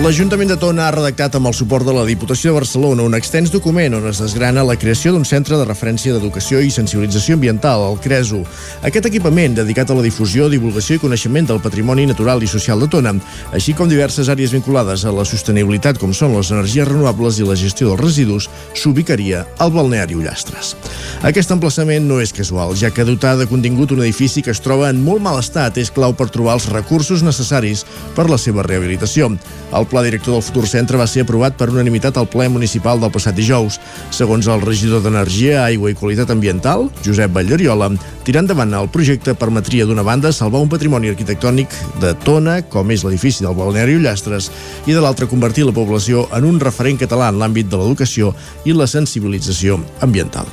[0.00, 3.50] L'Ajuntament de Tona ha redactat amb el suport de la Diputació de Barcelona un extens
[3.52, 7.98] document on es desgrana la creació d'un centre de referència d'educació i sensibilització ambiental, el
[8.00, 8.40] CRESO.
[8.88, 12.88] Aquest equipament, dedicat a la difusió, divulgació i coneixement del patrimoni natural i social de
[12.88, 13.12] Tona,
[13.52, 17.58] així com diverses àrees vinculades a la sostenibilitat com són les energies renovables i la
[17.60, 20.78] gestió dels residus, s'ubicaria al balneari Ullastres.
[21.28, 24.88] Aquest emplaçament no és casual, ja que dotar de contingut un edifici que es troba
[24.88, 27.84] en molt mal estat és clau per trobar els recursos necessaris
[28.16, 29.34] per la seva rehabilitació.
[29.76, 33.12] El pla director del futur centre va ser aprovat per unanimitat al ple municipal del
[33.12, 33.80] passat dijous.
[34.14, 37.90] Segons el regidor d'Energia, Aigua i Qualitat Ambiental, Josep Valleriola,
[38.24, 43.04] tirar endavant el projecte permetria d'una banda salvar un patrimoni arquitectònic de Tona, com és
[43.04, 44.50] l'edifici del Balneari Ullastres,
[44.86, 48.76] i de l'altra convertir la població en un referent català en l'àmbit de l'educació i
[48.76, 50.46] la sensibilització ambiental.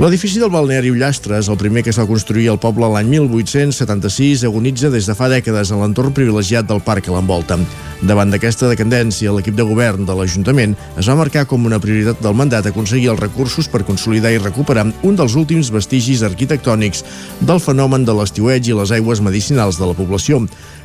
[0.00, 4.88] L'edifici del balneari Ullastres, el primer que es va construir al poble l'any 1876, agonitza
[4.90, 7.58] des de fa dècades en l'entorn privilegiat del parc que l'envolta.
[8.00, 12.38] Davant d'aquesta decadència, l'equip de govern de l'Ajuntament es va marcar com una prioritat del
[12.38, 17.04] mandat aconseguir els recursos per consolidar i recuperar un dels últims vestigis arquitectònics
[17.44, 20.40] del fenomen de l'estiueig i les aigües medicinals de la població,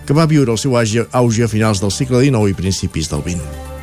[0.05, 3.76] que va viure el seu auge a finals del segle XIX i principis del XX.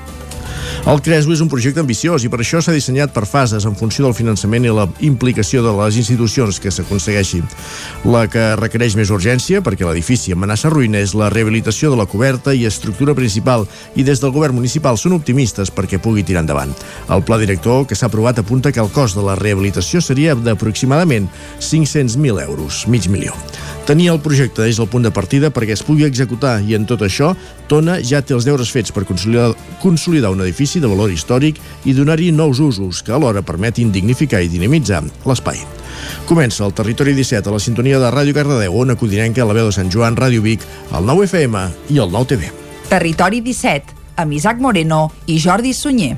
[0.84, 4.04] El CRESO és un projecte ambiciós i per això s'ha dissenyat per fases en funció
[4.04, 7.40] del finançament i la implicació de les institucions que s'aconsegueixi.
[8.12, 12.52] La que requereix més urgència, perquè l'edifici amenaça ruïna, és la rehabilitació de la coberta
[12.52, 13.64] i estructura principal
[13.96, 16.76] i des del govern municipal són optimistes perquè pugui tirar endavant.
[17.08, 21.32] El pla director que s'ha aprovat apunta que el cost de la rehabilitació seria d'aproximadament
[21.64, 23.32] 500.000 euros, mig milió.
[23.84, 27.02] Tenir el projecte és el punt de partida perquè es pugui executar i en tot
[27.04, 27.34] això
[27.68, 29.50] Tona ja té els deures fets per consolidar,
[29.82, 34.48] consolidar un edifici de valor històric i donar-hi nous usos que alhora permetin dignificar i
[34.48, 35.60] dinamitzar l'espai.
[36.24, 39.76] Comença el Territori 17 a la sintonia de Ràdio Cardedeu, Ona Codinenca, la veu de
[39.76, 40.64] Sant Joan, Ràdio Vic,
[40.96, 42.48] el 9 FM i el 9 TV.
[42.88, 46.16] Territori 17, amb Isaac Moreno i Jordi Sunyer.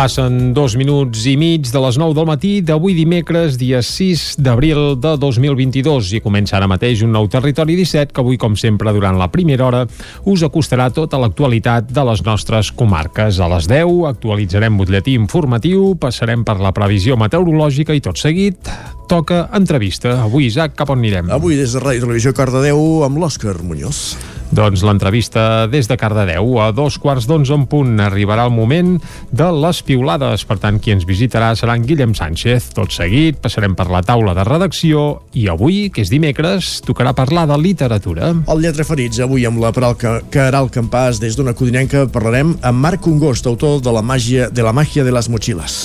[0.00, 4.94] Passen dos minuts i mig de les 9 del matí d'avui dimecres, dia 6 d'abril
[4.96, 9.18] de 2022 i comença ara mateix un nou Territori 17 que avui, com sempre, durant
[9.20, 9.82] la primera hora
[10.24, 13.42] us acostarà tota l'actualitat de les nostres comarques.
[13.44, 18.72] A les 10 actualitzarem butlletí informatiu, passarem per la previsió meteorològica i tot seguit
[19.10, 20.20] toca entrevista.
[20.22, 21.32] Avui, Isaac, cap on anirem?
[21.34, 24.14] Avui des de Ràdio Televisió Cardedeu amb l'Òscar Muñoz.
[24.54, 26.60] Doncs l'entrevista des de Cardedeu.
[26.62, 28.96] A dos quarts d'onze en punt arribarà el moment
[29.34, 30.44] de les piulades.
[30.46, 32.68] Per tant, qui ens visitarà serà en Guillem Sánchez.
[32.74, 37.48] Tot seguit passarem per la taula de redacció i avui, que és dimecres, tocarà parlar
[37.50, 38.30] de literatura.
[38.46, 39.98] El Lletra Ferits, avui amb la Peral
[40.30, 44.74] Caral Campàs des d'una codinenca parlarem amb Marc Congost, autor de la màgia de la
[44.74, 45.80] màgia de les motxilles.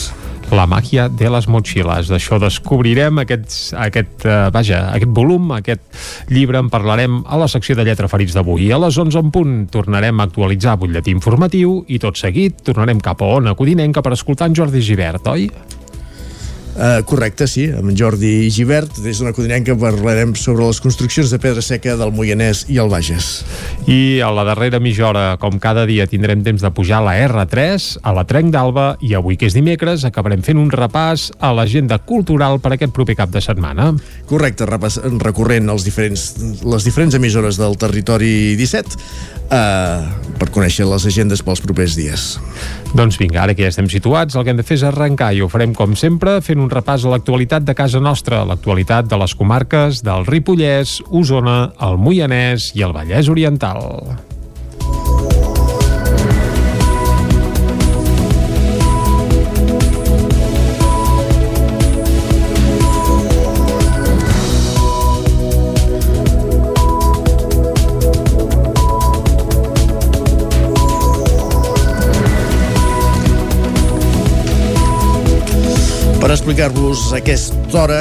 [0.53, 2.09] La màgia de les motxilles.
[2.11, 5.81] D'això descobrirem aquest, aquest, uh, vaja, aquest volum, aquest
[6.29, 8.69] llibre en parlarem a la secció de lletra ferits d'avui.
[8.69, 13.25] A les 11 en punt tornarem a actualitzar butlletí informatiu i tot seguit tornarem cap
[13.25, 15.49] a Ona Codinenca per escoltar en Jordi Givert, oi?
[16.75, 21.61] Uh, correcte, sí, amb Jordi Givert des d'una codinenca parlarem sobre les construccions de pedra
[21.63, 23.45] seca del Moianès i el Bages.
[23.87, 27.13] I a la darrera mitja hora com cada dia tindrem temps de pujar a la
[27.29, 31.53] R3 a la Trenc d'Alba i avui que és dimecres acabarem fent un repàs a
[31.55, 33.93] l'agenda cultural per aquest proper cap de setmana.
[34.27, 36.25] Correcte, repàs, recorrent els diferents,
[36.59, 40.11] les diferents emissores del territori 17 uh,
[40.41, 42.33] per conèixer les agendes pels propers dies
[42.95, 45.41] doncs vinga, ara que ja estem situats, el que hem de fer és arrencar i
[45.43, 49.35] ho farem com sempre fent un repàs a l'actualitat de casa nostra, l'actualitat de les
[49.35, 54.34] comarques del Ripollès, Osona, el Moianès i el Vallès Oriental.
[76.25, 77.97] Per explicar-vos aquesta hora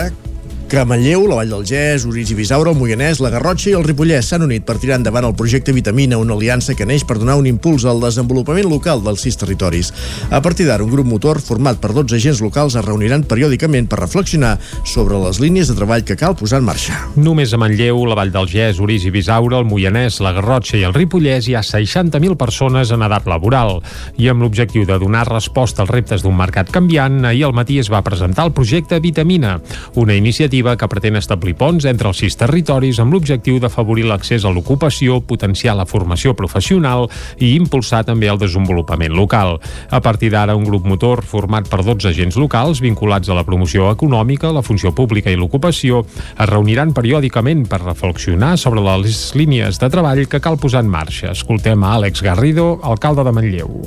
[0.68, 3.84] que Manlleu, la Vall del Gès, Orís i Bisaura, el Moianès, la Garrotxa i el
[3.84, 7.36] Ripollès s'han unit per tirar endavant el projecte Vitamina, una aliança que neix per donar
[7.40, 9.90] un impuls al desenvolupament local dels sis territoris.
[10.30, 14.00] A partir d'ara, un grup motor format per 12 agents locals es reuniran periòdicament per
[14.00, 14.54] reflexionar
[14.88, 16.96] sobre les línies de treball que cal posar en marxa.
[17.16, 20.86] Només a Manlleu, la Vall del Gès, Orís i Bisaura, el Moianès, la Garrotxa i
[20.88, 23.82] el Ripollès hi ha 60.000 persones en edat laboral
[24.16, 27.92] i amb l'objectiu de donar resposta als reptes d'un mercat canviant, ahir al matí es
[27.92, 29.58] va presentar el projecte Vitamina,
[30.00, 34.44] una iniciativa iniciativa que pretén establir ponts entre els sis territoris amb l'objectiu d'afavorir l'accés
[34.44, 37.08] a l'ocupació, potenciar la formació professional
[37.42, 39.58] i impulsar també el desenvolupament local.
[39.90, 43.90] A partir d'ara, un grup motor format per 12 agents locals vinculats a la promoció
[43.90, 49.90] econòmica, la funció pública i l'ocupació es reuniran periòdicament per reflexionar sobre les línies de
[49.90, 51.32] treball que cal posar en marxa.
[51.34, 53.80] Escoltem a Àlex Garrido, alcalde de Manlleu.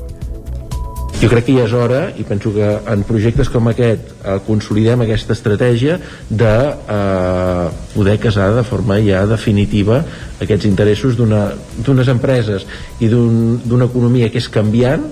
[1.17, 5.01] Jo crec que ja és hora, i penso que en projectes com aquest eh, consolidem
[5.01, 5.95] aquesta estratègia
[6.29, 6.51] de
[6.93, 7.63] eh,
[7.95, 10.03] poder casar de forma ja definitiva
[10.43, 12.67] aquests interessos d'unes empreses
[13.01, 15.07] i d'una un, economia que és canviant,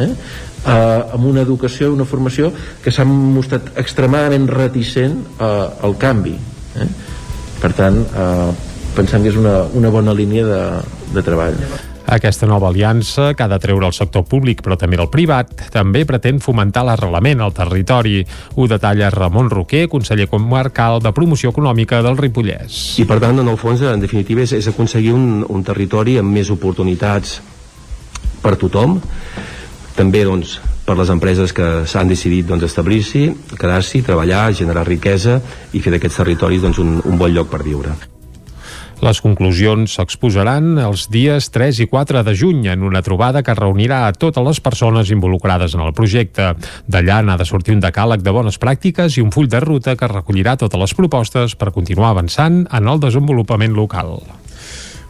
[0.00, 5.52] eh, eh, amb una educació i una formació que s'han mostrat extremadament reticent eh,
[5.84, 6.38] al canvi.
[6.80, 6.88] Eh?
[7.60, 8.50] Per tant, eh,
[8.96, 10.64] pensem que és una, una bona línia de,
[11.12, 11.60] de treball.
[12.10, 16.02] Aquesta nova aliança, que ha de treure el sector públic però també el privat, també
[16.08, 18.24] pretén fomentar l'arrelament al territori.
[18.58, 22.98] Ho detalla Ramon Roquer, conseller comarcal de promoció econòmica del Ripollès.
[22.98, 26.34] I per tant, en el fons, en definitiva, és, és aconseguir un, un territori amb
[26.34, 27.38] més oportunitats
[28.42, 28.98] per tothom,
[29.94, 35.38] també doncs, per les empreses que s'han decidit doncs, establir-s'hi, quedar-s'hi, treballar, generar riquesa
[35.70, 37.94] i fer d'aquests territoris doncs, un, un bon lloc per viure.
[39.00, 44.02] Les conclusions s'exposaran els dies 3 i 4 de juny en una trobada que reunirà
[44.04, 46.50] a totes les persones involucrades en el projecte.
[46.84, 50.10] D'allà n'ha de sortir un decàleg de bones pràctiques i un full de ruta que
[50.12, 54.18] recollirà totes les propostes per continuar avançant en el desenvolupament local.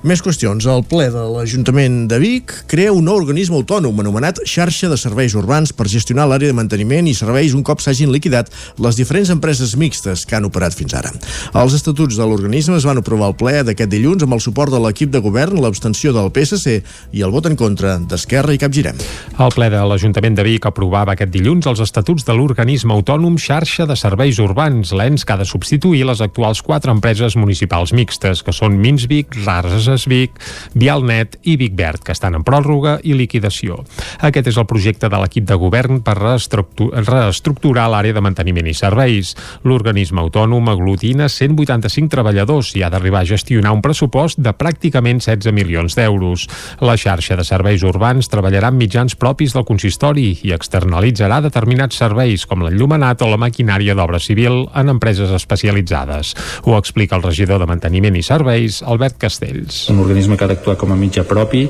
[0.00, 0.64] Més qüestions.
[0.64, 5.34] El ple de l'Ajuntament de Vic crea un nou organisme autònom anomenat Xarxa de Serveis
[5.36, 8.48] Urbans per gestionar l'àrea de manteniment i serveis un cop s'hagin liquidat
[8.80, 11.10] les diferents empreses mixtes que han operat fins ara.
[11.52, 14.80] Els estatuts de l'organisme es van aprovar al ple d'aquest dilluns amb el suport de
[14.80, 16.78] l'equip de govern, l'abstenció del PSC
[17.12, 18.96] i el vot en contra d'Esquerra i Capgirem.
[19.36, 23.84] El ple de l'Ajuntament de Vic aprovava aquest dilluns els estatuts de l'organisme autònom Xarxa
[23.84, 28.56] de Serveis Urbans, l'ENS que ha de substituir les actuals quatre empreses municipals mixtes, que
[28.56, 30.38] són Minsvic, Rars Empreses Vic,
[30.78, 33.80] Vialnet i Vic Verd, que estan en pròrroga i liquidació.
[34.22, 39.34] Aquest és el projecte de l'equip de govern per reestructurar l'àrea de manteniment i serveis.
[39.66, 45.54] L'organisme autònom aglutina 185 treballadors i ha d'arribar a gestionar un pressupost de pràcticament 16
[45.56, 46.46] milions d'euros.
[46.80, 52.46] La xarxa de serveis urbans treballarà amb mitjans propis del consistori i externalitzarà determinats serveis
[52.46, 56.36] com l'enllumenat o la maquinària d'obra civil en empreses especialitzades.
[56.62, 60.76] Ho explica el regidor de Manteniment i Serveis, Albert Castells un organisme que ha d'actuar
[60.80, 61.64] com a mitjà propi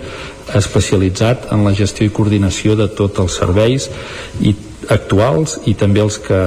[0.58, 3.90] especialitzat en la gestió i coordinació de tots els serveis
[4.40, 4.54] i
[4.88, 6.40] actuals i també els que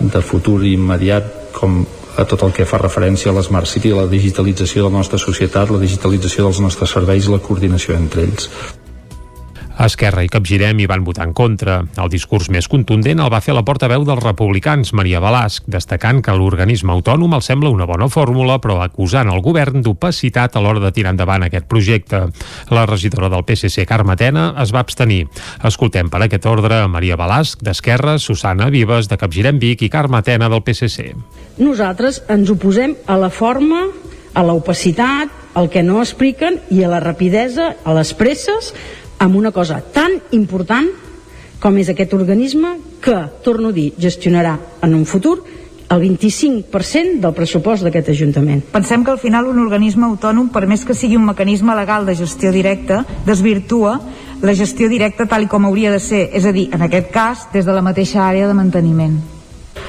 [0.00, 1.84] de futur immediat com
[2.18, 5.70] a tot el que fa referència a l'Smart City, la digitalització de la nostra societat,
[5.70, 8.50] la digitalització dels nostres serveis i la coordinació entre ells.
[9.78, 11.76] Esquerra i Capgirem hi van votar en contra.
[12.02, 16.34] El discurs més contundent el va fer la portaveu dels republicans, Maria Balasc, destacant que
[16.34, 20.90] l'organisme autònom el sembla una bona fórmula, però acusant el govern d'opacitat a l'hora de
[20.96, 22.24] tirar endavant aquest projecte.
[22.74, 25.28] La regidora del PSC, Carme Tena, es va abstenir.
[25.62, 30.50] Escoltem per aquest ordre Maria Balasc, d'Esquerra, Susana Vives, de Capgirem Vic i Carme Tena,
[30.50, 31.12] del PSC.
[31.62, 33.86] Nosaltres ens oposem a la forma
[34.34, 38.74] a l'opacitat, al que no expliquen i a la rapidesa, a les presses
[39.18, 40.88] amb una cosa tan important
[41.58, 45.40] com és aquest organisme que, torno a dir, gestionarà en un futur
[45.88, 48.60] el 25% del pressupost d'aquest Ajuntament.
[48.72, 52.14] Pensem que al final un organisme autònom, per més que sigui un mecanisme legal de
[52.18, 53.96] gestió directa, desvirtua
[54.42, 57.48] la gestió directa tal i com hauria de ser, és a dir, en aquest cas,
[57.52, 59.16] des de la mateixa àrea de manteniment.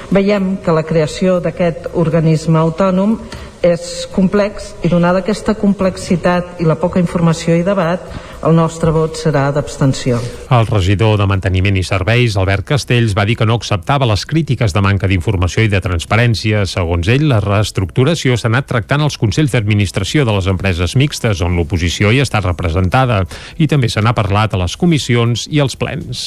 [0.10, 3.18] Veiem que la creació d'aquest organisme autònom
[3.66, 8.06] és complex i donada aquesta complexitat i la poca informació i debat
[8.40, 10.20] el nostre vot serà d'abstenció.
[10.56, 14.72] El regidor de Manteniment i Serveis, Albert Castells, va dir que no acceptava les crítiques
[14.72, 16.64] de manca d'informació i de transparència.
[16.70, 21.58] Segons ell, la reestructuració s'ha anat tractant als Consells d'Administració de les empreses mixtes, on
[21.60, 23.26] l'oposició hi està representada,
[23.60, 26.24] i també se n'ha parlat a les comissions i als plens.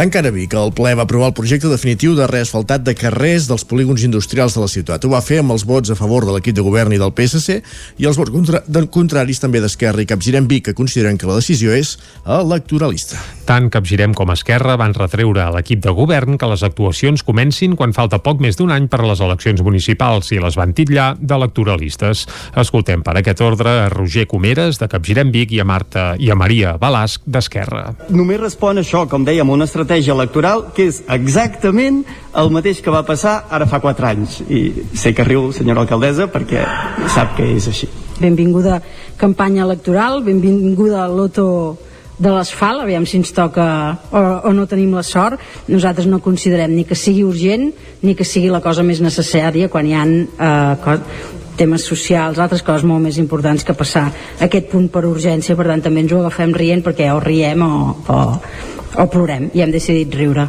[0.00, 3.68] Encara vi que el ple va aprovar el projecte definitiu de reasfaltat de carrers dels
[3.68, 5.04] polígons industrials de la ciutat.
[5.04, 7.60] Ho va fer amb els vots a favor de l'equip de govern i del PSC
[8.00, 11.50] i els vots contra contraris també d'Esquerra i Capgirem Vic, que consideren que la decisió
[11.50, 13.18] decisió és electoralista.
[13.50, 17.92] Tant Capgirem com Esquerra van retreure a l'equip de govern que les actuacions comencin quan
[17.92, 22.26] falta poc més d'un any per a les eleccions municipals i les van titllar d'electoralistes.
[22.62, 26.38] Escoltem per aquest ordre a Roger Comeres, de Capgirem Vic, i a Marta i a
[26.38, 27.96] Maria Balasc, d'Esquerra.
[28.14, 32.04] Només respon això, com dèiem, una estratègia electoral que és exactament
[32.38, 34.38] el mateix que va passar ara fa quatre anys.
[34.46, 36.59] I sé que riu, senyora alcaldessa, perquè
[37.10, 37.88] sap que és així
[38.20, 38.80] benvinguda
[39.16, 41.78] campanya electoral, benvinguda loto
[42.20, 43.64] de l'asfalt, aviam si ens toca
[44.12, 45.40] o, o no tenim la sort,
[45.72, 47.70] nosaltres no considerem ni que sigui urgent
[48.04, 50.98] ni que sigui la cosa més necessària quan hi ha eh,
[51.60, 54.06] temes socials, altres coses molt més importants que passar
[54.40, 57.72] aquest punt per urgència, per tant també ens ho agafem rient perquè o riem o,
[58.04, 58.20] o,
[59.00, 60.48] o plorem i hem decidit riure.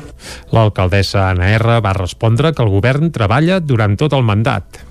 [0.55, 4.90] L'alcaldessa Anna R va respondre que el govern treballa durant tot el mandat.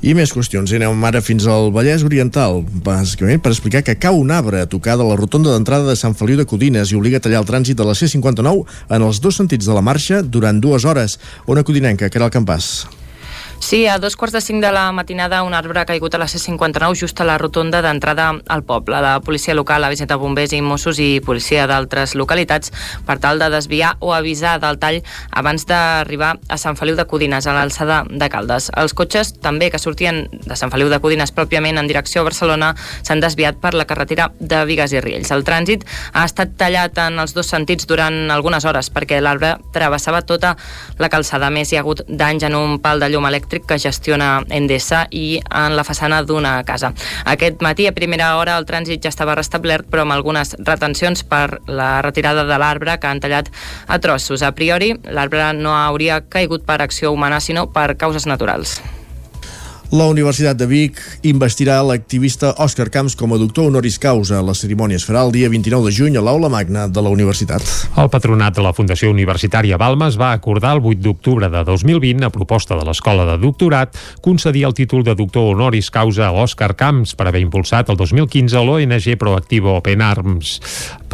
[0.00, 0.70] I més qüestions.
[0.72, 4.94] Anem ara fins al Vallès Oriental, bàsicament per explicar que cau un arbre a tocar
[4.96, 7.76] de la rotonda d'entrada de Sant Feliu de Codines i obliga a tallar el trànsit
[7.76, 11.18] de la C-59 en els dos sentits de la marxa durant dues hores.
[11.44, 12.99] Una codinenca, que era el campàs.
[13.60, 16.26] Sí, a dos quarts de cinc de la matinada un arbre ha caigut a la
[16.26, 18.96] C-59 just a la rotonda d'entrada al poble.
[19.04, 22.72] La policia local ha visitat bombers i Mossos i policia d'altres localitats
[23.06, 27.46] per tal de desviar o avisar del tall abans d'arribar a Sant Feliu de Codines,
[27.46, 28.70] a l'alçada de Caldes.
[28.80, 32.72] Els cotxes també que sortien de Sant Feliu de Codines pròpiament en direcció a Barcelona
[33.02, 35.30] s'han desviat per la carretera de Vigues i Riells.
[35.36, 40.24] El trànsit ha estat tallat en els dos sentits durant algunes hores perquè l'arbre travessava
[40.24, 40.56] tota
[40.98, 41.52] la calçada.
[41.52, 44.44] A més, hi ha hagut danys en un pal de llum elèctric elèctric que gestiona
[44.48, 46.92] Endesa i en la façana d'una casa.
[47.24, 51.60] Aquest matí, a primera hora, el trànsit ja estava restablert, però amb algunes retencions per
[51.66, 53.50] la retirada de l'arbre que han tallat
[53.88, 54.42] a trossos.
[54.42, 58.80] A priori, l'arbre no hauria caigut per acció humana, sinó per causes naturals.
[59.90, 64.38] La Universitat de Vic investirà l'activista Òscar Camps com a doctor honoris causa.
[64.38, 67.66] La cerimònia es farà el dia 29 de juny a l'Aula Magna de la Universitat.
[67.98, 72.30] El patronat de la Fundació Universitària Balmes va acordar el 8 d'octubre de 2020, a
[72.30, 77.16] proposta de l'Escola de Doctorat, concedir el títol de doctor honoris causa a Òscar Camps
[77.18, 80.60] per haver impulsat el 2015 l'ONG Proactiva Open Arms.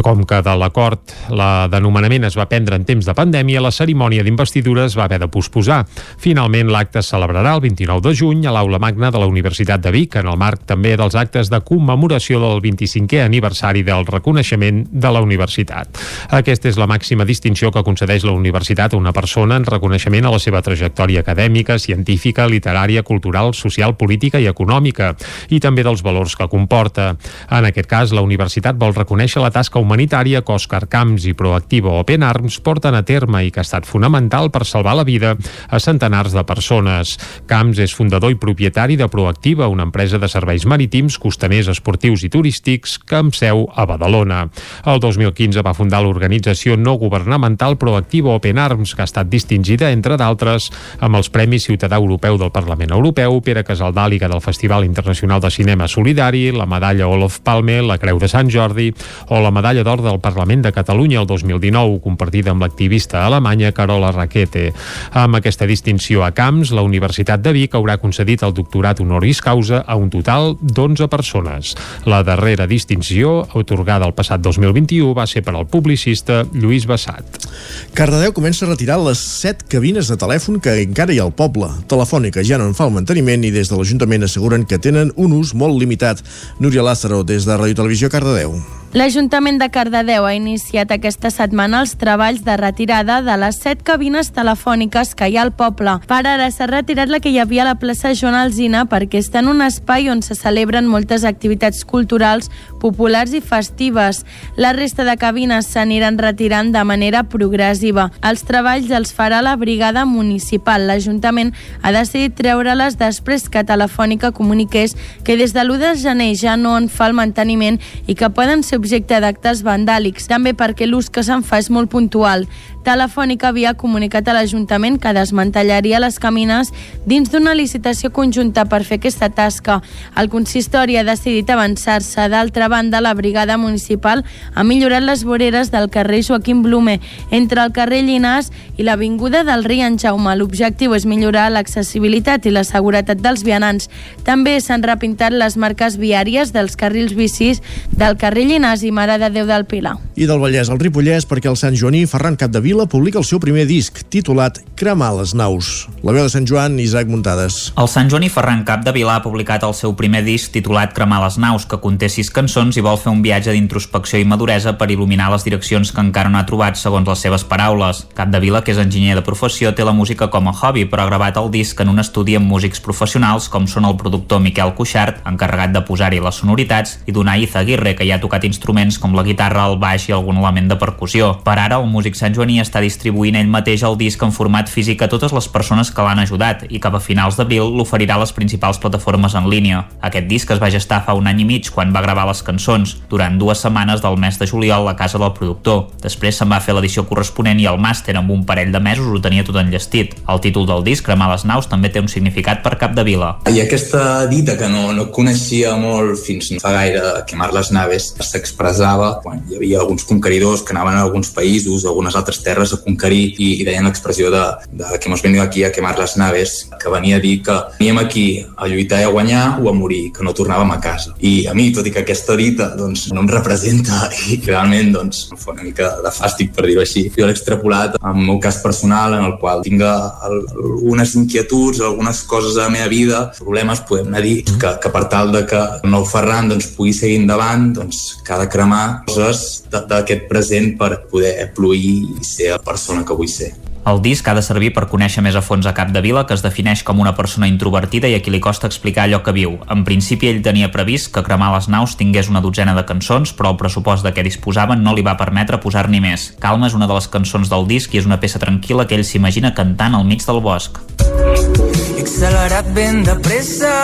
[0.04, 4.20] Com que de l'acord la denomenament es va prendre en temps de pandèmia, la cerimònia
[4.20, 5.86] d'investidura es va haver de posposar.
[6.20, 9.90] Finalment, l'acte es celebrarà el 29 de juny a l'Aula Magna de la Universitat de
[9.94, 15.10] Vic, en el marc també dels actes de commemoració del 25è aniversari del reconeixement de
[15.14, 16.00] la universitat.
[16.34, 20.32] Aquesta és la màxima distinció que concedeix la universitat a una persona en reconeixement a
[20.34, 25.14] la seva trajectòria acadèmica, científica, literària, cultural, social, política i econòmica,
[25.48, 27.14] i també dels valors que comporta.
[27.48, 31.94] En aquest cas, la universitat vol reconèixer la tasca humanitària que Òscar Camps i Proactiva
[32.02, 35.36] Open Arms porten a terme i que ha estat fonamental per salvar la vida
[35.68, 37.16] a centenars de persones.
[37.46, 42.30] Camps és fundador i propietari de Proactiva, una empresa de serveis marítims, costaners, esportius i
[42.32, 44.48] turístics que amb seu a Badalona.
[44.84, 50.16] El 2015 va fundar l'organització no governamental Proactiva Open Arms, que ha estat distingida, entre
[50.16, 50.70] d'altres,
[51.00, 55.88] amb els Premis Ciutadà Europeu del Parlament Europeu, Pere Casaldàliga del Festival Internacional de Cinema
[55.88, 58.92] Solidari, la medalla Olof Palme, la Creu de Sant Jordi
[59.28, 64.12] o la medalla d'or del Parlament de Catalunya el 2019, compartida amb l'activista alemanya Carola
[64.12, 64.72] Raquete.
[65.12, 69.82] Amb aquesta distinció a Camps, la Universitat de Vic haurà concedit el doctorat honoris causa
[69.82, 71.74] a un total d'11 persones.
[72.06, 77.48] La darrera distinció, otorgada el passat 2021, va ser per al publicista Lluís Bassat.
[77.96, 81.68] Cardedeu comença a retirar les 7 cabines de telèfon que encara hi ha al poble.
[81.90, 85.36] Telefònica ja no en fa el manteniment i des de l'Ajuntament asseguren que tenen un
[85.36, 86.22] ús molt limitat.
[86.60, 88.58] Núria Lázaro, des de Radio Televisió Cardedeu.
[88.94, 94.30] L'Ajuntament de Cardedeu ha iniciat aquesta setmana els treballs de retirada de les set cabines
[94.32, 95.98] telefòniques que hi ha al poble.
[96.08, 99.42] Per ara s'ha retirat la que hi havia a la plaça Joan Alzina perquè està
[99.42, 102.48] en un espai on se celebren moltes activitats culturals,
[102.80, 104.22] populars i festives.
[104.56, 108.08] La resta de cabines s'aniran retirant de manera progressiva.
[108.22, 110.86] Els treballs els farà la brigada municipal.
[110.86, 111.52] L'Ajuntament
[111.82, 116.78] ha decidit treure-les després que Telefònica comuniqués que des de l'1 de gener ja no
[116.78, 121.24] en fa el manteniment i que poden ser objecte d'actes vandàlics, també perquè l'ús que
[121.26, 122.46] se'n fa és molt puntual.
[122.86, 126.68] Telefònica havia comunicat a l'Ajuntament que desmantellaria les camines
[127.02, 129.80] dins d'una licitació conjunta per fer aquesta tasca.
[130.14, 132.28] El consistori ha decidit avançar-se.
[132.30, 134.22] D'altra banda, la brigada municipal
[134.54, 137.00] ha millorat les voreres del carrer Joaquim Blume
[137.34, 140.36] entre el carrer Llinàs i l'avinguda del Ri en Jaume.
[140.38, 143.90] L'objectiu és millorar l'accessibilitat i la seguretat dels vianants.
[144.22, 149.34] També s'han repintat les marques viàries dels carrils bicis del carrer Llinàs i Mare de
[149.40, 149.96] Déu del Pilar.
[150.14, 153.40] I del Vallès al Ripollès perquè el Sant Joaní Ferran Capdevila Vila publica el seu
[153.40, 155.86] primer disc, titulat Cremar les naus.
[156.04, 157.54] La veu de Sant Joan, Isaac Muntades.
[157.80, 160.92] El Sant Joan i Ferran Cap de Vila ha publicat el seu primer disc titulat
[160.92, 164.74] Cremar les naus, que conté sis cançons i vol fer un viatge d'introspecció i maduresa
[164.76, 168.02] per il·luminar les direccions que encara no ha trobat segons les seves paraules.
[168.18, 171.06] Cap de Vila, que és enginyer de professió, té la música com a hobby, però
[171.06, 174.74] ha gravat el disc en un estudi amb músics professionals com són el productor Miquel
[174.76, 179.16] Cuixart, encarregat de posar-hi les sonoritats, i Donai Izaguirre, que ja ha tocat instruments com
[179.16, 181.32] la guitarra, el baix i algun element de percussió.
[181.40, 185.02] Per ara, el músic Sant Joaní està distribuint ell mateix el disc en format físic
[185.02, 188.34] a totes les persones que l'han ajudat i cap a finals d'abril l'oferirà a les
[188.34, 189.84] principals plataformes en línia.
[190.04, 192.96] Aquest disc es va gestar fa un any i mig quan va gravar les cançons,
[193.10, 195.86] durant dues setmanes del mes de juliol a casa del productor.
[196.02, 199.22] Després se'n va fer l'edició corresponent i el màster amb un parell de mesos ho
[199.22, 200.16] tenia tot enllestit.
[200.28, 203.36] El títol del disc, Cremar les naus, també té un significat per cap de vila.
[203.52, 209.16] I aquesta dita que no, no coneixia molt fins fa gaire, quemar les naves, s'expressava
[209.22, 213.24] quan hi havia alguns conqueridors que anaven a alguns països algunes altres terres a conquerir
[213.34, 216.92] i, i deien l'expressió de, de que hemos venido aquí a quemar les naves, que
[216.92, 218.26] venia a dir que veníem aquí
[218.56, 221.14] a lluitar i a guanyar o a morir, que no tornàvem a casa.
[221.18, 225.26] I a mi, tot i que aquesta dita doncs, no em representa i realment doncs,
[225.32, 228.60] em fa una mica de fàstic per dir-ho així, jo l'he extrapolat el meu cas
[228.62, 234.10] personal en el qual tinc algunes inquietuds, algunes coses de la meva vida, problemes, podem
[234.12, 237.20] anar a dir que, que per tal de que el nou Ferran doncs, pugui seguir
[237.22, 242.60] endavant, doncs, que ha de cremar coses d'aquest present per poder fluir i ser la
[242.62, 243.54] persona que vull ser.
[243.86, 246.34] El disc ha de servir per conèixer més a fons a Cap de Vila, que
[246.34, 249.52] es defineix com una persona introvertida i a qui li costa explicar allò que viu.
[249.70, 253.54] En principi, ell tenia previst que Cremar les naus tingués una dotzena de cançons, però
[253.54, 256.32] el pressupost de què disposaven no li va permetre posar-n'hi més.
[256.42, 259.06] Calma és una de les cançons del disc i és una peça tranquil·la que ell
[259.06, 260.82] s'imagina cantant al mig del bosc.
[260.98, 263.76] He accelerat ben de pressa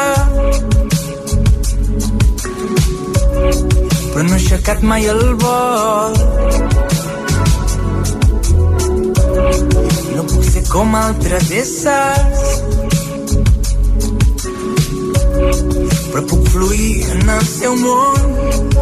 [4.12, 6.91] però no he aixecat mai el vol
[10.70, 12.42] com altres éssers
[16.12, 18.72] però puc fluir en el seu món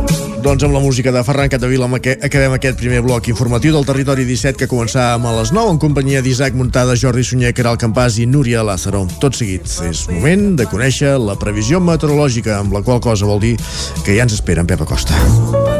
[0.41, 4.57] doncs amb la música de Ferran Catavila acabem aquest primer bloc informatiu del Territori 17
[4.57, 8.65] que començàvem a les 9 en companyia d'Isaac Muntada, Jordi Sunyer, Caral Campàs i Núria
[8.65, 9.05] Lázaro.
[9.21, 13.55] Tot seguit, és moment de conèixer la previsió meteorològica, amb la qual cosa vol dir
[14.01, 15.80] que ja ens espera en Pep Acosta.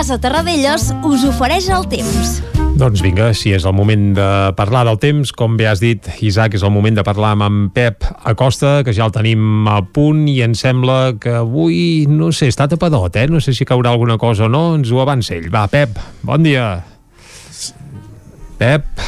[0.00, 2.38] Casa Terradellos us ofereix el temps.
[2.80, 6.56] Doncs vinga, si és el moment de parlar del temps, com bé has dit, Isaac,
[6.56, 10.22] és el moment de parlar amb en Pep Acosta, que ja el tenim a punt
[10.32, 13.26] i em sembla que avui, no sé, està tapadot, eh?
[13.28, 15.50] No sé si caurà alguna cosa o no, ens ho avança ell.
[15.52, 16.70] Va, Pep, bon dia.
[18.56, 19.04] Pep,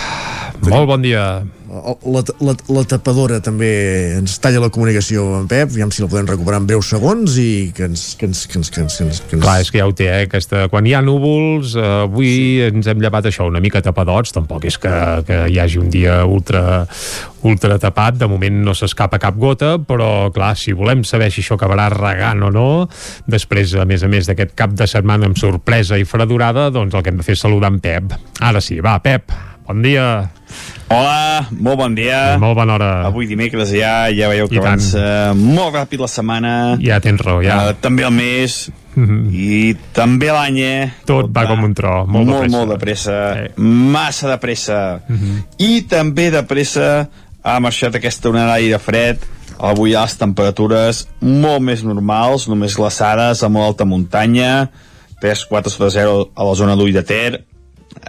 [0.68, 1.24] molt bon dia
[1.72, 3.70] la, la, la tapadora també
[4.18, 7.72] ens talla la comunicació amb Pep, aviam si la podem recuperar en breus segons i
[7.74, 8.12] que ens...
[8.20, 9.44] Que ens, que ens, que ens, que ens, que ens...
[9.44, 10.26] Clar, és que ja ho té, eh?
[10.26, 12.66] Aquesta, quan hi ha núvols, eh, avui sí.
[12.68, 14.92] ens hem llevat això una mica tapadots, tampoc és que,
[15.28, 16.82] que hi hagi un dia ultra,
[17.48, 21.56] ultra tapat, de moment no s'escapa cap gota, però clar, si volem saber si això
[21.56, 22.68] acabarà regant o no,
[23.32, 27.06] després, a més a més d'aquest cap de setmana amb sorpresa i fredurada, doncs el
[27.06, 28.12] que hem de fer és saludar en Pep.
[28.44, 29.32] Ara sí, va, Pep,
[29.64, 30.06] bon dia.
[30.92, 32.36] Hola, molt bon dia.
[32.40, 32.90] Molt bona hora.
[33.08, 36.52] Avui dimecres ja, ja veieu que avança molt ràpid la setmana.
[36.84, 37.56] Ja tens raó, ja.
[37.70, 39.32] Uh, també el mes, mm -hmm.
[39.32, 40.90] i també l'any, eh?
[41.06, 42.56] Tot, Tot va, va com un tro, molt, molt de pressa.
[42.58, 43.50] Molt de pressa, eh.
[43.56, 45.00] massa de pressa.
[45.08, 45.42] Mm -hmm.
[45.58, 47.08] I també de pressa
[47.42, 49.18] ha marxat aquesta onada d'aire fred,
[49.58, 54.68] avui les temperatures molt més normals, només glaçades a molt alta muntanya,
[55.22, 57.44] 3-4 sota 0 a la zona d'Ull de Ter,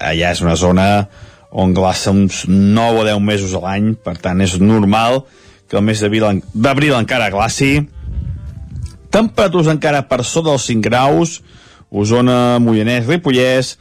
[0.02, 1.08] allà és una zona
[1.54, 5.22] on glaça uns 9 o 10 mesos a l'any, per tant és normal
[5.70, 7.86] que el mes d'abril encara glaci.
[9.14, 11.38] Temperatures encara per sota dels 5 graus,
[11.94, 13.76] Osona, Moianès, Ripollès,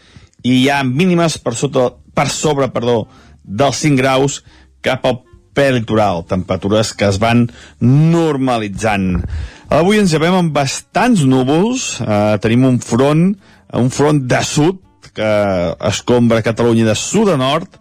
[0.45, 3.07] i hi ha mínimes per, sota, per sobre perdó,
[3.43, 4.43] dels 5 graus
[4.85, 5.23] cap al
[5.57, 7.47] prelitoral, temperatures que es van
[7.81, 9.23] normalitzant.
[9.73, 13.31] Avui ens llevem amb bastants núvols, eh, tenim un front,
[13.73, 14.81] un front de sud,
[15.17, 15.33] que
[15.89, 17.79] escombra Catalunya de sud a nord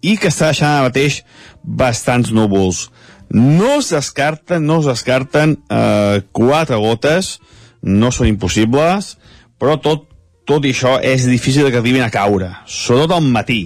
[0.00, 1.20] i que està deixant ara mateix
[1.62, 2.88] bastants núvols.
[3.30, 7.38] No es descarten, no es descarten eh, quatre gotes,
[7.82, 9.14] no són impossibles,
[9.60, 10.08] però tot,
[10.48, 13.62] tot això és difícil que arribin a caure, sobretot al matí,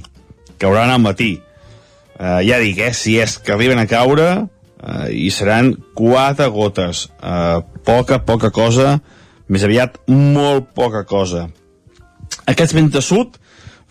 [0.61, 1.39] cauran al matí.
[2.19, 7.09] Eh, ja dic, eh, si és que arriben a caure, eh, i seran quatre gotes,
[7.23, 8.99] eh, poca, poca cosa,
[9.49, 11.49] més aviat molt poca cosa.
[12.51, 13.39] Aquests vents de sud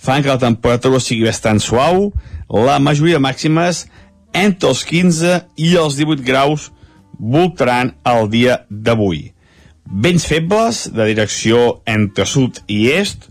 [0.03, 2.11] fan que la temperatura sigui bastant suau,
[2.49, 3.85] la majoria màximes
[4.33, 6.71] entre els 15 i els 18 graus
[7.19, 9.31] voltaran el dia d'avui.
[9.83, 13.29] Vents febles de direcció entre sud i est,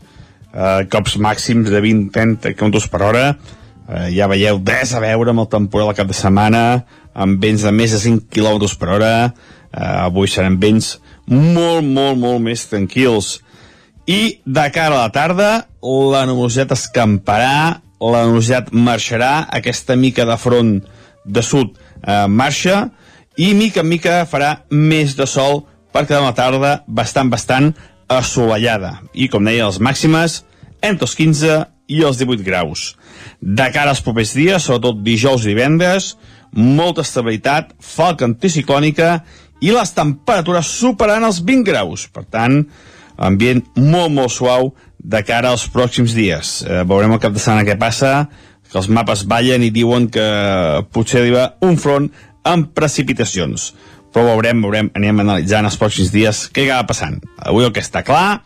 [0.55, 3.27] eh, cops màxims de 20-30 km per hora,
[3.88, 7.62] eh, ja veieu des a veure amb el temporal al cap de setmana, amb vents
[7.62, 9.35] de més de 5 km per hora,
[9.72, 13.40] eh, avui seran vents molt, molt, molt més tranquils.
[14.06, 15.50] I de cara a la tarda,
[15.82, 20.72] la nuvolositat escamparà, la nuvolositat marxarà, aquesta mica de front
[21.24, 22.88] de sud eh, marxa,
[23.38, 25.62] i mica en mica farà més de sol
[25.92, 27.72] per una tarda bastant, bastant
[28.10, 28.98] assolellada.
[29.14, 30.42] I, com deia, les màximes
[30.82, 31.60] entre els 15
[31.92, 32.92] i els 18 graus.
[33.40, 36.16] De cara als propers dies, sobretot dijous i divendres,
[36.52, 39.20] molta estabilitat, falca anticiclònica
[39.62, 42.08] i les temperatures superant els 20 graus.
[42.12, 42.64] Per tant,
[43.22, 46.61] ambient molt, molt suau de cara als pròxims dies.
[46.66, 48.26] Eh, veurem el cap de setmana què passa,
[48.70, 50.26] que els mapes ballen i diuen que
[50.94, 52.08] potser arriba un front
[52.48, 53.72] amb precipitacions.
[54.12, 57.18] Però veurem, veurem, anem analitzant els pròxims dies què acaba passant.
[57.38, 58.42] Avui el que està clar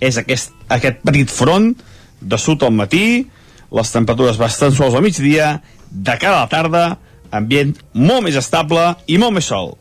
[0.00, 1.74] és aquest, aquest petit front
[2.20, 3.26] de sud al matí,
[3.70, 6.84] les temperatures bastant suaus al migdia, de cara a la tarda,
[7.30, 9.74] ambient molt més estable i molt més sol.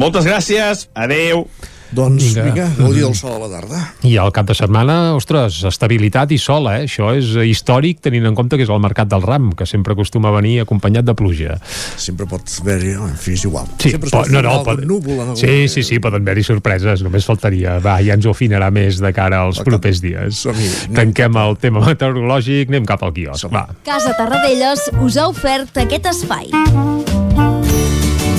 [0.00, 1.46] Moltes gràcies, adeu.
[1.94, 2.44] Doncs Vinga.
[2.48, 3.80] vinga, gaudir del sol a la tarda.
[4.02, 6.84] I al cap de setmana, ostres, estabilitat i sol, eh?
[6.88, 10.32] Això és històric tenint en compte que és el mercat del ram, que sempre acostuma
[10.32, 11.58] a venir acompanyat de pluja.
[12.00, 13.68] Sempre pot haver-hi, en fi, és igual.
[13.78, 17.04] Sí, Sempre pot, no, no, pot, núvol en algun sí, sí, sí, poden haver-hi sorpreses,
[17.06, 17.78] només faltaria.
[17.84, 20.44] Va, ja ens ho afinarà més de cara als propers dies.
[20.94, 23.68] Tanquem el tema meteorològic, anem cap al quiosc, va.
[23.86, 26.50] Casa Tarradellas us ha ofert aquest espai.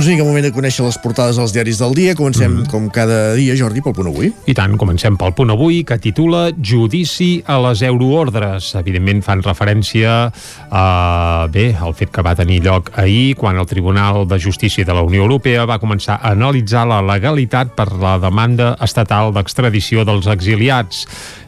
[0.00, 2.14] Doncs vinga, moment de conèixer les portades dels diaris del dia.
[2.16, 2.70] Comencem, mm.
[2.72, 4.30] com cada dia, Jordi, pel punt avui.
[4.48, 8.70] I tant, comencem pel punt avui, que titula Judici a les euroordres.
[8.80, 10.84] Evidentment fan referència a,
[11.52, 15.04] bé, al fet que va tenir lloc ahir, quan el Tribunal de Justícia de la
[15.04, 21.04] Unió Europea va començar a analitzar la legalitat per la demanda estatal d'extradició dels exiliats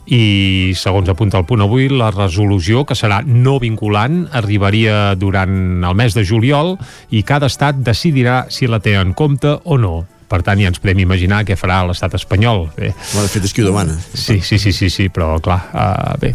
[0.07, 5.95] i segons apunta el punt avui la resolució que serà no vinculant arribaria durant el
[5.99, 6.75] mes de juliol
[7.11, 10.81] i cada estat decidirà si la té en compte o no per tant ja ens
[10.81, 12.95] podem imaginar què farà l'estat espanyol bé.
[13.13, 16.17] Bueno, de fet és qui ho demana sí, sí, sí, sí, sí però clar uh,
[16.21, 16.33] bé.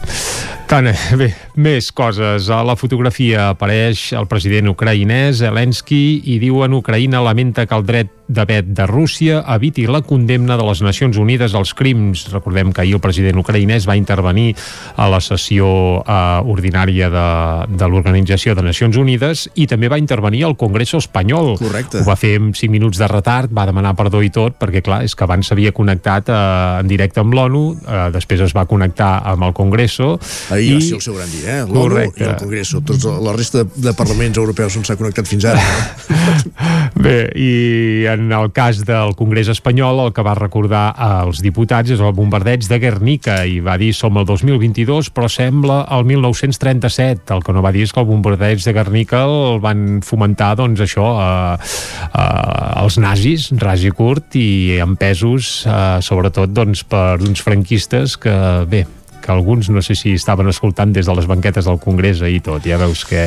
[0.67, 1.29] Tant, bé,
[1.63, 2.49] més coses.
[2.51, 7.85] A la fotografia apareix el president ucraïnès Zelensky i diu en Ucraïna lamenta que el
[7.87, 12.27] dret de vet de Rússia eviti la condemna de les Nacions Unides als crims.
[12.33, 14.53] Recordem que ahir el president ucraïnès va intervenir
[14.95, 15.67] a la sessió
[16.03, 17.27] eh, ordinària de,
[17.77, 21.55] de l'Organització de Nacions Unides i també va intervenir al Congreso espanyol.
[21.61, 22.01] Correcte.
[22.01, 25.01] Ho va fer amb 5 minuts de retard, va demanar perdó i tot, perquè clar,
[25.07, 26.41] és que abans s'havia connectat eh,
[26.81, 30.15] en directe amb l'ONU, eh, després es va connectar amb el Congreso.
[30.51, 31.65] Ahir va ser el seu gran dia, eh?
[31.65, 32.83] l'ONU i el Congreso.
[32.87, 35.63] Tots, la resta de, de parlaments europeus on s'ha connectat fins ara.
[35.63, 36.67] No?
[37.07, 42.01] Bé, i en el cas del Congrés espanyol el que va recordar als diputats és
[42.03, 47.45] el bombardeig de Guernica i va dir som el 2022 però sembla el 1937 el
[47.45, 51.07] que no va dir és que el bombardeig de Guernica el van fomentar doncs això
[51.21, 51.71] eh,
[52.11, 58.37] eh, els nazis ras i curt i empesos eh, sobretot doncs per uns franquistes que
[58.69, 58.85] bé
[59.27, 62.63] que alguns no sé si estaven escoltant des de les banquetes del Congrés i tot,
[62.63, 63.19] ja veus que...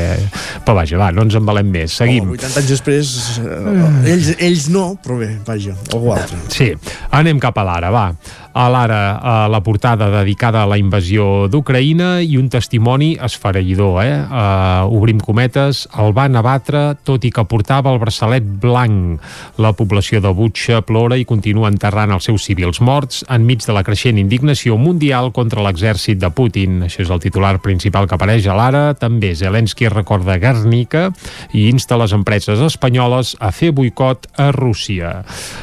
[0.65, 2.31] Però vaja, va, no ens embalem més, seguim.
[2.31, 3.11] Oh, 80 anys després,
[3.43, 6.41] eh, ells, ells no, però bé, vaja, algú altre.
[6.49, 6.71] Sí,
[7.13, 8.07] anem cap a l'ara, va.
[8.51, 14.17] A l'ara, a la portada dedicada a la invasió d'Ucraïna i un testimoni esfereïdor, eh?
[14.27, 19.21] Uh, obrim cometes, el van abatre tot i que portava el braçalet blanc.
[19.55, 23.85] La població de Butxa plora i continua enterrant els seus civils morts enmig de la
[23.87, 26.81] creixent indignació mundial contra l'exèrcit de Putin.
[26.89, 28.83] Això és el titular principal que apareix a l'ara.
[28.99, 31.07] També Zelensky recorda Guernica
[31.55, 35.21] i insta les empreses espanyoles a fer boicot a Rússia.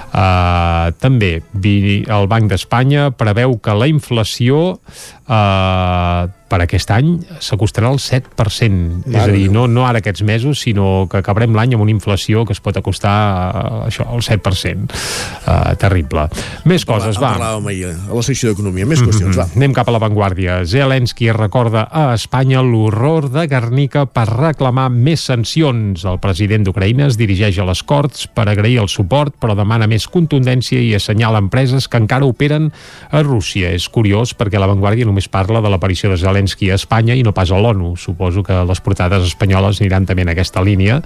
[0.08, 2.77] Uh, també el Banc d'Espanya
[3.18, 4.78] preveu que la inflació
[5.26, 9.04] eh, per aquest any s'acostarà al 7%.
[9.04, 11.92] Mare és a dir, no, no ara aquests mesos, sinó que acabarem l'any amb una
[11.92, 14.88] inflació que es pot acostar uh, això, al 7%.
[14.88, 16.28] Uh, terrible.
[16.68, 17.34] Més coses, va.
[17.36, 18.88] Parlàvem ahir a la secció d'Economia.
[18.88, 19.46] Més qüestions, mm va.
[19.46, 19.60] -hmm.
[19.60, 20.62] Anem cap a l'avantguàrdia.
[20.64, 26.04] Zelensky recorda a Espanya l'horror de Guernica per reclamar més sancions.
[26.04, 30.08] El president d'Ucraïna es dirigeix a les Corts per agrair el suport, però demana més
[30.08, 32.72] contundència i assenyala empreses que encara operen
[33.10, 33.70] a Rússia.
[33.70, 37.32] És curiós perquè l'avantguàrdia només parla de l'aparició de Zelensky Zelensky a Espanya i no
[37.34, 37.96] pas a l'ONU.
[37.98, 41.00] Suposo que les portades espanyoles aniran també en aquesta línia.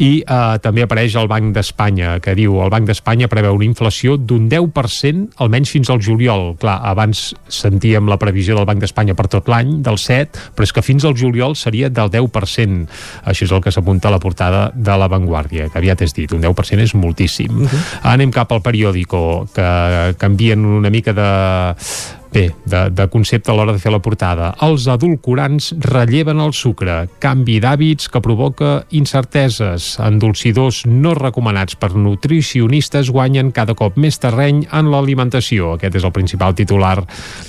[0.00, 4.16] I eh, també apareix el Banc d'Espanya, que diu el Banc d'Espanya preveu una inflació
[4.16, 6.54] d'un 10% almenys fins al juliol.
[6.60, 10.72] Clar, abans sentíem la previsió del Banc d'Espanya per tot l'any, del 7, però és
[10.72, 12.88] que fins al juliol seria del 10%.
[13.28, 16.32] Això és el que s'apunta a la portada de La Vanguardia, que aviat és dit,
[16.32, 17.52] un 10% és moltíssim.
[17.52, 17.84] Uh -huh.
[18.14, 23.74] Anem cap al periòdico, que canvien una mica de Bé, de, de concepte a l'hora
[23.76, 24.54] de fer la portada.
[24.64, 27.02] Els adulcorants relleven el sucre.
[27.20, 29.98] Canvi d'hàbits que provoca incerteses.
[30.00, 35.74] Endolcidors no recomanats per nutricionistes guanyen cada cop més terreny en l'alimentació.
[35.76, 36.94] Aquest és el principal titular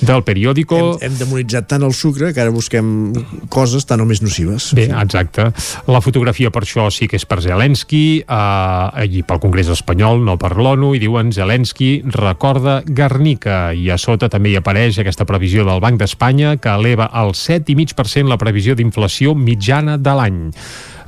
[0.03, 0.81] del periòdico.
[0.97, 3.13] Hem, hem demonitzat tant el sucre que ara busquem
[3.53, 4.73] coses tan o més nocives.
[4.75, 5.47] Bé, exacte.
[5.87, 10.35] La fotografia per això sí que és per Zelensky eh, i pel Congrés espanyol, no
[10.41, 15.27] per l'ONU, i diuen Zelensky recorda Guernica i a sota també hi apareix apareix aquesta
[15.29, 20.39] previsió del Banc d'Espanya que eleva al 7,5% la previsió d'inflació mitjana de l'any.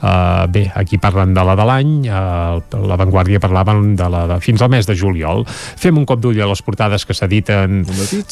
[0.06, 4.36] Uh, bé, aquí parlen de la de l'any, uh, la Vanguardia parlaven de la de
[4.44, 5.42] fins al mes de juliol.
[5.50, 7.82] Fem un cop d'ull a les portades que s'editen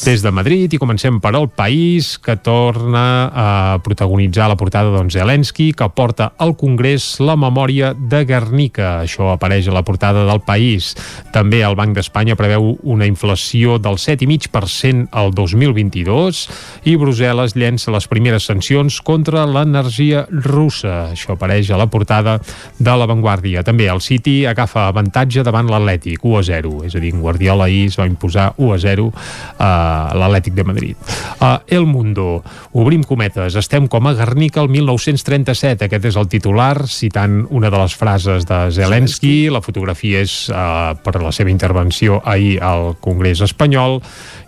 [0.04, 3.46] des de Madrid i comencem per el País, que torna a
[3.82, 9.00] protagonitzar la portada d'on Zelensky, que porta al Congrés la memòria de Guernica.
[9.02, 10.92] Això apareix a la portada del País.
[11.34, 16.44] També el Banc d'Espanya preveu una inflació del 7,5% al 2022
[16.86, 21.10] i Brussel·les llença les primeres sancions contra l'energia russa.
[21.10, 22.40] Això apareix apareix a la portada
[22.78, 23.62] de La Vanguardia.
[23.64, 26.84] També el City agafa avantatge davant l'Atlètic, 1 a 0.
[26.84, 29.10] És a dir, Guardiola ahir es va imposar 1 a 0
[29.58, 29.70] a
[30.14, 30.96] l'Atlètic de Madrid.
[31.40, 35.86] Uh, El Mundo, obrim cometes, estem com a Guernica el 1937.
[35.86, 39.48] Aquest és el titular, citant una de les frases de Zelensky.
[39.50, 44.00] La fotografia és uh, per la seva intervenció ahir al Congrés espanyol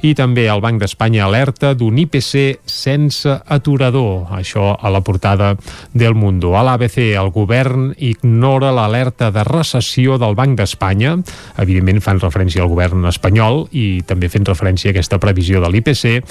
[0.04, 4.28] i també el Banc d'Espanya alerta d'un IPC sense aturador.
[4.36, 5.54] Això a la portada
[5.94, 6.54] del Mundo.
[6.56, 11.16] A l'ABC, el govern ignora l'alerta de recessió del Banc d'Espanya.
[11.60, 16.22] Evidentment fan referència al govern espanyol i també fent referència a aquesta previsió de l'IPC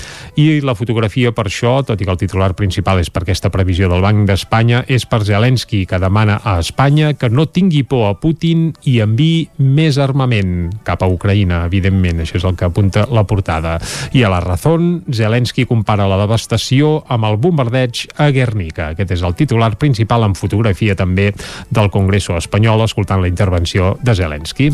[0.42, 3.90] i la fotografia per això, tot i que el titular principal és per aquesta previsió
[3.92, 8.16] del Banc d'Espanya, és per Zelensky, que demana a Espanya que no tingui por a
[8.18, 12.24] Putin i enviï més armament cap a Ucraïna, evidentment.
[12.26, 13.78] Això és el que apunta la portada.
[14.18, 18.92] I a la Razón, Zelensky compara la devastació amb el bombardeig a Guernica.
[18.96, 20.55] Aquest és el titular principal en fotografia
[20.96, 21.34] també
[21.70, 24.72] del Congreso espanyol, escoltant la intervenció de Zelensky.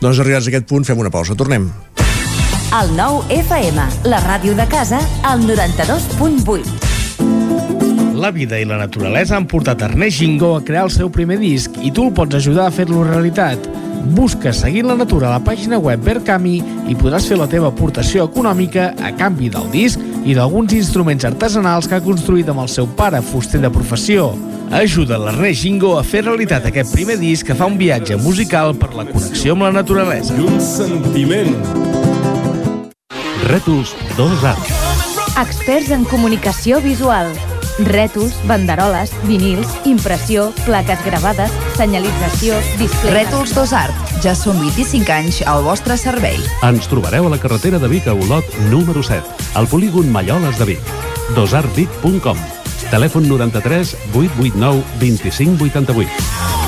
[0.00, 1.34] Doncs arribats a aquest punt, fem una pausa.
[1.34, 1.70] Tornem.
[2.68, 6.88] El nou FM, la ràdio de casa, al 92.8.
[8.18, 11.70] La vida i la naturalesa han portat Ernest Gingó a crear el seu primer disc
[11.80, 13.62] i tu el pots ajudar a fer-lo realitat.
[14.18, 16.56] Busca Seguint la Natura a la pàgina web Verkami
[16.90, 21.86] i podràs fer la teva aportació econòmica a canvi del disc i d'alguns instruments artesanals
[21.88, 24.32] que ha construït amb el seu pare, fuster de professió.
[24.70, 28.90] Ajuda l'Ernest Gingo a fer realitat aquest primer disc que fa un viatge musical per
[28.92, 30.36] la connexió amb la naturalesa.
[30.36, 31.54] I un sentiment.
[33.48, 34.52] Rètols 2A.
[35.40, 37.32] Experts en comunicació visual.
[37.88, 43.14] Rètols, banderoles, vinils, impressió, plaques gravades, senyalització, display...
[43.22, 44.14] Rètols Dos Art.
[44.24, 46.36] Ja són 25 anys al vostre servei.
[46.66, 50.72] Ens trobareu a la carretera de Vic a Olot, número 7, al polígon Malloles de
[50.74, 50.94] Vic.
[51.38, 52.57] dosartvic.com
[52.90, 56.67] Telèfon 93 889 2588.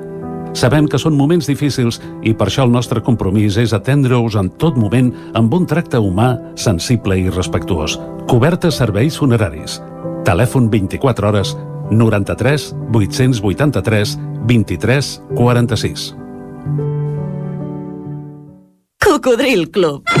[0.53, 4.77] Sabem que són moments difícils i per això el nostre compromís és atendre-us en tot
[4.77, 7.97] moment amb un tracte humà, sensible i respectuós.
[8.27, 9.79] Cobertes serveis funeraris.
[10.27, 11.55] Telèfon 24 hores
[11.91, 16.11] 93 883 23 46.
[19.01, 20.20] Cocodril Club.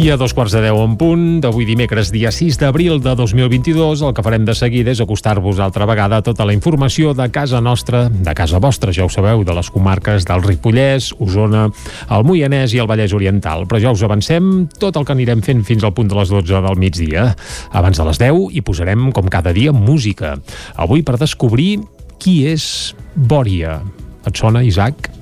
[0.00, 4.00] I a dos quarts de deu en punt, d'avui dimecres, dia 6 d'abril de 2022,
[4.00, 8.06] el que farem de seguida és acostar-vos altra vegada tota la informació de casa nostra,
[8.08, 11.66] de casa vostra, ja ho sabeu, de les comarques del Ripollès, Osona,
[12.16, 13.68] el Moianès i el Vallès Oriental.
[13.68, 16.64] Però ja us avancem tot el que anirem fent fins al punt de les 12
[16.64, 17.28] del migdia.
[17.68, 20.38] Abans de les 10 hi posarem, com cada dia, música.
[20.80, 21.74] Avui per descobrir
[22.16, 23.82] qui és Bòria.
[24.24, 25.19] Et sona, Isaac?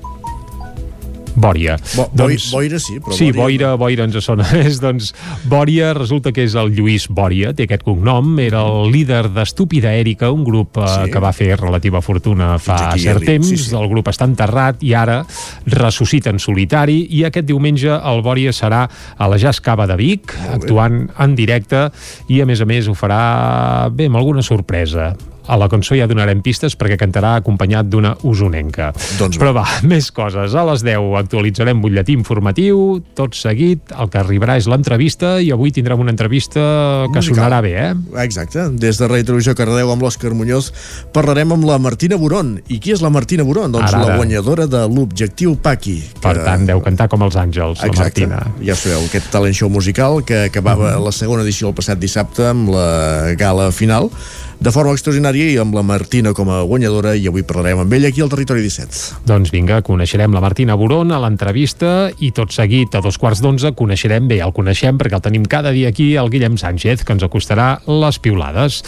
[1.37, 1.77] Bòria.
[1.97, 3.43] Bo, doncs, boira sí, però sí, Bòria...
[3.43, 4.79] Boira, Boira ens sona més.
[4.81, 5.13] doncs
[5.49, 10.31] Bòria resulta que és el Lluís Bòria, té aquest cognom, era el líder d'Estúpida Èrica,
[10.35, 11.11] un grup eh, Sí.
[11.13, 13.47] que va fer relativa fortuna fa aquí cert temps.
[13.49, 13.75] sí, sí.
[13.77, 15.21] El grup està enterrat i ara
[15.67, 18.85] ressuscita en solitari i aquest diumenge el Bòria serà
[19.17, 21.89] a la Jazz Cava de Vic, actuant en directe
[22.29, 25.13] i a més a més ho farà bé, amb alguna sorpresa.
[25.49, 28.91] A la cançó ja donarem pistes perquè cantarà acompanyat d'una usonenca.
[29.19, 30.55] Doncs Però va, més coses.
[30.55, 35.73] A les 10 actualitzarem butlletí informatiu, tot seguit, el que arribarà és l'entrevista i avui
[35.73, 36.61] tindrem una entrevista
[37.09, 37.39] que Musical.
[37.39, 37.95] sonarà bé, eh?
[38.25, 38.69] Exacte.
[38.79, 40.71] Des de Ràdio Televisió Cardedeu amb l'Òscar Muñoz
[41.17, 42.59] parlarem amb la Martina Boron.
[42.69, 43.73] I qui és la Martina Boron?
[43.73, 44.17] Doncs Ara, la ara.
[44.21, 45.97] guanyadora de l'Objectiu Paqui.
[46.21, 48.27] Per tant, deu cantar com els àngels, la Exacte.
[48.29, 48.43] Martina.
[48.65, 51.05] Ja sabeu, aquest talent show musical que acabava Mhm.
[51.05, 54.11] la segona edició el passat dissabte amb la gala final
[54.59, 58.11] de forma extraordinària i amb la Martina com a guanyadora i avui parlarem amb ella
[58.11, 59.23] aquí al Territori 17.
[59.29, 63.71] Doncs vinga, coneixerem la Martina Boron a l'entrevista i tot seguit a dos quarts d'onze
[63.79, 67.23] coneixerem bé, el coneixem perquè el tenim cada dia aquí, el Guillem Sánchez, que ens
[67.23, 68.81] acostarà les piulades.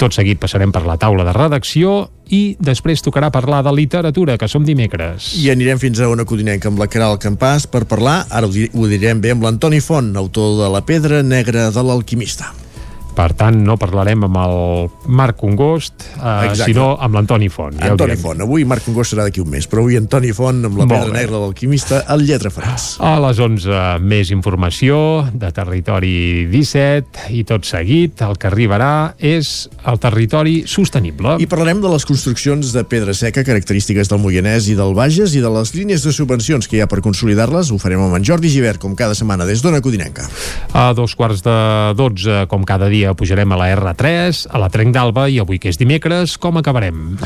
[0.00, 4.48] Tot seguit passarem per la taula de redacció i després tocarà parlar de literatura, que
[4.48, 5.34] som dimecres.
[5.40, 8.68] I anirem fins a una codinenca amb la Caral Campàs per parlar, ara ho, di
[8.72, 12.52] ho direm bé, amb l'Antoni Font, autor de La pedra negra de l'alquimista.
[13.18, 16.68] Per tant, no parlarem amb el Marc Congost, eh, Exacte.
[16.70, 17.74] sinó amb l'Antoni Font.
[17.80, 18.14] Ja Antoni.
[18.16, 18.40] Font.
[18.44, 21.10] Avui Marc Congost serà d'aquí un mes, però avui Antoni Font amb la Molt pedra
[21.12, 21.18] bé.
[21.18, 22.84] negra de l'alquimista al Lletra Faràs.
[23.02, 29.68] A les 11, més informació de Territori 17 i tot seguit el que arribarà és
[29.84, 31.36] el territori sostenible.
[31.42, 35.40] I parlarem de les construccions de pedra seca característiques del Moianès i del Bages i
[35.42, 37.72] de les línies de subvencions que hi ha per consolidar-les.
[37.72, 40.28] Ho farem amb en Jordi Givert, com cada setmana, des d'Ona Codinenca.
[40.72, 41.58] A dos quarts de
[41.98, 45.70] 12, com cada dia, pujarem a la R3, a la Trenc d'Alba i avui que
[45.72, 47.16] és dimecres, com acabarem?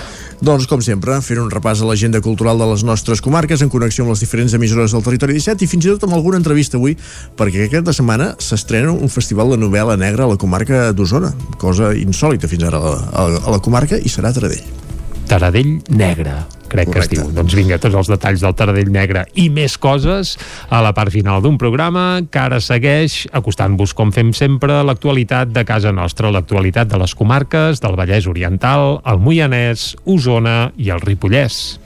[0.45, 4.05] Doncs, com sempre, fent un repàs a l'agenda cultural de les nostres comarques en connexió
[4.05, 6.97] amb les diferents emissores del territori 17 i fins i tot amb alguna entrevista avui,
[7.39, 12.51] perquè aquesta setmana s'estrena un festival de novel·la negra a la comarca d'Osona, cosa insòlita
[12.51, 12.87] fins ara a
[13.27, 14.92] la, a la comarca, i serà a Taradell.
[15.33, 16.35] Taradell Negre,
[16.69, 16.93] crec Correcte.
[16.93, 17.29] que es diu.
[17.33, 20.35] Doncs vinga, tots els detalls del Taradell Negre i més coses
[20.69, 25.65] a la part final d'un programa que ara segueix acostant-vos, com fem sempre, l'actualitat de
[25.65, 31.81] casa nostra, l'actualitat de les comarques del Vallès Oriental, el Moianès, Osona i el Ripollès.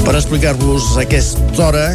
[0.00, 1.88] Per explicar-vos aquesta hora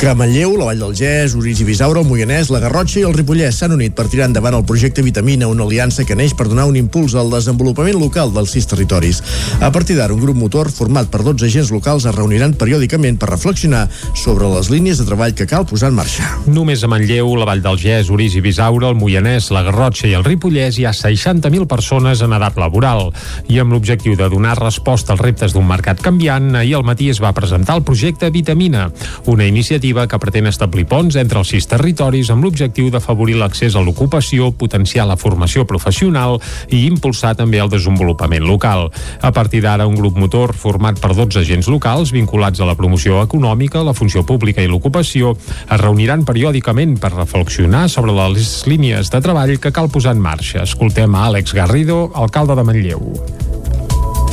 [0.00, 3.12] que Manlleu, la Vall del Gès, Orís i Bisaura, el Moianès, la Garrotxa i el
[3.12, 6.64] Ripollès s'han unit per tirar endavant el projecte Vitamina, una aliança que neix per donar
[6.70, 9.20] un impuls al desenvolupament local dels sis territoris.
[9.60, 13.28] A partir d'ara, un grup motor format per 12 agents locals es reuniran periòdicament per
[13.28, 13.82] reflexionar
[14.16, 16.30] sobre les línies de treball que cal posar en marxa.
[16.48, 20.16] Només a Manlleu, la Vall del Gès, Orís i Bisaura, el Moianès, la Garrotxa i
[20.16, 23.10] el Ripollès hi ha 60.000 persones en edat laboral
[23.52, 27.20] i amb l'objectiu de donar resposta als reptes d'un mercat canviant, ahir al matí es
[27.20, 28.88] va presentar el projecte Vitamina,
[29.28, 33.74] una iniciativa iniciativa que pretén establir ponts entre els sis territoris amb l'objectiu d'afavorir l'accés
[33.74, 36.38] a l'ocupació, potenciar la formació professional
[36.70, 38.90] i impulsar també el desenvolupament local.
[39.20, 43.22] A partir d'ara, un grup motor format per 12 agents locals vinculats a la promoció
[43.24, 49.20] econòmica, la funció pública i l'ocupació es reuniran periòdicament per reflexionar sobre les línies de
[49.20, 50.62] treball que cal posar en marxa.
[50.62, 53.59] Escoltem a Àlex Garrido, alcalde de Manlleu.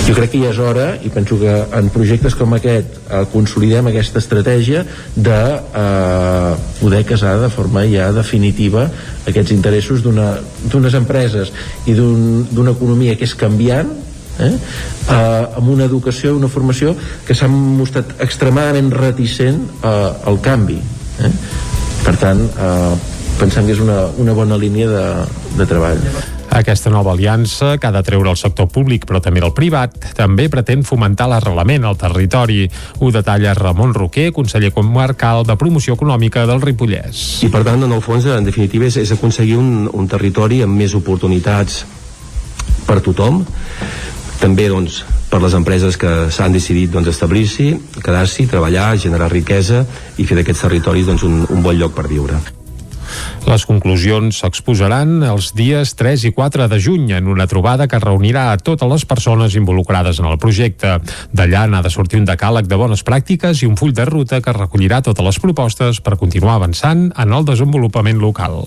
[0.08, 3.90] Jo crec que ja és hora, i penso que en projectes com aquest eh, consolidem
[3.90, 4.86] aquesta estratègia
[5.16, 5.40] de
[5.82, 8.86] eh, poder casar de forma ja definitiva
[9.28, 11.52] aquests interessos d'unes empreses
[11.86, 13.92] i d'una un, economia que és canviant
[14.40, 16.96] eh, eh, amb una educació i una formació
[17.28, 19.92] que s'han mostrat extremadament reticent eh,
[20.32, 20.80] al canvi
[21.20, 21.34] eh?
[22.08, 22.96] per tant eh,
[23.44, 25.06] pensem que és una, una bona línia de,
[25.60, 26.00] de treball
[26.50, 30.48] aquesta nova aliança, que ha de treure el sector públic però també el privat, també
[30.50, 32.66] pretén fomentar l'arrelament al territori.
[33.00, 37.44] Ho detalla Ramon Roquer, conseller comarcal de promoció econòmica del Ripollès.
[37.48, 40.78] I per tant, en el fons, en definitiva, és, és aconseguir un, un territori amb
[40.78, 41.84] més oportunitats
[42.88, 43.44] per tothom,
[44.40, 49.84] també doncs, per les empreses que s'han decidit doncs, establir-s'hi, quedar-s'hi, treballar, generar riquesa
[50.18, 52.40] i fer d'aquests territoris doncs, un, un bon lloc per viure.
[53.48, 58.50] Les conclusions s'exposaran els dies 3 i 4 de juny en una trobada que reunirà
[58.52, 60.98] a totes les persones involucrades en el projecte.
[61.32, 64.56] D'allà n'ha de sortir un decàleg de bones pràctiques i un full de ruta que
[64.56, 68.66] recollirà totes les propostes per continuar avançant en el desenvolupament local.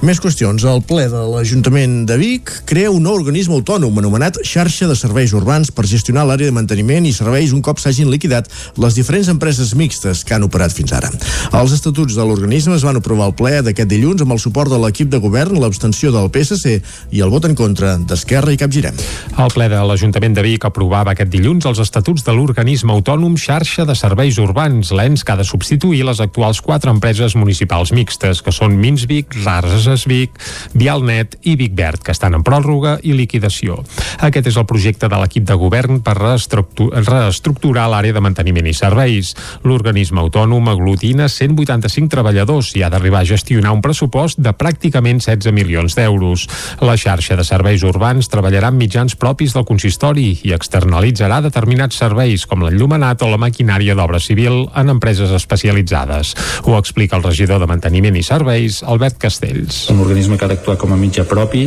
[0.00, 0.64] Més qüestions.
[0.64, 5.34] El ple de l'Ajuntament de Vic crea un nou organisme autònom anomenat Xarxa de Serveis
[5.36, 8.48] Urbans per gestionar l'àrea de manteniment i serveis un cop s'hagin liquidat
[8.80, 11.10] les diferents empreses mixtes que han operat fins ara.
[11.52, 14.78] Els estatuts de l'organisme es van aprovar al ple d'aquest dilluns amb el suport de
[14.80, 16.78] l'equip de govern, l'abstenció del PSC
[17.12, 18.96] i el vot en contra d'Esquerra i Capgirem.
[19.36, 23.84] El ple de l'Ajuntament de Vic aprovava aquest dilluns els estatuts de l'organisme autònom Xarxa
[23.84, 28.56] de Serveis Urbans, l'ENS que ha de substituir les actuals quatre empreses municipals mixtes, que
[28.56, 30.36] són Mins Vic, Rases Vic,
[30.74, 33.80] Vialnet i Vic Verd, que estan en pròrroga i liquidació.
[34.26, 39.34] Aquest és el projecte de l'equip de govern per reestructurar l'àrea de manteniment i serveis.
[39.64, 45.54] L'organisme autònom aglutina 185 treballadors i ha d'arribar a gestionar un pressupost de pràcticament 16
[45.54, 46.46] milions d'euros.
[46.82, 52.46] La xarxa de serveis urbans treballarà amb mitjans propis del consistori i externalitzarà determinats serveis
[52.50, 56.34] com l'enllumenat o la maquinària d'obra civil en empreses especialitzades.
[56.64, 59.84] Ho explica el regidor de Manteniment i Serveis, Albert Castells.
[59.92, 61.66] Un organisme que ha d'actuar com a mitjà propi,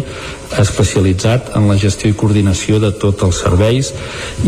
[0.59, 3.93] especialitzat en la gestió i coordinació de tots els serveis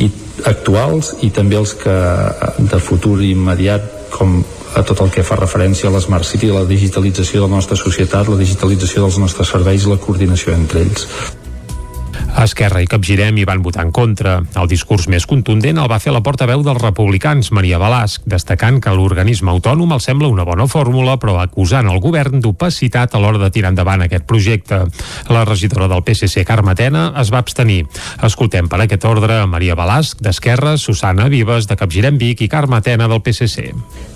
[0.01, 0.09] i
[0.49, 1.95] actuals i també els que
[2.59, 4.41] de futur immediat com
[4.75, 8.27] a tot el que fa referència a l'Smart City, la digitalització de la nostra societat,
[8.27, 11.07] la digitalització dels nostres serveis i la coordinació entre ells.
[12.41, 14.37] Esquerra i Capgirem hi van votar en contra.
[14.59, 18.93] El discurs més contundent el va fer la portaveu dels republicans, Maria Balasc, destacant que
[18.93, 23.49] l'organisme autònom el sembla una bona fórmula, però acusant el govern d'opacitat a l'hora de
[23.55, 24.83] tirar endavant aquest projecte.
[25.31, 27.83] La regidora del PSC, Carme Tena, es va abstenir.
[28.23, 33.09] Escoltem per aquest ordre Maria Balasc, d'Esquerra, Susana Vives, de Capgirem Vic i Carme Tena,
[33.11, 33.71] del PSC.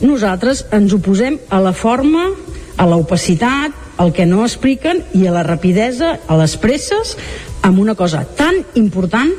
[0.06, 2.30] Nosaltres ens oposem a la forma,
[2.80, 7.18] a l'opacitat, al que no expliquen i a la rapidesa, a les presses,
[7.62, 9.36] amb una cosa tan important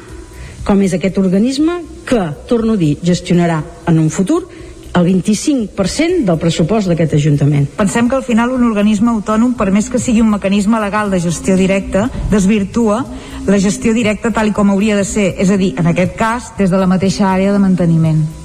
[0.64, 4.42] com és aquest organisme que, torno a dir, gestionarà en un futur
[4.90, 7.68] el 25% del pressupost d'aquest Ajuntament.
[7.78, 11.22] Pensem que al final un organisme autònom, per més que sigui un mecanisme legal de
[11.22, 13.04] gestió directa, desvirtua
[13.46, 16.52] la gestió directa tal i com hauria de ser, és a dir, en aquest cas,
[16.58, 18.39] des de la mateixa àrea de manteniment.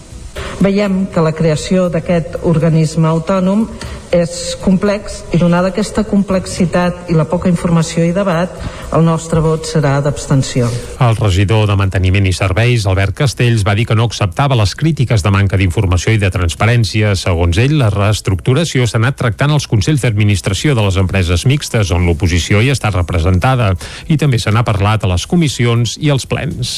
[0.63, 3.67] Veiem que la creació d'aquest organisme autònom
[4.15, 8.51] és complex i donada aquesta complexitat i la poca informació i debat,
[8.95, 10.69] el nostre vot serà d'abstenció.
[11.03, 15.23] El regidor de Manteniment i Serveis, Albert Castells, va dir que no acceptava les crítiques
[15.25, 17.15] de manca d'informació i de transparència.
[17.19, 22.07] Segons ell, la reestructuració s'ha anat tractant als Consells d'Administració de les empreses mixtes, on
[22.07, 23.73] l'oposició hi està representada,
[24.07, 26.75] i també se n'ha parlat a les comissions i als plens.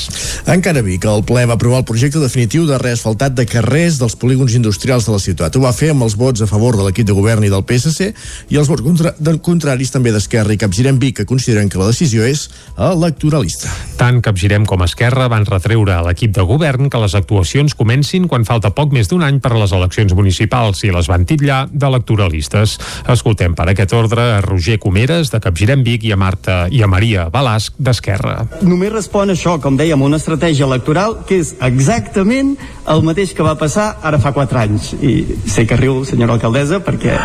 [0.47, 4.15] Encara vi que el ple va aprovar el projecte definitiu de reasfaltat de carrers dels
[4.19, 5.55] polígons industrials de la ciutat.
[5.55, 8.11] Ho va fer amb els vots a favor de l'equip de govern i del PSC
[8.53, 12.25] i els vots contra, contraris també d'Esquerra i Capgirem Vic, que consideren que la decisió
[12.27, 13.71] és electoralista.
[13.97, 18.45] Tant Capgirem com Esquerra van retreure a l'equip de govern que les actuacions comencin quan
[18.47, 22.77] falta poc més d'un any per a les eleccions municipals i les van titllar d'electoralistes.
[23.09, 26.89] Escoltem per aquest ordre a Roger Comeres, de Capgirem Vic, i a Marta i a
[26.91, 28.37] Maria Balasc, d'Esquerra.
[28.61, 32.55] Només respon això, com dèiem, una estratègia electoral que és exactament
[32.87, 34.89] el mateix que va passar ara fa 4 anys.
[34.97, 35.13] I
[35.45, 37.15] sé que riu, senyora alcaldessa, perquè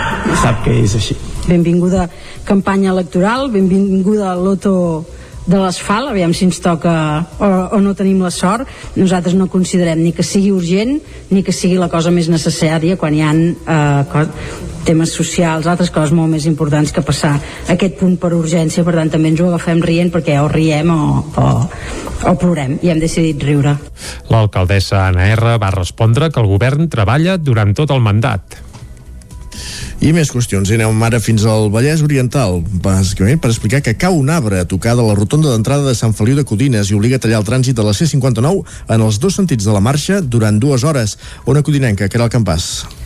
[0.43, 1.17] sap que és així.
[1.49, 2.07] Benvinguda
[2.45, 4.75] campanya electoral, benvinguda a l'Oto
[5.47, 6.93] de l'asfalt, aviam si ens toca
[7.43, 11.01] o, o no tenim la sort, nosaltres no considerem ni que sigui urgent
[11.33, 14.27] ni que sigui la cosa més necessària quan hi ha eh,
[14.87, 17.35] temes socials, altres coses molt més importants que passar
[17.71, 21.23] aquest punt per urgència, per tant també ens ho agafem rient perquè o riem o,
[21.23, 21.47] o,
[22.31, 23.77] o plorem i hem decidit riure.
[24.31, 28.62] L'alcaldessa Anna R va respondre que el govern treballa durant tot el mandat.
[30.03, 30.71] I més qüestions.
[30.71, 34.69] I anem ara fins al Vallès Oriental, bàsicament per explicar que cau un arbre a
[34.69, 37.49] tocar de la rotonda d'entrada de Sant Feliu de Codines i obliga a tallar el
[37.49, 41.19] trànsit de la C-59 en els dos sentits de la marxa durant dues hores.
[41.47, 43.02] Una codinenca, que era el campàs.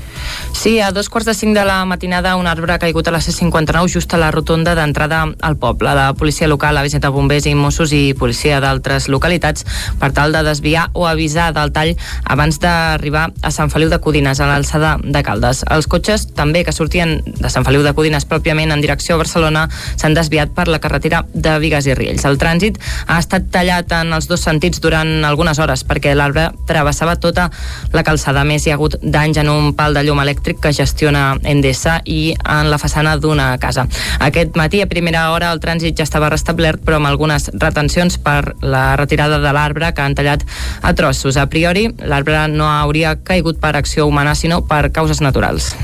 [0.57, 3.21] Sí, a dos quarts de cinc de la matinada un arbre ha caigut a la
[3.21, 5.93] C59 just a la rotonda d'entrada al poble.
[5.95, 9.67] La policia local, la visita bombers i Mossos i policia d'altres localitats
[10.01, 11.93] per tal de desviar o avisar del tall
[12.25, 15.61] abans d'arribar a Sant Feliu de Codines, a l'alçada de Caldes.
[15.71, 19.69] Els cotxes també que sortien de Sant Feliu de Codines pròpiament en direcció a Barcelona
[19.95, 22.25] s'han desviat per la carretera de Vigues i Riells.
[22.25, 27.21] El trànsit ha estat tallat en els dos sentits durant algunes hores perquè l'arbre travessava
[27.21, 27.51] tota
[27.93, 28.41] la calçada.
[28.41, 31.99] A més, hi ha hagut danys en un pal de llum elèctric que gestiona Endesa
[32.05, 33.87] i en la façana d'una casa.
[34.21, 38.55] Aquest matí, a primera hora, el trànsit ja estava restablert, però amb algunes retencions per
[38.63, 40.47] la retirada de l'arbre que han tallat
[40.83, 41.37] a trossos.
[41.37, 45.75] A priori, l'arbre no hauria caigut per acció humana, sinó per causes naturals.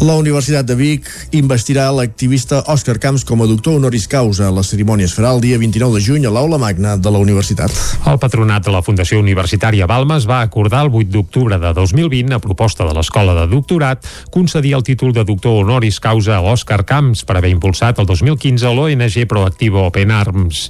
[0.00, 1.04] La Universitat de Vic
[1.36, 4.46] investirà l'activista Òscar Camps com a doctor honoris causa.
[4.48, 7.74] La cerimònia es farà el dia 29 de juny a l'Aula Magna de la Universitat.
[8.08, 12.40] El patronat de la Fundació Universitària Balmes va acordar el 8 d'octubre de 2020, a
[12.40, 17.26] proposta de l'Escola de Doctorat, concedir el títol de doctor honoris causa a Òscar Camps
[17.28, 20.62] per haver impulsat el 2015 l'ONG Proactiva Open Arms.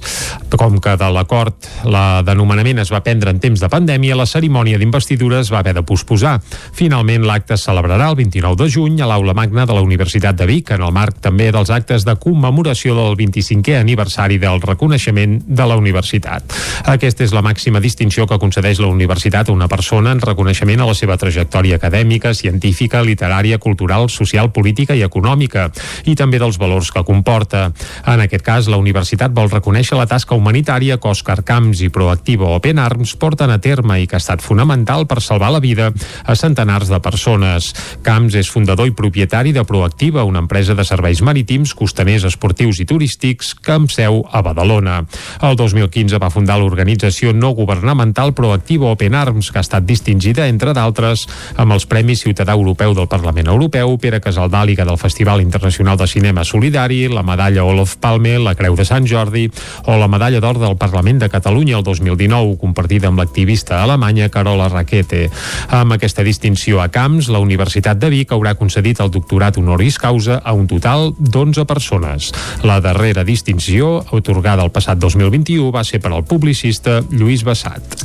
[0.59, 4.75] Com que de l'acord la denomenament es va prendre en temps de pandèmia, la cerimònia
[4.75, 6.41] d'investidura es va haver de posposar.
[6.75, 10.45] Finalment, l'acte es celebrarà el 29 de juny a l'Aula Magna de la Universitat de
[10.49, 15.65] Vic, en el marc també dels actes de commemoració del 25è aniversari del reconeixement de
[15.69, 16.55] la universitat.
[16.89, 20.87] Aquesta és la màxima distinció que concedeix la universitat a una persona en reconeixement a
[20.89, 25.69] la seva trajectòria acadèmica, científica, literària, cultural, social, política i econòmica,
[26.05, 27.69] i també dels valors que comporta.
[28.07, 32.49] En aquest cas, la universitat vol reconèixer la tasca humanitària que Òscar Camps i Proactiva
[32.57, 35.91] Open Arms porten a terme i que ha estat fonamental per salvar la vida
[36.25, 37.71] a centenars de persones.
[38.03, 42.85] Camps és fundador i propietari de Proactiva, una empresa de serveis marítims, costaners, esportius i
[42.85, 45.03] turístics que amb seu a Badalona.
[45.41, 50.73] El 2015 va fundar l'organització no governamental Proactiva Open Arms, que ha estat distingida, entre
[50.73, 56.07] d'altres, amb els Premis Ciutadà Europeu del Parlament Europeu, Pere Casaldàliga del Festival Internacional de
[56.07, 59.49] Cinema Solidari, la medalla Olof Palme, la Creu de Sant Jordi
[59.85, 64.69] o la medalla d'or del Parlament de Catalunya el 2019, compartida amb l'activista alemanya Carola
[64.69, 65.27] Raquete.
[65.69, 70.39] Amb aquesta distinció a Camps, la Universitat de Vic haurà concedit el doctorat honoris causa
[70.43, 72.31] a un total d'11 persones.
[72.63, 77.97] La darrera distinció, otorgada el passat 2021, va ser per al publicista Lluís Bassat.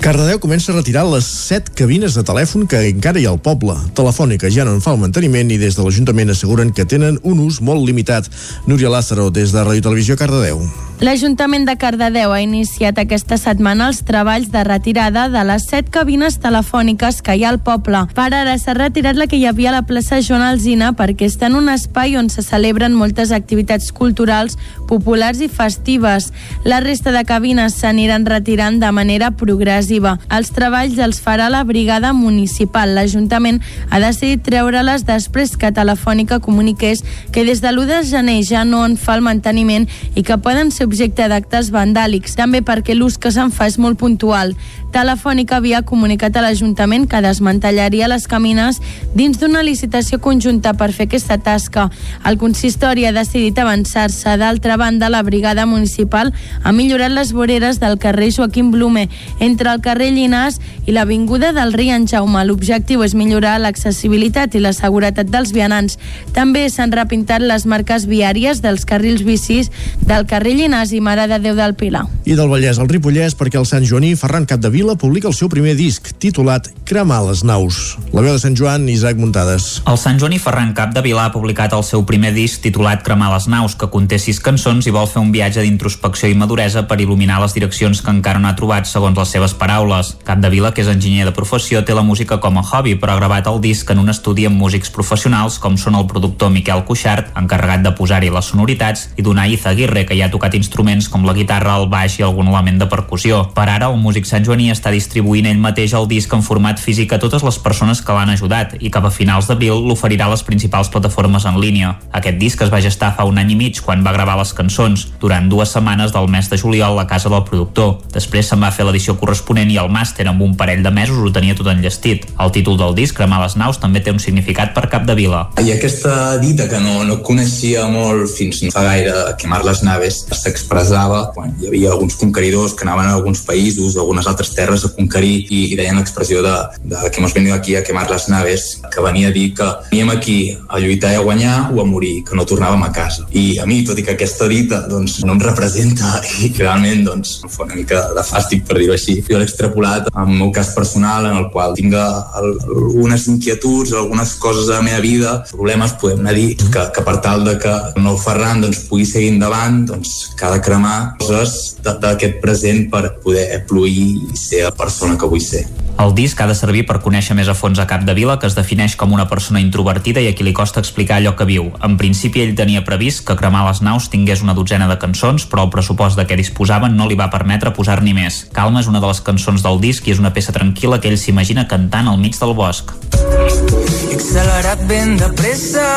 [0.00, 3.76] Cardedeu comença a retirar les 7 cabines de telèfon que encara hi ha al poble.
[3.94, 7.42] Telefònica ja no en fa el manteniment i des de l'Ajuntament asseguren que tenen un
[7.46, 8.30] ús molt limitat.
[8.66, 10.62] Núria Lázaro, des de Ràdio Televisió Cardedeu.
[11.00, 16.36] L'Ajuntament de Cardedeu ha iniciat aquesta setmana els treballs de retirada de les set cabines
[16.42, 18.02] telefòniques que hi ha al poble.
[18.12, 21.48] Per ara s'ha retirat la que hi havia a la plaça Joan Alzina perquè està
[21.50, 24.56] en un espai on se celebren moltes activitats culturals,
[24.88, 26.30] populars i festives.
[26.64, 30.16] La resta de cabines s'aniran retirant de manera progressiva.
[30.30, 32.94] Els treballs els farà la brigada municipal.
[32.94, 33.60] L'Ajuntament
[33.90, 38.84] ha decidit treure-les després que Telefònica comuniqués que des de l'1 de gener ja no
[38.86, 43.32] en fa el manteniment i que poden ser objecte d'actes vandàlics, també perquè l'ús que
[43.32, 44.56] se'n fa és molt puntual.
[44.90, 48.80] Telefònica havia comunicat a l'Ajuntament que desmantellaria les camines
[49.14, 51.84] dins d'una licitació conjunta per fer aquesta tasca.
[52.26, 54.34] El consistori ha decidit avançar-se.
[54.40, 56.32] D'altra banda, la brigada municipal
[56.64, 59.06] ha millorat les voreres del carrer Joaquim Blume
[59.38, 62.42] entre el carrer Llinàs i l'avinguda del Rei en Jaume.
[62.44, 66.00] L'objectiu és millorar l'accessibilitat i la seguretat dels vianants.
[66.34, 69.70] També s'han repintat les marques viàries dels carrils bicis
[70.02, 72.08] del carrer Llinàs i Mare de Déu del Pilar.
[72.26, 75.72] I del Vallès al Ripollès perquè el Sant Joaní Ferran Capdevila publica el seu primer
[75.78, 77.96] disc titulat Cremar les naus.
[78.12, 79.80] La veu de Sant Joan, Isaac Muntades.
[79.88, 83.76] El Sant Joaní Ferran Capdevila ha publicat el seu primer disc titulat Cremar les naus,
[83.78, 87.54] que conté sis cançons i vol fer un viatge d'introspecció i maduresa per il·luminar les
[87.56, 90.12] direccions que encara no ha trobat segons les seves paraules.
[90.28, 93.48] Capdevila, que és enginyer de professió, té la música com a hobby, però ha gravat
[93.48, 97.86] el disc en un estudi amb músics professionals com són el productor Miquel Cuixart, encarregat
[97.86, 101.36] de posar-hi les sonoritats, i d'una Iza Aguirre, que ja ha tocat instruments com la
[101.38, 103.44] guitarra, el baix, encaixi algun element de percussió.
[103.54, 107.12] Per ara, el músic Sant Joaní està distribuint ell mateix el disc en format físic
[107.12, 110.44] a totes les persones que l'han ajudat i cap a finals d'abril l'oferirà a les
[110.46, 111.96] principals plataformes en línia.
[112.12, 115.06] Aquest disc es va gestar fa un any i mig quan va gravar les cançons,
[115.20, 117.98] durant dues setmanes del mes de juliol a casa del productor.
[118.14, 121.32] Després se'n va fer l'edició corresponent i el màster amb un parell de mesos ho
[121.34, 122.26] tenia tot enllestit.
[122.40, 125.46] El títol del disc, Cremar les naus, també té un significat per cap de vila.
[125.60, 130.22] I aquesta dita que no, no coneixia molt fins no fa gaire, quemar les naves,
[130.40, 134.84] s'expressava quan hi havia alguns conqueridors que anaven a alguns països, a algunes altres terres
[134.84, 136.54] a conquerir i, i deien l'expressió de,
[136.84, 140.10] de que hemos venido aquí a quemar les naves, que venia a dir que veníem
[140.12, 140.38] aquí
[140.68, 143.26] a lluitar i a guanyar o a morir, que no tornàvem a casa.
[143.32, 147.38] I a mi, tot i que aquesta dita doncs, no em representa i realment doncs,
[147.44, 150.74] em fa una mica de fàstic per dir-ho així, jo l'he extrapolat el meu cas
[150.76, 155.96] personal en el qual tinc el, algunes inquietuds, algunes coses de la meva vida, problemes,
[156.00, 159.06] podem anar a dir que, que per tal de que el nou Ferran doncs, pugui
[159.08, 164.64] seguir endavant, doncs, que ha de cremar coses d'aquest present per poder fluir i ser
[164.66, 165.66] la persona que vull ser.
[166.00, 168.48] El disc ha de servir per conèixer més a fons a Cap de Vila, que
[168.48, 171.68] es defineix com una persona introvertida i a qui li costa explicar allò que viu.
[171.84, 175.66] En principi, ell tenia previst que cremar les naus tingués una dotzena de cançons, però
[175.66, 178.46] el pressupost de què disposaven no li va permetre posar-n'hi més.
[178.56, 181.20] Calma és una de les cançons del disc i és una peça tranquil·la que ell
[181.20, 182.96] s'imagina cantant al mig del bosc.
[183.12, 185.88] He accelerat ben de pressa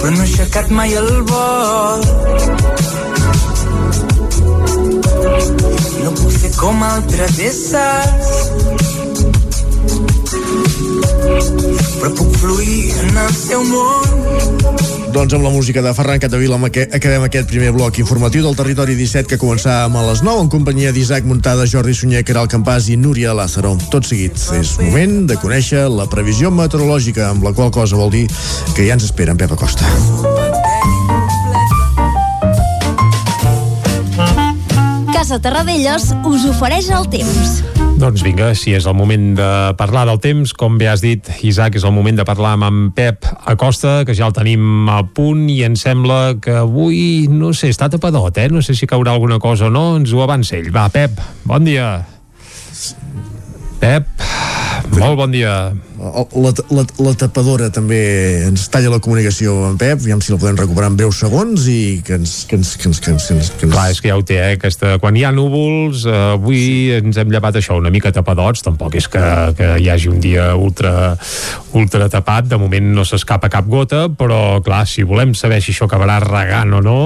[0.00, 3.09] però no he aixecat mai el vol
[6.04, 8.32] no puc fer com altres éssers
[12.00, 17.24] però puc fluir en el seu món doncs amb la música de Ferran Catavila acabem
[17.26, 21.26] aquest primer bloc informatiu del Territori 17 que començàvem a les 9 en companyia d'Isaac
[21.26, 23.74] Muntada, Jordi Sunyer, Caral Campàs i Núria Lázaro.
[23.90, 28.28] Tot seguit, és moment de conèixer la previsió meteorològica, amb la qual cosa vol dir
[28.76, 30.39] que ja ens espera en Pep Acosta.
[35.20, 37.58] Casa Terradellos us ofereix el temps.
[38.00, 41.76] Doncs vinga, si és el moment de parlar del temps, com bé has dit, Isaac,
[41.76, 45.42] és el moment de parlar amb en Pep Acosta, que ja el tenim a punt
[45.52, 48.48] i em sembla que avui, no sé, està tapadot, eh?
[48.48, 50.72] No sé si caurà alguna cosa o no, ens ho avança ell.
[50.72, 51.90] Va, Pep, bon dia.
[53.84, 54.08] Pep,
[54.96, 55.54] molt bon dia
[56.00, 58.00] la, la, la tapadora també
[58.46, 62.00] ens talla la comunicació amb Pep, aviam si la podem recuperar en breus segons i
[62.06, 62.46] que ens...
[62.48, 63.74] Que ens, que ens, que ens, que ens, que ens...
[63.74, 64.54] Clar, és que ja ho té, eh?
[64.56, 66.94] Aquesta, quan hi ha núvols, eh, avui sí.
[66.96, 69.24] ens hem llevat això una mica tapadots, tampoc és que,
[69.58, 71.12] que hi hagi un dia ultra,
[71.76, 75.90] ultra tapat, de moment no s'escapa cap gota, però clar, si volem saber si això
[75.90, 76.98] acabarà regant o no,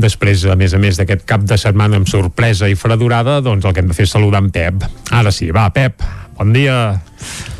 [0.00, 3.76] després, a més a més d'aquest cap de setmana amb sorpresa i fredurada, doncs el
[3.76, 4.88] que hem de fer és saludar en Pep.
[5.12, 6.00] Ara sí, va, Pep,
[6.40, 6.80] bon dia.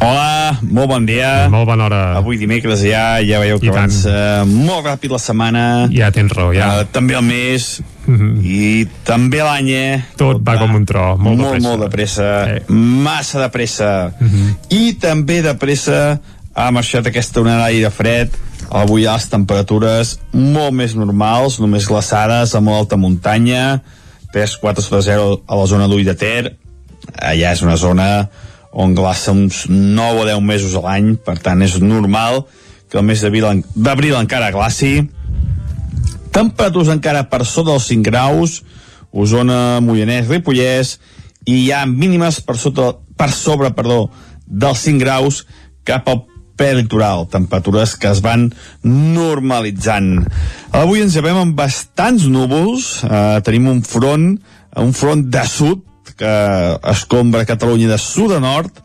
[0.00, 1.48] Hola, molt bon dia.
[1.52, 2.00] Molt bona hora.
[2.16, 4.52] Avui dimecres ja, ja veieu que I avança tant.
[4.64, 5.64] molt ràpid la setmana.
[5.92, 6.70] Ja tens raó, ja.
[6.80, 8.44] Uh, també el mes, mm -hmm.
[8.44, 10.02] i també l'any, eh?
[10.16, 11.68] Tot, Tot va, va com un tro, molt, molt de pressa.
[11.68, 12.62] Molt de pressa, eh.
[13.06, 14.12] massa de pressa.
[14.20, 14.54] Mm -hmm.
[14.70, 16.20] I també de pressa
[16.54, 18.30] ha marxat aquesta onada d'aire fred,
[18.70, 23.82] avui hi ha les temperatures molt més normals, només glaçades a molt alta muntanya,
[24.34, 26.56] 3-4 sota 0 a la zona d'Ull de Ter,
[27.16, 28.28] allà és una zona
[28.72, 32.44] on glaça uns 9 o 10 mesos a l'any, per tant és normal
[32.90, 35.08] que el mes d'abril encara glaci.
[36.34, 38.60] Temperatures encara per sota dels 5 graus,
[39.10, 40.98] Osona, Moianès, Ripollès,
[41.46, 44.04] i hi ha mínimes per, sota, per sobre perdó,
[44.46, 45.44] dels 5 graus
[45.86, 46.24] cap al
[46.60, 48.50] prelitoral, temperatures que es van
[48.84, 50.26] normalitzant.
[50.76, 54.34] Avui ens llevem amb bastants núvols, eh, tenim un front,
[54.76, 55.86] un front de sud,
[56.20, 56.36] que
[56.92, 58.82] escombra Catalunya de sud a nord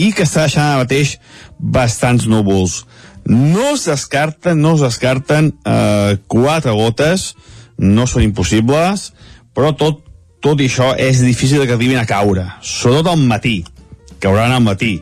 [0.00, 1.16] i que està deixant ara mateix
[1.58, 2.82] bastants núvols.
[3.28, 7.34] No es descarten, no es descarten eh, quatre gotes,
[7.80, 9.10] no són impossibles,
[9.56, 10.02] però tot,
[10.44, 13.60] tot i això és difícil que arribin a caure, sobretot al matí,
[14.20, 14.98] cauran al matí.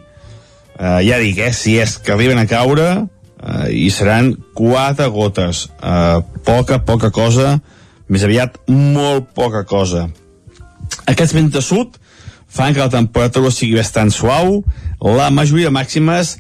[0.79, 2.89] Eh, ja dic, eh, si és que arriben a caure,
[3.39, 7.59] eh, i seran quatre gotes, eh, poca, poca cosa,
[8.09, 10.09] més aviat molt poca cosa.
[11.09, 11.97] Aquests vents de sud
[12.49, 14.63] fan que la temperatura sigui bastant suau,
[15.01, 16.37] la majoria màximes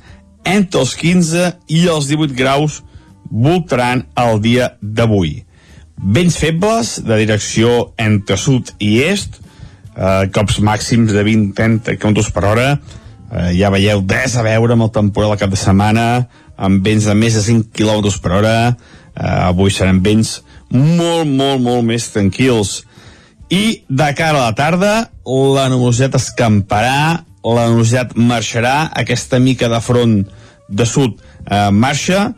[0.48, 2.82] entre els 15 i els 18 graus
[3.28, 5.42] voltaran el dia d'avui.
[5.98, 9.40] Vents febles de direcció entre sud i est,
[9.96, 12.68] eh, cops màxims de 20-30 km per hora,
[13.32, 17.04] eh, ja veieu res a veure amb el temporal al cap de setmana, amb vents
[17.04, 18.76] de més de 5 km per hora,
[19.16, 22.84] eh, avui seran vents molt, molt, molt més tranquils
[23.50, 24.92] i de cara a la tarda
[25.28, 30.20] la nuvolositat escamparà, la nuvolositat marxarà, aquesta mica de front
[30.68, 32.32] de sud eh, marxa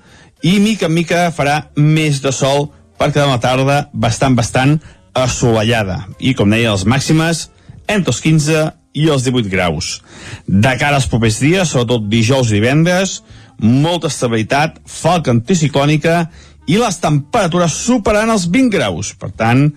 [0.47, 4.79] i mica en mica farà més de sol per quedar una tarda bastant, bastant
[5.17, 6.05] assolellada.
[6.19, 7.49] I, com deia, les màximes
[7.91, 10.01] entre els 15 i els 18 graus.
[10.47, 13.21] De cara als propers dies, sobretot dijous i divendres,
[13.61, 16.25] molta estabilitat, falca anticiclònica
[16.71, 19.15] i les temperatures superant els 20 graus.
[19.19, 19.69] Per tant,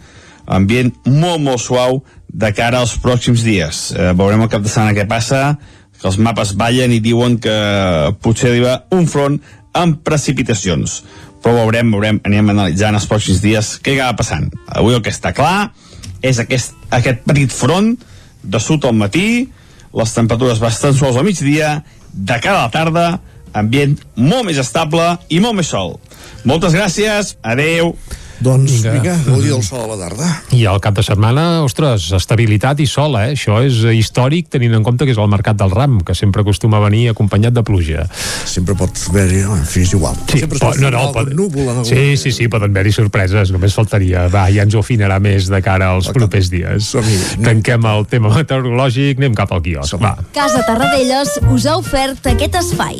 [0.46, 3.92] ambient molt, molt suau de cara als pròxims dies.
[3.96, 5.58] Eh, veurem el cap de setmana què passa,
[6.00, 7.54] que els mapes ballen i diuen que
[8.24, 9.40] potser arriba un front
[9.74, 11.02] amb precipitacions.
[11.44, 14.50] Però veurem, veurem, anirem analitzant els pròxims dies què acaba passant.
[14.68, 15.74] Avui el que està clar
[16.24, 17.94] és aquest, aquest petit front
[18.44, 19.50] de sud al matí,
[19.94, 21.84] les temperatures bastant suaus al migdia,
[22.14, 23.06] de cara a la tarda,
[23.54, 25.98] ambient molt més estable i molt més sol.
[26.48, 27.94] Moltes gràcies, adeu.
[28.44, 30.30] Doncs vinga, vinga gaudir del sol a la tarda.
[30.56, 33.34] I al cap de setmana, ostres, estabilitat i sol, eh?
[33.38, 36.82] Això és històric tenint en compte que és el mercat del ram, que sempre acostuma
[36.82, 38.06] a venir acompanyat de pluja.
[38.50, 40.18] Sempre pot haver-hi, en fi, és igual.
[40.28, 43.76] Sí, sempre pot, no, no, pot, núvol en sí, sí, sí, poden haver-hi sorpreses, només
[43.78, 44.28] faltaria.
[44.34, 46.94] Va, ja ens ho afinarà més de cara als propers dies.
[47.44, 50.18] Tanquem el tema meteorològic, anem cap al quiosc, va.
[50.36, 53.00] Casa Tarradellas us ha ofert aquest espai.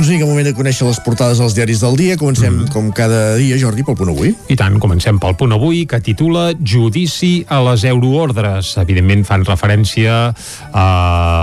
[0.00, 2.14] Doncs vinga, moment de conèixer les portades dels diaris del dia.
[2.16, 2.70] Comencem, mm.
[2.72, 4.30] com cada dia, Jordi, pel punt avui.
[4.48, 8.70] I tant, comencem pel punt avui, que titula Judici a les euroordres.
[8.80, 10.86] Evidentment fan referència a,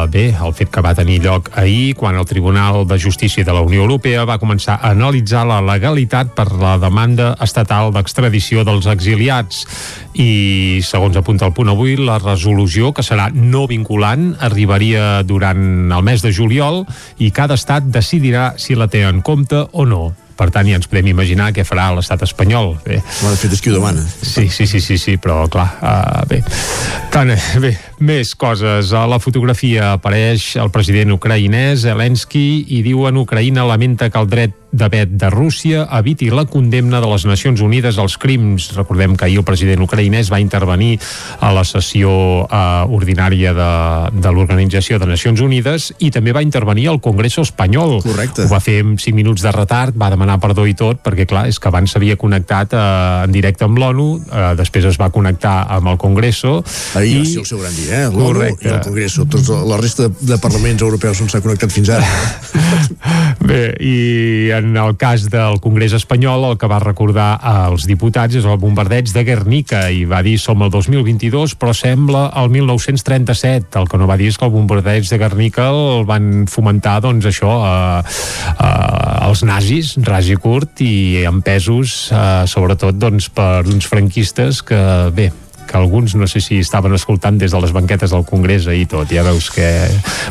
[0.09, 3.61] bé, al fet que va tenir lloc ahir, quan el Tribunal de Justícia de la
[3.61, 9.67] Unió Europea va començar a analitzar la legalitat per la demanda estatal d'extradició dels exiliats.
[10.17, 16.05] I, segons apunta el punt avui, la resolució, que serà no vinculant, arribaria durant el
[16.05, 16.85] mes de juliol
[17.21, 20.07] i cada estat decidirà si la té en compte o no.
[20.37, 22.75] Per tant, ja ens podem imaginar què farà l'estat espanyol.
[22.85, 22.99] Bé.
[23.01, 24.03] Bueno, de fet, és qui ho demana.
[24.05, 26.43] Sí, sí, sí, sí, sí però clar, uh, bé.
[27.13, 28.93] Tant, bé, més coses.
[28.93, 34.29] A la fotografia apareix el president ucraïnès, Zelensky, i diu en Ucraïna lamenta que el
[34.29, 38.69] dret de vet de Rússia eviti la condemna de les Nacions Unides als crims.
[38.75, 40.97] Recordem que ahir el president ucraïnès va intervenir
[41.39, 42.11] a la sessió
[42.43, 43.69] uh, ordinària de,
[44.21, 48.01] de l'Organització de Nacions Unides i també va intervenir al Congreso espanyol.
[48.03, 48.45] Correcte.
[48.45, 51.47] Ho va fer amb 5 minuts de retard, va demanar perdó i tot, perquè clar,
[51.47, 55.61] és que abans s'havia connectat uh, en directe amb l'ONU, uh, després es va connectar
[55.79, 56.59] amb el Congreso.
[56.99, 57.23] Ahir i...
[57.23, 58.05] va ser el seu gran dia, eh?
[58.13, 59.25] L'ONU i el Congreso.
[59.29, 62.07] Tots, la resta de parlaments europeus on s'ha connectat fins ara.
[63.47, 68.47] Bé, i en el cas del Congrés espanyol el que va recordar als diputats és
[68.47, 73.87] el bombardeig de Guernica i va dir som el 2022 però sembla el 1937 el
[73.87, 77.53] que no va dir és que el bombardeig de Guernica el van fomentar doncs això
[77.63, 78.15] eh,
[78.57, 84.81] eh, els nazis ras i curt i empesos eh, sobretot doncs per uns franquistes que
[85.15, 85.31] bé
[85.67, 89.11] que alguns no sé si estaven escoltant des de les banquetes del Congrés i tot,
[89.11, 89.67] ja veus que...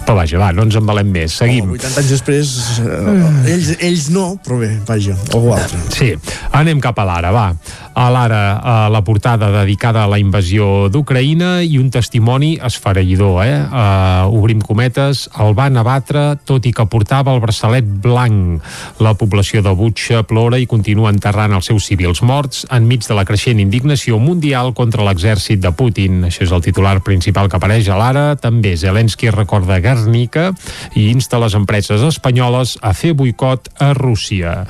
[0.06, 1.70] Però vaja, va, no ens embalem més, seguim.
[1.70, 5.80] Oh, 80 anys després, eh, ells, ells no, però bé, vaja, algú altre.
[5.94, 6.12] Sí,
[6.56, 7.50] anem cap a l'ara, va.
[7.96, 13.54] A l'ara, a la portada dedicada a la invasió d'Ucraïna i un testimoni esfereïdor, eh?
[13.64, 18.60] Uh, obrim cometes, el van abatre tot i que portava el braçalet blanc.
[19.00, 23.24] La població de Butxa plora i continua enterrant els seus civils morts enmig de la
[23.24, 26.26] creixent indignació mundial contra l'exèrcit de Putin.
[26.28, 28.26] Això és el titular principal que apareix a l'ara.
[28.36, 30.50] També Zelensky recorda Guernica
[30.92, 34.66] i insta les empreses espanyoles a fer boicot a Rússia.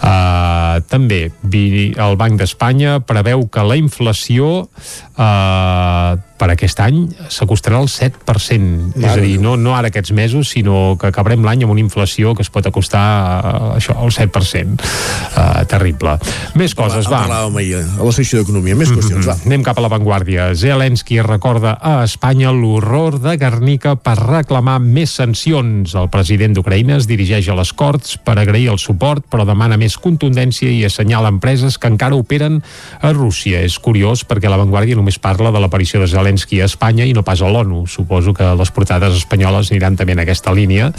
[0.00, 2.69] Uh, també el Banc d'Espanya
[3.06, 8.94] preveu que la inflació uh, per aquest any s'acostarà al 7%.
[8.96, 9.04] Vale.
[9.04, 12.32] És a dir, no, no ara aquests mesos, sinó que acabarem l'any amb una inflació
[12.36, 14.80] que es pot acostar uh, això, al 7%.
[14.80, 16.16] Uh, terrible.
[16.58, 17.24] Més coses, va.
[17.26, 18.78] Parlàvem ahir a la secció d'Economia.
[18.78, 19.36] Més qüestions, va.
[19.46, 20.50] Anem cap a l'avantguàrdia.
[20.56, 25.94] Zelensky recorda a Espanya l'horror de Guernica per reclamar més sancions.
[25.98, 29.98] El president d'Ucraïna es dirigeix a les Corts per agrair el suport, però demana més
[30.00, 32.60] contundència i assenyala empreses que encara operen
[33.00, 33.60] a Rússia.
[33.66, 37.24] És curiós perquè l'avantguàrdia només parla de l'aparició de Zelensky Zelensky a Espanya i no
[37.26, 37.86] pas a l'ONU.
[37.90, 40.90] Suposo que les portades espanyoles aniran també en aquesta línia.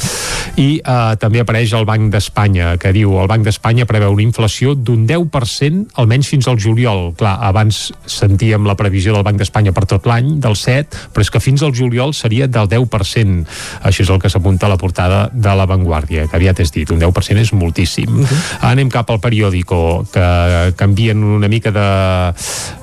[0.59, 4.75] I eh, també apareix el Banc d'Espanya, que diu el Banc d'Espanya preveu una inflació
[4.75, 7.13] d'un 10% almenys fins al juliol.
[7.17, 11.31] Clar, abans sentíem la previsió del Banc d'Espanya per tot l'any, del 7, però és
[11.31, 13.47] que fins al juliol seria del 10%.
[13.87, 16.91] Això és el que s'apunta a la portada de La Vanguardia, que aviat és dit,
[16.91, 18.09] un 10% és moltíssim.
[18.11, 18.71] Uh -huh.
[18.71, 21.87] Anem cap al periòdico, que canvien una mica de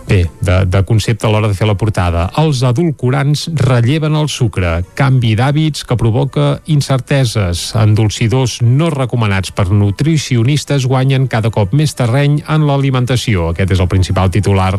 [0.08, 2.30] Bé, de, de concepte a l'hora de fer la portada.
[2.40, 7.66] Els adulcorants relleven el sucre, canvi d'hàbits que provoca incerteses.
[7.76, 13.50] Endolcidors no recomanats per nutricionistes guanyen cada cop més terreny en l'alimentació.
[13.52, 14.70] Aquest és el principal titular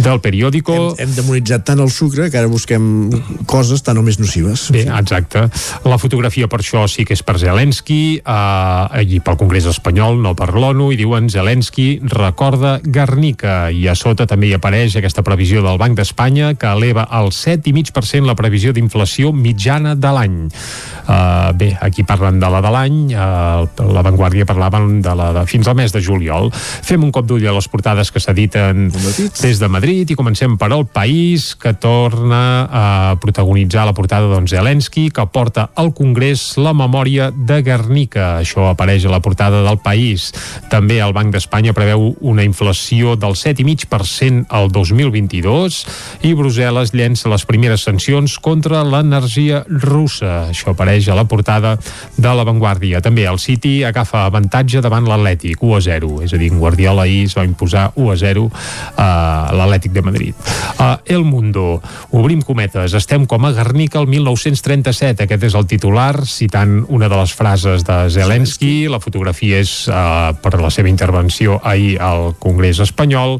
[0.00, 0.78] del periòdico.
[0.94, 3.12] Hem, hem demonitzat tant el sucre que ara busquem
[3.44, 4.70] coses tan o més nocives.
[4.72, 5.44] Bé, exacte.
[5.84, 10.32] La fotografia per això sí que és per Zelensky eh, i pel Congrés espanyol, no
[10.38, 15.64] per l'ONU, i diuen Zelensky recorda Guernica i a sota també hi apareix aquesta previsió
[15.64, 20.36] del Banc d'Espanya que eleva al 7,5% la previsió d'inflació mitjana de l'any.
[21.10, 25.42] Uh, bé, aquí parlen de la de l'any, uh, la Vanguardia parlaven de la de
[25.50, 26.52] fins al mes de juliol.
[26.54, 28.92] Fem un cop d'ull a les portades que s'editen
[29.40, 32.84] des de Madrid i comencem per El País, que torna a
[33.20, 38.36] protagonitzar la portada d'on Zelensky, que porta al Congrés la memòria de Guernica.
[38.44, 40.30] Això apareix a la portada del País.
[40.70, 45.80] També el Banc d'Espanya preveu una inflació del 7,5% al 2022
[46.28, 50.50] i Brussel·les llença les primeres sancions contra l'energia russa.
[50.50, 51.76] Això apareix a la portada
[52.16, 53.00] de La Vanguardia.
[53.00, 56.12] També el City agafa avantatge davant l'Atlètic, 1 a 0.
[56.26, 58.46] És a dir, en Guardiola ahir es va imposar 1 a 0
[59.00, 59.08] a
[59.56, 60.50] l'Atlètic de Madrid.
[60.78, 61.80] A El Mundo,
[62.10, 65.24] obrim cometes, estem com a Guernica el 1937.
[65.24, 68.88] Aquest és el titular, citant una de les frases de Zelensky.
[68.90, 73.38] La fotografia és uh, per la seva intervenció ahir al Congrés espanyol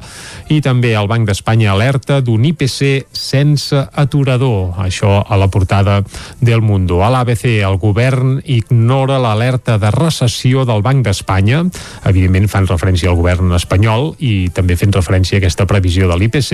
[0.50, 4.76] i també el Banc d'Espanya alerta d'un IPC sense aturador.
[4.78, 6.00] Això a la portada
[6.40, 7.00] del Mundo.
[7.02, 11.64] A l'ABC, el govern ignora l'alerta de recessió del Banc d'Espanya.
[12.06, 16.52] Evidentment fan referència al govern espanyol i també fent referència a aquesta previsió de l'IPC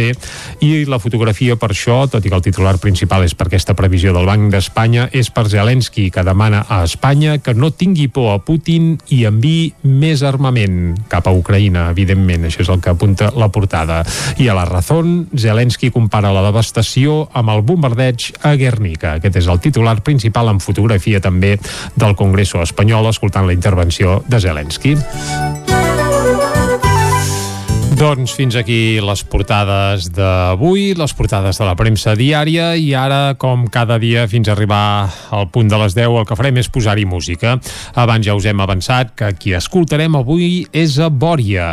[0.65, 4.15] i la fotografia per això, tot i que el titular principal és per aquesta previsió
[4.17, 8.41] del Banc d'Espanya, és per Zelensky, que demana a Espanya que no tingui por a
[8.41, 12.47] Putin i enviï més armament cap a Ucraïna, evidentment.
[12.49, 14.03] Això és el que apunta la portada.
[14.41, 19.17] I a la Razón, Zelensky compara la devastació amb el bombardeig a Guernica.
[19.19, 21.57] Aquest és el titular principal en fotografia també
[21.97, 24.97] del Congreso espanyol, escoltant la intervenció de Zelensky.
[27.97, 33.63] Doncs fins aquí les portades d'avui, les portades de la premsa diària i ara, com
[33.73, 37.07] cada dia, fins a arribar al punt de les 10, el que farem és posar-hi
[37.09, 37.55] música.
[37.97, 41.71] Abans ja us hem avançat que qui escoltarem avui és a Bòria.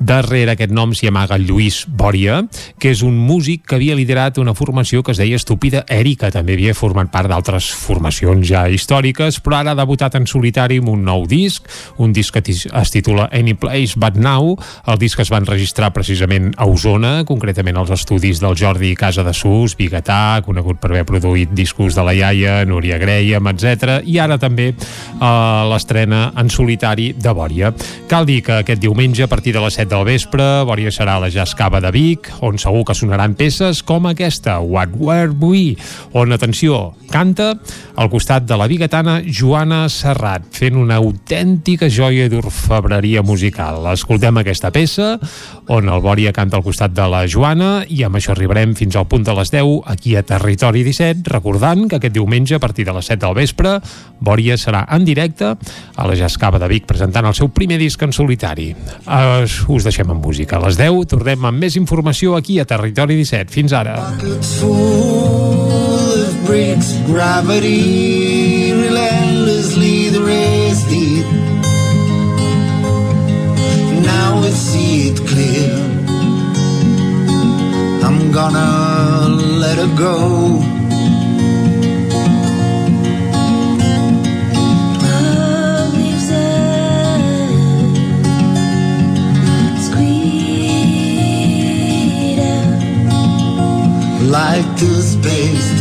[0.00, 2.38] Darrere aquest nom s'hi amaga Lluís Bòria,
[2.80, 6.32] que és un músic que havia liderat una formació que es deia Estúpida Èrica.
[6.32, 10.94] També havia format part d'altres formacions ja històriques, però ara ha debutat en solitari amb
[10.94, 11.68] un nou disc,
[12.00, 14.56] un disc que es titula Any Place But Now.
[14.88, 19.24] El disc es va enregistrar enregistrar precisament a Osona, concretament als estudis del Jordi Casa
[19.26, 23.98] de Sus, Bigatà, conegut per haver produït discos de la iaia, Núria Graham, etc.
[24.06, 27.72] I ara també eh, l'estrena en solitari de Bòria.
[28.06, 31.24] Cal dir que aquest diumenge, a partir de les 7 del vespre, Bòria serà a
[31.24, 35.74] la Jascava de Vic, on segur que sonaran peces com aquesta, What Were We,
[36.14, 37.56] on, atenció, canta
[37.96, 43.82] al costat de la bigatana Joana Serrat, fent una autèntica joia d'orfebreria musical.
[43.90, 45.16] Escoltem aquesta peça,
[45.66, 49.08] on el Bòria canta al costat de la Joana i amb això arribarem fins al
[49.10, 52.94] punt de les 10 aquí a Territori 17, recordant que aquest diumenge a partir de
[52.94, 53.76] les 7 del vespre
[54.20, 58.14] Bòria serà en directe a la Jascava de Vic presentant el seu primer disc en
[58.14, 58.70] solitari.
[59.06, 59.44] Uh,
[59.74, 60.56] us deixem amb música.
[60.60, 63.52] A les 10 tornem amb més informació aquí a Territori 17.
[63.52, 63.98] Fins ara.
[66.46, 71.05] bricks, gravity, relentlessly the race deep.
[78.36, 79.28] Gonna
[79.62, 80.14] let her go.
[85.00, 87.22] Love leaves it
[89.86, 90.76] sweeter.
[94.36, 95.80] like toothpaste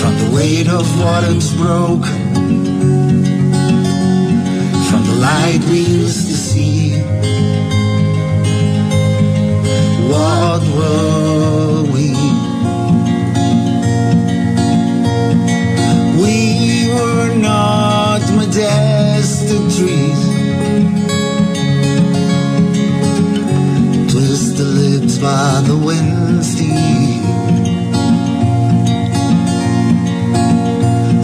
[0.00, 2.06] from the weight of what it's broke
[4.88, 6.76] from the light we used to see
[10.10, 12.06] what were we
[16.22, 16.38] we
[16.94, 20.26] were not majestic trees
[24.16, 27.24] twist the lips by the wind steel.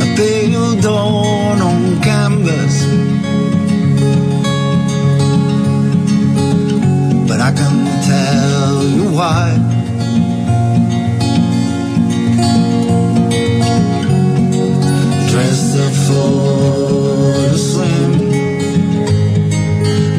[0.05, 2.77] A pale dawn on canvas.
[7.29, 7.77] But I can
[8.09, 8.52] tell
[9.17, 9.53] why.
[15.31, 16.31] Dressed up for
[17.53, 18.13] the swim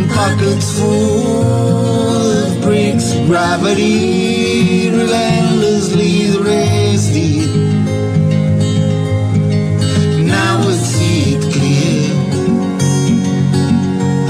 [0.10, 6.84] pockets full of bricks, gravity relentlessly the race.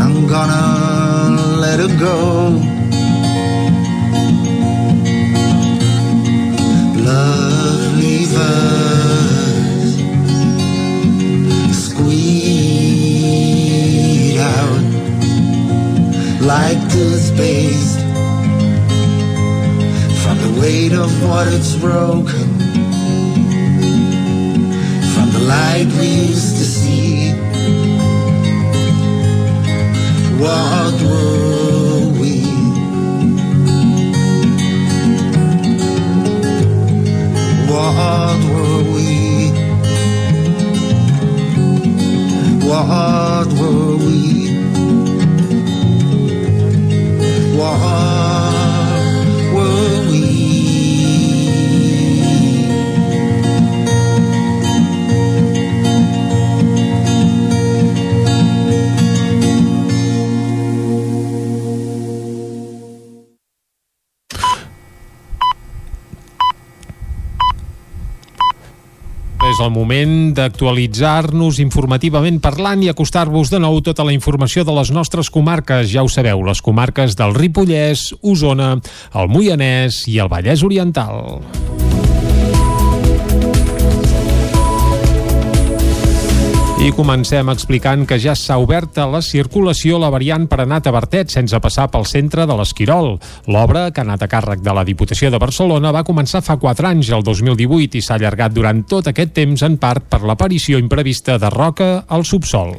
[0.03, 2.72] I'm gonna let it go.
[16.45, 17.99] Like toothpaste
[20.23, 22.47] from the weight of what it's broken.
[25.13, 27.31] From the light we used to see.
[30.37, 32.43] What were we?
[37.71, 39.51] What were we?
[42.67, 43.82] What were we
[47.63, 48.12] what
[69.63, 75.31] el moment d'actualitzar-nos informativament parlant i acostar-vos de nou tota la informació de les nostres
[75.33, 75.89] comarques.
[75.91, 78.75] Ja ho sabeu, les comarques del Ripollès, Osona,
[79.13, 81.43] el Moianès i el Vallès Oriental.
[86.83, 90.83] I comencem explicant que ja s'ha obert a la circulació la variant per anar a
[90.83, 93.13] Tavertet sense passar pel centre de l'Esquirol.
[93.47, 96.91] L'obra, que ha anat a càrrec de la Diputació de Barcelona, va començar fa 4
[96.91, 101.39] anys, el 2018, i s'ha allargat durant tot aquest temps en part per l'aparició imprevista
[101.39, 102.75] de roca al subsol.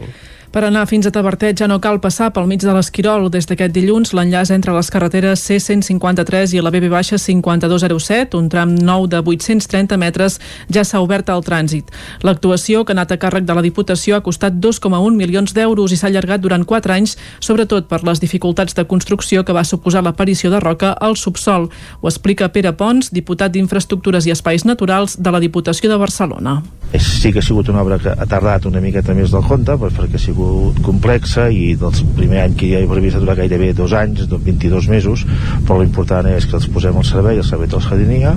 [0.55, 3.24] Per anar fins a Tavertet ja no cal passar pel mig de l'Esquirol.
[3.34, 9.18] Des d'aquest dilluns, l'enllaç entre les carreteres C153 i la BB-5207, un tram nou de
[9.18, 10.36] 830 metres,
[10.70, 11.90] ja s'ha obert al trànsit.
[12.22, 15.98] L'actuació, que ha anat a càrrec de la Diputació, ha costat 2,1 milions d'euros i
[15.98, 20.55] s'ha allargat durant 4 anys, sobretot per les dificultats de construcció que va suposar l'aparició
[20.55, 21.66] de roca al subsol.
[22.00, 26.61] Ho explica Pere Pons, diputat d'Infraestructures i Espais Naturals de la Diputació de Barcelona.
[26.94, 30.14] sí que ha sigut una obra que ha tardat una miqueta més del compte perquè
[30.14, 30.43] ha sigut
[30.84, 34.88] complexa i del primer any que hi havia previst durar gairebé dos anys, doncs 22
[34.92, 35.24] mesos
[35.66, 38.34] però l'important és que els posem al servei el servei de la jardinia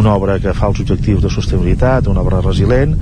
[0.00, 2.96] una obra que fa els objectius de sostenibilitat una obra resilient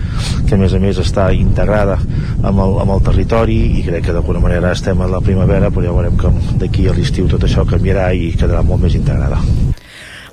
[0.46, 4.16] que a més a més està integrada amb el, amb el territori i crec que
[4.16, 6.32] d'alguna manera estem a la primavera però ja veurem que
[6.62, 9.42] d'aquí a l'estiu tot això canviarà i quedarà molt més integrada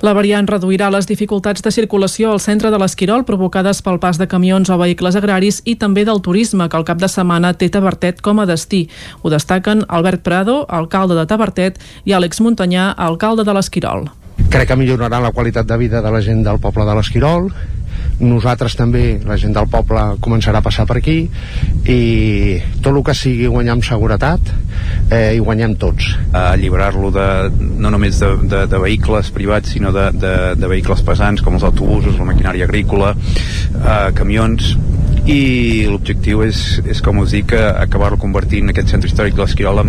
[0.04, 4.28] La variant reduirà les dificultats de circulació al centre de l'Esquirol provocades pel pas de
[4.28, 8.20] camions o vehicles agraris i també del turisme, que al cap de setmana té Tavertet
[8.22, 8.86] com a destí.
[9.24, 14.10] Ho destaquen Albert Prado, alcalde de Tavertet, i Àlex Montanyà, alcalde de l'Esquirol.
[14.50, 17.50] crec que millorarà la qualitat de vida de la gent del poble de l'Esquirol
[18.20, 21.18] nosaltres també, la gent del poble començarà a passar per aquí
[21.92, 22.00] i
[22.82, 24.52] tot el que sigui guanyar amb seguretat
[25.12, 26.14] eh, i guanyem tots.
[26.36, 27.28] Alliberar-lo de,
[27.82, 31.68] no només de, de, de vehicles privats sinó de, de, de vehicles pesants com els
[31.68, 34.76] autobusos, la maquinària agrícola eh, camions
[35.26, 39.82] i l'objectiu és, és com us dic acabar-lo convertint aquest centre històric de l'Esquirol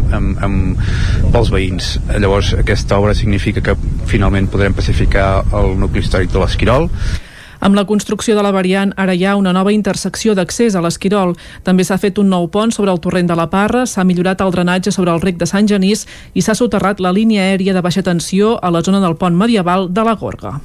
[1.35, 1.91] pels veïns.
[2.17, 3.77] Llavors aquesta obra significa que
[4.09, 6.89] finalment podrem pacificar el nucli històric de l'Esquirol
[7.67, 11.33] Amb la construcció de la variant, ara hi ha una nova intersecció d'accés a l'Esquirol.
[11.67, 14.53] També s'ha fet un nou pont sobre el torrent de la Parra, s'ha millorat el
[14.55, 16.05] drenatge sobre el rec de Sant Genís
[16.39, 19.91] i s'ha soterrat la línia aèria de baixa tensió a la zona del pont medieval
[19.91, 20.61] de la Gorga.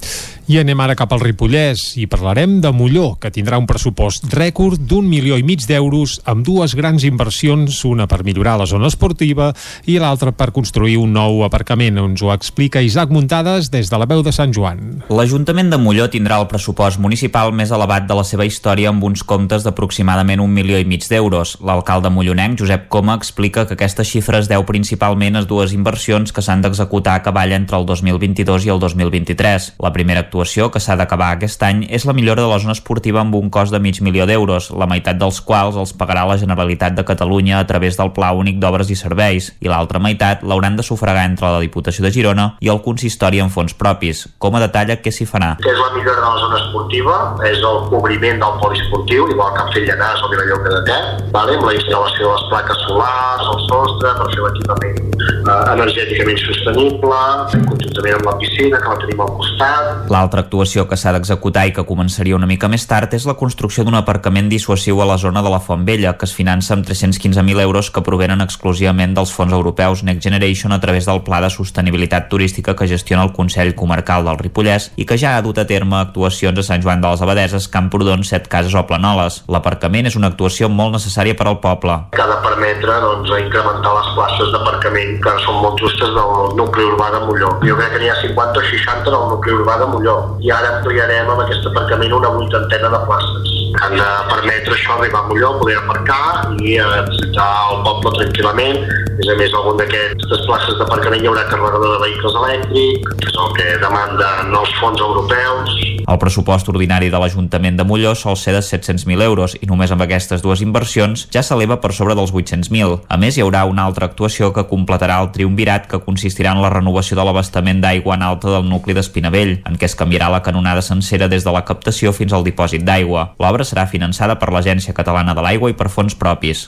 [0.52, 4.82] I anem ara cap al Ripollès i parlarem de Molló, que tindrà un pressupost rècord
[4.84, 9.54] d'un milió i mig d'euros amb dues grans inversions, una per millorar la zona esportiva
[9.88, 12.02] i l'altra per construir un nou aparcament.
[12.02, 15.06] Ens ho explica Isaac Muntades des de la veu de Sant Joan.
[15.08, 19.24] L'Ajuntament de Molló tindrà el pressupost municipal més elevat de la seva història amb uns
[19.24, 21.56] comptes d'aproximadament un milió i mig d'euros.
[21.64, 26.44] L'alcalde mollonenc, Josep Coma, explica que aquesta xifra es deu principalment a dues inversions que
[26.44, 29.72] s'han d'executar a cavall entre el 2022 i el 2023.
[29.80, 32.74] La primera actuació l'actuació, que s'ha d'acabar aquest any, és la millora de la zona
[32.74, 36.38] esportiva amb un cost de mig milió d'euros, la meitat dels quals els pagarà la
[36.42, 40.76] Generalitat de Catalunya a través del Pla Únic d'Obres i Serveis, i l'altra meitat l'hauran
[40.76, 44.28] de sufragar entre la Diputació de Girona i el consistori en fons propis.
[44.40, 45.58] Com a detalla, què s'hi farà?
[45.62, 47.16] que és la millora de la zona esportiva,
[47.46, 51.02] és el cobriment del poliesportiu, igual que han fet Llanàs o Vilallonga de Ter,
[51.36, 51.58] vale?
[51.60, 57.22] amb la instal·lació de les plaques solars, el sostre, per fer l'equipament eh, energèticament sostenible,
[57.70, 61.74] conjuntament amb la piscina, que la tenim al costat, L'altra actuació que s'ha d'executar i
[61.76, 65.44] que començaria una mica més tard és la construcció d'un aparcament dissuasiu a la zona
[65.44, 69.52] de la Font Vella, que es finança amb 315.000 euros que provenen exclusivament dels fons
[69.52, 74.24] europeus Next Generation a través del Pla de Sostenibilitat Turística que gestiona el Consell Comarcal
[74.24, 77.22] del Ripollès i que ja ha dut a terme actuacions a Sant Joan de les
[77.22, 79.44] Abadeses, Camprodon, Set Cases o Planoles.
[79.52, 82.00] L'aparcament és una actuació molt necessària per al poble.
[82.12, 86.84] que ha de permetre doncs, incrementar les places d'aparcament que són molt justes del nucli
[86.84, 87.52] urbà de Molló.
[87.66, 90.11] Jo crec que n'hi ha 50 o 60 en el nucli urbà de Molló
[90.42, 95.22] i ara ampliarem amb aquest aparcament una vuitantena de places han de permetre això arribar
[95.24, 98.82] a Molló, poder aparcar i eh, visitar el poble tranquil·lament.
[98.84, 103.32] A més a més, algun d'aquestes places d'aparcament hi haurà carregador de vehicles elèctrics, que
[103.32, 105.80] és el que demanden els fons europeus,
[106.12, 110.02] El pressupost ordinari de l'Ajuntament de Molló sol ser de 700.000 euros i només amb
[110.04, 112.98] aquestes dues inversions ja s'eleva per sobre dels 800.000.
[113.08, 116.74] A més, hi haurà una altra actuació que completarà el triumvirat que consistirà en la
[116.74, 120.82] renovació de l'abastament d'aigua en alta del nucli d'Espinavell, en què es canviarà la canonada
[120.82, 123.30] sencera des de la captació fins al dipòsit d'aigua.
[123.42, 126.68] L'obra serà finançada per l'Agència Catalana de l'Aigua i per fons propis.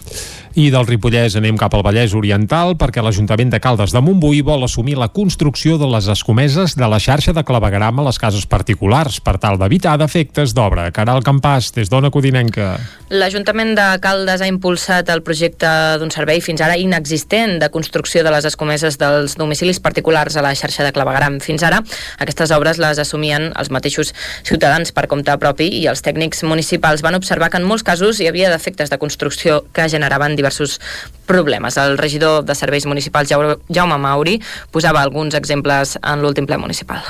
[0.54, 4.62] I del Ripollès anem cap al Vallès Oriental perquè l'Ajuntament de Caldes de Montbui vol
[4.68, 9.18] assumir la construcció de les escomeses de la xarxa de clavegram a les cases particulars
[9.18, 10.92] per tal d'evitar defectes d'obra.
[10.94, 12.76] Caral Campàs, des d'Ona Codinenca.
[13.10, 18.36] L'Ajuntament de Caldes ha impulsat el projecte d'un servei fins ara inexistent de construcció de
[18.36, 21.40] les escomeses dels domicilis particulars a la xarxa de clavegram.
[21.42, 21.82] Fins ara,
[22.22, 24.12] aquestes obres les assumien els mateixos
[24.44, 28.28] ciutadans per compte propi i els tècnics municipals van observar que en molts casos hi
[28.28, 30.80] havia defectes de construcció que generaven diversos
[31.26, 31.78] problemes.
[31.78, 37.02] El regidor de Serveis Municipals, Jau- Jaume Mauri, posava alguns exemples en l'últim ple municipal.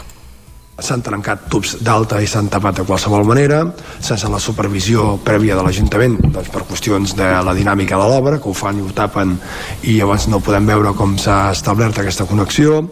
[0.84, 3.59] S'han trencat tubs d'alta i s'han tapat de qualsevol manera,
[4.01, 8.49] sense la supervisió prèvia de l'Ajuntament, doncs per qüestions de la dinàmica de l'obra, que
[8.49, 9.36] ho fan i ho tapen
[9.84, 12.88] i llavors no podem veure com s'ha establert aquesta connexió.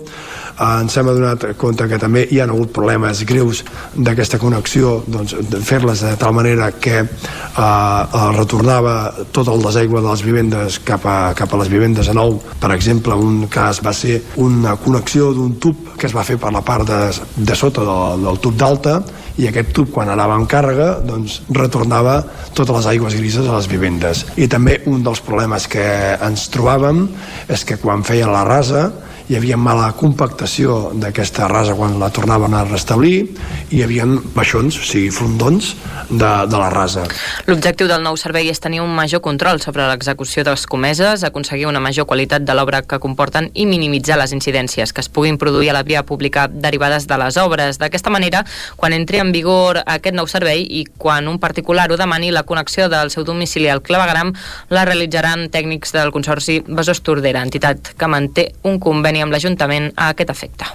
[0.62, 3.64] Eh, ens hem adonat compte que també hi ha hagut problemes greus
[3.96, 5.34] d'aquesta connexió, doncs
[5.66, 8.96] fer-les de tal manera que eh, eh, retornava
[9.34, 12.38] tot el desaigua de les vivendes cap a, cap a les vivendes a nou.
[12.62, 16.54] Per exemple, un cas va ser una connexió d'un tub que es va fer per
[16.54, 17.02] la part de,
[17.36, 19.00] de sota del, del tub d'alta
[19.42, 22.20] i aquest tub quan anava amb càrrega doncs retornava
[22.54, 25.86] totes les aigües grises a les vivendes i també un dels problemes que
[26.20, 27.06] ens trobàvem
[27.50, 28.90] és que quan feien la rasa
[29.32, 33.30] hi havia mala compactació d'aquesta rasa quan la tornaven a restablir
[33.72, 34.04] i hi havia
[34.36, 35.70] baixons, o sigui, frondons
[36.10, 37.06] de, de la rasa.
[37.48, 41.70] L'objectiu del nou servei és tenir un major control sobre l'execució de les comeses, aconseguir
[41.70, 45.72] una major qualitat de l'obra que comporten i minimitzar les incidències que es puguin produir
[45.72, 47.80] a la via pública derivades de les obres.
[47.80, 48.44] D'aquesta manera,
[48.76, 52.90] quan entri en vigor aquest nou servei i quan un particular ho demani, la connexió
[52.92, 54.36] del seu domicili al clavegram
[54.76, 60.12] la realitzaran tècnics del Consorci Besòs Tordera, entitat que manté un conveni amb l'Ajuntament a
[60.16, 60.70] aquest efecte.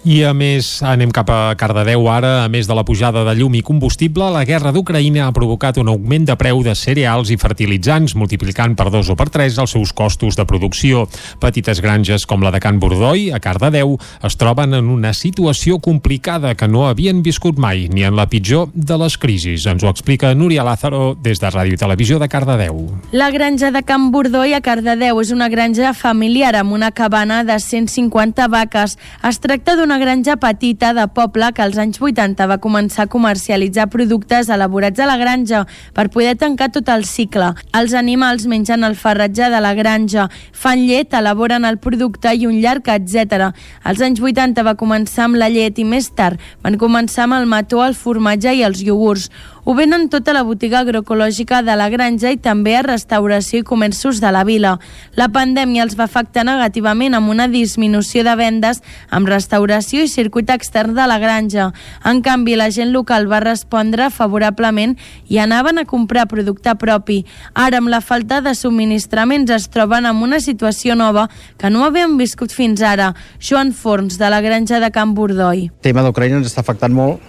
[0.00, 3.52] I a més, anem cap a Cardedeu ara, a més de la pujada de llum
[3.58, 8.14] i combustible, la guerra d'Ucraïna ha provocat un augment de preu de cereals i fertilitzants,
[8.16, 11.02] multiplicant per dos o per tres els seus costos de producció.
[11.42, 16.54] Petites granges com la de Can Bordoi, a Cardedeu, es troben en una situació complicada
[16.56, 19.68] que no havien viscut mai, ni en la pitjor de les crisis.
[19.68, 22.86] Ens ho explica Núria Lázaro des de Ràdio Televisió de Cardedeu.
[23.12, 27.60] La granja de Can Bordoi a Cardedeu és una granja familiar amb una cabana de
[27.60, 28.96] 150 vaques.
[29.28, 33.88] Es tracta d'una granja petita de poble que als anys 80 va començar a comercialitzar
[33.90, 35.64] productes elaborats a la granja
[35.96, 37.48] per poder tancar tot el cicle.
[37.74, 42.60] Els animals mengen el farratge de la granja, fan llet, elaboren el producte i un
[42.62, 43.50] llarg, etc.
[43.82, 47.48] Als anys 80 va començar amb la llet i més tard van començar amb el
[47.50, 49.30] mató, el formatge i els iogurts.
[49.64, 54.22] Ho venen tota la botiga agroecològica de la granja i també a restauració i comerços
[54.22, 54.78] de la vila.
[55.20, 58.80] La pandèmia els va afectar negativament amb una disminució de vendes
[59.10, 61.70] amb restauració i circuit extern de la granja.
[62.04, 64.96] En canvi, la gent local va respondre favorablement
[65.28, 67.24] i anaven a comprar producte propi.
[67.54, 71.28] Ara, amb la falta de subministraments, es troben en una situació nova
[71.58, 73.14] que no havien viscut fins ara.
[73.40, 75.66] Joan Forns, de la granja de Can Bordoi.
[75.70, 77.20] El tema d'Ucraïna ens està afectant molt,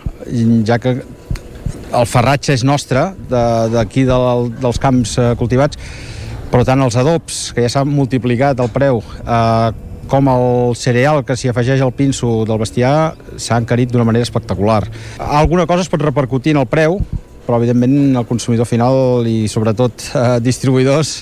[0.68, 1.02] ja que
[1.92, 4.18] el ferratge és nostre, de- d'aquí de,
[4.62, 5.78] dels camps eh, cultivats,
[6.52, 9.72] per tant els adobs, que ja s'han multiplicat el preu, eh,
[10.12, 14.84] com el cereal que s'hi afegeix al pinso del bestiar s'ha encarit d'una manera espectacular.
[15.24, 17.00] Alguna cosa es pot repercutir en el preu,
[17.46, 21.22] però evidentment al consumidor final i sobretot eh, distribuïdors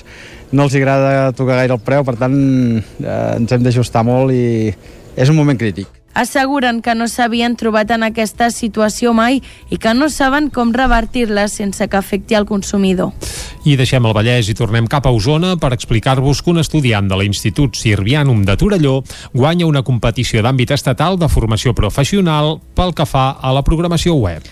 [0.50, 4.74] no els agrada tocar gaire el preu, per tant eh, ens hem d'ajustar molt i
[5.14, 5.99] és un moment crític.
[6.14, 11.46] Asseguren que no s'havien trobat en aquesta situació mai i que no saben com revertir-la
[11.48, 13.12] sense que afecti al consumidor.
[13.64, 17.18] I deixem el Vallès i tornem cap a Osona per explicar-vos que un estudiant de
[17.20, 19.00] l'Institut Sirvianum de Torelló
[19.36, 24.46] guanya una competició d'àmbit estatal de formació professional pel que fa a la programació web.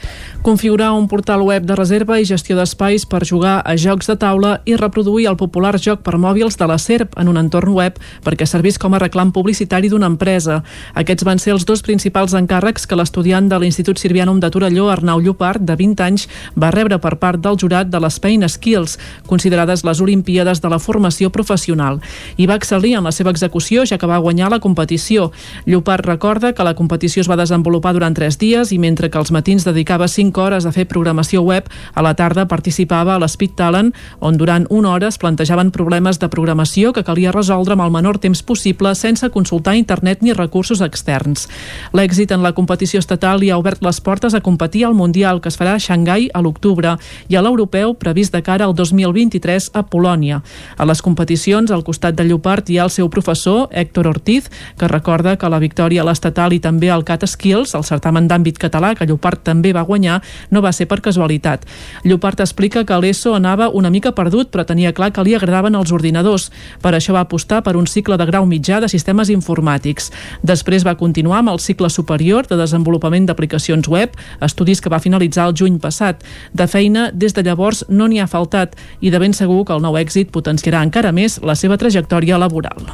[0.49, 4.53] Configurar un portal web de reserva i gestió d'espais per jugar a jocs de taula
[4.65, 8.47] i reproduir el popular joc per mòbils de la SERP en un entorn web perquè
[8.49, 10.63] servís com a reclam publicitari d'una empresa.
[10.97, 15.21] Aquests van ser els dos principals encàrrecs que l'estudiant de l'Institut Sirvianum de Torelló, Arnau
[15.21, 16.25] Llopart, de 20 anys,
[16.57, 18.97] va rebre per part del jurat de les Pain Skills,
[19.27, 22.01] considerades les Olimpíades de la formació professional.
[22.39, 25.29] I va excel·lir en la seva execució, ja que va guanyar la competició.
[25.67, 29.31] Llopart recorda que la competició es va desenvolupar durant tres dies i mentre que als
[29.31, 33.93] matins dedicava 5 hores a fer programació web, a la tarda participava a l'Speed Talent,
[34.21, 38.19] on durant una hora es plantejaven problemes de programació que calia resoldre amb el menor
[38.23, 41.49] temps possible sense consultar internet ni recursos externs.
[41.93, 45.51] L'èxit en la competició estatal li ha obert les portes a competir al Mundial, que
[45.53, 46.97] es farà a Xangai a l'octubre,
[47.29, 50.43] i a l'Europeu, previst de cara al 2023 a Polònia.
[50.77, 54.89] A les competicions, al costat de Llopart, hi ha el seu professor, Héctor Ortiz, que
[54.89, 58.95] recorda que la victòria a l'estatal i també al Cat Skills, el certamen d'àmbit català,
[58.95, 60.18] que Llopart també va guanyar,
[60.51, 61.65] no va ser per casualitat.
[62.05, 65.93] Llopart explica que l'ESO anava una mica perdut, però tenia clar que li agradaven els
[65.93, 66.51] ordinadors.
[66.83, 70.11] Per això va apostar per un cicle de grau mitjà de sistemes informàtics.
[70.43, 75.49] Després va continuar amb el cicle superior de desenvolupament d'aplicacions web, estudis que va finalitzar
[75.49, 76.25] el juny passat.
[76.53, 79.85] De feina, des de llavors no n'hi ha faltat i de ben segur que el
[79.85, 82.93] nou èxit potenciarà encara més la seva trajectòria laboral.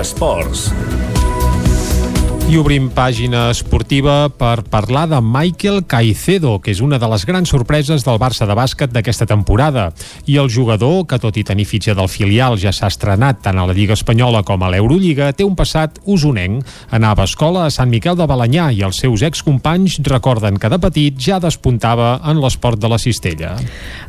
[0.00, 0.72] Esports.
[2.46, 7.50] I obrim pàgina esportiva per parlar de Michael Caicedo, que és una de les grans
[7.50, 9.88] sorpreses del Barça de bàsquet d'aquesta temporada.
[10.30, 13.64] I el jugador, que tot i tenir fitxa del filial ja s'ha estrenat tant a
[13.66, 16.62] la Lliga Espanyola com a l'Eurolliga, té un passat usonenc.
[16.94, 20.78] Anava a escola a Sant Miquel de Balanyà i els seus excompanys recorden que de
[20.78, 23.56] petit ja despuntava en l'esport de la cistella.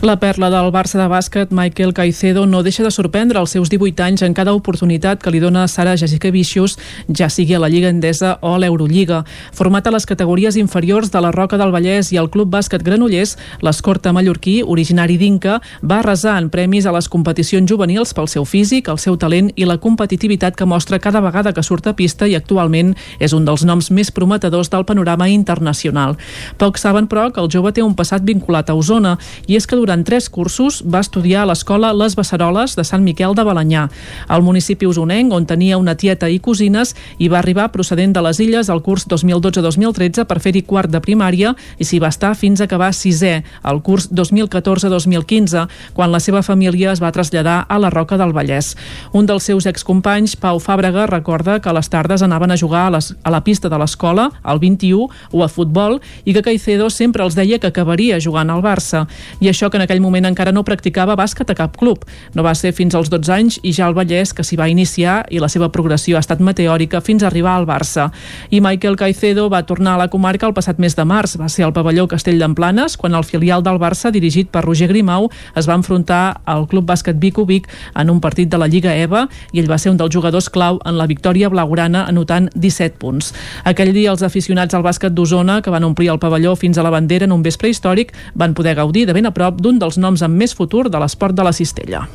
[0.05, 4.05] La perla del Barça de bàsquet, Michael Caicedo, no deixa de sorprendre als seus 18
[4.11, 6.77] anys en cada oportunitat que li dona Sara Jessica Vicius,
[7.09, 9.23] ja sigui a la Lliga Endesa o a l'Eurolliga.
[9.55, 13.37] Format a les categories inferiors de la Roca del Vallès i el Club Bàsquet Granollers,
[13.65, 18.91] l'escorta mallorquí, originari d'Inca, va arrasar en premis a les competicions juvenils pel seu físic,
[18.91, 22.35] el seu talent i la competitivitat que mostra cada vegada que surt a pista i
[22.35, 26.17] actualment és un dels noms més prometedors del panorama internacional.
[26.57, 29.17] Pocs saben, però, que el jove té un passat vinculat a Osona
[29.47, 33.35] i és que durant tres cursos va estudiar a l'escola Les Beceroles de Sant Miquel
[33.37, 33.87] de Balanyà,
[34.27, 38.39] al municipi usonenc, on tenia una tieta i cosines, i va arribar procedent de les
[38.41, 42.65] Illes al curs 2012-2013 per fer-hi quart de primària i s'hi va estar fins a
[42.65, 48.17] acabar sisè, al curs 2014-2015, quan la seva família es va traslladar a la Roca
[48.17, 48.73] del Vallès.
[49.13, 52.95] Un dels seus excompanys, Pau Fàbrega, recorda que a les tardes anaven a jugar a,
[52.97, 57.23] les, a la pista de l'escola, al 21, o a futbol, i que Caicedo sempre
[57.23, 59.05] els deia que acabaria jugant al Barça.
[59.39, 62.07] I això que en aquell moment encara no practicava bàsquet a cap club.
[62.33, 65.21] No va ser fins als 12 anys i ja al Vallès que s'hi va iniciar
[65.29, 68.06] i la seva progressió ha estat meteòrica fins a arribar al Barça.
[68.51, 71.37] I Michael Caicedo va tornar a la comarca el passat mes de març.
[71.39, 75.29] Va ser al pavelló Castell d'Emplanes quan el filial del Barça, dirigit per Roger Grimau,
[75.55, 79.27] es va enfrontar al Club Bàsquet Vic Vic en un partit de la Lliga EVA
[79.53, 83.33] i ell va ser un dels jugadors clau en la victòria blaugrana anotant 17 punts.
[83.63, 86.93] Aquell dia els aficionats al bàsquet d'Osona, que van omplir el pavelló fins a la
[86.93, 90.23] bandera en un vespre històric, van poder gaudir de ben a prop d'un dels noms
[90.23, 92.07] amb més futur de l'esport de la cistella.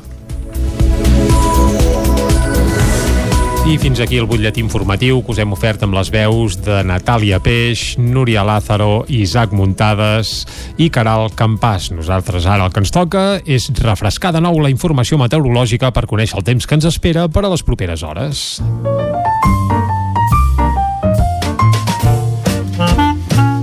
[3.63, 7.37] I fins aquí el butlletí informatiu que us hem ofert amb les veus de Natàlia
[7.39, 10.33] Peix, Núria Lázaro, Isaac Muntades
[10.75, 11.87] i Caral Campàs.
[11.95, 16.41] Nosaltres ara el que ens toca és refrescar de nou la informació meteorològica per conèixer
[16.41, 18.59] el temps que ens espera per a les properes hores.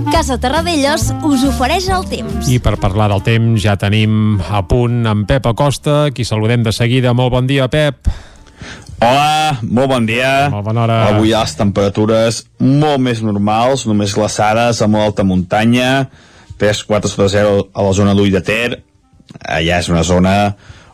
[0.09, 2.49] Casa Terradellos us ofereix el temps.
[2.49, 6.73] I per parlar del temps ja tenim a punt en Pep Acosta, qui saludem de
[6.73, 7.13] seguida.
[7.13, 8.30] Molt bon dia, Pep.
[9.01, 10.51] Hola, molt bon dia.
[10.53, 10.95] Molt bona hora.
[11.09, 16.05] Avui hi ha les temperatures molt més normals, només glaçades a molt alta muntanya,
[16.61, 18.67] 3-4 sota 0 a la zona d'Ull de Ter.
[19.41, 20.35] Allà és una zona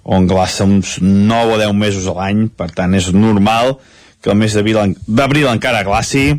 [0.08, 3.76] on glaça uns 9 o 10 mesos a l'any, per tant és normal
[4.24, 6.30] que el mes d'abril encara glaci.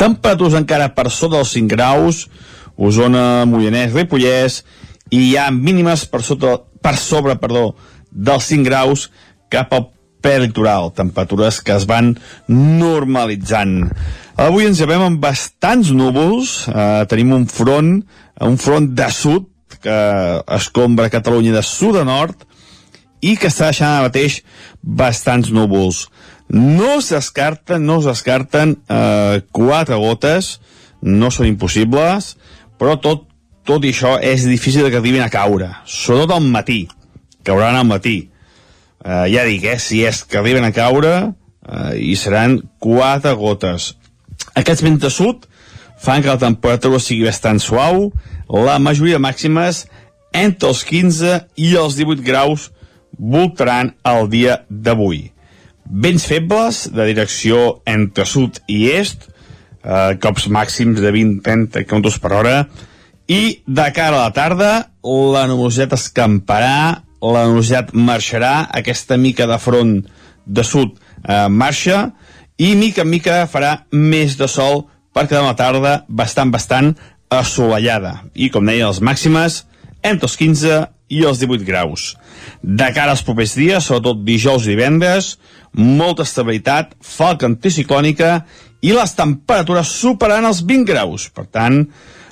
[0.00, 2.24] Temperatures encara per sota dels 5 graus,
[2.80, 4.62] Osona, Moianès, Ripollès,
[5.12, 7.74] i hi ha mínimes per, sota, per sobre perdó,
[8.08, 9.10] dels 5 graus
[9.52, 9.90] cap al
[10.22, 12.14] prelitoral, temperatures que es van
[12.48, 13.90] normalitzant.
[14.40, 17.98] Avui ens llevem amb bastants núvols, eh, tenim un front,
[18.40, 19.48] un front de sud
[19.80, 19.98] que
[20.56, 22.46] escombra Catalunya de sud a nord
[23.20, 24.40] i que està deixant ara mateix
[24.80, 26.06] bastants núvols.
[26.50, 30.58] No es descarten, no es descarten eh, quatre gotes,
[31.02, 32.34] no són impossibles,
[32.80, 33.26] però tot,
[33.68, 36.82] tot i això és difícil que arribin a caure, sobretot al matí,
[37.44, 38.29] cauran al matí.
[39.04, 41.14] Eh, ja dic, eh, si és que arriben a caure,
[41.66, 43.94] eh, hi seran quatre gotes.
[44.54, 45.46] Aquests vents de sud
[46.00, 48.10] fan que la temperatura sigui bastant suau,
[48.50, 49.86] la majoria màximes
[50.32, 52.70] entre els 15 i els 18 graus
[53.18, 55.30] voltaran el dia d'avui.
[55.84, 59.28] Vents febles de direcció entre sud i est,
[59.84, 62.68] eh, cops màxims de 20-30 km per hora,
[63.26, 69.58] i de cara a la tarda la nuvolositat escamparà, la nuvolositat marxarà, aquesta mica de
[69.60, 69.98] front
[70.46, 72.10] de sud eh, marxa,
[72.60, 74.84] i mica en mica farà més de sol
[75.16, 76.94] per quedar una tarda bastant, bastant
[77.32, 78.20] assolellada.
[78.34, 79.64] I, com deia, les màximes
[80.02, 80.80] entre els 15
[81.10, 82.14] i els 18 graus.
[82.62, 85.34] De cara als propers dies, sobretot dijous i divendres,
[85.76, 88.44] molta estabilitat, falca anticiclònica
[88.86, 91.28] i les temperatures superaran els 20 graus.
[91.34, 91.82] Per tant,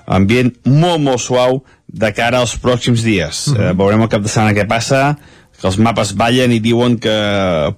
[0.07, 3.49] ambient molt, molt suau de cara als pròxims dies.
[3.49, 3.71] Mm -hmm.
[3.71, 5.19] eh, veurem el cap de setmana què passa,
[5.59, 7.15] que els mapes ballen i diuen que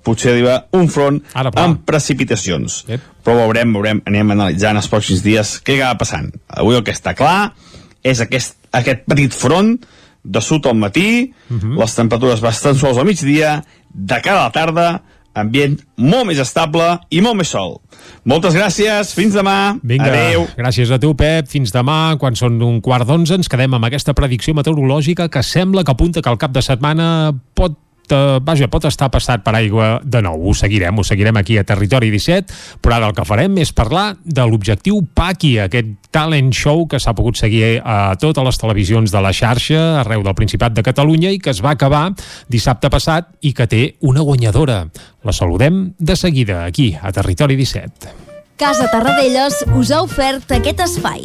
[0.04, 2.84] potser arriba un front amb precipitacions.
[2.88, 3.00] Yep.
[3.24, 6.28] Però veurem, veurem, anem analitzant els pròxims dies què acaba passant.
[6.48, 7.54] Avui el que està clar
[8.02, 9.78] és aquest, aquest petit front
[10.22, 11.80] de sud al matí, uh -huh.
[11.80, 15.02] les temperatures bastant suaus al migdia, de cara a la tarda,
[15.38, 17.78] ambient molt més estable i molt més sol.
[18.24, 19.76] Moltes gràcies, fins demà.
[19.82, 20.46] Vinga, Adéu.
[20.58, 21.48] gràcies a tu, Pep.
[21.50, 25.84] Fins demà, quan són un quart d'onze, ens quedem amb aquesta predicció meteorològica que sembla
[25.84, 27.78] que apunta que el cap de setmana pot
[28.14, 30.38] eh, vaja, pot estar passat per aigua de nou.
[30.50, 34.14] Ho seguirem, ho seguirem aquí a Territori 17, però ara el que farem és parlar
[34.24, 39.22] de l'objectiu Paqui, aquest talent show que s'ha pogut seguir a totes les televisions de
[39.22, 42.10] la xarxa arreu del Principat de Catalunya i que es va acabar
[42.48, 44.84] dissabte passat i que té una guanyadora.
[45.24, 48.30] La saludem de seguida aquí, a Territori 17.
[48.60, 51.24] Casa Tarradellas us ha ofert aquest espai.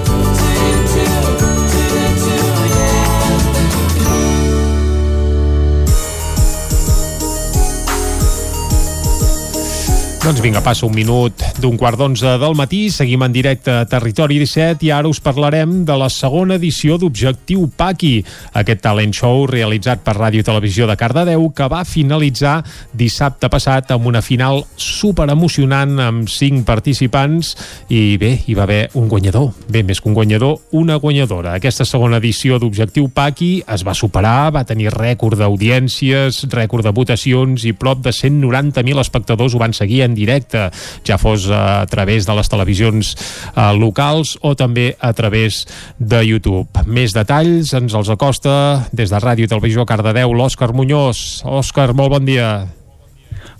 [10.21, 14.35] Doncs vinga, passa un minut d'un quart d'onze del matí, seguim en directe a Territori
[14.37, 18.19] 17 i ara us parlarem de la segona edició d'Objectiu Paqui,
[18.53, 22.59] aquest talent show realitzat per Ràdio Televisió de Cardedeu que va finalitzar
[22.93, 27.55] dissabte passat amb una final super emocionant amb cinc participants
[27.89, 31.55] i bé, hi va haver un guanyador, bé, més que un guanyador, una guanyadora.
[31.57, 37.65] Aquesta segona edició d'Objectiu Paqui es va superar, va tenir rècord d'audiències, rècord de votacions
[37.65, 40.69] i prop de 190.000 espectadors ho van seguir directe,
[41.07, 45.65] ja fos a través de les televisions eh, locals o també a través
[45.99, 46.85] de YouTube.
[46.85, 51.41] Més detalls ens els acosta des de Ràdio i Televisió Cardedeu l'Òscar Muñoz.
[51.45, 52.51] Òscar, molt bon dia.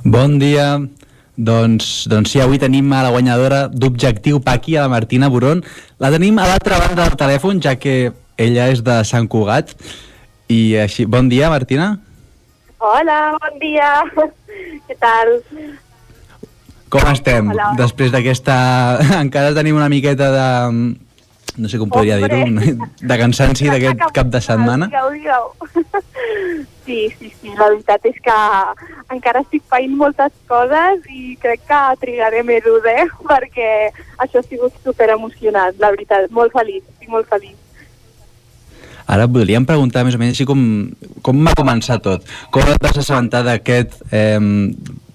[0.03, 0.80] Bon dia.
[1.41, 5.64] Doncs, doncs sí, avui tenim a la guanyadora d'Objectiu Paqui, a la Martina Boron.
[6.02, 9.73] La tenim a l'altra banda del telèfon, ja que ella és de Sant Cugat.
[10.52, 11.95] I així, bon dia, Martina.
[12.82, 13.90] Hola, bon dia.
[14.88, 15.38] Què tal?
[16.92, 17.54] Com estem?
[17.54, 17.72] Hola.
[17.80, 18.56] Després d'aquesta...
[19.24, 20.50] Encara tenim una miqueta de...
[21.52, 22.46] No sé com podria dir-ho,
[23.04, 24.92] de cansanci d'aquest cap de setmana.
[24.92, 25.50] Digueu, digueu.
[26.82, 28.36] Sí, sí, sí, la veritat és que
[29.14, 33.06] encara estic feint moltes coses i crec que trigaré mesos, eh?
[33.30, 33.68] Perquè
[34.18, 37.54] això ha sigut super emocionant, la veritat, molt feliç, estic molt feliç.
[39.06, 40.60] Ara et voldríem preguntar més o menys així com,
[41.22, 42.26] com va començar tot.
[42.52, 44.42] Com et vas assabentar d'aquest eh,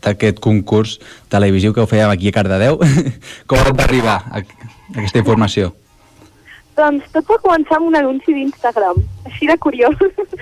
[0.05, 0.99] d'aquest concurs
[1.33, 2.81] televisiu que ho fèiem aquí a Cardedeu?
[3.49, 4.43] com va arribar a,
[4.95, 5.73] aquesta informació?
[6.77, 9.97] Doncs tot va començar amb un anunci d'Instagram, així de curiós.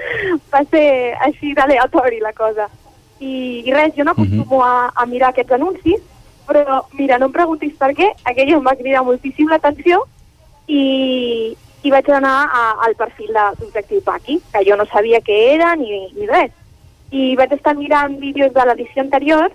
[0.53, 0.87] va ser
[1.27, 2.67] així d'aleatori la cosa.
[3.21, 6.03] I, I res, jo no acostumo a, a mirar aquests anuncis,
[6.49, 10.03] però mira, no em preguntis per què, aquell em va cridar moltíssim l'atenció
[10.67, 11.55] i,
[11.85, 16.09] i vaig anar a, al perfil d'Objectiu Paqui, que jo no sabia què era ni,
[16.17, 16.53] ni res.
[17.15, 19.53] I vaig estar mirant vídeos de l'edició anterior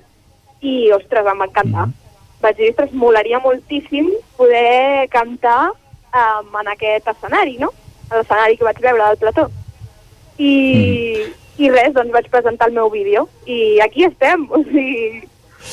[0.61, 1.88] i, ostres, em va encantar.
[1.90, 1.95] Mm.
[2.44, 4.07] Vaig dir, ostres, molaria moltíssim
[4.38, 7.73] poder cantar um, en aquest escenari, no?
[8.10, 9.49] A L'escenari que vaig veure del plató.
[10.38, 11.36] I, mm.
[11.60, 13.27] I res, doncs vaig presentar el meu vídeo.
[13.45, 15.27] I aquí estem, o sigui,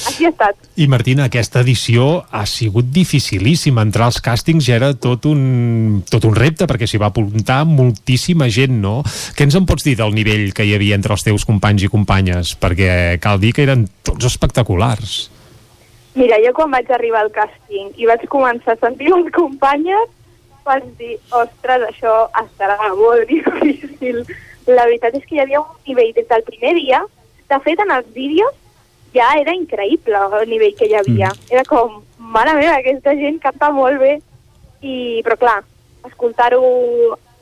[0.08, 0.58] aquí he estat.
[0.76, 3.84] I Martina, aquesta edició ha sigut dificilíssima.
[3.86, 8.50] Entrar als càstings ja era tot un, tot un repte, perquè s'hi va apuntar moltíssima
[8.52, 8.98] gent, no?
[9.36, 11.92] Què ens en pots dir del nivell que hi havia entre els teus companys i
[11.92, 12.56] companyes?
[12.60, 15.16] Perquè cal dir que eren tots espectaculars.
[16.16, 20.12] Mira, jo quan vaig arribar al càsting i vaig començar a sentir les companyes,
[20.64, 24.22] vaig dir, ostres, això estarà molt difícil.
[24.66, 27.02] La veritat és que hi havia un nivell des del primer dia.
[27.52, 28.54] De fet, en els vídeos
[29.16, 31.32] ja era increïble el nivell que hi havia.
[31.32, 31.52] Mm.
[31.56, 32.00] Era com,
[32.36, 34.16] mare meva, aquesta gent canta molt bé.
[34.84, 35.60] I, però clar,
[36.06, 36.62] escoltar-ho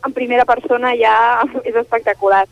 [0.05, 1.15] en primera persona ja
[1.69, 2.45] és espectacular.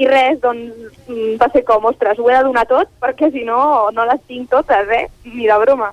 [0.00, 3.44] I res, doncs, mm, va ser com, ostres, ho he de donar tot, perquè si
[3.44, 5.04] no, no les tinc totes, eh?
[5.28, 5.92] Ni de broma.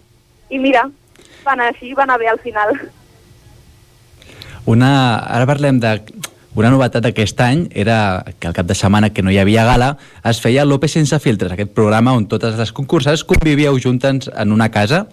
[0.50, 0.86] I mira,
[1.44, 2.74] va anar així, va anar bé al final.
[4.70, 4.92] Una,
[5.28, 5.92] ara parlem de
[6.58, 9.92] una novetat d'aquest any era que al cap de setmana que no hi havia gala
[10.26, 14.72] es feia l'Ope sense filtres, aquest programa on totes les concurses convivíeu juntes en una
[14.74, 15.06] casa.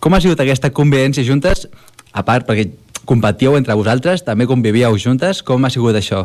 [0.00, 1.66] Com ha sigut aquesta convivència juntes?
[2.16, 2.70] A part, perquè
[3.04, 5.42] competíeu entre vosaltres, també convivíeu juntes.
[5.44, 6.24] Com ha sigut això?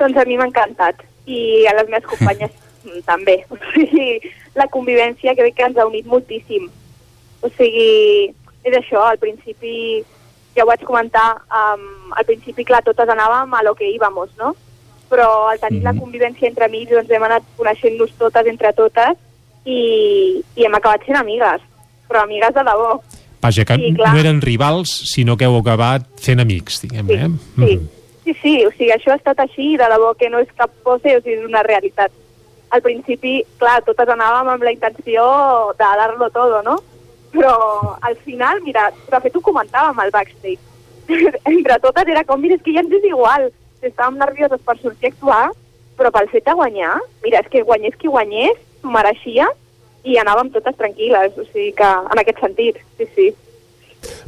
[0.00, 1.04] Doncs a mi m'ha encantat.
[1.26, 2.50] I a les meves companyes
[2.84, 3.36] mm, també.
[3.52, 6.66] O sigui, la convivència crec que ens ha unit moltíssim.
[7.44, 8.32] O sigui,
[8.64, 10.02] és això, al principi
[10.54, 14.54] ja ho vaig comentar, um, al principi, clar, totes anàvem a lo que íbamos, no?
[15.10, 15.92] Però al tenir mm -hmm.
[15.92, 19.18] la convivència entre amics, doncs hem anat coneixent-nos totes entre totes
[19.64, 21.60] i, i hem acabat sent amigues,
[22.08, 23.00] però amigues de debò.
[23.40, 24.14] Vaja, que Sí, clar.
[24.14, 27.28] no eren rivals, sinó que heu acabat fent amics, diguem, eh?
[27.56, 27.80] Sí,
[28.24, 31.16] sí, sí, o sigui, això ha estat així, de debò que no és cap pose,
[31.16, 32.10] o sigui, és una realitat.
[32.70, 35.22] Al principi, clar, totes anàvem amb la intenció
[35.78, 36.78] de dar-lo todo, no?
[37.34, 37.54] Però
[38.00, 40.62] al final, mira, de fet ho comentàvem al backstage.
[41.54, 43.50] Entre totes era com, mira, és que ja ens és igual.
[43.84, 45.44] Estàvem nervioses per sortir a actuar,
[45.98, 46.94] però pel fet de guanyar,
[47.24, 49.48] mira, és que guanyés qui guanyés, mereixia,
[50.04, 53.28] i anàvem totes tranquil·les, o sigui que en aquest sentit, sí, sí.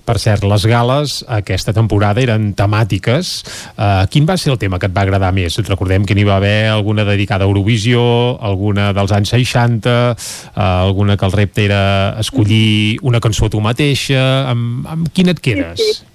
[0.07, 3.33] Per cert, les gales aquesta temporada eren temàtiques.
[3.75, 5.59] Uh, quin va ser el tema que et va agradar més?
[5.67, 8.03] Recordem que n'hi va haver alguna dedicada a Eurovisió,
[8.39, 11.81] alguna dels anys 60, uh, alguna que el repte era
[12.23, 14.23] escollir una cançó tu mateixa.
[14.53, 15.83] Amb, amb quina et quedes?
[15.83, 16.13] Sí, sí.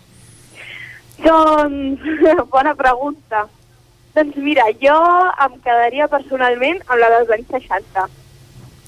[1.26, 2.08] Doncs,
[2.56, 3.46] bona pregunta.
[4.16, 4.98] Doncs mira, jo
[5.46, 8.10] em quedaria personalment amb la dels anys 60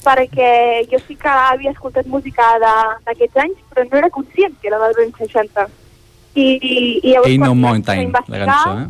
[0.04, 2.44] perquè jo sí que havia escoltat música
[3.06, 5.68] d'aquests anys, però no era conscient que era dels anys 60.
[6.34, 6.44] I, i,
[7.04, 8.88] i llavors Ain't no mountain, la cançó, eh?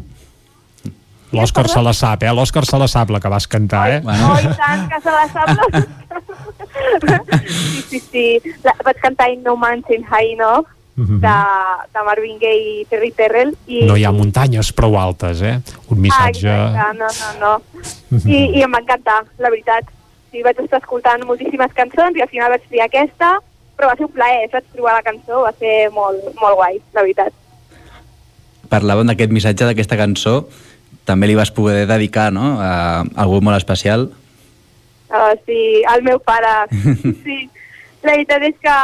[1.33, 2.29] L'Òscar se la sap, eh?
[2.29, 4.01] L'Òscar se la sap, la que vas cantar, eh?
[4.05, 5.49] Oh, i tant, que se la sap.
[7.89, 8.25] sí, sí, sí.
[8.63, 11.21] La, vaig cantar In No Mountain High Enough Mhm.
[11.21, 11.37] de,
[11.89, 13.55] de Marvin Gaye i Terry Terrell.
[13.65, 15.55] I, No hi ha muntanyes prou altes, eh?
[15.89, 16.51] Un missatge...
[16.53, 17.07] Ah, exacte, no,
[17.39, 17.53] no, no.
[18.29, 19.89] I, I em va encantar, la veritat.
[20.33, 23.35] Sí, vaig estar escoltant moltíssimes cançons i al final vaig triar aquesta,
[23.77, 27.03] però va ser un plaer, vaig trobar la cançó, va ser molt, molt guai, la
[27.05, 27.35] veritat.
[28.71, 30.33] Parlàvem d'aquest missatge d'aquesta cançó,
[31.05, 34.07] també li vas poder dedicar, no?, a algú molt especial.
[35.13, 35.59] Uh, sí,
[35.93, 36.55] al meu pare.
[37.27, 37.37] Sí,
[38.01, 38.75] la veritat és que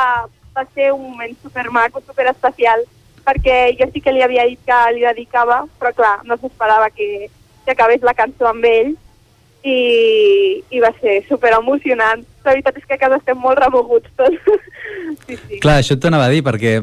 [0.53, 2.85] va ser un moment supermaco, superespecial,
[3.25, 7.25] perquè jo sí que li havia dit que li dedicava, però clar, no s'esperava que,
[7.65, 8.93] que acabés la cançó amb ell
[9.63, 12.25] i, i va ser super emocionant.
[12.45, 14.51] La veritat és que a casa estem molt remoguts tots.
[15.25, 15.59] sí, sí.
[15.59, 16.79] Clar, això et t'anava a dir, perquè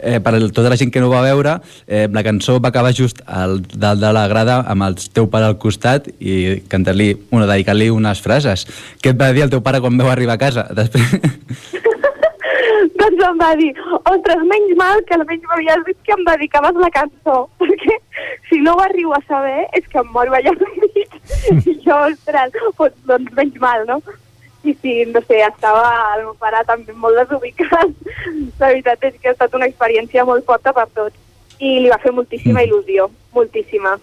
[0.00, 2.72] eh, per el, tota la gent que no ho va veure, eh, la cançó va
[2.72, 7.12] acabar just al dalt de la grada amb el teu pare al costat i cantar-li,
[7.30, 8.66] bueno, dedicar-li unes frases.
[9.02, 10.68] Què et va dir el teu pare quan veu arribar a casa?
[10.74, 11.84] Després...
[12.98, 13.70] doncs em va dir,
[14.10, 17.98] ostres, menys mal que almenys m'havies dit que em dedicaves la cançó, perquè
[18.50, 20.97] si no ho arribo a saber és que em moro mig.
[21.70, 24.00] I jo, ostres, doncs, doncs menys mal, no?
[24.66, 25.84] I sí, no sé, estava
[26.16, 27.92] el meu pare també molt desubicat.
[28.60, 31.16] La veritat és que ha estat una experiència molt forta per tots.
[31.58, 33.96] I li va fer moltíssima il·lusió, moltíssima.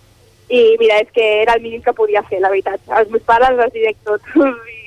[0.52, 2.80] I mira, és que era el mínim que podia fer, la veritat.
[3.00, 4.22] Els meus pares els diré tot.
[4.36, 4.84] I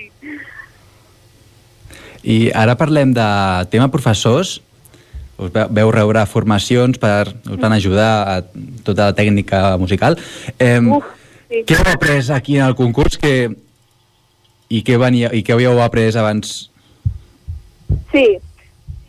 [2.28, 3.26] I ara parlem de
[3.72, 4.58] tema professors.
[5.38, 8.40] Us ve- veu rebre formacions per us van ajudar a
[8.84, 10.16] tota la tècnica musical.
[10.58, 11.04] Eh, Uf,
[11.48, 11.62] sí.
[11.68, 13.34] Què heu après aquí en el concurs que,
[14.68, 16.68] i, què venia, i què havíeu après abans?
[18.12, 18.26] Sí,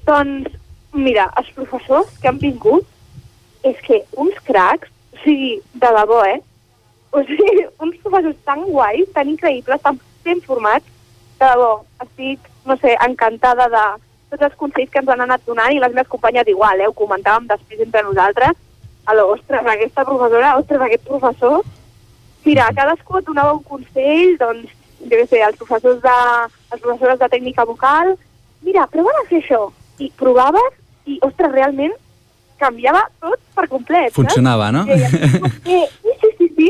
[0.07, 0.55] doncs,
[0.95, 2.87] mira, els professors que han vingut
[3.67, 6.39] és que uns cracs, o sigui, de debò, eh?
[7.11, 10.87] o sigui, uns professors tan guais, tan increïbles, tan ben formats,
[11.39, 11.73] de debò,
[12.05, 13.83] estic, no sé, encantada de
[14.29, 16.95] tots els consells que ens han anat donant i les meves companyes igual, eh, ho
[16.95, 18.57] comentàvem després entre nosaltres,
[19.09, 21.63] a lo, ostres, aquesta professora, ostres, aquest professor,
[22.45, 26.17] mira, cadascú et donava un consell, doncs, jo què sé, els professors de,
[26.73, 28.13] les professores de tècnica vocal,
[28.65, 29.63] mira, prova de fer això,
[29.99, 31.95] i provaves, i, ostres, realment
[32.59, 34.17] canviava tot per complet, saps?
[34.17, 34.83] Funcionava, no?
[34.89, 34.97] Sí,
[35.63, 36.69] sí, sí, sí, sí,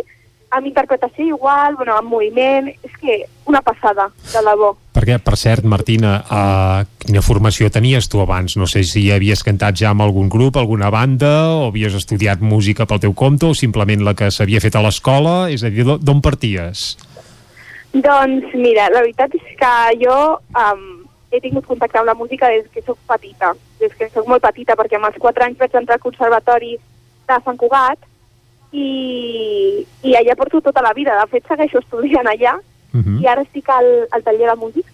[0.52, 4.72] amb interpretació igual, bueno, amb moviment, és que una passada, de debò.
[4.94, 8.56] Perquè, per cert, Martina, uh, quina formació tenies tu abans?
[8.58, 12.86] No sé si havies cantat ja amb algun grup, alguna banda, o havies estudiat música
[12.90, 15.50] pel teu compte, o simplement la que s'havia fet a l'escola?
[15.54, 16.98] És a dir, d'o- d'on parties?
[17.94, 19.72] Doncs mira, la veritat és que
[20.04, 20.84] jo um,
[21.34, 24.76] he tingut contacte amb la música des que sóc petita, des que sóc molt petita,
[24.78, 26.76] perquè amb els 4 anys vaig entrar al Conservatori
[27.30, 27.98] de Sant Cugat
[28.72, 31.16] i, i allà porto tota la vida.
[31.20, 32.58] De fet, segueixo estudiant allà
[32.92, 33.22] Uh -huh.
[33.22, 34.92] i ara estic al, al taller de músics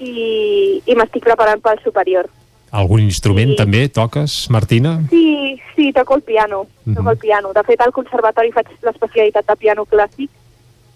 [0.00, 2.26] i, i m'estic preparant pel superior.
[2.72, 3.56] Algun instrument Sí.
[3.56, 5.00] també toques, Martina?
[5.08, 6.94] Sí, sí, toco el piano, Mhm.
[6.96, 7.52] toco el piano.
[7.52, 10.28] De fet, al conservatori faig l'especialitat de piano clàssic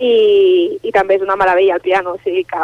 [0.00, 2.58] i, i també és una meravella el piano, o sigui que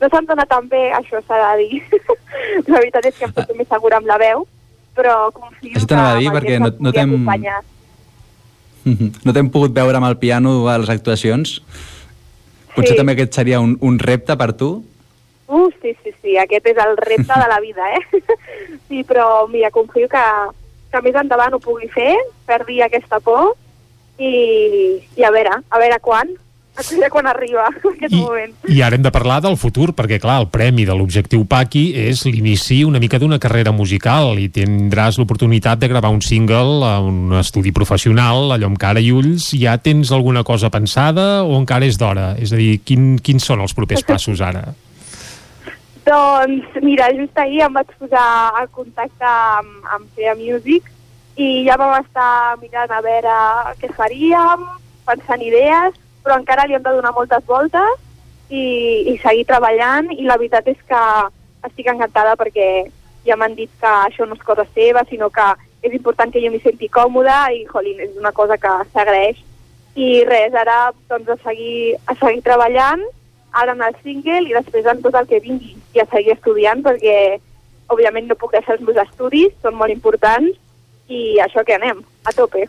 [0.00, 1.82] no se'm dona tan bé, això s'ha de dir.
[2.68, 4.46] la veritat és que em sento més segura amb la veu,
[4.96, 7.26] però confio Això t'anava a dir, perquè no- no t'hem-.
[9.24, 11.60] No t'hem pogut veure amb el piano a les actuacions?
[12.74, 12.98] Potser Sí.
[13.00, 14.70] també aquest seria un, un repte per tu?
[15.50, 18.20] Uh, sí, sí, sí, aquest és el repte de la vida, eh?
[18.88, 20.22] sí, però mira, confio que,
[20.92, 22.14] que més endavant ho pugui fer,
[22.46, 23.56] perdi aquesta por
[24.18, 26.30] i, i a veure, a veure quan,
[26.80, 28.54] a veure quan arriba aquest moment.
[28.68, 32.24] I ara hem de parlar del futur, perquè, clar, el premi de l'Objectiu Paqui és
[32.28, 37.36] l'inici una mica d'una carrera musical i tindràs l'oportunitat de gravar un single a un
[37.40, 39.52] estudi professional, allò amb cara i ulls.
[39.60, 42.34] Ja tens alguna cosa pensada o encara és d'hora?
[42.40, 44.70] És a dir, quin, quins són els propers passos ara?
[46.06, 48.26] Doncs mira, just ahir em vaig posar
[48.62, 50.88] en contacte amb, amb Fea Music
[51.40, 53.34] i ja vam estar mirant a veure
[53.80, 54.64] què faríem,
[55.06, 57.98] pensant idees, però encara li hem de donar moltes voltes
[58.50, 58.64] i,
[59.12, 61.02] i seguir treballant i la veritat és que
[61.68, 62.70] estic encantada perquè
[63.26, 65.46] ja m'han dit que això no és cosa seva, sinó que
[65.82, 69.38] és important que jo m'hi senti còmoda i, jolín, és una cosa que s'agraeix.
[69.96, 73.02] I res, ara doncs a seguir, a seguir treballant,
[73.52, 76.84] ara en el single i després en tot el que vingui i a seguir estudiant
[76.84, 77.14] perquè
[77.90, 80.58] òbviament no puc deixar els meus estudis, són molt importants
[81.10, 82.66] i això que anem, a tope.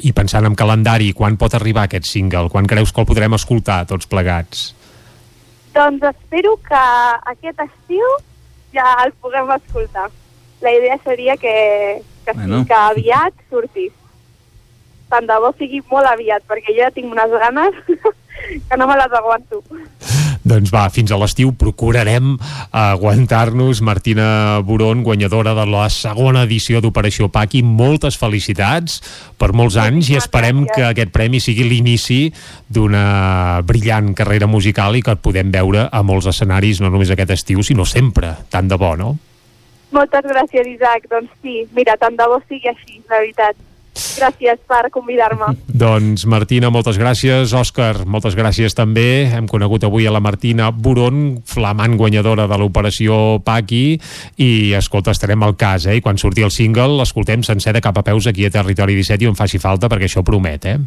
[0.00, 2.48] I pensant en calendari, quan pot arribar aquest single?
[2.52, 4.72] Quan creus que el podrem escoltar tots plegats?
[5.74, 6.80] doncs espero que
[7.32, 8.10] aquest estiu
[8.72, 10.04] ja el puguem escoltar.
[10.62, 12.60] La idea seria que, que, Bueno.
[12.60, 13.88] sí, que aviat surti.
[15.10, 17.74] Tant de bo sigui molt aviat, perquè jo ja tinc unes ganes
[18.70, 19.64] que no me les aguanto.
[20.44, 22.34] Doncs va, fins a l'estiu procurarem
[22.76, 23.80] aguantar-nos.
[23.80, 29.00] Martina Boron, guanyadora de la segona edició d'Operació Paqui, moltes felicitats
[29.40, 32.28] per molts anys i esperem que aquest premi sigui l'inici
[32.68, 37.32] d'una brillant carrera musical i que et podem veure a molts escenaris, no només aquest
[37.38, 38.34] estiu, sinó sempre.
[38.52, 39.14] Tant de bo, no?
[39.96, 41.08] Moltes gràcies, Isaac.
[41.08, 43.56] Doncs sí, mira, tant de bo sigui així, la veritat.
[43.94, 45.52] Gràcies per convidar-me.
[45.70, 47.54] Doncs Martina, moltes gràcies.
[47.54, 49.30] Òscar, moltes gràcies també.
[49.30, 54.00] Hem conegut avui a la Martina Boron, flamant guanyadora de l'operació Paqui,
[54.42, 55.98] i escolta, estarem al cas, eh?
[56.00, 59.24] I quan surti el single, l'escoltem sencer de cap a peus aquí a Territori 17
[59.24, 60.78] i on faci falta, perquè això promet, eh?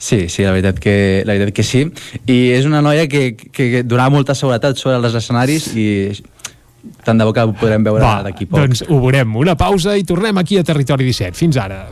[0.00, 1.84] Sí, sí, la veritat que, la veritat que sí.
[2.24, 5.88] I és una noia que, que, que donava molta seguretat sobre els escenaris i
[7.04, 8.60] tant de bo que ho podrem veure d'aquí poc.
[8.60, 9.36] doncs ho veurem.
[9.36, 11.36] Una pausa i tornem aquí a Territori 17.
[11.38, 11.86] Fins ara.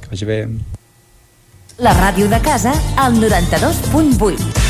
[0.00, 0.40] Que vagi bé.
[1.78, 4.62] La ràdio de casa al 92.8.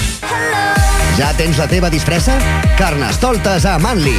[1.19, 2.39] Ja tens la teva disfressa?
[2.79, 4.17] Carnestoltes a Manli.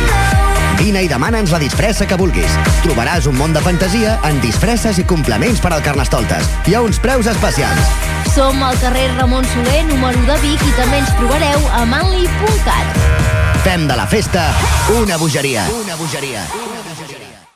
[0.78, 2.52] Vine i demana'ns la disfressa que vulguis.
[2.84, 6.50] Trobaràs un món de fantasia en disfresses i complements per al Carnestoltes.
[6.68, 7.96] Hi ha uns preus especials.
[8.36, 13.45] Som al carrer Ramon Soler, número de Vic, i també ens trobareu a manli.cat.
[13.66, 14.54] Fem de la festa
[15.02, 15.66] una bogeria.
[15.74, 16.75] Una bogeria.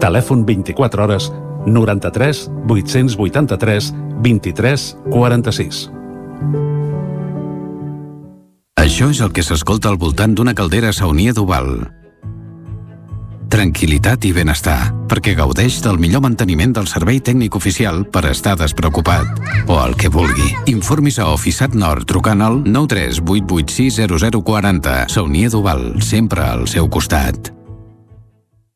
[0.00, 1.28] Telèfon 24 hores
[1.66, 5.90] 93 883 23 46.
[8.80, 11.68] Això és el que s'escolta al voltant d'una caldera saunia d'Oval.
[13.50, 19.26] Tranquilitat i benestar, perquè gaudeix del millor manteniment del servei tècnic oficial per estar despreocupat.
[19.66, 20.54] O el que vulgui.
[20.70, 25.08] Informis a Oficiat Nord trucant al 938860040.
[25.12, 27.59] Saunia d'Oval, sempre al seu costat.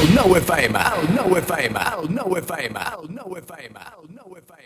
[0.00, 0.10] cocodrilo.
[0.10, 4.60] El nou FM, el nou FM, el nou FM, el nou FM, el nou FM.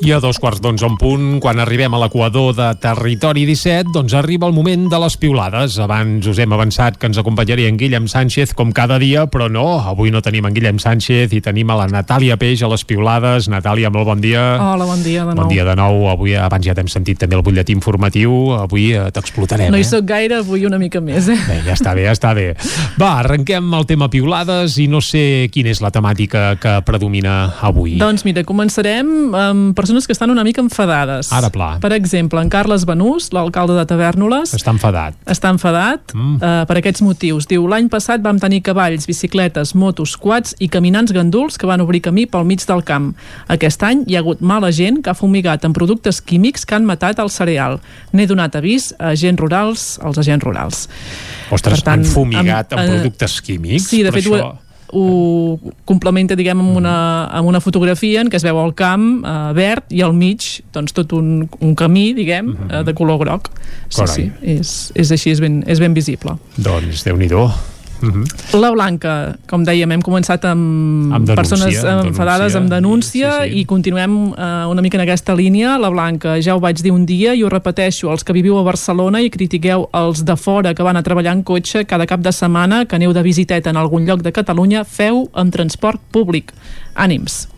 [0.00, 4.14] I a dos quarts d'onze en punt, quan arribem a l'equador de Territori 17, doncs
[4.16, 5.74] arriba el moment de les piulades.
[5.76, 9.76] Abans us hem avançat que ens acompanyaria en Guillem Sánchez com cada dia, però no,
[9.76, 13.50] avui no tenim en Guillem Sánchez i tenim a la Natàlia Peix a les piulades.
[13.52, 14.40] Natàlia, molt bon dia.
[14.56, 15.42] Hola, bon dia de nou.
[15.42, 16.08] Bon dia de nou.
[16.14, 18.54] Avui, abans ja t'hem sentit també el butlletí informatiu.
[18.56, 19.90] Avui eh, t'explotarem, No hi eh?
[19.90, 21.36] sóc gaire, avui una mica més, eh?
[21.44, 22.54] Bé, ja està bé, ja està bé.
[22.96, 27.36] Va, arrenquem el tema piulades i no sé quina és la temàtica que predomina
[27.68, 27.98] avui.
[28.00, 31.32] Doncs mira, començarem amb persones que estan una mica enfadades.
[31.32, 31.78] Ara pla.
[31.80, 35.16] Per exemple, en Carles Benús, l'alcalde de Tavèrnoles, Està enfadat.
[35.26, 36.36] està enfadat mm.
[36.38, 37.48] uh, per aquests motius.
[37.50, 42.02] Diu, l'any passat vam tenir cavalls, bicicletes, motos, quads i caminants ganduls que van obrir
[42.06, 43.12] camí pel mig del camp.
[43.48, 46.86] Aquest any hi ha hagut mala gent que ha fumigat amb productes químics que han
[46.88, 47.80] matat el cereal.
[48.12, 50.88] N'he donat avís a agents rurals, als agents rurals.
[51.50, 53.88] Ostres, Per tant, han fumigat amb, amb, eh, productes químics?
[53.90, 54.69] Sí, de fet, això...
[54.92, 56.94] ho, complementa diguem amb una,
[57.36, 60.94] amb una fotografia en què es veu el camp eh, verd i al mig doncs
[60.96, 63.50] tot un, un camí diguem eh, de color groc
[63.88, 64.14] sí, Carai.
[64.14, 67.46] sí, és, és així, és ben, és ben visible Doncs, déu-n'hi-do.
[68.02, 68.60] Uh -huh.
[68.60, 73.50] la Blanca, com dèiem, hem començat amb, Amb denúncia, persones amb enfadades amb denúncia sí,
[73.50, 73.60] sí.
[73.60, 75.78] i continuem eh, una mica en aquesta línia.
[75.78, 78.62] La Blanca, ja ho vaig dir un dia i ho repeteixo, els que viviu a
[78.62, 82.32] Barcelona i critiqueu els de fora que van a treballar en cotxe cada cap de
[82.32, 86.52] setmana, que aneu de visiteta en algun lloc de Catalunya, feu en transport públic.
[86.94, 87.48] Ànims.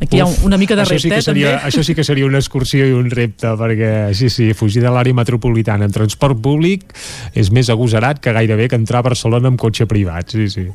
[0.00, 1.70] Aquí Uf, hi ha una mica de això sí repte, que seria, també.
[1.70, 5.16] Això sí que seria una excursió i un repte, perquè sí, sí, fugir de l'àrea
[5.16, 6.92] metropolitana en transport públic
[7.34, 10.68] és més agosarat que gairebé que entrar a Barcelona amb cotxe privat, sí, sí.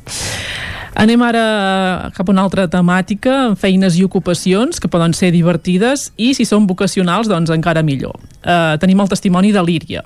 [0.98, 6.32] Anem ara cap a una altra temàtica, feines i ocupacions que poden ser divertides i
[6.34, 8.18] si són vocacionals, doncs encara millor.
[8.40, 10.02] Uh, tenim el testimoni de l'Íria.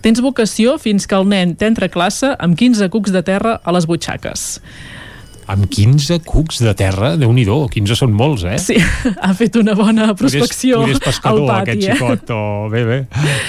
[0.00, 3.76] Tens vocació fins que el nen t'entra a classe amb 15 cucs de terra a
[3.76, 4.62] les butxaques.
[5.50, 8.58] Amb 15 cucs de terra, déu nhi 15 són molts, eh?
[8.62, 8.76] Sí,
[9.24, 11.70] ha fet una bona prospecció Potser és pescador, al pati.
[11.70, 11.96] aquest eh?
[11.98, 12.98] xicot, o bé, bé,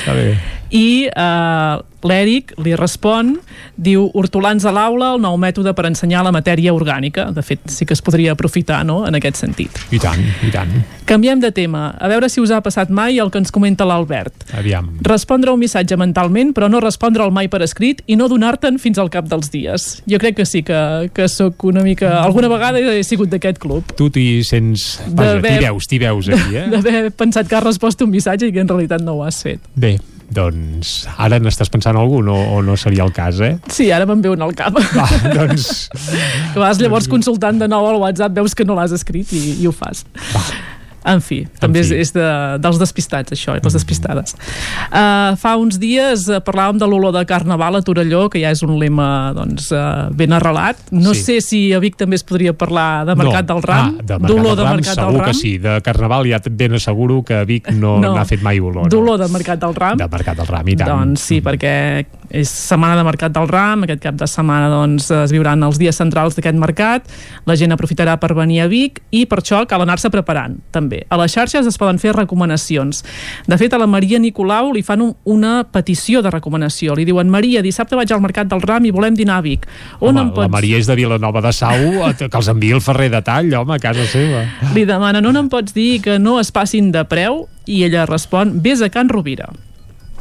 [0.02, 0.28] està bé.
[0.74, 3.36] I uh, l'Èric li respon,
[3.78, 7.28] diu, hortolans a l'aula, el nou mètode per ensenyar la matèria orgànica.
[7.32, 9.78] De fet, sí que es podria aprofitar, no?, en aquest sentit.
[9.94, 10.74] I tant, i tant.
[11.06, 11.92] Canviem de tema.
[12.02, 14.48] A veure si us ha passat mai el que ens comenta l'Albert.
[14.58, 14.90] Aviam.
[15.06, 19.12] Respondre un missatge mentalment, però no respondre'l mai per escrit i no donar-te'n fins al
[19.14, 19.88] cap dels dies.
[20.10, 20.80] Jo crec que sí, que,
[21.14, 22.16] que sóc una mica...
[22.24, 23.94] Alguna vegada he sigut d'aquest club.
[24.00, 24.98] Tu t'hi sents...
[25.14, 26.66] Vaja, t'hi veus, t'hi veus aquí, eh?
[26.74, 29.62] D'haver pensat que has respost un missatge i que en realitat no ho has fet.
[29.78, 29.98] Bé,
[30.32, 33.56] doncs ara n'estàs pensant algun o, o no seria el cas, eh?
[33.72, 34.78] Sí, ara me'n ve un al cap.
[34.96, 35.88] Va, doncs...
[36.54, 39.70] Que vas llavors consultant de nou al WhatsApp, veus que no l'has escrit i, i
[39.70, 40.06] ho fas.
[41.06, 41.96] En fi, també fi.
[42.00, 42.26] és, és de,
[42.64, 44.36] dels despistats, això, les despistades.
[44.94, 48.62] Uh, fa uns dies uh, parlàvem de l'olor de carnaval a Torelló, que ja és
[48.64, 50.80] un lema doncs, uh, ben arrelat.
[50.92, 51.24] No Sí.
[51.24, 54.56] sé si a Vic també es podria parlar de Mercat del Ram, Ah, de d'olor
[54.56, 55.28] de Ram, Mercat segur del Ram.
[55.28, 55.58] que sí.
[55.58, 58.14] De Carnaval ja ben asseguro que Vic no No.
[58.16, 58.84] n'ha fet mai olor.
[58.86, 58.90] No?
[58.90, 59.98] D'olor de Mercat del Ram.
[59.98, 60.90] De Mercat del Ram, i tant.
[60.90, 65.32] Doncs sí, perquè és setmana de Mercat del Ram, aquest cap de setmana doncs, es
[65.32, 67.04] viuran els dies centrals d'aquest mercat,
[67.46, 70.93] la gent aprofitarà per venir a Vic i per això cal anar-se preparant, també.
[71.10, 73.04] A les xarxes es poden fer recomanacions.
[73.48, 76.96] De fet, a la Maria Nicolau li fan un, una petició de recomanació.
[76.98, 79.68] Li diuen, Maria, dissabte vaig al Mercat del Ram i volem dinar a Vic.
[80.00, 80.52] On Home, em la pots...
[80.54, 81.88] Maria és de Vilanova de Sau,
[82.18, 84.46] que els enviï el Ferrer de Tall, home, a casa seva.
[84.76, 87.46] Li demanen, on em pots dir que no es passin de preu?
[87.66, 89.50] I ella respon, vés a Can Rovira.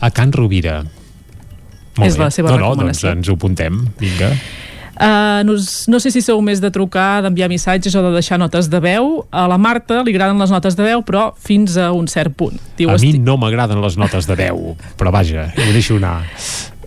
[0.00, 0.82] A Can Rovira.
[1.96, 2.24] Molt És bé.
[2.24, 3.08] la seva no, no, recomanació.
[3.08, 3.80] doncs ens ho apuntem.
[4.00, 4.30] Vinga.
[4.92, 5.56] Uh, no,
[5.88, 9.22] no sé si sou més de trucar, d'enviar missatges o de deixar notes de veu.
[9.32, 12.60] A la Marta li agraden les notes de veu, però fins a un cert punt.
[12.76, 16.20] Diu, a mi "Esti-" no m'agraden les notes de veu, però vaja, ho deixo anar.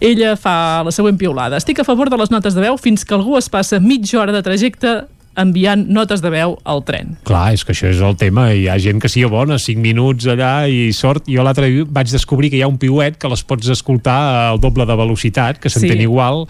[0.03, 1.57] Ella fa la següent piulada.
[1.57, 4.35] Estic a favor de les notes de veu fins que algú es passa mitja hora
[4.35, 5.05] de trajecte
[5.37, 7.17] enviant notes de veu al tren.
[7.27, 8.47] Clar, és que això és el tema.
[8.53, 11.25] Hi ha gent que sia bona, 5 minuts allà i sort.
[11.27, 14.59] Jo l'altre dia vaig descobrir que hi ha un piuet que les pots escoltar al
[14.63, 16.03] doble de velocitat, que s'entén Sí.
[16.03, 16.45] igual.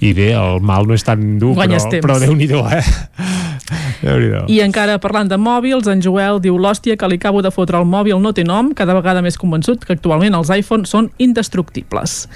[0.00, 2.04] I bé, el mal no és tan dur, Guanyes però, temps.
[2.06, 2.82] però Déu-n'hi-do, eh?
[4.48, 7.88] I encara parlant de mòbils, en Joel diu l'hòstia que li acabo de fotre al
[7.88, 12.26] mòbil no té nom, cada vegada més convençut que actualment els iPhone són indestructibles.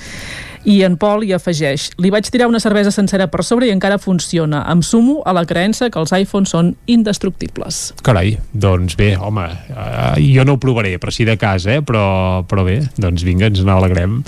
[0.63, 3.99] I en Pol hi afegeix li vaig tirar una cervesa sencera per sobre i encara
[3.99, 4.63] funciona.
[4.71, 7.81] Em sumo a la creença que els iPhones són indestructibles.
[8.07, 11.81] Carai, doncs bé, home, uh, jo no ho provaré, però sí de cas, eh?
[11.83, 12.05] Però,
[12.47, 14.21] però bé, doncs vinga, ens n'alegrem.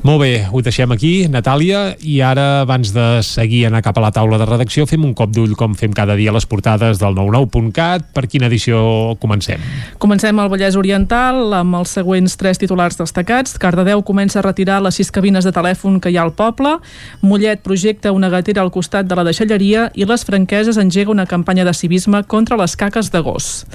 [0.00, 4.08] Molt bé, ho deixem aquí, Natàlia, i ara, abans de seguir anar cap a la
[4.16, 8.06] taula de redacció, fem un cop d'ull, com fem cada dia, les portades del 99.cat.
[8.16, 8.80] Per quina edició
[9.20, 9.60] comencem?
[10.00, 13.58] Comencem al Vallès Oriental amb els següents tres titulars destacats.
[13.60, 16.78] Cardedeu comença a retirar les sis cabines de telèfon que hi ha al poble.
[17.20, 21.68] Mollet projecta una gatera al costat de la deixalleria i les franqueses engega una campanya
[21.68, 23.66] de civisme contra les caques de gos.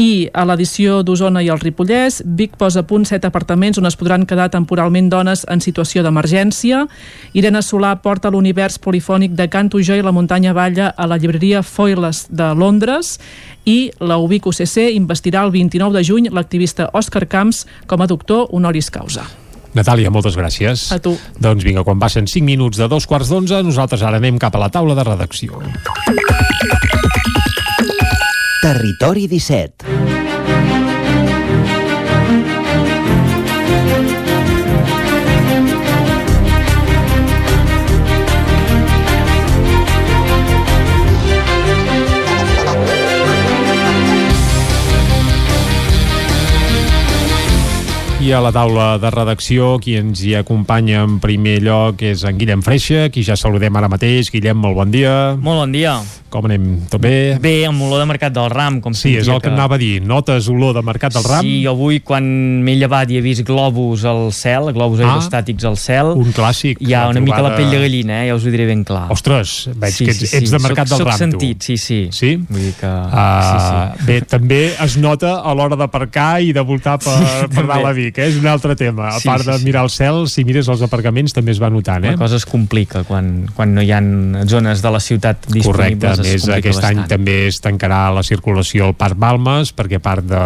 [0.00, 3.96] I a l'edició d'Osona i el Ripollès, Vic posa a punt set apartaments on es
[4.00, 6.86] podran quedar temporalment dones en situació d'emergència.
[7.36, 11.62] Irene Solà porta l'univers polifònic de Canto Jo i la muntanya balla a la llibreria
[11.62, 13.18] Foiles de Londres
[13.68, 18.48] i la UBIC UCC investirà el 29 de juny l'activista Òscar Camps com a doctor
[18.50, 19.28] honoris causa.
[19.72, 20.90] Natàlia, moltes gràcies.
[20.92, 21.14] A tu.
[21.40, 24.60] Doncs vinga, quan passen 5 minuts de dos quarts d'onze, nosaltres ara anem cap a
[24.66, 25.62] la taula de redacció.
[28.62, 29.74] Territori 17.
[48.22, 52.38] I a la taula de redacció, qui ens hi acompanya en primer lloc és en
[52.38, 54.30] Guillem Freixa, qui ja saludem ara mateix.
[54.30, 55.34] Guillem, molt bon dia.
[55.34, 55.98] Molt bon dia.
[56.32, 56.62] Com anem?
[56.88, 57.36] Tot bé?
[57.42, 59.98] Bé, amb olor de Mercat del Ram, com Sí, és el que anava a dir.
[60.00, 61.44] Notes olor de Mercat del Ram?
[61.44, 62.24] Sí, avui quan
[62.64, 65.10] m'he llevat i he vist globus al cel, globus Ah.
[65.10, 66.78] aerostàtics al cel, Un clàssic.
[66.80, 68.28] hi ha una mica la trobada- pell de gallina, eh?
[68.30, 69.10] ja us ho diré ben clar.
[69.12, 72.08] Ostres, veig que ets, ets de Mercat soc, del Ram, soc sentit, sí, sí.
[72.10, 72.36] Sí?
[72.48, 72.86] Vull dir que...
[72.86, 77.66] Uh, sí, Bé, també es nota a l'hora d'aparcar i de voltar per, Sí, per
[77.66, 77.88] dalt també.
[77.90, 78.28] a Vic, eh?
[78.28, 79.08] és un altre tema.
[79.08, 79.64] A Sí, part sí, de sí.
[79.64, 82.04] mirar el cel, si mires els aparcaments també es va notant.
[82.04, 82.12] Eh?
[82.12, 84.00] La cosa es complica quan, quan no hi ha
[84.46, 86.21] zones de la ciutat disponibles.
[86.22, 86.98] Més aquest bastant.
[87.02, 90.42] any també es tancarà la circulació al Parc Balmes perquè part de,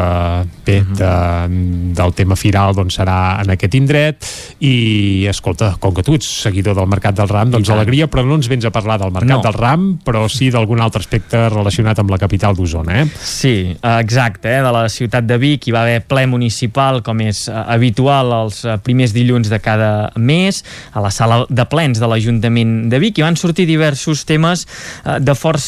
[0.66, 0.97] bé, Mhm.
[0.97, 4.24] de, del tema firal doncs serà en aquest indret
[4.61, 8.35] i escolta, com que tu ets seguidor del Mercat del Ram, doncs alegria però no
[8.39, 9.43] ens vens a parlar del Mercat No.
[9.43, 13.07] del Ram però sí d'algun altre aspecte relacionat amb la capital d'Osona eh?
[13.23, 14.62] Sí, exacte, eh?
[14.62, 18.65] de la ciutat de Vic hi va haver ple municipal com és eh, habitual els
[18.65, 20.62] eh, primers dilluns de cada mes
[20.93, 24.66] a la sala de plens de l'Ajuntament de Vic i van sortir diversos temes
[25.05, 25.65] eh, de força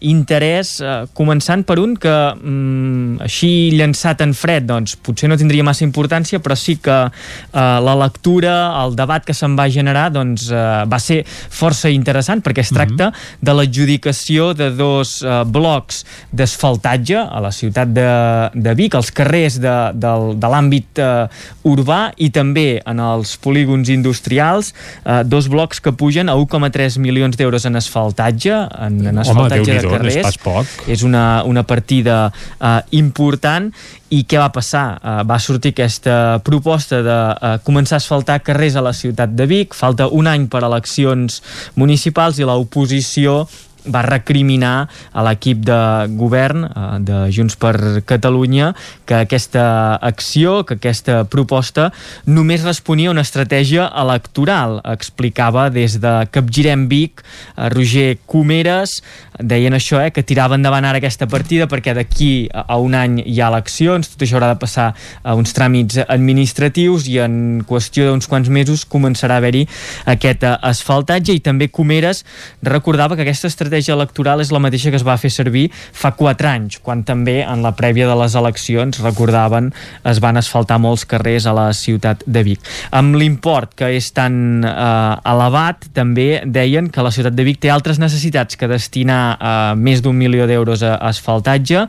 [0.00, 5.66] interès eh, començant per un que mm, així llançat en fred doncs potser no tindria
[5.66, 8.54] massa importància però sí que eh, la lectura,
[8.84, 13.10] el debat que se'n va generar doncs eh, va ser força interessant perquè es tracta
[13.40, 18.08] de l'adjudicació de dos eh, blocs d'asfaltatge a la ciutat de,
[18.54, 21.26] de Vic, als carrers de, del, de l'àmbit eh,
[21.68, 24.72] urbà i també en els polígons industrials,
[25.04, 28.54] eh, dos blocs que pugen a 1,3 milions d'euros en asfaltatge,
[28.86, 30.40] en, en asfaltatge de Déu-n'hi-do, no és carrers.
[30.42, 30.90] poc.
[30.90, 33.70] És una, una partida eh, important
[34.08, 34.84] i què va passar?
[35.02, 39.44] Uh, va sortir aquesta proposta de uh, començar a asfaltar carrers a la ciutat de
[39.50, 41.42] Vic, falta un any per a eleccions
[41.76, 43.42] municipals i l'oposició
[43.88, 45.80] va recriminar a l'equip de
[46.18, 47.74] govern eh, de Junts per
[48.08, 48.72] Catalunya
[49.08, 51.90] que aquesta acció, que aquesta proposta
[52.26, 54.78] només responia a una estratègia electoral.
[54.84, 59.02] Explicava des de Capgirem Vic, eh, Roger Comeres,
[59.38, 63.40] deien això, eh, que tirava endavant ara aquesta partida perquè d'aquí a un any hi
[63.40, 64.92] ha eleccions, tot això haurà de passar
[65.22, 69.64] a uns tràmits administratius i en qüestió d'uns quants mesos començarà a haver-hi
[70.06, 72.24] aquest eh, asfaltatge i també Comeres
[72.62, 76.50] recordava que aquesta estratègia electoral és la mateixa que es va fer servir fa 4
[76.50, 79.70] anys, quan també en la prèvia de les eleccions, recordaven,
[80.10, 82.72] es van asfaltar molts carrers a la ciutat de Vic.
[82.90, 87.70] Amb l'import que és tan eh, elevat, també deien que la ciutat de Vic té
[87.70, 91.86] altres necessitats que destinar eh, més d'un milió d'euros a asfaltatge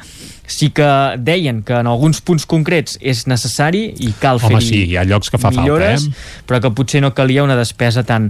[0.49, 4.83] sí que deien que en alguns punts concrets és necessari i cal fer Home, sí,
[4.89, 6.43] hi ha llocs que fa millores, falta, eh?
[6.49, 8.29] però que potser no calia una despesa tan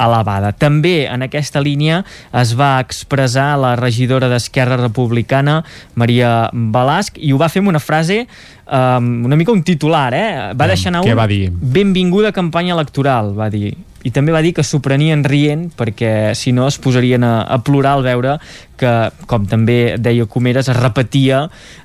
[0.00, 0.52] elevada.
[0.56, 2.02] També en aquesta línia
[2.36, 5.62] es va expressar la regidora d'Esquerra Republicana,
[5.94, 8.24] Maria Balasc, i ho va fer amb una frase
[8.68, 10.30] um, una mica un titular, eh?
[10.58, 11.48] Va deixar anar què un va dir?
[11.50, 13.74] benvinguda campanya electoral, va dir
[14.06, 17.58] i també va dir que s'ho prenien rient perquè si no es posarien a, a
[17.66, 18.36] plorar al veure
[18.78, 18.90] que,
[19.26, 21.40] com també deia Comeres, es repetia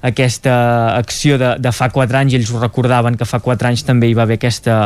[0.06, 0.56] aquesta
[0.94, 4.12] acció de, de fa 4 anys i ells ho recordaven que fa 4 anys també
[4.12, 4.78] hi va haver aquesta,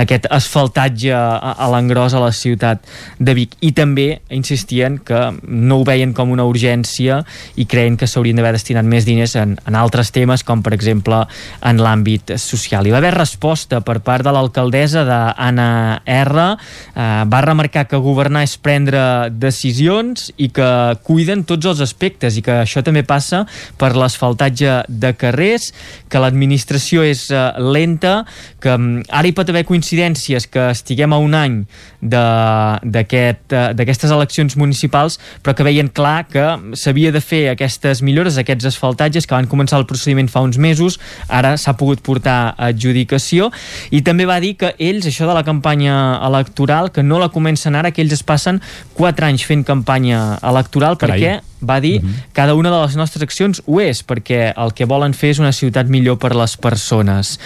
[0.00, 2.82] aquest asfaltatge a, a l'engròs a la ciutat
[3.18, 7.22] de Vic i també insistien que no ho veien com una urgència
[7.54, 11.22] i creien que s'haurien d'haver destinat més diners en, en altres temes com per exemple
[11.64, 12.86] en l'àmbit social.
[12.86, 15.68] Hi va haver resposta per part de l'alcaldessa d'Anna
[16.04, 20.68] R eh, va remarcar que governar és prendre decisions i que
[21.06, 23.44] cuiden tots els aspectes i que això també passa
[23.80, 25.70] per l'asfaltatge de carrers,
[26.08, 28.22] que l'administració és eh, lenta,
[28.60, 31.60] que um, ara hi pot haver coincidències que estiguem a un any
[32.04, 36.44] d'aquestes aquest, eleccions municipals, però que veien clar que
[36.76, 41.00] s'havia de fer aquestes millores, aquests asfaltatges que van començar el procediment fa uns mesos,
[41.28, 43.50] ara s'ha pogut portar a adjudicació,
[43.90, 47.74] i també va dir que ells, això de la campanya electoral, que no la comencen
[47.74, 48.60] ara, que ells es passen
[48.94, 51.18] 4 anys fent campanya electoral, Carai.
[51.20, 52.32] perquè va dir uh -huh.
[52.32, 55.52] cada una de les nostres accions ho és, perquè el que volen fer és una
[55.52, 57.38] ciutat millor per les persones.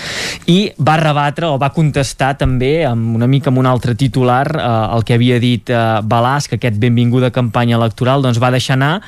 [0.47, 4.97] I va rebatre o va contestar també amb una mica amb un altre titular eh,
[4.97, 9.03] el que havia dit eh, Balasc, aquest benvinguda campanya electoral, doncs va deixar anar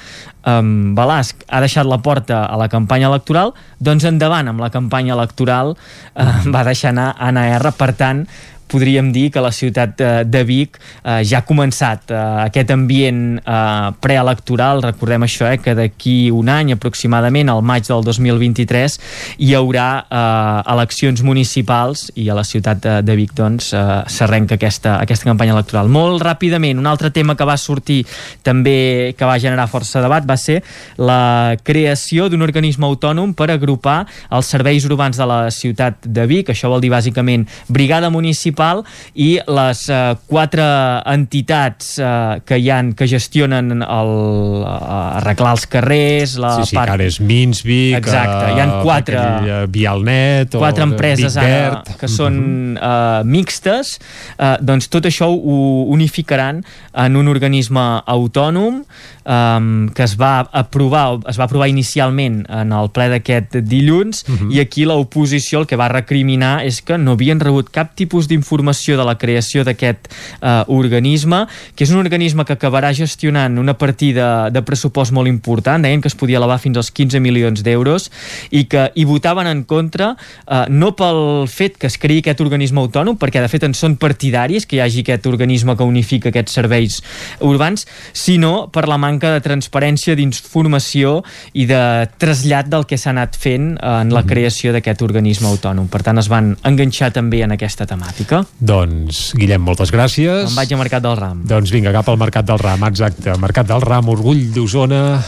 [0.46, 5.14] um, Balasc ha deixat la porta a la campanya electoral, doncs endavant amb la campanya
[5.16, 5.74] electoral
[6.14, 8.24] eh, va deixar anar Anna R, per tant
[8.70, 13.90] podríem dir que la ciutat de, Vic eh, ja ha començat eh, aquest ambient eh,
[14.02, 18.96] preelectoral, recordem això, eh, que d'aquí un any aproximadament, al maig del 2023,
[19.42, 24.56] hi haurà eh, eleccions municipals i a la ciutat de, de Vic doncs eh, s'arrenca
[24.60, 25.90] aquesta, aquesta campanya electoral.
[25.90, 28.04] Molt ràpidament, un altre tema que va sortir
[28.46, 30.60] també que va generar força debat va ser
[31.00, 36.54] la creació d'un organisme autònom per agrupar els serveis urbans de la ciutat de Vic,
[36.54, 38.84] això vol dir bàsicament brigada municipal municipal
[39.14, 40.66] i les eh, quatre
[41.10, 44.12] entitats eh, que hi han que gestionen el,
[44.62, 47.00] eh, arreglar els carrers la sí, sí, part...
[47.00, 53.20] és Minsvic Exacte, hi han quatre eh, Vialnet quatre o empreses ara que són uh,
[53.26, 53.96] mixtes.
[54.36, 55.56] Uh, doncs tot això ho
[55.92, 56.60] unificaran
[57.00, 62.90] en un organisme autònom um, que es va aprovar es va aprovar inicialment en el
[62.94, 64.50] ple d'aquest dilluns uh -huh.
[64.54, 68.49] i aquí l'oposició el que va recriminar és que no havien rebut cap tipus d'informació
[68.50, 70.08] de la creació d'aquest
[70.42, 75.82] uh, organisme, que és un organisme que acabarà gestionant una partida de pressupost molt important,
[75.82, 78.10] deien que es podia elevar fins als 15 milions d'euros
[78.50, 82.80] i que hi votaven en contra uh, no pel fet que es creï aquest organisme
[82.80, 86.56] autònom, perquè de fet en són partidaris que hi hagi aquest organisme que unifica aquests
[86.58, 87.00] serveis
[87.40, 91.20] urbans, sinó per la manca de transparència, d'informació
[91.54, 91.82] i de
[92.20, 95.88] trasllat del que s'ha anat fent en la creació d'aquest organisme autònom.
[95.90, 98.39] Per tant, es van enganxar també en aquesta temàtica.
[98.60, 100.48] Doncs, Guillem, moltes gràcies.
[100.50, 101.42] Em vaig a Mercat del Ram.
[101.48, 103.34] Doncs vinga, cap al Mercat del Ram, exacte.
[103.40, 105.20] Mercat del Ram, orgull d'Osona.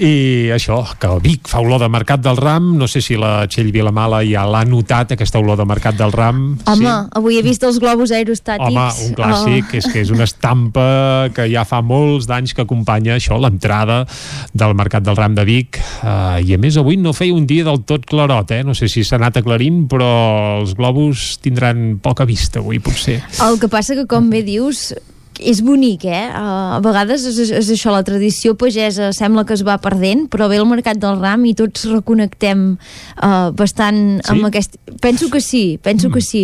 [0.00, 2.72] I això, que el Vic fa olor de Mercat del Ram.
[2.78, 6.40] No sé si la Txell Vilamala ja l'ha notat, aquesta olor de Mercat del Ram.
[6.64, 6.94] Home, sí?
[7.20, 8.70] avui he vist els globus aerostàtics.
[8.70, 9.76] Home, un clàssic, Oh.
[9.80, 14.04] és que és una estampa que ja fa molts d'anys que acompanya això, l'entrada
[14.54, 15.80] del Mercat del Ram de Vic.
[16.02, 18.62] Uh, I a més, avui no feia un dia del tot clarot, eh?
[18.64, 23.18] No sé si s'ha anat aclarint, però els globus tindran poca vista avui, potser.
[23.44, 24.90] El que passa que, com bé dius,
[25.40, 26.28] és bonic, eh?
[26.30, 30.48] Uh, a vegades és, és això, la tradició pagesa sembla que es va perdent, però
[30.50, 34.30] ve el Mercat del Ram i tots reconnectem uh, bastant sí?
[34.34, 34.76] amb aquest...
[35.00, 36.12] Penso que sí, penso mm.
[36.12, 36.42] que sí.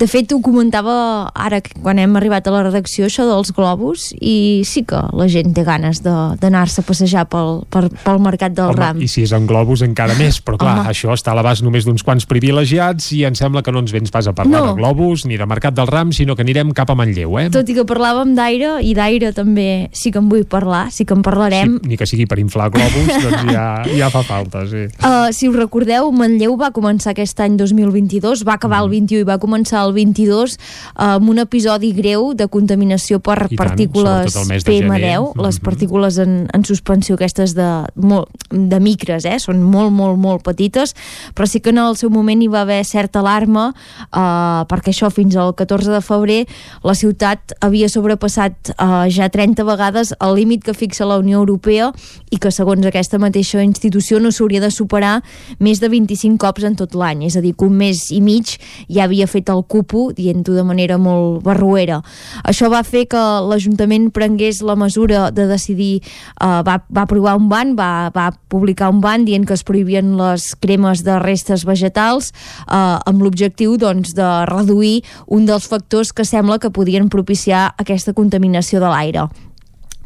[0.00, 4.64] De fet, ho comentava ara quan hem arribat a la redacció, això dels globus, i
[4.68, 8.80] sí que la gent té ganes d'anar-se a passejar pel, per, pel Mercat del Home,
[8.80, 9.02] Ram.
[9.04, 10.94] I si és en globus encara més, però clar, Home.
[10.94, 14.14] això està a l'abast només d'uns quants privilegiats i em sembla que no ens vens
[14.14, 14.72] pas a parlar No.
[14.72, 17.48] de globus ni de Mercat del Ram, sinó que anirem cap a Manlleu, eh?
[17.52, 21.16] Tot i que parlàvem d'aire, i d'aire també sí que en vull parlar, sí que
[21.16, 21.78] en parlarem.
[21.88, 23.66] Ni que sigui per inflar globus, doncs ja,
[23.98, 24.86] ja fa falta, sí.
[25.02, 29.28] Uh, si us recordeu, Manlleu va començar aquest any 2022, va acabar el 21 i
[29.28, 34.42] va començar el 22 uh, amb un episodi greu de contaminació per I partícules sobretot
[34.42, 35.00] el mes de gener.
[35.02, 39.38] PM10, les partícules en, en suspensió aquestes de, molt, de micres, eh?
[39.42, 40.94] són molt, molt, molt petites,
[41.34, 45.10] però sí que en el seu moment hi va haver certa alarma uh, perquè això
[45.14, 46.40] fins al 14 de febrer
[46.86, 51.90] la ciutat havia sobrepassat uh, ja 30 vegades el límit que fixa la Unió Europea
[52.30, 55.22] i que segons aquesta mateixa institució no s'hauria de superar
[55.58, 58.56] més de 25 cops en tot l'any, és a dir, que un mes i mig
[58.88, 62.02] ja havia fet el cupo, dient-ho de manera molt barruera.
[62.44, 66.02] Això va fer que l'Ajuntament prengués la mesura de decidir,
[66.42, 70.16] uh, va, va aprovar un ban, va, va publicar un ban dient que es prohibien
[70.18, 72.32] les cremes de restes vegetals
[72.66, 78.07] uh, amb l'objectiu doncs, de reduir un dels factors que sembla que podien propiciar aquesta
[78.14, 79.28] contaminació de l'aire.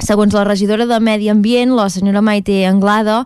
[0.03, 3.21] Segons la regidora de Medi Ambient, la senyora Maite Anglada,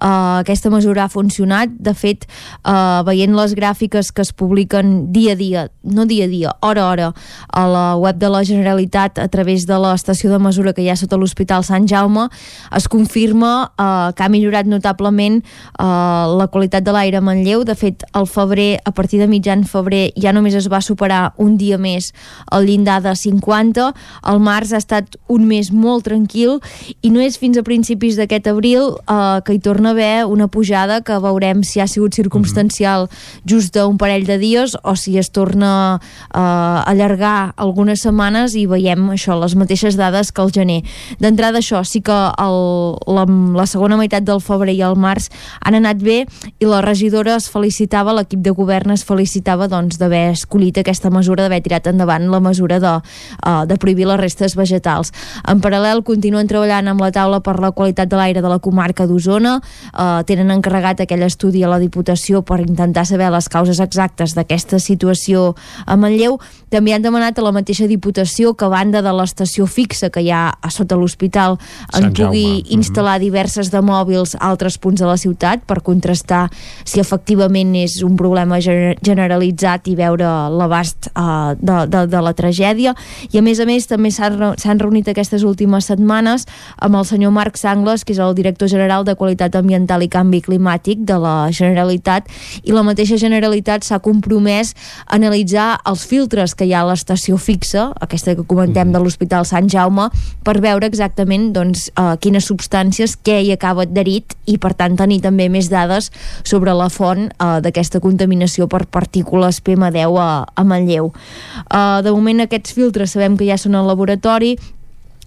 [0.00, 0.06] eh,
[0.40, 1.68] aquesta mesura ha funcionat.
[1.76, 2.24] De fet,
[2.64, 6.82] eh, veient les gràfiques que es publiquen dia a dia, no dia a dia, hora
[6.82, 7.14] a hora,
[7.52, 10.96] a la web de la Generalitat a través de l'estació de mesura que hi ha
[10.96, 12.30] sota l'Hospital Sant Jaume,
[12.74, 17.64] es confirma eh, que ha millorat notablement eh, la qualitat de l'aire a Manlleu.
[17.64, 21.58] De fet, al febrer, a partir de mitjan febrer, ja només es va superar un
[21.58, 22.14] dia més
[22.50, 23.92] el llindar de 50.
[24.32, 28.46] El març ha estat un mes molt tranquil i no és fins a principis d'aquest
[28.50, 33.08] abril eh, que hi torna a haver una pujada que veurem si ha sigut circumstancial
[33.48, 36.00] just d'un parell de dies o si es torna
[36.34, 40.80] eh, a allargar algunes setmanes i veiem això, les mateixes dades que el gener.
[41.20, 42.58] D'entrada això, sí que el,
[43.06, 43.26] la,
[43.56, 45.30] la segona meitat del febrer i el març
[45.60, 46.22] han anat bé
[46.58, 51.44] i la regidora es felicitava, l'equip de govern es felicitava doncs d'haver escollit aquesta mesura,
[51.44, 55.12] d'haver tirat endavant la mesura de, uh, de prohibir les restes vegetals.
[55.48, 59.06] En paral·lel continuen treballant amb la taula per la qualitat de l'aire de la comarca
[59.06, 64.34] d'Osona, uh, tenen encarregat aquell estudi a la Diputació per intentar saber les causes exactes
[64.34, 65.54] d'aquesta situació
[65.86, 66.38] a Manlleu.
[66.72, 70.30] També han demanat a la mateixa Diputació que a banda de l'estació fixa que hi
[70.30, 71.58] ha a sota l'hospital
[71.92, 72.76] en Sant pugui Jaume.
[72.78, 76.48] instal·lar diverses de mòbils a altres punts de la ciutat per contrastar
[76.84, 82.32] si efectivament és un problema gener- generalitzat i veure l'abast uh, de, de, de la
[82.36, 82.94] tragèdia
[83.32, 86.48] i a més a més també s'han reunit aquestes últimes setmanes
[86.82, 90.42] amb el senyor Marc Sangles que és el director general de Qualitat Ambiental i Canvi
[90.42, 92.28] Climàtic de la Generalitat
[92.64, 94.72] i la mateixa Generalitat s'ha compromès
[95.06, 99.46] a analitzar els filtres que hi ha a l'estació fixa, aquesta que comentem de l'Hospital
[99.48, 100.08] Sant Jaume,
[100.44, 105.20] per veure exactament doncs, eh, quines substàncies, què hi acaba adherit i per tant tenir
[105.24, 106.10] també més dades
[106.42, 111.12] sobre la font eh, d'aquesta contaminació per partícules PM10 a, a Manlleu.
[111.12, 114.56] Eh, de moment aquests filtres sabem que ja són al laboratori,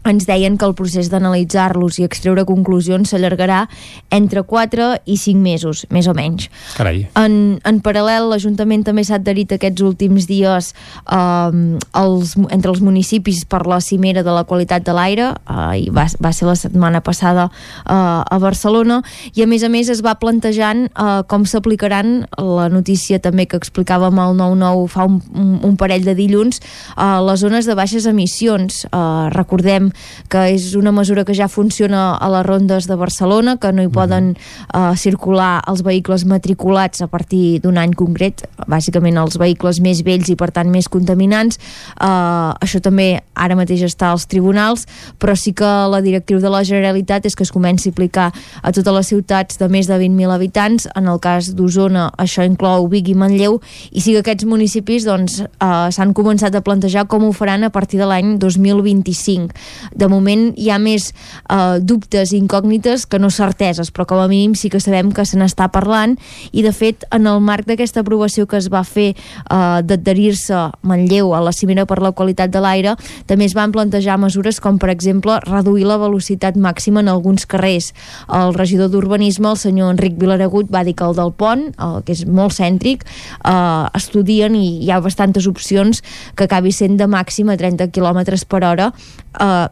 [0.06, 3.66] ens deien que el procés d'analitzar-los i extreure conclusions s'allargarà
[4.14, 6.50] entre 4 i 5 mesos, més o menys.
[6.78, 7.06] Carai.
[7.18, 13.44] En, en paral·lel, l'Ajuntament també s'ha adherit aquests últims dies eh, els, entre els municipis
[13.50, 17.02] per la cimera de la qualitat de l'aire, eh, i va, va ser la setmana
[17.06, 19.02] passada eh, a Barcelona,
[19.34, 23.58] i a més a més es va plantejant eh, com s'aplicaran la notícia també que
[23.58, 26.62] explicàvem al 9-9 fa un, un, parell de dilluns,
[26.94, 28.84] eh, les zones de baixes emissions.
[28.86, 29.04] Eh,
[29.34, 29.90] recordem
[30.30, 33.92] que és una mesura que ja funciona a les rondes de Barcelona, que no hi
[33.92, 40.02] poden uh, circular els vehicles matriculats a partir d'un any concret, bàsicament els vehicles més
[40.06, 41.60] vells i per tant més contaminants.
[41.96, 44.86] Uh, això també ara mateix està als tribunals,
[45.20, 48.30] però sí que la directriu de la Generalitat és que es comenci a aplicar
[48.62, 50.90] a totes les ciutats de més de 20.000 habitants.
[50.96, 53.60] En el cas d'Osona això inclou Vic i Manlleu,
[53.92, 57.72] i sí que aquests municipis doncs, uh, s'han començat a plantejar com ho faran a
[57.74, 59.54] partir de l'any 2025
[59.94, 64.28] de moment hi ha més eh, dubtes i incògnites que no certeses, però com a
[64.32, 66.16] mínim sí que sabem que se n'està parlant
[66.52, 71.34] i de fet en el marc d'aquesta aprovació que es va fer eh, d'adherir-se Manlleu
[71.36, 72.96] a la cimera per la qualitat de l'aire
[73.28, 77.92] també es van plantejar mesures com per exemple reduir la velocitat màxima en alguns carrers.
[78.32, 82.16] El regidor d'Urbanisme, el senyor Enric Vilaragut, va dir que el del pont, el que
[82.16, 86.02] és molt cèntric, eh, estudien i hi ha bastantes opcions
[86.36, 88.92] que acabi sent de màxim a 30 km per hora
[89.40, 89.68] eh,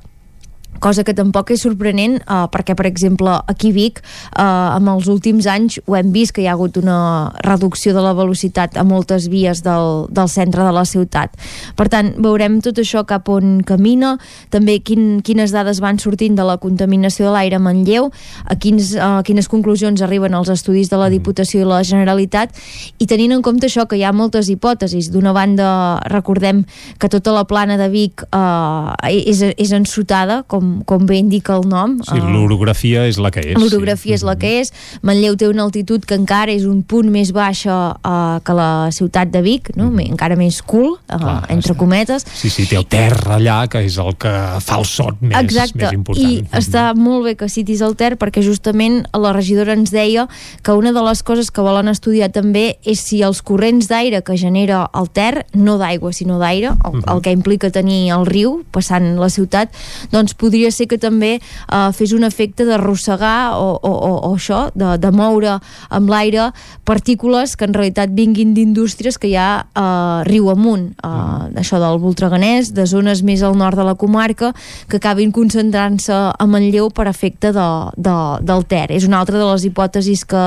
[0.80, 5.08] cosa que tampoc és sorprenent eh, perquè, per exemple, aquí a Vic eh, en els
[5.12, 8.84] últims anys ho hem vist que hi ha hagut una reducció de la velocitat a
[8.88, 11.36] moltes vies del, del centre de la ciutat.
[11.78, 14.16] Per tant, veurem tot això cap on camina,
[14.54, 18.10] també quin, quines dades van sortint de la contaminació de l'aire a Manlleu,
[18.46, 22.56] a, quins, a quines conclusions arriben els estudis de la Diputació i la Generalitat,
[23.00, 25.12] i tenint en compte això que hi ha moltes hipòtesis.
[25.14, 25.68] D'una banda,
[26.12, 26.64] recordem
[27.00, 31.68] que tota la plana de Vic eh, és, és ensotada, com, com bé indica el
[31.70, 31.98] nom.
[32.06, 33.58] Sí, uh, l'orografia és la que és.
[33.60, 34.22] L'orografia sí.
[34.22, 34.74] és la que és.
[35.06, 39.32] Manlleu té una altitud que encara és un punt més baixa uh, que la ciutat
[39.34, 39.90] de Vic, no?
[39.92, 40.14] Mm.
[40.14, 42.26] encara més cool, uh, Clar, entre cometes.
[42.34, 44.34] Sí, sí, té el terra allà, que és el que
[44.64, 45.82] fa el sot més, Exacte.
[45.84, 46.30] més important.
[46.30, 46.54] i mm.
[46.60, 50.28] està molt bé que citis el Ter perquè justament la regidora ens deia
[50.64, 54.38] que una de les coses que volen estudiar també és si els corrents d'aire que
[54.40, 57.14] genera el Ter, no d'aigua sinó d'aire, el, mm -hmm.
[57.16, 59.74] el que implica tenir el riu passant la ciutat,
[60.12, 64.32] doncs podria podria ser que també eh, fes un efecte d'arrossegar o, o, o, o
[64.36, 65.58] això, de, de moure
[65.90, 66.52] amb l'aire
[66.86, 71.58] partícules que en realitat vinguin d'indústries que hi ha eh, riu amunt, eh, mm.
[71.58, 74.52] això del Voltreganès, de zones més al nord de la comarca,
[74.90, 77.68] que acabin concentrant-se a Manlleu per efecte de,
[77.98, 78.16] de,
[78.46, 78.92] del Ter.
[78.94, 80.46] És una altra de les hipòtesis que,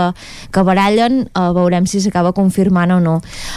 [0.55, 3.16] que barallen, eh, veurem si s'acaba confirmant o no.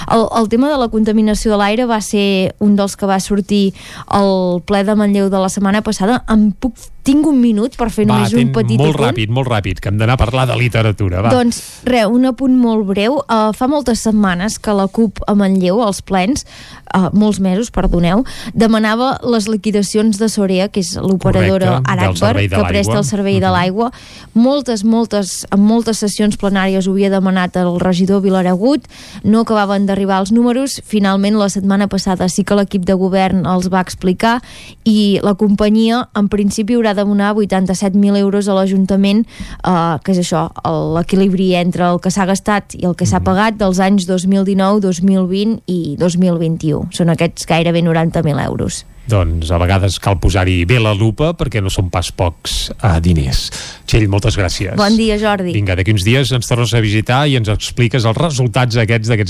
[0.10, 3.76] El, el tema de la contaminació de l'aire va ser un dels que va sortir
[4.08, 6.78] al ple de Manlleu de la setmana passada amb puc
[7.10, 9.08] tinc un minut per fer va, només un petit molt apunt?
[9.08, 11.32] ràpid, molt ràpid, que hem d'anar a parlar de literatura, va.
[11.34, 13.20] Doncs, res, un apunt molt breu.
[13.26, 16.46] Uh, fa moltes setmanes que la CUP a Manlleu, als plens,
[16.94, 23.00] uh, molts mesos, perdoneu, demanava les liquidacions de Sorea, que és l'operadora Aracbar, que presta
[23.00, 23.90] el servei de l'aigua.
[24.38, 28.86] Moltes, moltes, en moltes sessions plenàries ho havia demanat el regidor Vilaragut,
[29.24, 33.70] no acabaven d'arribar els números, finalment la setmana passada sí que l'equip de govern els
[33.72, 34.40] va explicar
[34.86, 40.48] i la companyia en principi haurà d'abonar 87.000 euros a l'Ajuntament, eh, que és això,
[40.96, 45.60] l'equilibri entre el que s'ha gastat i el que s'ha pagat dels anys 2019, 2020
[45.68, 46.88] i 2021.
[46.96, 51.72] Són aquests gairebé 90.000 euros doncs a vegades cal posar-hi bé la lupa perquè no
[51.74, 53.48] són pas pocs uh, diners.
[53.90, 54.76] Txell, moltes gràcies.
[54.80, 55.54] Bon dia, Jordi.
[55.56, 59.24] Vinga, d'aquí uns dies ens tornes a visitar i ens expliques els resultats aquests eh,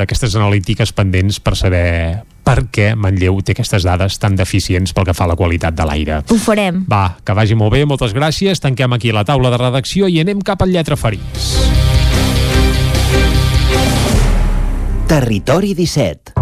[0.00, 1.84] d'aquestes analítiques pendents per saber
[2.46, 5.86] per què Manlleu té aquestes dades tan deficients pel que fa a la qualitat de
[5.88, 6.22] l'aire.
[6.30, 6.84] Ho farem.
[6.88, 8.62] Va, que vagi molt bé, moltes gràcies.
[8.62, 11.52] Tanquem aquí la taula de redacció i anem cap al Lletra Ferits.
[15.06, 16.35] Territori 17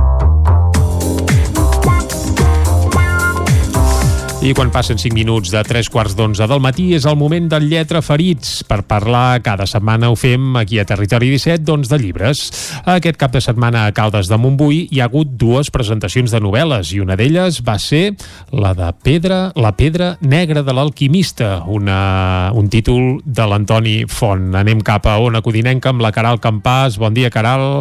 [4.44, 7.64] I quan passen 5 minuts de 3 quarts d'11 del matí és el moment del
[7.70, 8.58] Lletra Ferits.
[8.68, 12.42] Per parlar, cada setmana ho fem aquí a Territori 17, doncs de llibres.
[12.84, 16.92] Aquest cap de setmana a Caldes de Montbui hi ha hagut dues presentacions de novel·les
[16.92, 18.18] i una d'elles va ser
[18.52, 24.50] la de Pedra, La pedra negra de l'alquimista, una, un títol de l'Antoni Font.
[24.60, 27.00] Anem cap a Ona Codinenca amb la Caral Campàs.
[27.00, 27.80] Bon dia, Caral.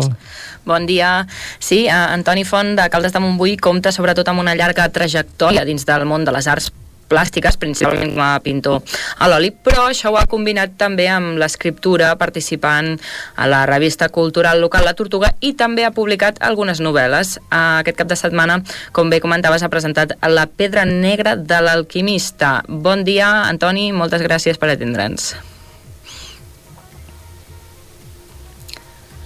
[0.65, 1.27] Bon dia.
[1.59, 6.07] Sí, Antoni Font de Caldes de Montbui compta sobretot amb una llarga trajectòria dins del
[6.07, 6.71] món de les arts
[7.13, 8.81] plàstiques, principalment com a pintor
[9.21, 12.95] a l'oli, però això ho ha combinat també amb l'escriptura, participant
[13.35, 17.37] a la revista cultural local La Tortuga i també ha publicat algunes novel·les.
[17.51, 18.61] Aquest cap de setmana,
[18.91, 22.61] com bé comentaves, ha presentat La pedra negra de l'alquimista.
[22.67, 25.33] Bon dia, Antoni, moltes gràcies per atendre'ns.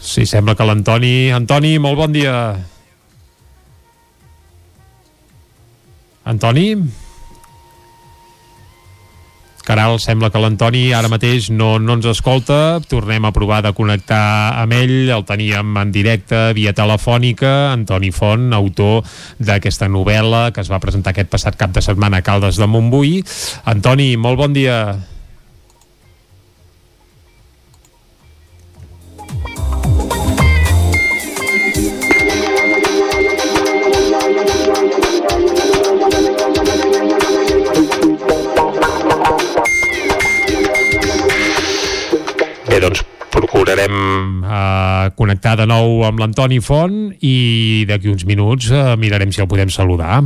[0.07, 1.34] Sí, sembla que l'Antoni...
[1.35, 2.35] Antoni, molt bon dia.
[6.23, 6.69] Antoni?
[9.67, 12.79] Caral, sembla que l'Antoni ara mateix no, no ens escolta.
[12.88, 15.11] Tornem a provar de connectar amb ell.
[15.11, 17.73] El teníem en directe via telefònica.
[17.73, 19.03] Antoni Font, autor
[19.43, 23.19] d'aquesta novel·la que es va presentar aquest passat cap de setmana a Caldes de Montbui.
[23.67, 24.79] Antoni, molt bon dia.
[24.95, 25.16] Bé,
[43.68, 49.44] procurarem eh, connectar de nou amb l'Antoni Font i d'aquí uns minuts eh, mirarem si
[49.44, 50.22] el podem saludar.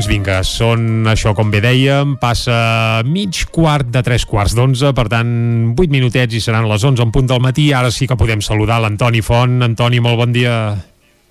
[0.00, 5.04] Doncs vinga, són això com bé dèiem, passa mig quart de tres quarts d'onze, per
[5.12, 5.28] tant,
[5.76, 7.66] vuit minutets i seran les onze en punt del matí.
[7.76, 9.58] Ara sí que podem saludar l'Antoni Font.
[9.60, 10.54] Antoni, molt bon dia.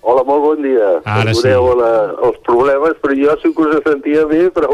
[0.00, 0.86] Hola, molt bon dia.
[1.04, 1.50] Ara sí.
[1.50, 1.90] La,
[2.24, 4.70] els problemes, però jo sí que us sentia bé, però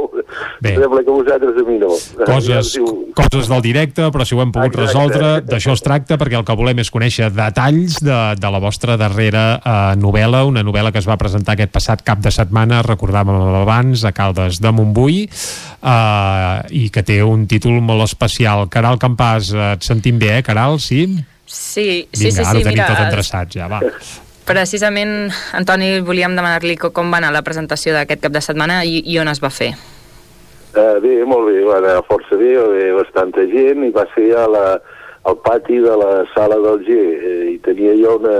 [0.62, 0.76] Bé.
[0.78, 1.90] sembla que vosaltres a mi no.
[2.20, 4.86] Ja Coses, diu, coses del directe, però si ho hem pogut Exacte.
[4.86, 8.94] resoldre, d'això es tracta, perquè el que volem és conèixer detalls de, de la vostra
[9.00, 13.58] darrera eh, novel·la, una novel·la que es va presentar aquest passat cap de setmana, recordàvem
[13.64, 18.68] abans, a Caldes de Montbui, eh, i que té un títol molt especial.
[18.70, 20.78] Caral Campàs, et sentim bé, eh, Caral?
[20.78, 21.08] Sí?
[21.46, 23.82] Sí, sí, Vinga, sí, ara sí, ho tenim mira, tot endreçat, ja, va.
[24.46, 29.02] precisament, Antoni, volíem demanar-li co- com va anar la presentació d'aquest cap de setmana i,
[29.04, 29.72] i on es va fer.
[30.76, 34.28] Eh, bé, molt bé, va anar força bé, va haver bastanta gent i va ser
[34.36, 34.64] a la,
[35.26, 36.96] al pati de la sala del G.
[36.96, 38.36] Eh, I tenia jo una,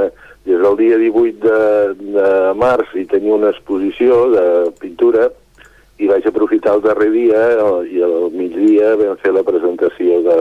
[0.47, 2.29] des del dia 18 de, de
[2.61, 4.45] març i tenia una exposició de
[4.79, 5.31] pintura
[5.99, 10.37] i vaig aprofitar el darrer dia eh, i al migdia vam fer la presentació de,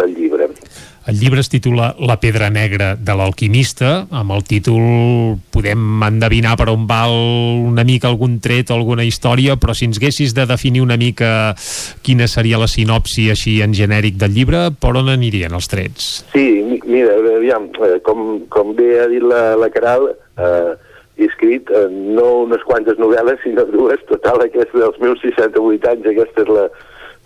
[0.00, 0.48] del llibre.
[1.04, 4.06] El llibre es titula La pedra negra de l'alquimista.
[4.14, 9.56] Amb el títol podem endevinar per on va una mica algun tret o alguna història,
[9.58, 11.56] però si ens haguessis de definir una mica
[12.06, 16.10] quina seria la sinopsi així en genèric del llibre, per on anirien els trets?
[16.32, 20.06] Sí, mi- mira, aviam, eh, com, com bé ha dit la, la Caral,
[20.38, 20.74] eh,
[21.18, 26.06] he escrit eh, no unes quantes novel·les, sinó dues, total, aquesta dels meus 68 anys,
[26.14, 26.68] aquesta és la,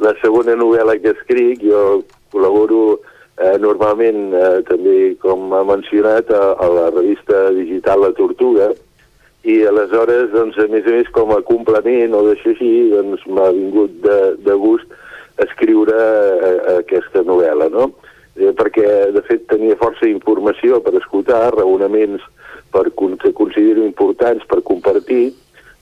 [0.09, 2.01] la segona novel·la que escric, jo
[2.33, 3.03] col·laboro
[3.37, 8.73] eh, normalment, eh, també com ha mencionat, a, a la revista digital La Tortuga,
[9.47, 13.51] i aleshores, doncs, a més a més, com a complement o d'això així, doncs m'ha
[13.55, 14.91] vingut de, de gust
[15.45, 17.91] escriure eh, aquesta novel·la, no?
[18.37, 22.25] Eh, perquè, de fet, tenia força informació per escoltar, raonaments
[22.75, 22.89] per,
[23.23, 25.31] que considero importants per compartir,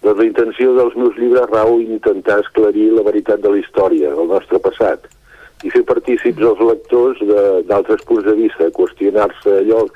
[0.04, 4.28] doncs la intenció dels meus llibres rau intentar esclarir la veritat de la història, del
[4.28, 5.08] nostre passat,
[5.64, 7.20] i fer partícips els lectors
[7.68, 9.86] d'altres punts de vista, qüestionar-se allò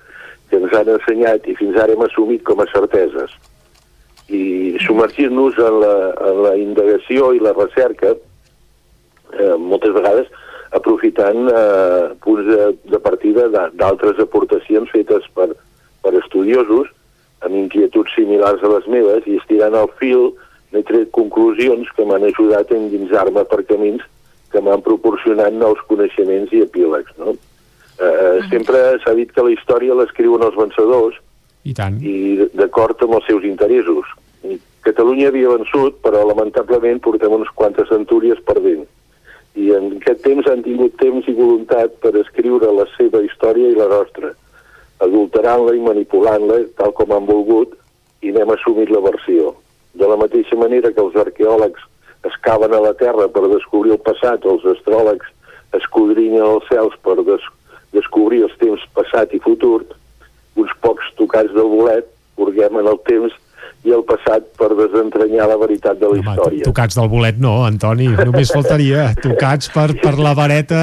[0.49, 3.35] que ens han ensenyat i fins ara hem assumit com a certeses.
[4.33, 5.95] I submergir-nos en, la,
[6.31, 8.15] en la indagació i la recerca,
[9.37, 10.29] eh, moltes vegades
[10.77, 15.51] aprofitant eh, punts de, de partida d'altres aportacions fetes per,
[16.05, 16.91] per estudiosos
[17.45, 20.31] amb inquietuds similars a les meves i estirant el fil
[20.73, 24.05] n'he tret conclusions que m'han ajudat a endinsar-me per camins
[24.53, 27.13] que m'han proporcionat nous coneixements i epílegs.
[27.19, 27.35] No?
[27.99, 31.17] Eh, sempre s'ha dit que la història l'escriuen els vencedors
[31.67, 31.99] I tant.
[31.99, 34.07] i d'acord amb els seus interessos.
[34.47, 38.87] I Catalunya havia vençut, però lamentablement portem unes quantes centúries perdent.
[39.59, 43.77] I en aquest temps han tingut temps i voluntat per escriure la seva història i
[43.77, 44.31] la nostra,
[45.05, 47.75] adulterant-la i manipulant-la tal com han volgut
[48.23, 49.53] i n'hem assumit la versió.
[49.99, 51.85] De la mateixa manera que els arqueòlegs
[52.25, 55.35] excaven a la Terra per descobrir el passat, els astròlegs
[55.77, 57.45] escudrinyen els cels per des
[57.93, 59.83] descobrir els temps passat i futur,
[60.59, 62.09] uns pocs tocats del bolet
[62.39, 63.35] purguem en el temps
[63.87, 66.65] i el passat per desentranyar la veritat de la història.
[66.67, 69.13] Tocats del bolet no, Antoni, només faltaria.
[69.23, 70.83] Tocats per, per la vareta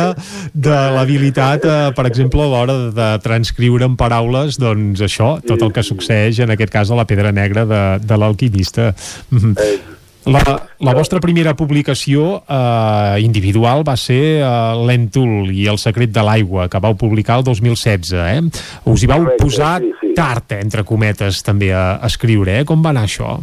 [0.54, 5.76] de l'habilitat, eh, per exemple, a l'hora de transcriure en paraules, doncs això, tot el
[5.76, 8.94] que succeeix en aquest cas a la pedra negra de, de l'alquimista.
[9.30, 9.94] Mhm.
[10.26, 10.42] La,
[10.82, 14.48] la vostra primera publicació eh, individual va ser eh,
[14.88, 18.40] L'Entul i el secret de l'aigua, que vau publicar el 2016, eh?
[18.90, 20.14] Us hi vau posar sí, sí.
[20.18, 22.66] tard, eh, entre cometes, també a, a escriure, eh?
[22.66, 23.36] Com va anar això?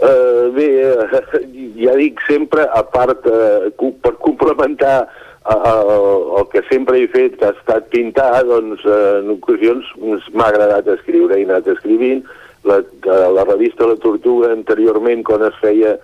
[0.00, 1.18] Uh, bé, uh,
[1.82, 7.34] ja dic sempre, a part, uh, per complementar uh, uh, el que sempre he fet,
[7.40, 12.22] que ha estat pintar, doncs uh, en ocasions m'ha agradat escriure, he anat escrivint.
[12.68, 15.96] La, de la revista La Tortuga anteriorment, quan es feia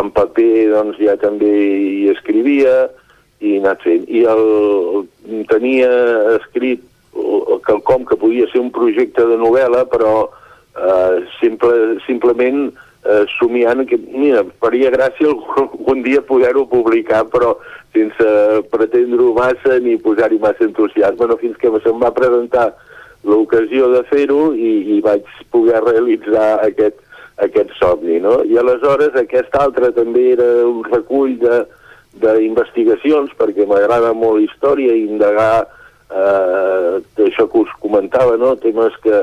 [0.00, 2.88] en paper, doncs ja també hi escrivia
[3.40, 4.06] i he anat fent.
[4.10, 4.44] I el,
[5.50, 5.90] tenia
[6.36, 6.84] escrit
[7.66, 10.14] quelcom que podia ser un projecte de novel·la, però
[10.76, 12.70] eh, simple, simplement
[13.04, 17.56] eh, somiant que, mira, faria gràcia algun dia poder-ho publicar, però
[17.94, 18.28] sense
[18.72, 22.70] pretendre-ho massa ni posar-hi massa entusiasme, no, fins que se'm va presentar
[23.24, 26.96] l'ocasió de fer-ho i, i vaig poder realitzar aquest,
[27.44, 28.40] aquest somni, no?
[28.44, 31.36] I aleshores aquest altre també era un recull
[32.20, 35.66] d'investigacions, perquè m'agrada molt història i indagar
[36.10, 38.56] eh, això que us comentava, no?
[38.58, 39.22] temes que,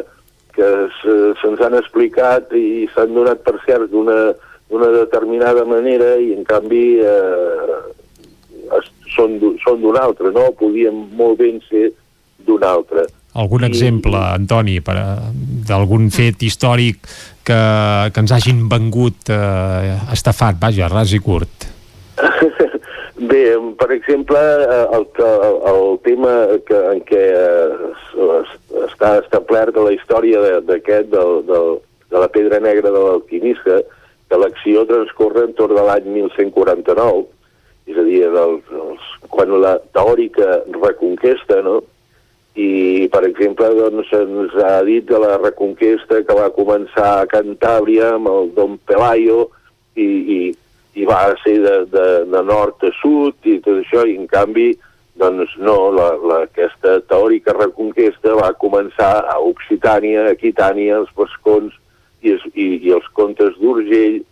[0.55, 0.69] que
[1.01, 6.99] se- se'ns han explicat i s'han donat per cert d'una determinada manera i en canvi
[7.03, 7.77] eh,
[8.79, 10.49] es, són, són d'una altra, no?
[10.59, 11.89] Podien molt ben ser
[12.47, 13.05] d'una altra.
[13.37, 15.31] Algun exemple, Antoni, per, a-
[15.67, 16.99] d'algun fet històric
[17.47, 17.57] que,
[18.13, 21.67] que ens hagin vengut eh, estafat, vaja, ras i curt.
[23.17, 23.43] Bé,
[23.79, 26.33] per exemple, eh, el, el, el tema
[26.67, 27.91] que, en què eh,
[28.37, 28.57] es-
[28.91, 31.71] està establert a la història de- d'aquest, del, del,
[32.13, 33.81] de la pedra negra de l'alquimista,
[34.29, 37.25] que l'acció transcorre entorn de l'any 1149,
[37.87, 41.79] és a dir, dels, dels, quan la teòrica reconquesta, no?,
[42.57, 48.15] i, per exemple, doncs, ens ha dit de la reconquesta que va començar a Cantàbria
[48.15, 49.43] amb el Don Pelayo
[49.93, 50.39] i, i,
[50.97, 54.71] i va ser de, de, de nord a sud i tot això, i en canvi,
[55.21, 61.77] doncs no, la, la, aquesta teòrica reconquesta va començar a Occitània, Aquitània, els Vascons
[62.25, 64.23] i, i, i els comtes d'Urgell,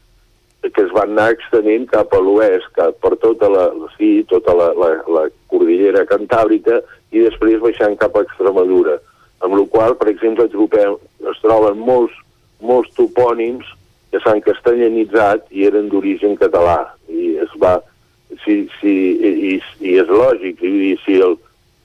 [0.74, 3.66] que es van anar extenent cap a l'oest, cap per tota la,
[3.98, 6.80] sí, tota la, la, la cordillera cantàbrica
[7.14, 8.98] i després baixant cap a Extremadura.
[9.46, 10.96] Amb la qual per exemple, trobem,
[11.32, 12.16] es troben molts,
[12.64, 13.68] molts topònims
[14.12, 16.80] que s'han castellanitzat i eren d'origen català.
[17.12, 17.78] I es va...
[18.44, 19.52] Si, si, i,
[19.86, 21.36] i és lògic, dir, si, el,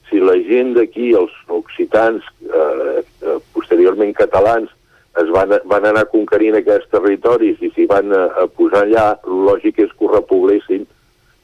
[0.09, 4.71] si la gent d'aquí, els occitans, eh, eh, posteriorment catalans,
[5.19, 9.81] es van, van anar conquerint aquests territoris i s'hi van a, a posar allà, lògic
[9.83, 10.85] és que ho repoblessin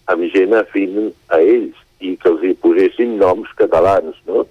[0.07, 4.45] amb gent afín a ells i que els hi posessin noms catalans, no?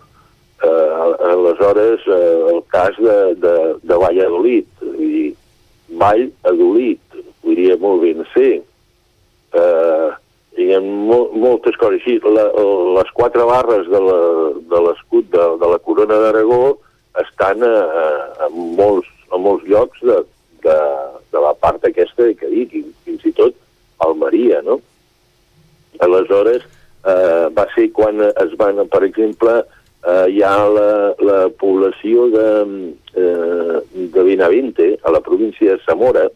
[0.56, 0.88] Eh,
[1.30, 4.66] aleshores, eh, el cas de, de, de Valladolid,
[4.98, 5.32] dir,
[6.00, 7.00] Vall Adolit,
[7.44, 8.56] podria molt ben ser.
[9.56, 10.08] Eh,
[10.58, 12.16] hi ha mol, moltes coses així.
[12.24, 12.48] La,
[12.98, 16.78] les quatre barres de la- de l'escut de, de la corona d'Aragó
[17.22, 18.06] estan a, a,
[18.46, 20.20] a, molts, a molts llocs de,
[20.66, 20.78] de,
[21.32, 23.56] de la part aquesta que dic, i fins i tot
[24.04, 24.80] Almeria, no?
[26.04, 26.66] Aleshores,
[27.08, 29.62] eh, va ser quan es van, per exemple,
[30.06, 30.90] eh, hi ha la,
[31.28, 32.48] la població de,
[33.16, 33.78] eh,
[34.16, 36.26] de Benavente, a la província de Zamora,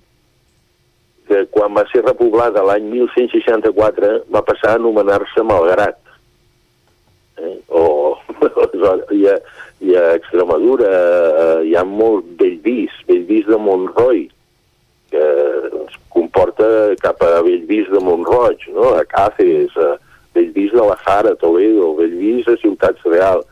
[1.30, 6.00] que quan va ser repoblada l'any 1164 va passar a anomenar-se Malgrat.
[7.38, 7.56] Eh?
[7.68, 7.84] O
[9.10, 9.38] hi, ha,
[9.80, 14.26] hi ha Extremadura, eh, hi ha molt Bellvís, Bellvís de Montroi,
[15.10, 15.24] que
[15.84, 16.66] es comporta
[17.02, 18.94] cap a Bellvís de Montroig, no?
[18.94, 19.96] a Cáceres, a
[20.34, 23.42] Bellvís de la Jara, Toledo, Bellvís a Ciutats Real,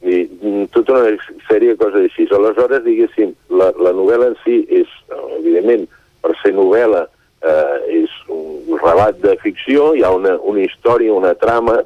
[0.00, 2.26] i mm, tota una sèrie de coses així.
[2.32, 4.92] Aleshores, diguéssim, la, la novel·la en si és,
[5.40, 5.86] evidentment,
[6.24, 7.06] per ser novel·la,
[7.44, 11.80] eh, és un relat de ficció, hi ha una, una història, una trama,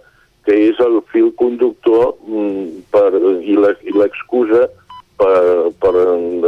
[0.44, 3.08] que és el fil conductor mm, per,
[3.40, 4.66] i l'excusa
[5.18, 5.94] per, per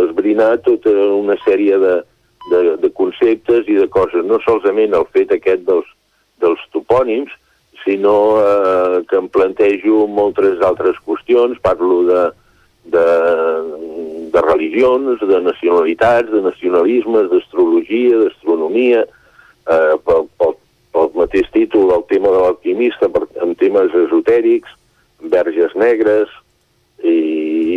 [0.05, 1.97] esbrinar tota una sèrie de,
[2.51, 5.89] de, de conceptes i de coses, no solament el fet aquest dels,
[6.43, 7.33] dels topònims,
[7.85, 12.23] sinó eh, que em plantejo moltes altres qüestions, parlo de,
[12.95, 13.07] de,
[14.35, 20.57] de religions, de nacionalitats, de nacionalismes, d'astrologia, d'astronomia, eh, pel, pel,
[20.97, 23.11] pel mateix títol, el tema de l'alquimista,
[23.45, 24.73] amb temes esotèrics,
[25.33, 26.33] verges negres,
[27.05, 27.17] i,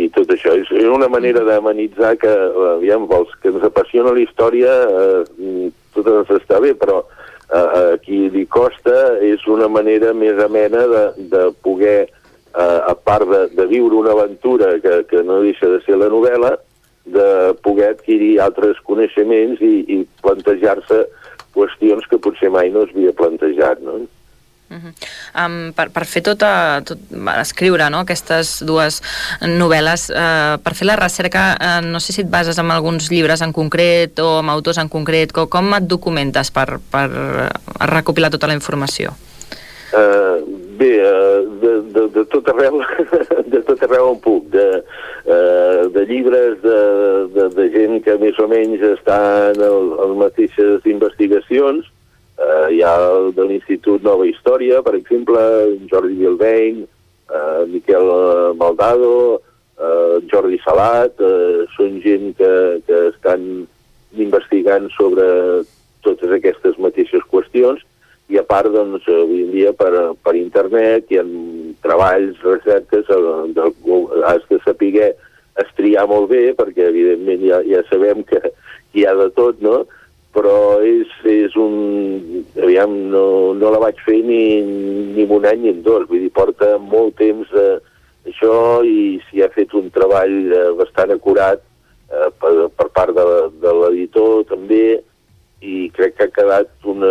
[0.00, 0.54] i tot això.
[0.56, 2.32] És una manera d'amenitzar que,
[2.76, 7.84] aviam, els que ens apassiona la història, eh, tot ens està bé, però eh, a
[8.04, 13.44] qui li costa és una manera més amena de, de poder, eh, a part de,
[13.58, 16.56] de viure una aventura que, que no deixa de ser la novel·la,
[17.10, 21.00] de poder adquirir altres coneixements i, i plantejar-se
[21.56, 24.00] qüestions que potser mai no es havia plantejat, no?
[24.70, 26.50] Um, per, per fer tota,
[26.86, 27.00] tot,
[27.40, 28.04] escriure no?
[28.04, 29.00] aquestes dues
[29.42, 33.42] novel·les, eh, per fer la recerca, eh, no sé si et bases en alguns llibres
[33.42, 37.08] en concret o amb autors en concret, com, com et documentes per, per
[37.90, 39.16] recopilar tota la informació?
[39.90, 40.38] Uh,
[40.80, 42.80] bé, uh, de, de, de tot arreu,
[43.52, 46.78] de tot arreu on puc, de, uh, de llibres de,
[47.34, 49.18] de, de gent que més o menys està
[49.50, 51.90] en el, les mateixes investigacions,
[52.40, 52.94] uh, hi ha
[53.36, 55.42] de l'Institut Nova Història, per exemple,
[55.92, 56.86] Jordi Bilbain,
[57.28, 62.54] uh, Miquel eh, Maldado, uh, Jordi Salat, uh, són gent que,
[62.88, 63.44] que estan
[64.16, 65.28] investigant sobre
[66.02, 67.84] totes aquestes mateixes qüestions
[68.30, 69.90] i a part, doncs, avui en dia per,
[70.22, 71.26] per internet hi ha
[71.82, 75.10] treballs, recerques, has de saber
[75.60, 78.40] estriar molt bé, perquè evidentment ja, ja sabem que
[78.94, 79.82] hi ha de tot, no?
[80.30, 82.44] Però és, és un...
[82.62, 83.24] Aviam, no,
[83.58, 84.42] no la vaig fer ni,
[85.16, 87.80] ni en un any ni en dos, vull dir, porta molt temps eh,
[88.30, 88.54] això
[88.86, 91.62] i s'hi ha fet un treball eh, bastant acurat
[92.12, 93.26] eh, per, per part de,
[93.62, 95.00] de l'editor també
[95.60, 97.10] i crec que ha quedat una,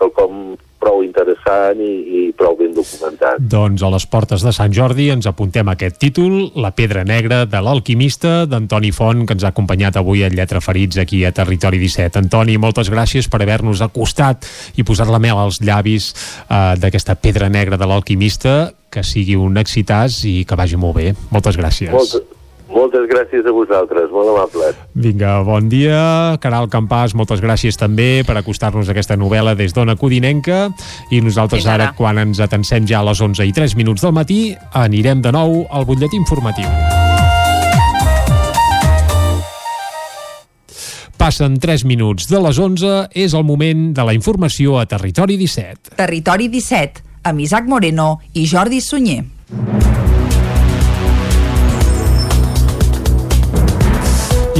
[0.00, 3.42] quelcom prou interessant i, i prou ben documentat.
[3.52, 7.60] Doncs a les portes de Sant Jordi ens apuntem aquest títol, La pedra negra de
[7.60, 12.24] l'alquimista d'Antoni Font, que ens ha acompanyat avui a Lletra Ferits aquí a Territori 17.
[12.24, 14.48] Antoni, moltes gràcies per haver-nos acostat
[14.80, 16.10] i posat la mel als llavis
[16.48, 21.10] eh, d'aquesta pedra negra de l'alquimista, que sigui un excitàs i que vagi molt bé.
[21.30, 21.92] Moltes gràcies.
[21.92, 22.39] Moltes,
[22.70, 24.78] moltes gràcies a vosaltres, molt amables.
[24.94, 26.36] Vinga, bon dia.
[26.42, 30.68] Caral Campàs, moltes gràcies també per acostar-nos a aquesta novel·la des d'Ona Codinenca.
[31.10, 31.92] I nosaltres Fins ara.
[31.96, 35.66] quan ens atensem ja a les 11 i 3 minuts del matí, anirem de nou
[35.70, 36.68] al butlletí informatiu.
[41.20, 45.92] Passen 3 minuts de les 11, és el moment de la informació a Territori 17.
[45.98, 49.26] Territori 17, amb Isaac Moreno i Jordi Sunyer.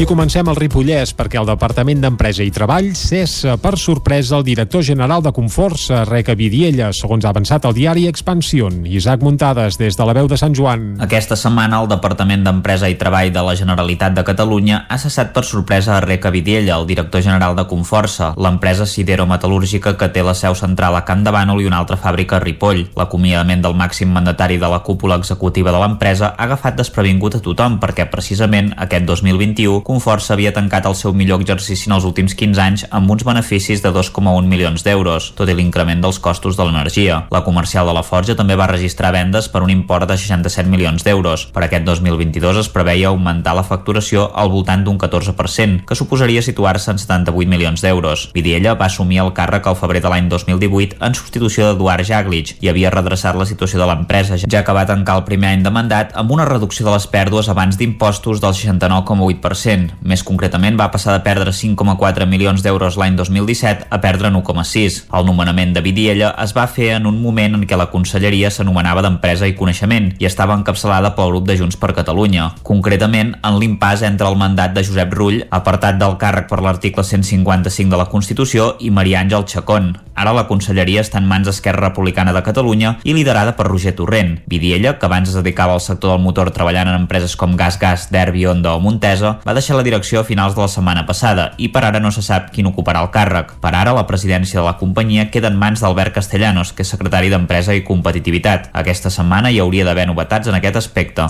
[0.00, 4.80] I comencem al Ripollès perquè el Departament d'Empresa i Treball cessa per sorpresa el director
[4.80, 8.78] general de Conforça, Reca Vidiella, segons ha avançat el diari Expansión.
[8.88, 10.94] Isaac Muntades, des de la veu de Sant Joan.
[11.04, 15.42] Aquesta setmana el Departament d'Empresa i Treball de la Generalitat de Catalunya ha cessat per
[15.44, 20.56] sorpresa a Reca Vidiella, el director general de Conforça, l'empresa siderometal·lúrgica que té la seu
[20.56, 22.86] central a Can de Bànol i una altra fàbrica a Ripoll.
[22.96, 27.76] L'acomiadament del màxim mandatari de la cúpula executiva de l'empresa ha agafat desprevingut a tothom
[27.84, 32.60] perquè precisament aquest 2021 Conforça havia tancat el seu millor exercici en els últims 15
[32.62, 37.16] anys amb uns beneficis de 2,1 milions d'euros, tot i l'increment dels costos de l'energia.
[37.34, 41.02] La comercial de la Forja també va registrar vendes per un import de 67 milions
[41.02, 41.48] d'euros.
[41.50, 46.94] Per aquest 2022 es preveia augmentar la facturació al voltant d'un 14%, que suposaria situar-se
[46.94, 48.28] en 78 milions d'euros.
[48.30, 52.70] Vidiella va assumir el càrrec al febrer de l'any 2018 en substitució d'Eduard Jaglic i
[52.70, 56.14] havia redreçat la situació de l'empresa, ja que va tancar el primer any de mandat
[56.14, 59.79] amb una reducció de les pèrdues abans d'impostos del 69,8%.
[60.02, 64.98] Més concretament, va passar de perdre 5,4 milions d'euros l'any 2017 a perdre 1,6.
[65.16, 69.04] El nomenament de Vidiella es va fer en un moment en què la conselleria s'anomenava
[69.06, 72.50] d'Empresa i Coneixement i estava encapçalada pel grup de Junts per Catalunya.
[72.66, 77.90] Concretament, en l'impàs entre el mandat de Josep Rull, apartat del càrrec per l'article 155
[77.90, 79.92] de la Constitució, i Maria Àngel Chacón.
[80.20, 84.34] Ara la conselleria està en mans d'Esquerra Republicana de Catalunya i liderada per Roger Torrent.
[84.50, 88.08] Vidiella, que abans es dedicava al sector del motor treballant en empreses com Gas Gas,
[88.12, 91.68] Derbi, Onda o Montesa, va deixar la direcció a finals de la setmana passada i
[91.72, 93.56] per ara no se sap qui n'ocuparà el càrrec.
[93.62, 97.30] Per ara la presidència de la companyia queda en mans d'Albert Castellanos, que és secretari
[97.32, 98.70] d'Empresa i Competitivitat.
[98.72, 101.28] Aquesta setmana hi hauria d'haver novetats en aquest aspecte.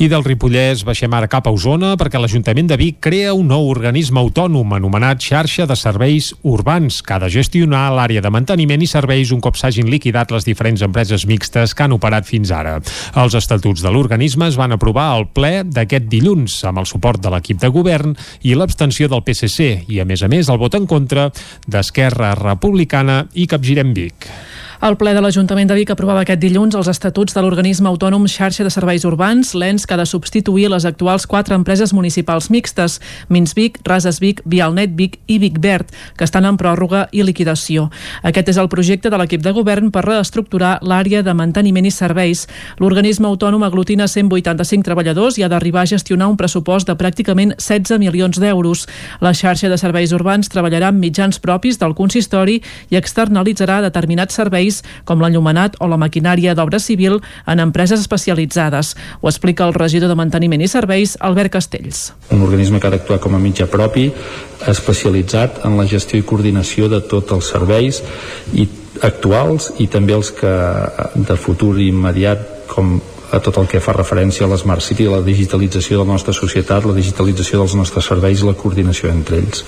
[0.00, 3.66] I del Ripollès baixem ara cap a Osona perquè l'Ajuntament de Vic crea un nou
[3.68, 8.88] organisme autònom anomenat Xarxa de Serveis Urbans que ha de gestionar l'àrea de manteniment i
[8.88, 12.78] serveis un cop s'hagin liquidat les diferents empreses mixtes que han operat fins ara.
[13.20, 17.34] Els estatuts de l'organisme es van aprovar al ple d'aquest dilluns amb el suport de
[17.36, 20.88] l'equip de govern i l'abstenció del PSC i a més a més el vot en
[20.88, 21.28] contra
[21.68, 24.32] d'Esquerra Republicana i Capgirem Vic.
[24.80, 28.64] El ple de l'Ajuntament de Vic aprovava aquest dilluns els estatuts de l'organisme autònom Xarxa
[28.64, 32.94] de Serveis Urbans, l'ENS que ha de substituir les actuals quatre empreses municipals mixtes,
[33.28, 37.90] Minsvic, Rases Vic, Vialnet Vic i Vic Verd, que estan en pròrroga i liquidació.
[38.24, 42.46] Aquest és el projecte de l'equip de govern per reestructurar l'àrea de manteniment i serveis.
[42.80, 48.00] L'organisme autònom aglutina 185 treballadors i ha d'arribar a gestionar un pressupost de pràcticament 16
[48.00, 48.88] milions d'euros.
[49.20, 54.69] La xarxa de serveis urbans treballarà amb mitjans propis del consistori i externalitzarà determinats serveis
[55.08, 58.94] com l'enllumenat o la maquinària d'obra civil en empreses especialitzades.
[59.20, 62.12] Ho explica el regidor de Manteniment i Serveis, Albert Castells.
[62.30, 64.08] Un organisme que ha d'actuar com a mitjà propi,
[64.70, 68.02] especialitzat en la gestió i coordinació de tots els serveis
[68.54, 68.68] i
[69.06, 70.52] actuals i també els que
[71.14, 72.98] de futur immediat com
[73.30, 76.86] a tot el que fa referència a l'Smart City, la digitalització de la nostra societat,
[76.86, 79.64] la digitalització dels nostres serveis i la coordinació entre ells.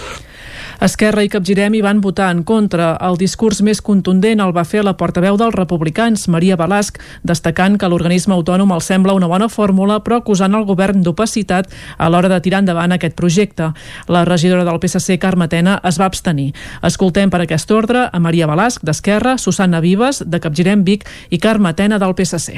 [0.83, 2.97] Esquerra i Capgirem hi van votar en contra.
[3.07, 7.87] El discurs més contundent el va fer la portaveu dels republicans, Maria Balasc, destacant que
[7.87, 12.41] l'organisme autònom els sembla una bona fórmula, però acusant el govern d'opacitat a l'hora de
[12.43, 13.69] tirar endavant aquest projecte.
[14.11, 16.49] La regidora del PSC, Carme Tena, es va abstenir.
[16.83, 21.71] Escoltem per aquest ordre a Maria Balasc, d'Esquerra, Susana Vives, de Capgirem Vic i Carme
[21.79, 22.57] Tena, del PSC.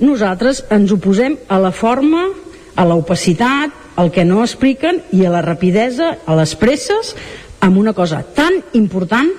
[0.00, 2.30] Nosaltres ens oposem a la forma,
[2.78, 7.12] a l'opacitat, al que no expliquen i a la rapidesa, a les presses,
[7.60, 9.30] amb una cosa tan important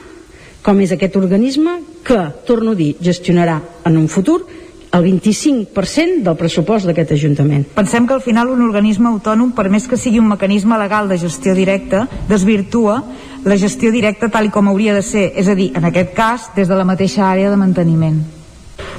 [0.62, 4.42] com és aquest organisme que, torno a dir, gestionarà en un futur
[4.90, 7.68] el 25% del pressupost d'aquest Ajuntament.
[7.76, 11.20] Pensem que al final un organisme autònom, per més que sigui un mecanisme legal de
[11.22, 13.04] gestió directa, desvirtua
[13.46, 16.68] la gestió directa tal com hauria de ser, és a dir, en aquest cas, des
[16.68, 18.39] de la mateixa àrea de manteniment.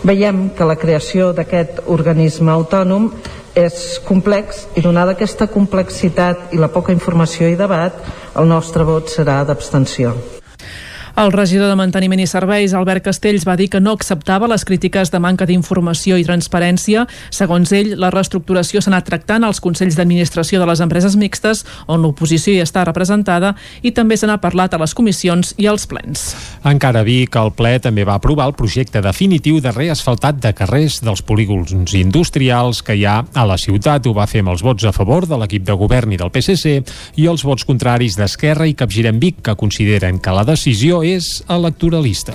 [0.00, 3.10] Veiem que la creació d'aquest organisme autònom
[3.52, 8.00] és complex i donada aquesta complexitat i la poca informació i debat,
[8.32, 10.14] el nostre vot serà d'abstenció.
[11.16, 15.10] El regidor de Manteniment i Serveis, Albert Castells, va dir que no acceptava les crítiques
[15.10, 17.06] de manca d'informació i transparència.
[17.34, 22.02] Segons ell, la reestructuració s'ha anat tractant als Consells d'Administració de les empreses mixtes, on
[22.04, 26.30] l'oposició hi està representada, i també se n'ha parlat a les comissions i als plens.
[26.64, 31.00] Encara vi que el ple també va aprovar el projecte definitiu de reasfaltat de carrers
[31.04, 34.06] dels polígons industrials que hi ha a la ciutat.
[34.06, 36.80] Ho va fer amb els vots a favor de l'equip de govern i del PSC
[37.20, 42.34] i els vots contraris d'Esquerra i Capgirem Vic, que consideren que la decisió és electoralista.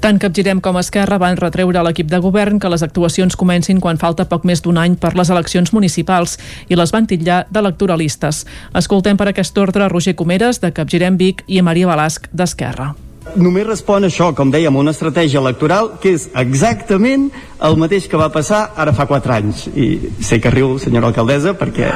[0.00, 4.00] Tant Capgirem com Esquerra van retreure a l'equip de govern que les actuacions comencin quan
[4.00, 6.38] falta poc més d'un any per les eleccions municipals
[6.68, 8.44] i les van titllar d'electoralistes.
[8.74, 12.94] Escoltem per aquest ordre Roger Comeres, de Capgirem Vic, i Maria Balasc, d'Esquerra
[13.40, 17.30] només respon això, com dèiem, una estratègia electoral que és exactament
[17.64, 19.66] el mateix que va passar ara fa 4 anys.
[19.74, 21.90] I sé que riu, senyora alcaldessa, perquè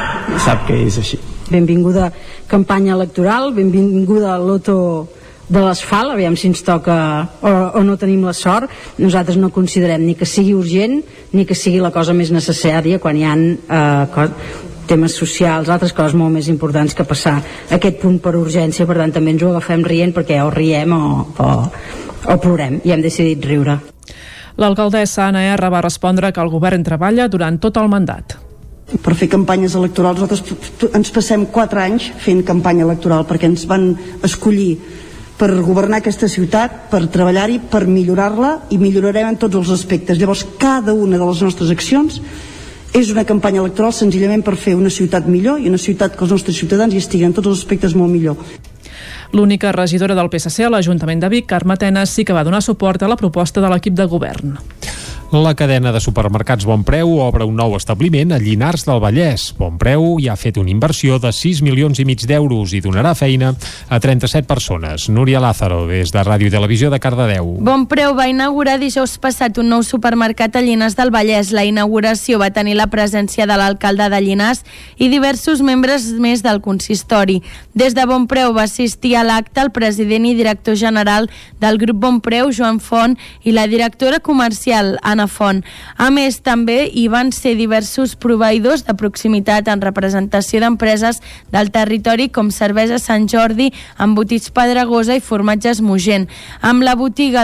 [0.45, 1.21] sap que és així.
[1.49, 2.11] Benvinguda
[2.49, 4.79] campanya electoral, benvinguda a l'Oto
[5.49, 6.95] de l'asfalt, aviam si ens toca
[7.41, 8.69] o, o no tenim la sort
[9.01, 11.01] nosaltres no considerem ni que sigui urgent
[11.33, 14.27] ni que sigui la cosa més necessària quan hi ha eh,
[14.89, 17.37] temes socials, altres coses molt més importants que passar
[17.77, 21.05] aquest punt per urgència, per tant també ens ho agafem rient perquè o riem o,
[21.29, 21.49] o,
[22.33, 23.79] o plorem i hem decidit riure.
[24.59, 28.39] L'alcaldessa Anna R va respondre que el govern treballa durant tot el mandat
[29.05, 30.23] per fer campanyes electorals.
[30.23, 33.91] Nosaltres ens passem 4 anys fent campanya electoral perquè ens van
[34.25, 34.79] escollir
[35.39, 40.19] per governar aquesta ciutat, per treballar-hi, per millorar-la i millorarem en tots els aspectes.
[40.19, 42.19] Llavors, cada una de les nostres accions
[42.99, 46.35] és una campanya electoral senzillament per fer una ciutat millor i una ciutat que els
[46.35, 48.41] nostres ciutadans hi estiguin en tots els aspectes molt millor.
[49.33, 53.03] L'única regidora del PSC a l'Ajuntament de Vic, Carme Tenes, sí que va donar suport
[53.05, 54.57] a la proposta de l'equip de govern.
[55.31, 59.51] La cadena de supermercats Bon Preu obre un nou establiment a Llinars del Vallès.
[59.59, 63.13] Bon Preu ja ha fet una inversió de 6 milions i mig d'euros i donarà
[63.13, 63.51] feina
[63.93, 65.11] a 37 persones.
[65.13, 67.59] Núria Lázaro, des de Ràdio i Televisió de Cardedeu.
[67.61, 71.53] Bon Preu va inaugurar dijous passat un nou supermercat a Llinars del Vallès.
[71.53, 74.65] La inauguració va tenir la presència de l'alcalde de Llinars
[74.97, 77.43] i diversos membres més del consistori.
[77.77, 81.29] Des de Bon Preu va assistir a l'acte el president i director general
[81.61, 85.65] del grup Bon Preu, Joan Font, i la directora comercial, Anna Anna Font.
[85.99, 91.19] A més, també hi van ser diversos proveïdors de proximitat en representació d'empreses
[91.51, 96.29] del territori com Cervesa Sant Jordi, embotits Pedregosa i formatges Mugent.
[96.63, 97.43] Amb la botiga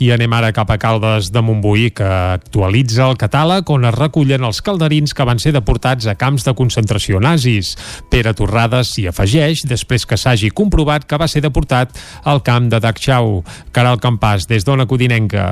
[0.00, 4.44] i anem ara cap a Caldes de Montbui, que actualitza el catàleg on es recullen
[4.44, 7.74] els calderins que van ser deportats a camps de concentració nazis.
[8.12, 12.82] Pere Torrades s'hi afegeix després que s'hagi comprovat que va ser deportat al camp de
[12.82, 13.40] Dachau.
[13.72, 15.48] Caral Campàs, des d'Ona Codinenca.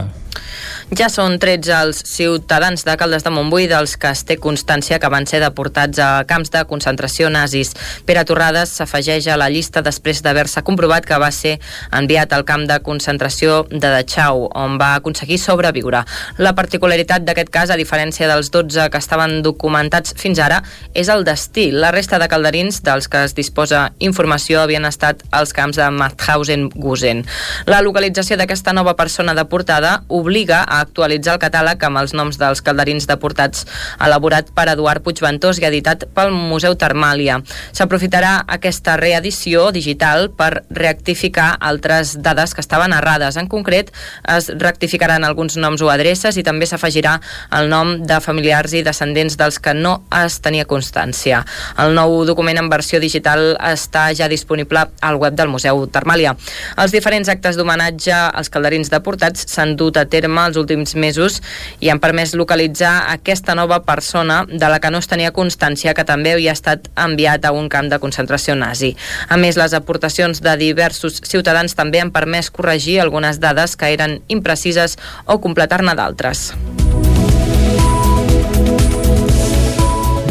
[0.95, 5.11] Ja són 13 els ciutadans de Caldes de Montbui dels que es té constància que
[5.11, 7.73] van ser deportats a camps de concentració nazis.
[8.07, 11.57] Pere Torrades s'afegeix a la llista després d'haver-se comprovat que va ser
[11.91, 14.14] enviat al camp de concentració de Dachau,
[14.55, 16.05] on va aconseguir sobreviure.
[16.39, 20.63] La particularitat d'aquest cas, a diferència dels 12 que estaven documentats fins ara,
[20.95, 21.71] és el destí.
[21.73, 27.25] La resta de calderins dels que es disposa informació havien estat als camps de Mauthausen-Gusen.
[27.67, 32.63] La localització d'aquesta nova persona deportada obliga a actualitzar el catàleg amb els noms dels
[32.65, 33.67] calderins deportats
[34.03, 37.41] elaborat per Eduard Puigventós i editat pel Museu Termàlia.
[37.73, 43.37] S'aprofitarà aquesta reedició digital per rectificar altres dades que estaven errades.
[43.41, 43.93] En concret,
[44.37, 47.19] es rectificaran alguns noms o adreces i també s'afegirà
[47.59, 51.45] el nom de familiars i descendents dels que no es tenia constància.
[51.79, 56.35] El nou document en versió digital està ja disponible al web del Museu Termàlia.
[56.81, 61.41] Els diferents actes d'homenatge als calderins deportats s'han dut a terme els últims mesos
[61.81, 66.07] i han permès localitzar aquesta nova persona de la que no es tenia constància que
[66.07, 68.95] també havia estat enviat a un camp de concentració nazi.
[69.29, 74.21] A més, les aportacions de diversos ciutadans també han permès corregir algunes dades que eren
[74.29, 76.51] imprecises o completar-ne d'altres.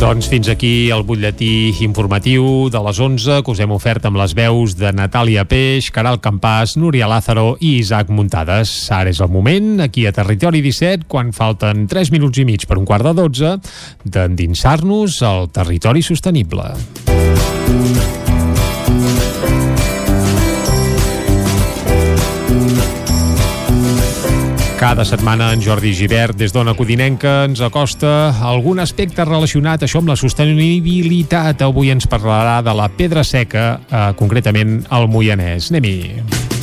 [0.03, 4.33] Doncs fins aquí el butlletí informatiu de les 11 que us hem ofert amb les
[4.35, 8.73] veus de Natàlia Peix, Caral Campàs, Núria Lázaro i Isaac Muntades.
[8.91, 12.81] Ara és el moment, aquí a Territori 17, quan falten 3 minuts i mig per
[12.81, 13.55] un quart de 12,
[14.03, 16.67] d'endinsar-nos al territori sostenible.
[24.83, 30.11] Cada setmana en Jordi Givert des d'Ona Codinenca ens acosta algun aspecte relacionat això amb
[30.11, 31.63] la sostenibilitat.
[31.63, 35.71] Avui ens parlarà de la pedra seca, eh, concretament al Moianès.
[35.71, 36.62] Anem-hi.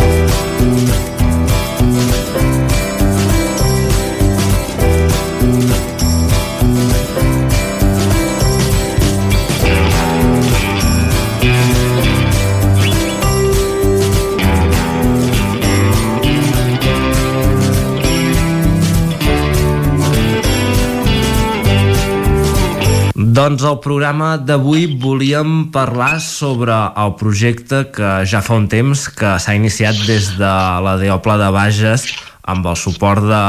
[23.31, 29.37] Doncs el programa d'avui volíem parlar sobre el projecte que ja fa un temps que
[29.39, 30.53] s'ha iniciat des de
[30.83, 32.09] la Deopla de Bages
[32.51, 33.43] amb el suport de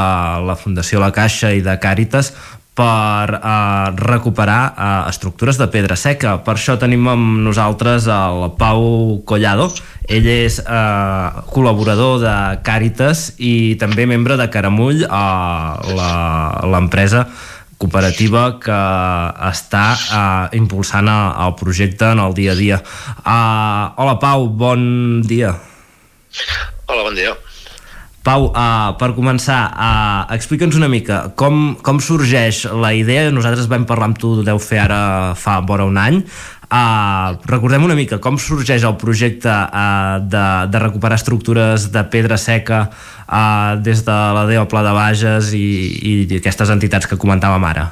[0.46, 2.30] la Fundació La Caixa i de Càritas
[2.78, 6.36] per eh, recuperar eh, estructures de pedra seca.
[6.46, 8.84] Per això tenim amb nosaltres el Pau
[9.26, 9.66] Collado.
[10.06, 15.98] Ell és eh, col·laborador de Càritas i també membre de Caramull, eh,
[16.70, 17.26] l'empresa
[17.82, 18.80] cooperativa que
[19.50, 22.78] està uh, impulsant el projecte en el dia a dia.
[23.22, 25.56] Uh, hola Pau, bon dia.
[26.86, 27.34] Hola, bon dia.
[28.22, 33.82] Pau, uh, per començar, uh, explica'ns una mica com, com sorgeix la idea, nosaltres vam
[33.88, 35.00] parlar amb tu, deu fer ara
[35.34, 36.20] fa vora un any,
[36.72, 42.38] Uh, recordem una mica com sorgeix el projecte uh, de, de recuperar estructures de pedra
[42.40, 45.66] seca uh, des de la Pla de Bages i,
[46.00, 47.90] i aquestes entitats que comentàvem ara.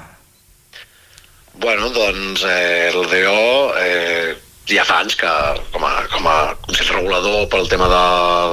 [1.60, 4.39] Bueno, doncs eh, el DEO eh,
[4.74, 5.30] ja fa anys que
[5.74, 6.36] com a, com a
[6.66, 8.04] Consell Regulador pel tema, de,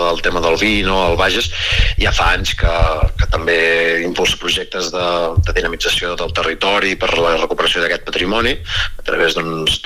[0.04, 1.50] del tema del vi no, al Bages
[2.02, 2.74] ja fa anys que,
[3.20, 3.58] que també
[4.06, 5.08] impulsa projectes de,
[5.48, 8.56] de dinamització del territori per la recuperació d'aquest patrimoni
[8.98, 9.82] a través d'uns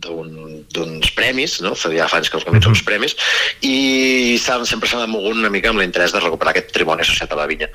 [0.00, 1.74] d'uns premis, no?
[1.74, 3.16] ja fa anys que organitza uns premis
[3.66, 7.48] i sempre s'ha mogut una mica amb l'interès de recuperar aquest patrimoni associat a la
[7.50, 7.68] vinya.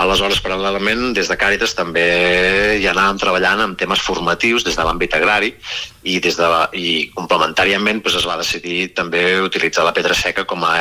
[0.00, 2.06] Aleshores, paral·lelament, des de Càritas també
[2.80, 5.54] hi anàvem treballant amb temes formatius des de l'àmbit agrari
[6.08, 10.46] i, des de la, i complementàriament doncs, es va decidir també utilitzar la pedra seca
[10.48, 10.74] com a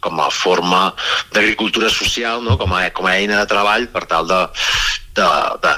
[0.00, 0.92] com a forma
[1.34, 2.56] d'agricultura social, no?
[2.58, 4.28] com, a, com a eina de treball per tal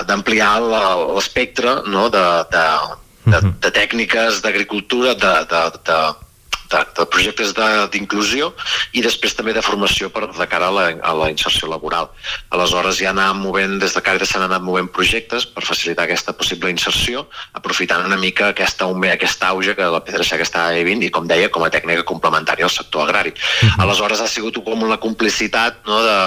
[0.08, 2.08] d'ampliar l'espectre no?
[2.12, 2.66] de, de,
[3.32, 6.00] de, de tècniques d'agricultura, de, de, de,
[6.70, 7.52] de, de projectes
[7.92, 8.52] d'inclusió
[8.96, 12.10] i després també de formació per, de cara a la, a la inserció laboral.
[12.54, 16.70] Aleshores ja anàvem movent, des de Càritas s'han anat movent projectes per facilitar aquesta possible
[16.72, 17.26] inserció,
[17.58, 21.50] aprofitant una mica aquesta, aquesta auge que la pedra seca està vivint i, com deia,
[21.52, 23.30] com a tècnica complementària al sector agrari.
[23.30, 23.82] Uh -huh.
[23.86, 26.18] Aleshores ha sigut com una complicitat no, de,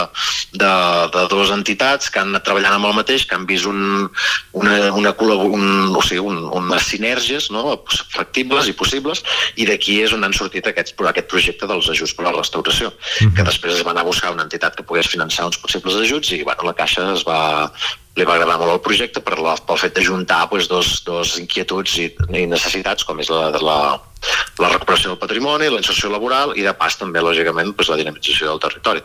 [0.53, 0.73] de,
[1.13, 4.09] de dues entitats que han anat treballant amb el mateix, que han vist un,
[4.51, 9.23] una, una, un, o sigui, un, unes sinergies no, factibles i possibles
[9.55, 12.37] i d'aquí és on han han sortit aquests, aquest projecte dels ajuts per a la
[12.39, 13.33] restauració, uh -huh.
[13.35, 16.31] que després es va anar a buscar una entitat que pogués finançar uns possibles ajuts
[16.31, 17.71] i bueno, la Caixa es va,
[18.15, 21.37] li va agradar molt el projecte per la, pel fet de juntar pues, dos, dos
[21.39, 23.99] inquietuds i, i necessitats, com és la, la,
[24.61, 28.51] la recuperació del patrimoni, la inserció laboral i de pas també, lògicament, pues, la dinamització
[28.51, 29.01] del territori.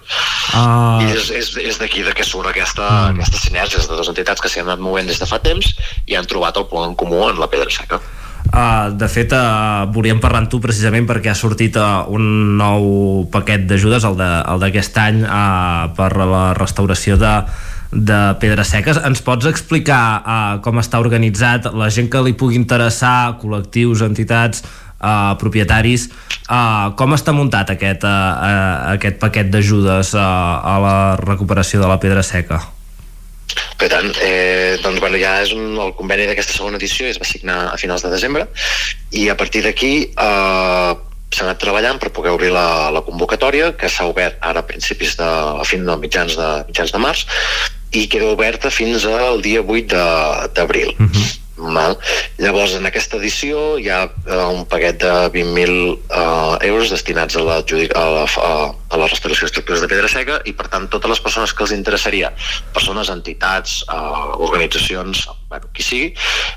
[0.52, 1.00] Uh...
[1.04, 3.14] I és, és, és d'aquí de què surt aquesta, uh...
[3.14, 5.72] aquesta sinergia de dues entitats que s'hi han anat movent des de fa temps
[6.06, 8.00] i han trobat el punt en comú en la pedra seca.
[8.48, 13.26] Uh, de fet, uh, volíem parlar amb tu precisament perquè ha sortit uh, un nou
[13.32, 14.16] paquet d'ajudes, el
[14.62, 17.34] d'aquest any, uh, per la restauració de,
[17.92, 19.02] de pedres seques.
[19.04, 24.64] Ens pots explicar uh, com està organitzat, la gent que li pugui interessar, col·lectius, entitats,
[24.64, 26.08] uh, propietaris,
[26.48, 31.90] uh, com està muntat aquest, uh, uh, aquest paquet d'ajudes uh, a la recuperació de
[31.90, 32.64] la pedra seca?
[33.78, 37.28] Per tant, eh, doncs, bueno, ja és un, el conveni d'aquesta segona edició es va
[37.28, 38.48] signar a finals de desembre
[39.14, 40.92] i a partir d'aquí eh,
[41.28, 45.16] s'ha anat treballant per poder obrir la, la convocatòria que s'ha obert ara a principis
[45.20, 47.26] de, a fin de mitjans de, mitjans de març
[47.96, 50.02] i queda oberta fins al dia 8
[50.56, 50.94] d'abril.
[50.98, 51.28] Uh -huh.
[51.58, 51.96] Val?
[52.38, 57.42] Llavors, en aquesta edició hi ha uh, un paquet de 20.000 uh, euros destinats a
[57.42, 61.22] la, a, la, a la restauració d'estructures de pedra seca i, per tant, totes les
[61.24, 62.30] persones que els interessaria,
[62.76, 66.08] persones, entitats, uh, organitzacions, bueno, qui sigui,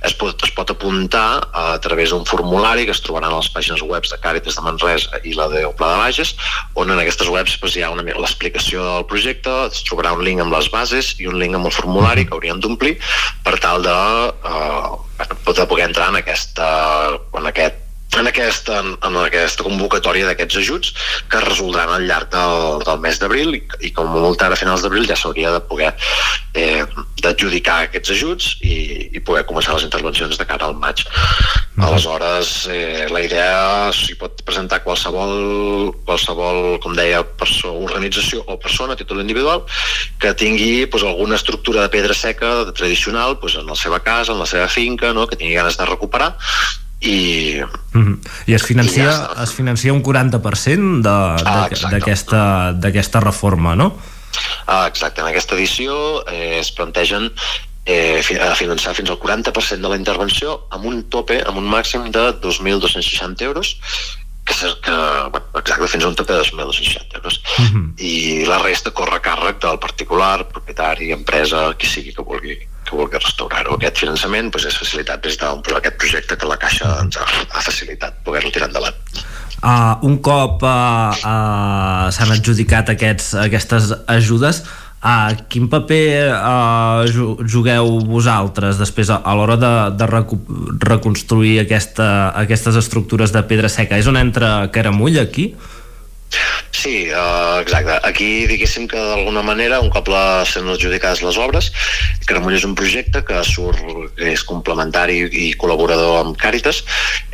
[0.03, 3.83] es pot, es pot apuntar a través d'un formulari que es trobaran a les pàgines
[3.87, 6.33] web de Càritas de Manresa i la de Pla de Bages,
[6.75, 10.55] on en aquestes webs doncs, hi ha l'explicació del projecte, es trobarà un link amb
[10.55, 12.97] les bases i un link amb el formulari que haurien d'omplir
[13.45, 13.95] per tal de,
[14.51, 16.67] eh, de poder entrar en, aquesta,
[17.39, 20.91] en aquest en aquesta, en aquesta convocatòria d'aquests ajuts
[21.31, 24.59] que es resoldran al llarg del, del mes d'abril i, i com molt ara a
[24.59, 25.93] finals d'abril ja s'hauria de poder
[26.59, 26.83] eh,
[27.23, 28.75] d'adjudicar aquests ajuts i,
[29.15, 31.05] i poder començar les intervencions de cara al maig.
[31.77, 31.85] Mm.
[31.87, 33.61] Aleshores, eh, la idea
[33.95, 39.63] s'hi pot presentar qualsevol, qualsevol com deia, perso organització o persona a títol individual
[40.19, 44.43] que tingui pues, alguna estructura de pedra seca tradicional pues, en la seva casa, en
[44.43, 45.27] la seva finca, no?
[45.27, 46.35] que tingui ganes de recuperar
[47.01, 47.61] i,
[47.93, 48.17] mm -hmm.
[48.45, 51.01] I es financia, I ja es financia un 40%
[52.79, 53.97] d'aquesta ah, reforma, no?
[54.67, 57.31] Ah, exacte, en aquesta edició eh, es plantegen
[57.85, 58.21] eh,
[58.55, 63.41] finançar fins al 40% de la intervenció amb un tope, amb un màxim de 2.260
[63.41, 63.77] euros
[64.45, 64.91] que, que
[65.31, 67.93] bueno, exacte, fins a un tope de 2.260 euros uh -huh.
[67.97, 73.21] i la resta corre a càrrec del particular, propietari, empresa, qui sigui que vulgui que
[73.21, 73.77] restaurar-ho.
[73.79, 77.63] Aquest finançament doncs, és facilitat des d'un aquest projecte que la Caixa ens ha, ha
[77.63, 78.97] facilitat poder-lo tirar endavant.
[79.61, 84.63] Uh, un cop uh, uh, s'han adjudicat aquests, aquestes ajudes,
[85.05, 87.05] uh, quin paper uh,
[87.45, 90.07] jugueu vosaltres després a, a l'hora de, de
[90.85, 92.07] reconstruir aquesta,
[92.41, 94.01] aquestes estructures de pedra seca?
[94.01, 95.51] És on entra Caramull aquí?
[96.81, 97.99] Sí, uh, exacte.
[98.07, 101.67] Aquí, diguéssim que d'alguna manera, un cop la, s'han adjudicades les obres,
[102.25, 103.83] Caramull és un projecte que surt,
[104.17, 106.81] és complementari i col·laborador amb Càritas,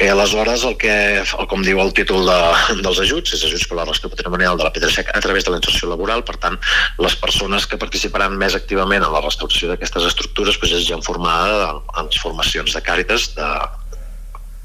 [0.01, 2.37] i aleshores el que, el, com diu el títol de,
[2.83, 5.53] dels ajuts, és ajuts per la restauració patrimonial de la pedra seca a través de
[5.53, 6.57] la inserció laboral, per tant,
[6.99, 11.77] les persones que participaran més activament en la restauració d'aquestes estructures doncs és gent formada
[11.77, 13.51] en les formacions de Càritas de,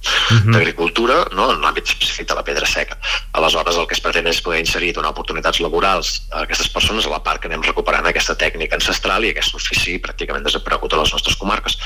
[0.03, 0.53] uh -huh.
[0.53, 1.51] d'agricultura no?
[1.53, 2.99] en l'àmbit específic de la pedra seca.
[3.33, 7.11] Aleshores, el que es pretén és poder inserir, donar oportunitats laborals a aquestes persones a
[7.11, 11.13] la part que anem recuperant aquesta tècnica ancestral i aquest ofici pràcticament desaparegut a les
[11.13, 11.79] nostres comarques.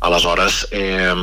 [0.00, 1.14] Aleshores, eh,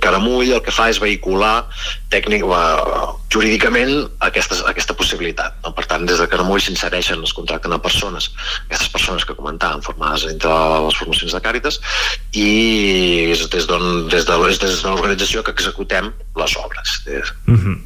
[0.00, 1.66] Caramull el que fa és vehicular
[2.10, 5.54] tècnic, eh, jurídicament aquestes, aquesta possibilitat.
[5.64, 5.72] No?
[5.72, 8.30] Per tant, des de Caramull s'insereixen, es contracten a persones,
[8.66, 10.50] aquestes persones que comentàvem, formades entre
[10.86, 11.80] les formacions de Càritas,
[12.32, 15.54] i és des des de, des de l'organització que
[15.94, 17.32] executem les obres.
[17.46, 17.76] Mm -hmm.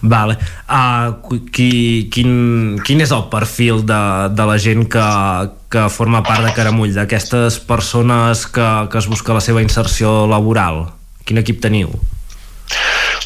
[0.00, 0.38] Vale.
[0.68, 6.44] Uh, qui, quin, quin és el perfil de, de la gent que, que forma part
[6.44, 10.92] de Caramull, d'aquestes persones que, que es busca la seva inserció laboral?
[11.24, 11.90] Quin equip teniu?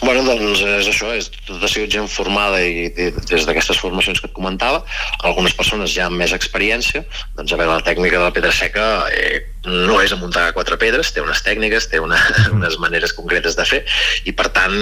[0.02, 4.20] Bueno, doncs és això, és, tot ha sigut gent formada i, i des d'aquestes formacions
[4.20, 4.84] que et comentava,
[5.24, 7.04] algunes persones ja amb més experiència,
[7.36, 11.12] doncs a veure, la tècnica de la pedra seca eh, no és amuntar quatre pedres,
[11.12, 12.18] té unes tècniques, té una,
[12.56, 13.82] unes maneres concretes de fer,
[14.24, 14.76] i per tant,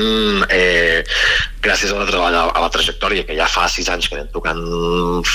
[0.53, 1.03] eh,
[1.65, 4.31] gràcies a la, a, la, a la trajectòria que ja fa sis anys que anem
[4.35, 4.61] tocant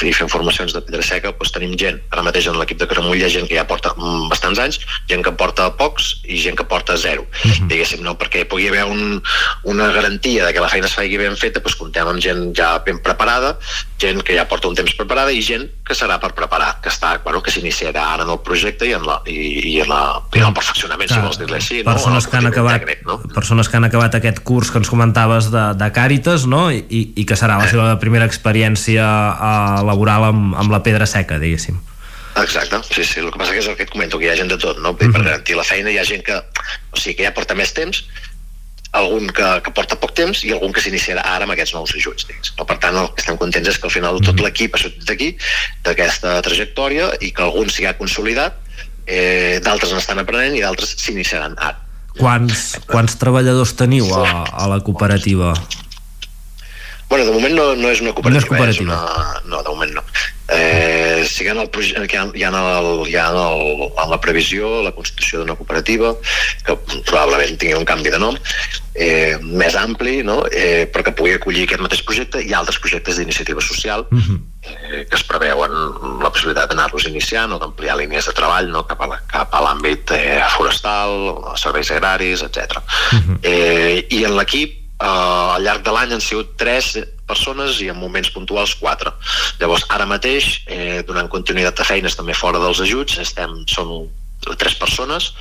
[0.05, 3.19] i fent formacions de pedra seca, doncs tenim gent, ara mateix en l'equip de Caramull
[3.19, 3.95] hi ha gent que ja porta
[4.29, 4.79] bastants anys,
[5.09, 7.67] gent que porta pocs i gent que porta zero, uh -huh.
[7.71, 8.15] diguéssim, no?
[8.15, 9.21] perquè pugui haver un,
[9.63, 12.77] una garantia de que la feina es faci ben feta, doncs comptem amb gent ja
[12.85, 13.57] ben preparada,
[13.97, 17.17] gent que ja porta un temps preparada i gent que serà per preparar, que està,
[17.23, 20.01] bueno, que s'iniciarà ara en el projecte i en la, i, i en, la,
[20.35, 21.91] i en el perfeccionament, Clar, si vols dir-li així, no?
[21.91, 23.19] Persones que, han acabat, tècnic, no?
[23.35, 26.67] persones que han acabat aquest curs que ens comentaves de, de Càritas, no?
[26.71, 31.39] I, i que serà la seva primera experiència uh, laboral amb, amb la pedra seca,
[31.41, 31.79] diguéssim.
[32.39, 34.37] Exacte, sí, sí, el que passa que és el que et comento, que hi ha
[34.39, 34.93] gent de tot, no?
[34.93, 35.11] Uh -huh.
[35.11, 38.05] Per garantir la feina hi ha gent que, o sigui, que ja porta més temps,
[38.91, 42.25] algun que, que porta poc temps i algun que s'iniciarà ara amb aquests nous ajuts.
[42.29, 42.53] Digues.
[42.57, 44.45] No, per tant, el que estem contents és que al final tot mm-hmm.
[44.45, 45.29] l'equip ha sortit d'aquí,
[45.85, 48.57] d'aquesta trajectòria, i que algun s'hi ha consolidat,
[49.09, 51.77] eh, d'altres n'estan aprenent i d'altres s'iniciaran ara.
[52.19, 55.53] Quants, quants treballadors teniu a, a la cooperativa?
[57.09, 58.37] Bueno, de moment no, no és una cooperativa.
[58.37, 58.93] No és cooperativa.
[58.93, 59.41] És una...
[59.49, 60.03] No, de moment no.
[60.51, 64.17] Eh, sí que en el, hi ha, hi ha, el, hi ha el, en la
[64.21, 66.15] previsió la constitució d'una cooperativa
[66.65, 68.37] que probablement tingui un canvi de nom
[68.95, 70.39] eh, més ampli no?
[70.49, 74.39] eh, però que pugui acollir aquest mateix projecte i altres projectes d'iniciativa social uh -huh.
[74.69, 75.73] Eh, que es preveuen
[76.21, 78.85] la possibilitat d'anar-los iniciant o d'ampliar línies de treball no?
[78.89, 81.15] cap a, cap a l'àmbit eh, forestal,
[81.59, 82.79] serveis agraris, etc.
[82.79, 83.39] Uh -huh.
[83.43, 87.97] eh, I en l'equip eh, al llarg de l'any han sigut tres persones i en
[87.97, 89.11] moments puntuals quatre.
[89.59, 94.09] Llavors, ara mateix, eh, donant continuïtat a feines també fora dels ajuts, estem, som
[94.57, 95.33] tres persones,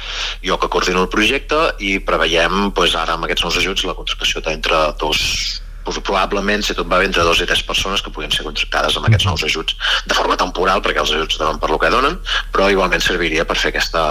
[0.43, 4.43] jo que coordino el projecte i preveiem doncs, ara amb aquests nous ajuts la contractació
[4.45, 5.63] d'entre dos
[6.05, 9.09] probablement, si tot va bé, entre dos i tres persones que puguin ser contractades amb
[9.09, 9.77] aquests nous ajuts
[10.07, 12.19] de forma temporal, perquè els ajuts donen per lo que donen,
[12.53, 14.03] però igualment serviria per fer, aquesta,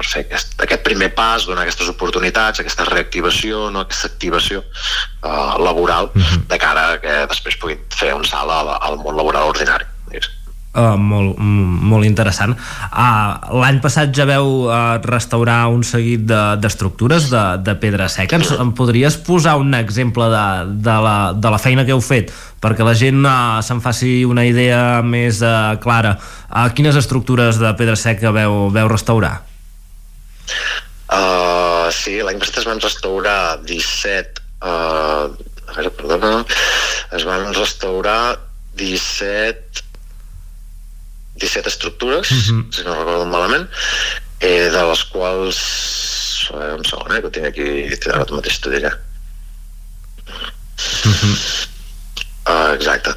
[0.00, 3.86] per fer aquest, aquest primer pas, donar aquestes oportunitats, aquesta reactivació, no?
[3.86, 6.10] aquesta activació uh, laboral,
[6.50, 9.86] de cara a que després puguin fer un salt al, al món laboral ordinari.
[10.10, 10.39] Digues.
[10.70, 12.52] Uh, molt, molt interessant.
[12.94, 16.22] Uh, L'any passat ja veu uh, restaurar un seguit
[16.62, 18.38] d'estructures de, de, de pedra seca.
[18.38, 20.44] Ens, em podries posar un exemple de,
[20.86, 22.30] de, la, de la feina que heu fet
[22.62, 26.14] perquè la gent uh, se'n faci una idea més uh, clara.
[26.46, 29.40] Uh, quines estructures de pedra seca veu, veu restaurar?
[31.10, 34.46] Uh, sí, l'any passat es van restaurar 17...
[34.62, 35.34] Uh,
[35.66, 36.34] a veure, perdona...
[37.10, 38.36] Es van restaurar
[38.78, 39.89] 17
[41.40, 42.60] 17 estructures, uh mhm.
[42.60, 42.74] -huh.
[42.74, 43.68] si no recordo malament,
[44.38, 45.60] eh, de les quals...
[46.54, 47.66] Eh, un segon, eh, que ho tinc aquí,
[48.10, 48.90] ara mateix t'ho diré.
[51.04, 51.36] Uh -huh.
[52.52, 53.14] uh, exacte.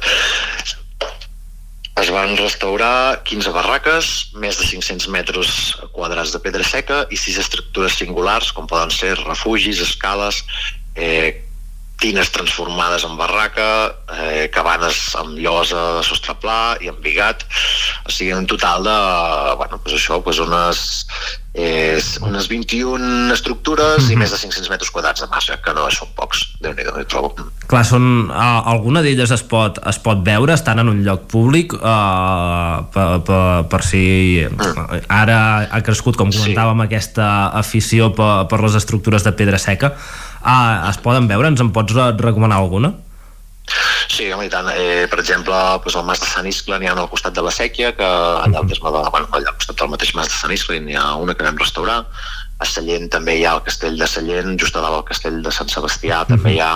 [1.94, 7.38] Es van restaurar 15 barraques, més de 500 metres quadrats de pedra seca i 6
[7.38, 10.42] estructures singulars, com poden ser refugis, escales,
[10.96, 11.44] eh,
[12.00, 13.68] tines transformades en barraca,
[14.18, 17.46] eh, cabanes amb llosa de sostre pla i amb bigat,
[18.04, 18.98] o sigui, un total de,
[19.60, 20.84] bueno, pues això, pues unes
[21.54, 24.12] és unes 21 estructures mm -hmm.
[24.12, 27.04] i més de 500 metres quadrats de massa, que no són pocs, déu nhi hi
[27.06, 27.34] trobo.
[27.68, 31.72] Clar, són, uh, alguna d'elles es pot, es pot veure, estan en un lloc públic,
[31.72, 35.06] uh, per, per, per si mm.
[35.08, 36.84] ara ha crescut, com comentàvem, sí.
[36.84, 39.94] aquesta afició per, per les estructures de pedra seca.
[40.44, 41.48] Uh, es poden veure?
[41.48, 42.92] Ens en pots recomanar alguna?
[44.12, 44.68] Sí, home, i tant.
[44.76, 47.52] Eh, per exemple, doncs el Mas de Sant Iscle n'hi ha al costat de la
[47.54, 50.52] Sèquia, que allà al terme de, bueno, allà al costat del mateix Mas de Sant
[50.54, 52.02] Iscle n'hi ha una que vam restaurar.
[52.60, 55.54] A Sallent també hi ha el castell de Sallent, just a dalt del castell de
[55.58, 56.36] Sant Sebastià, uh -huh.
[56.36, 56.74] també hi ha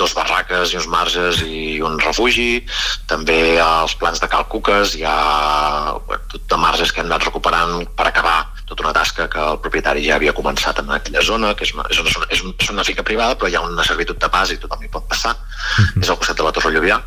[0.00, 2.64] dos barraques i uns marges i un refugi,
[3.06, 5.92] també als plans de Cal Cuques hi ha
[6.32, 10.04] tot de marges que hem anat recuperant per acabar tota una tasca que el propietari
[10.06, 12.84] ja havia començat en aquella zona, que és una, és una, és una, és una
[12.86, 15.34] finca privada, però hi ha una servitud de pas i tothom hi pot passar.
[15.34, 16.02] Uh -huh.
[16.02, 17.00] És al costat de la Torre Lluvià.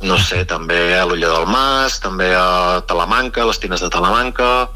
[0.00, 4.68] No sé, també a l'Ulla del Mas, també a Talamanca, les tines de Talamanca,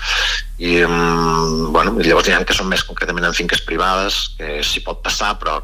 [0.59, 4.63] i, um, bueno, i llavors hi ha que són més concretament en finques privades, que
[4.63, 5.61] s'hi pot passar, però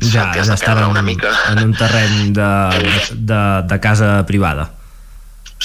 [0.00, 1.28] ja, ja estan en, una mica.
[1.50, 2.50] en un terreny de,
[3.12, 4.75] de, de casa privada.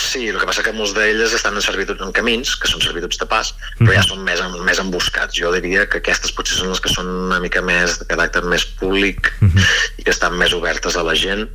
[0.02, 3.20] Sí, el que passa que molts d'elles estan en servituds en camins, que són servituds
[3.22, 5.38] de pas, però ja són més, més emboscats.
[5.38, 8.66] Jo diria que aquestes potser són les que són una mica més de caràcter més
[8.80, 9.68] públic uh -huh.
[10.02, 11.48] i que estan més obertes a la gent.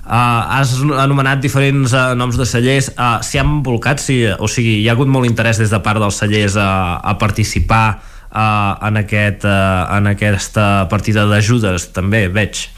[0.00, 4.80] Uh, has anomenat diferents uh, noms de cellers uh, s'hi han volcat, sí, o sigui
[4.82, 8.00] hi ha hagut molt interès des de part dels cellers a, a participar
[8.32, 12.68] uh, en, aquest, uh, en aquesta partida d'ajudes també, veig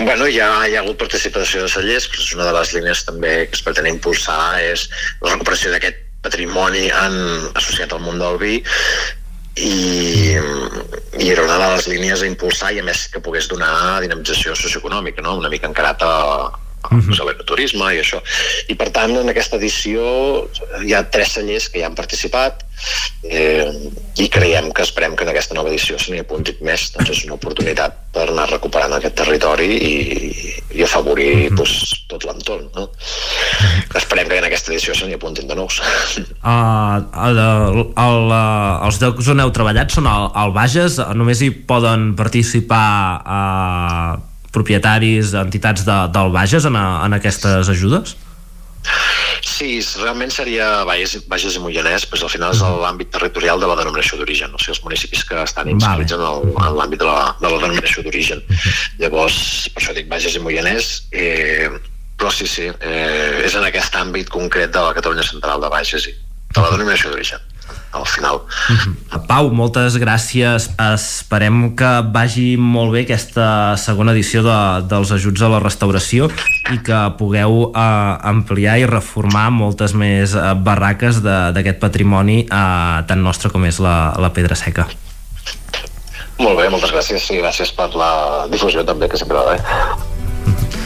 [0.00, 3.32] Bueno, ha, hi ha hagut participació de cellers, però és una de les línies també
[3.48, 4.86] que es pretén impulsar és
[5.20, 7.16] la recuperació d'aquest patrimoni en,
[7.56, 8.60] associat al món del vi
[9.60, 10.36] i,
[11.20, 14.54] i era una de les línies a impulsar i a més que pogués donar dinamització
[14.56, 15.36] socioeconòmica, no?
[15.40, 16.14] una mica encarat a,
[16.84, 17.26] uh -huh.
[17.26, 18.20] l'ecoturisme i això.
[18.68, 20.48] I per tant, en aquesta edició
[20.84, 22.64] hi ha tres cellers que hi han participat
[23.22, 23.68] eh,
[24.16, 26.90] i creiem que esperem que en aquesta nova edició se n'hi apuntin més.
[26.94, 29.94] Doncs és una oportunitat per anar recuperant aquest territori i,
[30.74, 31.56] i afavorir uh -huh.
[31.56, 32.68] pues, tot l'entorn.
[32.74, 32.90] No?
[33.94, 35.80] Esperem que en aquesta edició se n'hi apuntin de nous.
[36.40, 37.38] Uh, el,
[37.96, 38.32] el,
[38.86, 45.34] els llocs on heu treballat són al, al Bages, només hi poden participar uh, propietaris,
[45.38, 48.16] entitats de, del Bages en, a, en aquestes ajudes?
[49.44, 53.76] Sí, realment seria Bages, Bages i Moianès, però al final és l'àmbit territorial de la
[53.76, 56.48] denominació d'origen, o sigui, els municipis que estan inscrits vale.
[56.48, 58.40] en l'àmbit de, la, de la denominació d'origen.
[59.02, 59.38] Llavors,
[59.74, 61.68] per això dic Bages i Moianès, eh,
[62.20, 66.08] però sí, sí, eh, és en aquest àmbit concret de la Catalunya Central de Bages
[66.08, 67.48] i de la denominació d'origen
[67.92, 68.40] al final.
[68.46, 69.26] -huh.
[69.26, 70.70] Pau, moltes gràcies.
[70.94, 76.30] Esperem que vagi molt bé aquesta segona edició de, dels ajuts a la restauració
[76.72, 83.22] i que pugueu uh, ampliar i reformar moltes més uh, barraques d'aquest patrimoni uh, tan
[83.22, 84.86] nostre com és la, la Pedra Seca.
[86.38, 89.58] Molt bé, moltes gràcies i gràcies per la difusió també, que sempre va bé.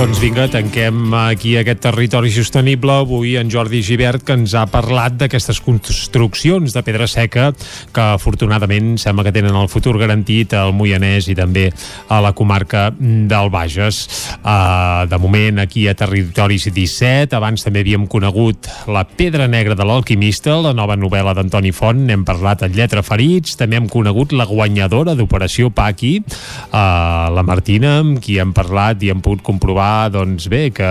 [0.00, 2.94] Doncs vinga, tanquem aquí aquest territori sostenible.
[3.02, 7.50] Avui en Jordi Givert que ens ha parlat d'aquestes construccions de pedra seca
[7.92, 11.66] que afortunadament sembla que tenen el futur garantit al Moianès i també
[12.08, 13.98] a la comarca del Bages.
[14.40, 19.84] Uh, de moment aquí a Territoris 17, abans també havíem conegut La pedra negra de
[19.84, 24.48] l'alquimista, la nova novel·la d'Antoni Font, n'hem parlat en Lletra Ferits, també hem conegut la
[24.48, 30.48] guanyadora d'Operació Paqui, uh, la Martina, amb qui hem parlat i hem pogut comprovar doncs
[30.50, 30.90] bé, que,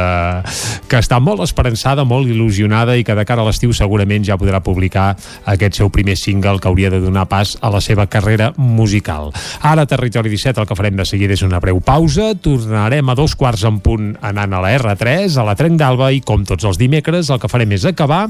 [0.90, 4.62] que està molt esperançada, molt il·lusionada i que de cara a l'estiu segurament ja podrà
[4.66, 5.12] publicar
[5.50, 9.32] aquest seu primer single que hauria de donar pas a la seva carrera musical.
[9.62, 13.36] Ara Territori 17 el que farem de seguida és una breu pausa, tornarem a dos
[13.40, 16.80] quarts en punt anant a la R3, a la Trenc d'Alba i com tots els
[16.82, 18.26] dimecres el que farem és acabar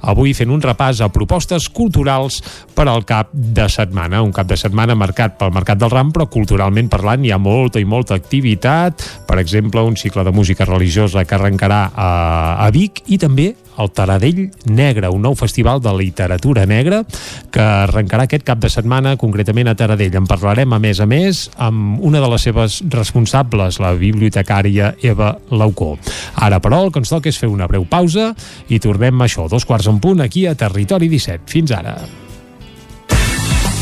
[0.00, 2.40] avui fent un repàs a propostes culturals
[2.74, 6.26] per al cap de setmana, un cap de setmana marcat pel Mercat del Ram, però
[6.30, 11.24] culturalment parlant hi ha molta i molta activitat, per exemple un cicle de música religiosa
[11.24, 16.62] que arrencarà a, a Vic i també el Taradell Negre, un nou festival de literatura
[16.70, 17.02] negra
[17.50, 20.14] que arrencarà aquest cap de setmana concretament a Taradell.
[20.14, 25.34] En parlarem a més a més amb una de les seves responsables, la bibliotecària Eva
[25.50, 25.96] Laucó.
[26.36, 28.30] Ara, però, el que ens toca és fer una breu pausa
[28.70, 31.50] i tornem a això, dos quarts en punt, aquí a Territori 17.
[31.50, 31.98] Fins ara.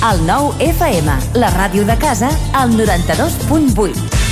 [0.02, 4.31] El nou FM, la ràdio de casa, al 92.8.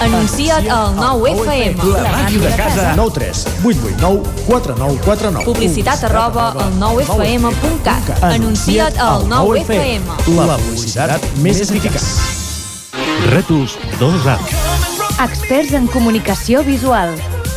[0.00, 1.82] Anuncia't al 9FM.
[1.92, 2.92] La màquina de casa.
[2.96, 5.44] 9 3 8 8 9 4 9 4 9.
[5.44, 8.22] Publicitat arroba al 9FM.cat.
[8.22, 10.06] Anuncia't al 9FM.
[10.36, 12.06] La publicitat més eficaç.
[13.32, 14.38] Rètols 2A.
[15.26, 17.18] Experts en comunicació visual.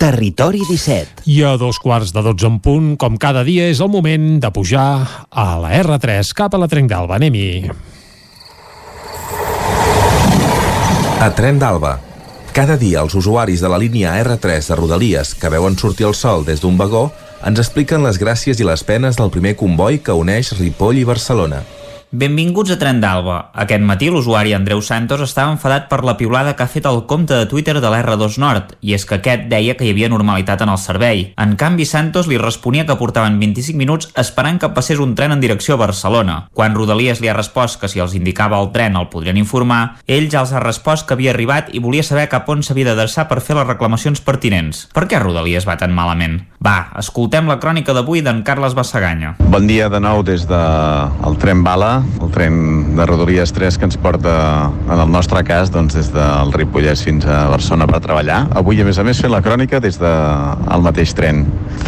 [0.00, 1.24] Territori 17.
[1.32, 4.50] I a dos quarts de 12 en punt, com cada dia, és el moment de
[4.52, 4.84] pujar
[5.30, 7.16] a la R3 cap a la Trenc d'Alba.
[7.16, 7.70] Anem-hi.
[11.20, 11.96] A Tren d'Alba.
[12.52, 16.44] Cada dia els usuaris de la línia R3 de Rodalies que veuen sortir el sol
[16.44, 17.10] des d'un vagó
[17.46, 21.62] ens expliquen les gràcies i les penes del primer comboi que uneix Ripoll i Barcelona.
[22.12, 23.36] Benvinguts a Tren d'Alba.
[23.62, 27.36] Aquest matí l'usuari Andreu Santos estava enfadat per la piulada que ha fet el compte
[27.38, 30.72] de Twitter de l'R2 Nord, i és que aquest deia que hi havia normalitat en
[30.74, 31.22] el servei.
[31.38, 35.38] En canvi, Santos li responia que portaven 25 minuts esperant que passés un tren en
[35.38, 36.48] direcció a Barcelona.
[36.50, 40.26] Quan Rodalies li ha respost que si els indicava el tren el podrien informar, ell
[40.34, 43.38] ja els ha respost que havia arribat i volia saber cap on s'havia d'adreçar per
[43.38, 44.88] fer les reclamacions pertinents.
[44.90, 46.40] Per què Rodalies va tan malament?
[46.58, 49.36] Va, escoltem la crònica d'avui d'en Carles Bassaganya.
[49.46, 52.54] Bon dia de nou des del de tren Bala, el tren
[52.96, 57.26] de Rodalies 3 que ens porta, en el nostre cas, doncs, des del Ripollès fins
[57.28, 58.42] a Barcelona per treballar.
[58.58, 60.08] Avui, a més a més, fent la crònica des del
[60.66, 61.44] de, mateix tren.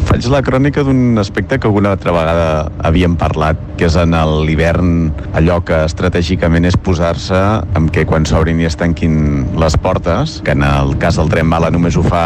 [0.08, 2.46] Faig la crònica d'un aspecte que alguna altra vegada
[2.84, 7.38] havíem parlat, que és en l'hivern allò que estratègicament és posar-se
[7.78, 11.50] amb que quan s'obrin i es tanquin les portes, que en el cas del tren
[11.50, 12.24] bala només ho fa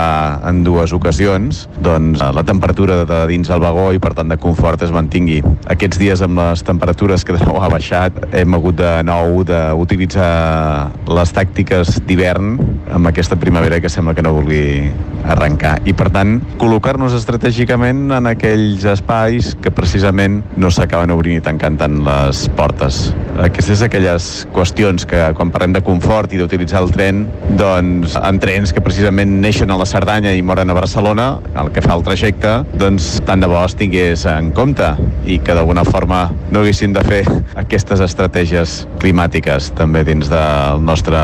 [0.49, 4.83] en dues ocasions, doncs la temperatura de dins el vagó i per tant de confort
[4.83, 5.43] es mantingui.
[5.73, 7.45] Aquests dies amb les temperatures que de
[7.77, 12.57] nou ha baixat hem hagut de nou d'utilitzar les tàctiques d'hivern
[12.93, 14.91] amb aquesta primavera que sembla que no vulgui
[15.27, 15.81] arrencar.
[15.85, 21.79] I per tant, col·locar-nos estratègicament en aquells espais que precisament no s'acaben obrint i tancant
[21.81, 23.11] tant les portes.
[23.43, 27.25] Aquestes aquelles qüestions que quan parlem de confort i d'utilitzar el tren,
[27.59, 31.85] doncs en trens que precisament neixen a la Cerdanya i moren a Barcelona, el que
[31.85, 34.95] fa el trajecte, doncs tant de bo es tingués en compte
[35.27, 37.25] i que d'alguna forma no haguessin de fer
[37.67, 41.19] aquestes estratègies climàtiques també dins del nostre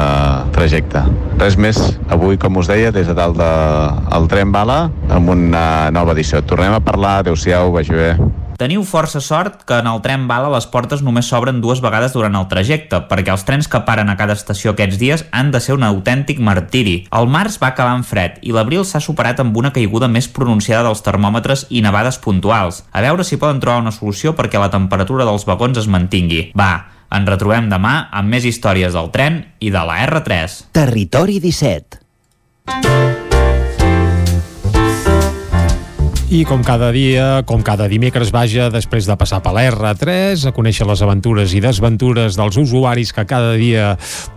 [0.57, 1.05] trajecte.
[1.39, 1.79] Res més,
[2.11, 5.65] avui, com us deia, des de dalt del de, el tren bala, amb una
[5.95, 6.43] nova edició.
[6.43, 8.15] Tornem a parlar, adeu-siau, vagi bé.
[8.63, 12.37] Teniu força sort que en el tren bala les portes només s'obren dues vegades durant
[12.39, 15.75] el trajecte, perquè els trens que paren a cada estació aquests dies han de ser
[15.75, 16.93] un autèntic martiri.
[17.11, 20.85] El març va acabar en fred i l'abril s'ha superat amb una caiguda més pronunciada
[20.87, 22.85] dels termòmetres i nevades puntuals.
[22.95, 26.53] A veure si poden trobar una solució perquè la temperatura dels vagons es mantingui.
[26.55, 30.71] Va, ens retrobem demà amb més històries del tren i de la R3.
[30.79, 31.99] Territori 17.
[36.33, 40.87] I com cada dia, com cada dimecres, vaja, després de passar per l'R3, a conèixer
[40.89, 43.91] les aventures i desventures dels usuaris que cada dia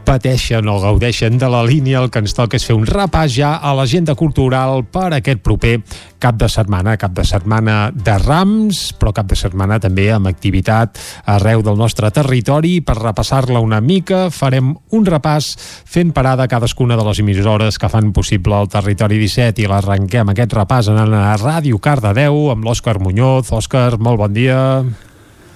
[0.04, 3.54] pateixen o gaudeixen de la línia, el que ens toca és fer un repàs ja
[3.64, 5.78] a l'agenda cultural per aquest proper
[6.20, 11.00] cap de setmana, cap de setmana de Rams, però cap de setmana també amb activitat
[11.32, 12.80] arreu del nostre territori.
[12.86, 15.54] Per repassar-la una mica, farem un repàs
[15.88, 20.34] fent parada a cadascuna de les emissores que fan possible el Territori 17 i l'arrenquem
[20.34, 23.52] aquest repàs anant a Ràdio Cardedeu amb l'Òscar Muñoz.
[23.54, 24.58] Òscar, molt bon dia.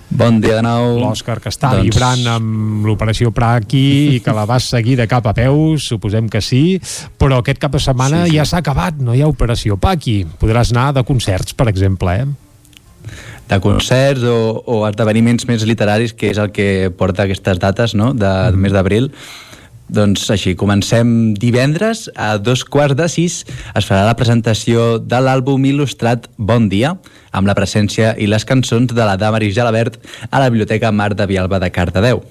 [0.09, 0.99] Bon dia de nou.
[1.01, 5.25] L'Òscar, que està Doncs- vibrant amb l'operació Praki i que la vas seguir de cap
[5.25, 6.79] a peus, suposem que sí,
[7.17, 8.37] però aquest cap de setmana sí, sí.
[8.37, 10.21] ja s'ha acabat, no hi ha operació Paqui.
[10.41, 12.27] Podràs anar de concerts, per exemple, eh?
[13.49, 18.13] de concerts o, o esdeveniments més literaris, que és el que porta aquestes dates no?
[18.13, 19.09] de, del mes d'abril.
[19.89, 23.39] Doncs així, comencem divendres a dos quarts de sis
[23.73, 26.93] es farà la presentació de l'àlbum il·lustrat Bon Dia
[27.33, 29.97] amb la presència i les cançons de la Damaris Jalabert
[30.29, 32.21] a la Biblioteca Mar de Vialba de Cardedeu.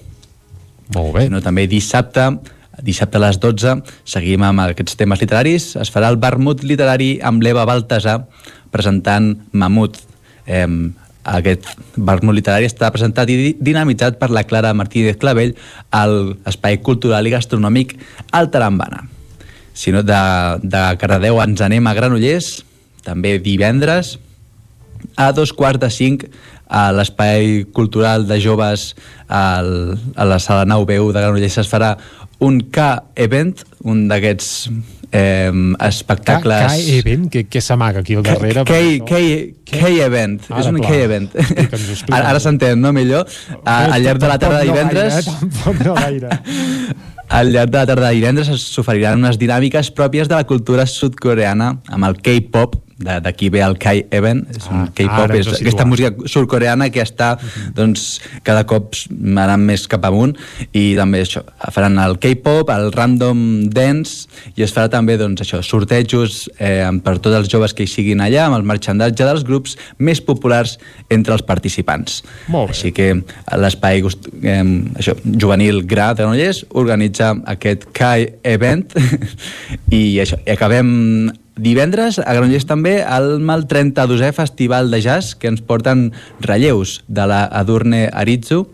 [0.95, 1.27] Molt bé.
[1.29, 2.31] No, també dissabte
[2.79, 3.75] dissabte a les 12
[4.07, 8.21] seguim amb aquests temes literaris es farà el vermut literari amb l'Eva Baltasar
[8.71, 9.99] presentant Mamut
[10.47, 10.63] eh,
[11.29, 15.55] aquest vermut literari està presentat i di- dinamitzat per la Clara Martínez Clavell
[15.91, 17.95] al Espai Cultural i Gastronòmic
[18.31, 19.05] al Tarambana.
[19.73, 20.21] Si no, de,
[20.63, 22.63] de Cardedeu ens anem a Granollers,
[23.05, 24.17] també divendres,
[25.15, 26.25] a dos quarts de cinc
[26.69, 28.93] a l'espai cultural de joves
[29.27, 31.95] al, a la sala 9 de Granollers es farà
[32.39, 34.69] un K-event, un d'aquests
[35.11, 35.51] eh,
[35.87, 36.73] espectacles...
[36.73, 37.27] K-event?
[37.33, 38.63] Què, què s'amaga aquí al darrere?
[38.67, 40.79] K-event, Ara, és un.
[40.83, 41.29] K-event.
[42.09, 43.29] Ara, ara s'entén, no, millor?
[43.63, 45.21] A, al llarg de la tarda de divendres...
[45.21, 45.37] Eh?
[45.39, 46.41] Tampoc no gaire.
[47.29, 51.75] Al llarg de la tarda de divendres s'oferiran unes dinàmiques pròpies de la cultura sud-coreana
[51.93, 56.89] amb el K-pop, d'aquí ve el K-Event, és un Ah, K-pop, és aquesta música sud-coreana
[56.89, 57.33] que està
[57.75, 60.35] doncs, cada cop anant més cap amunt
[60.73, 61.43] i també això,
[61.75, 67.17] faran el K-pop, el Random Dance i es farà també doncs, això, sortejos eh, per
[67.19, 70.77] tots els joves que hi siguin allà amb el marxandatge dels grups més populars
[71.09, 72.23] entre els participants.
[72.75, 73.11] Així que
[73.59, 74.63] l'espai eh,
[74.99, 78.93] això, juvenil Gra de Granollers organitza aquest CAI Event.
[79.99, 85.51] I això, i acabem divendres a Granollers també el mal 32è Festival de Jazz que
[85.51, 86.09] ens porten
[86.41, 88.65] relleus de la Adurne Aritzu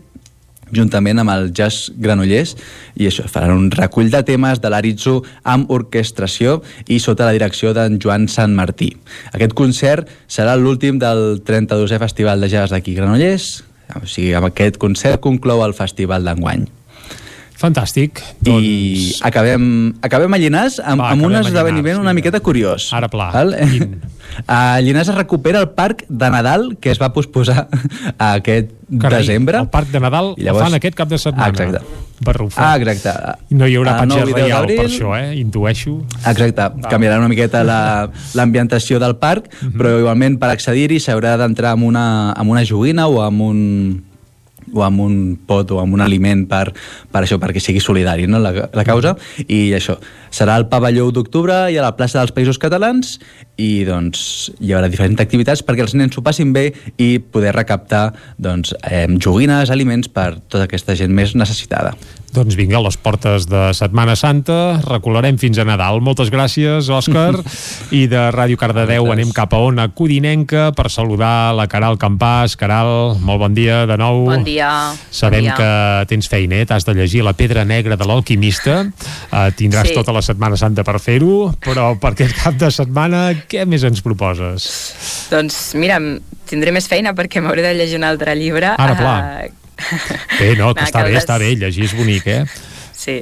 [0.74, 2.56] juntament amb el Jazz Granollers
[2.98, 7.74] i això, faran un recull de temes de l'Aritzu amb orquestració i sota la direcció
[7.76, 8.92] d'en Joan Sant Martí.
[9.32, 13.62] Aquest concert serà l'últim del 32è Festival de Jazz d'aquí Granollers,
[13.94, 16.66] o sigui, amb aquest concert conclou el festival d'enguany.
[17.56, 18.20] Fantàstic.
[18.44, 22.90] I acabem, acabem a Llinars amb, Va, amb un esdeveniment una miqueta curiós.
[22.92, 23.30] Ara pla.
[23.32, 23.54] Val?
[24.52, 27.68] A Llinars es recupera el parc de Nadal que es va posposar
[28.18, 29.58] a aquest Carai, desembre.
[29.64, 30.66] El Parc de Nadal I llavors...
[30.66, 31.48] el fan aquest cap de setmana.
[31.48, 32.02] Exacte.
[32.26, 32.64] Barrufar.
[32.66, 33.14] Ah, exacte.
[33.56, 35.30] No hi haurà A patge 9 i 10 reial per això, eh?
[35.40, 35.94] Intueixo.
[36.26, 41.88] Exacte, canviarà una miqueta la- l'ambientació del parc, però igualment per accedir-hi s'haurà d'entrar amb,
[41.88, 43.58] una, amb una joguina o amb un
[44.74, 46.70] o amb un pot o amb un aliment per,
[47.12, 48.40] per això, perquè sigui solidari no?
[48.42, 49.98] la, la causa, i això
[50.36, 53.16] serà al pavelló d'octubre i a la plaça dels Països Catalans
[53.62, 56.68] i doncs hi haurà diferents activitats perquè els nens s'ho passin bé
[57.00, 61.94] i poder recaptar doncs, eh, joguines, aliments per tota aquesta gent més necessitada.
[62.34, 66.02] Doncs vinga, a les portes de Setmana Santa, recularem fins a Nadal.
[66.04, 67.38] Moltes gràcies, Òscar.
[67.96, 72.58] I de Ràdio Cardedeu anem cap a Ona Codinenca per saludar la Caral Campàs.
[72.60, 74.26] Caral, molt bon dia de nou.
[74.28, 74.68] Bon dia.
[75.08, 75.56] Sabem bon dia.
[75.56, 76.66] que tens feina, eh?
[76.68, 78.82] t'has de llegir La pedra negra de l'alquimista.
[79.30, 79.96] Uh, tindràs Sí.
[79.96, 84.02] tota la Setmana Santa per fer-ho, però per aquest cap de setmana què més ens
[84.04, 84.66] proposes?
[85.32, 85.96] Doncs mira,
[86.50, 88.74] tindré més feina perquè m'hauré de llegir un altre llibre.
[88.76, 89.14] Ara, pla.
[89.46, 92.42] Eh, Bé, no, que està bé, està bé, llegir és bonic, eh?
[92.96, 93.20] Sí,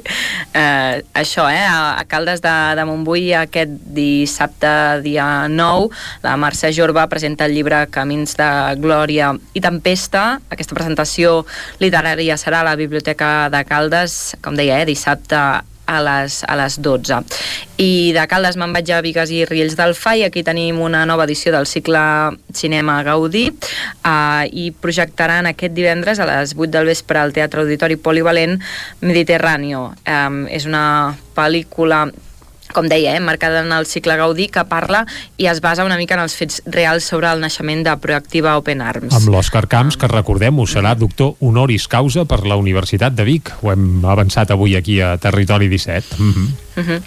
[0.53, 4.71] eh, això, eh, a, a Caldes de, de Montbui aquest dissabte,
[5.03, 5.89] dia 9,
[6.23, 10.39] la Mercè Jorba presenta el llibre Camins de Glòria i Tempesta.
[10.49, 11.41] Aquesta presentació
[11.83, 15.43] literària serà a la Biblioteca de Caldes, com deia, eh, dissabte
[15.85, 17.21] a les, a les 12.
[17.81, 21.25] I de Caldes me'n vaig a Vigues i Riells del Fai, aquí tenim una nova
[21.27, 22.01] edició del cicle
[22.55, 27.97] Cinema Gaudí uh, i projectaran aquest divendres a les 8 del vespre al Teatre Auditori
[27.97, 28.59] Polivalent
[29.01, 29.89] Mediterráneo.
[30.05, 32.05] Um, és una pel·lícula
[32.75, 35.05] com deia, eh, marcada en el cicle Gaudí, que parla
[35.37, 38.83] i es basa una mica en els fets reals sobre el naixement de Proactiva Open
[38.83, 39.15] Arms.
[39.15, 43.53] Amb l'Òscar Camps, que recordem-ho, serà doctor honoris causa per la Universitat de Vic.
[43.63, 46.19] Ho hem avançat avui aquí a Territori 17.
[46.19, 46.64] Mm -hmm.
[46.75, 47.01] Uh -huh.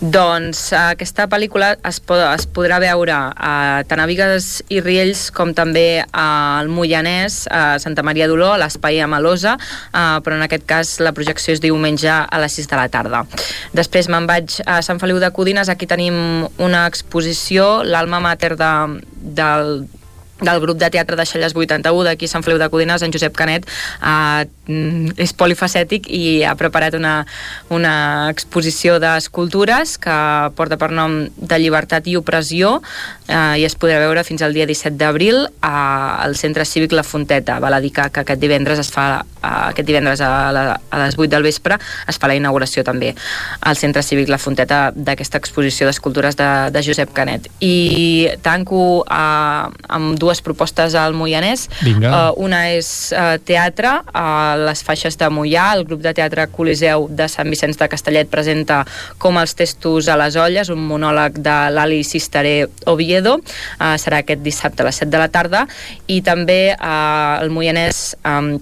[0.00, 5.30] Doncs uh, aquesta pel·lícula es, pod es podrà veure uh, tant a Vigues i Riells
[5.30, 10.66] com també al Moianès, a Santa Maria d'Oló, a l'Espai Amalosa, uh, però en aquest
[10.66, 13.26] cas la projecció és diumenge a les 6 de la tarda.
[13.72, 19.00] Després me'n vaig a Sant Feliu de Codines, aquí tenim una exposició, l'alma mater de,
[19.12, 19.88] del
[20.40, 23.66] del grup de teatre de Xelles 81 d'aquí Sant Feliu de Codines, en Josep Canet
[24.02, 27.26] eh, és polifacètic i ha preparat una,
[27.74, 30.16] una exposició d'escultures que
[30.56, 32.78] porta per nom de llibertat i opressió
[33.28, 37.58] eh, i es podrà veure fins al dia 17 d'abril al Centre Cívic La Fonteta.
[37.60, 41.02] Val a dir que, que aquest divendres es fa eh, aquest divendres a, la, a
[41.04, 41.78] les 8 del vespre
[42.08, 43.12] es fa la inauguració també
[43.60, 47.50] al Centre Cívic La Fonteta d'aquesta exposició d'escultures de, de Josep Canet.
[47.60, 49.64] I tanco eh,
[49.98, 51.68] amb dues propostes al Moianès.
[51.84, 53.90] Uh, una és uh, teatre,
[54.54, 58.30] a les faixes de Moià, el grup de teatre Coliseu de Sant Vicenç de Castellet
[58.32, 58.82] presenta
[59.18, 62.56] Com els testos a les olles, un monòleg de l'Ali Sisteré
[62.90, 65.66] Oviedo, uh, serà aquest dissabte a les 7 de la tarda,
[66.06, 68.54] i també uh, el Moianès um,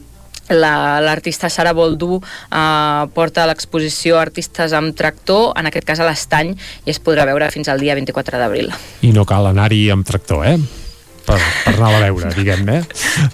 [0.53, 6.55] l'artista la, Sara Boldú eh, porta l'exposició Artistes amb tractor, en aquest cas a l'Estany,
[6.85, 8.73] i es podrà veure fins al dia 24 d'abril.
[9.07, 10.82] I no cal anar-hi amb tractor, eh?
[11.27, 12.79] Per, per anar a veure, diguem-ne.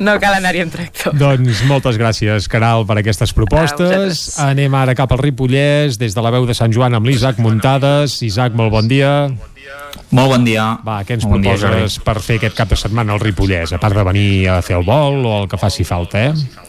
[0.04, 1.16] No cal anar-hi amb tractor.
[1.18, 4.24] Doncs moltes gràcies, Caral, per aquestes propostes.
[4.44, 8.20] Anem ara cap al Ripollès, des de la veu de Sant Joan amb l'Isaac Muntades.
[8.26, 9.12] Isaac, molt bon dia.
[10.10, 10.70] Molt bon dia.
[10.86, 13.74] Va, què ens molt proposes dia, per fer aquest cap de setmana al Ripollès?
[13.76, 16.67] A part de venir a fer el vol o el que faci falta, eh?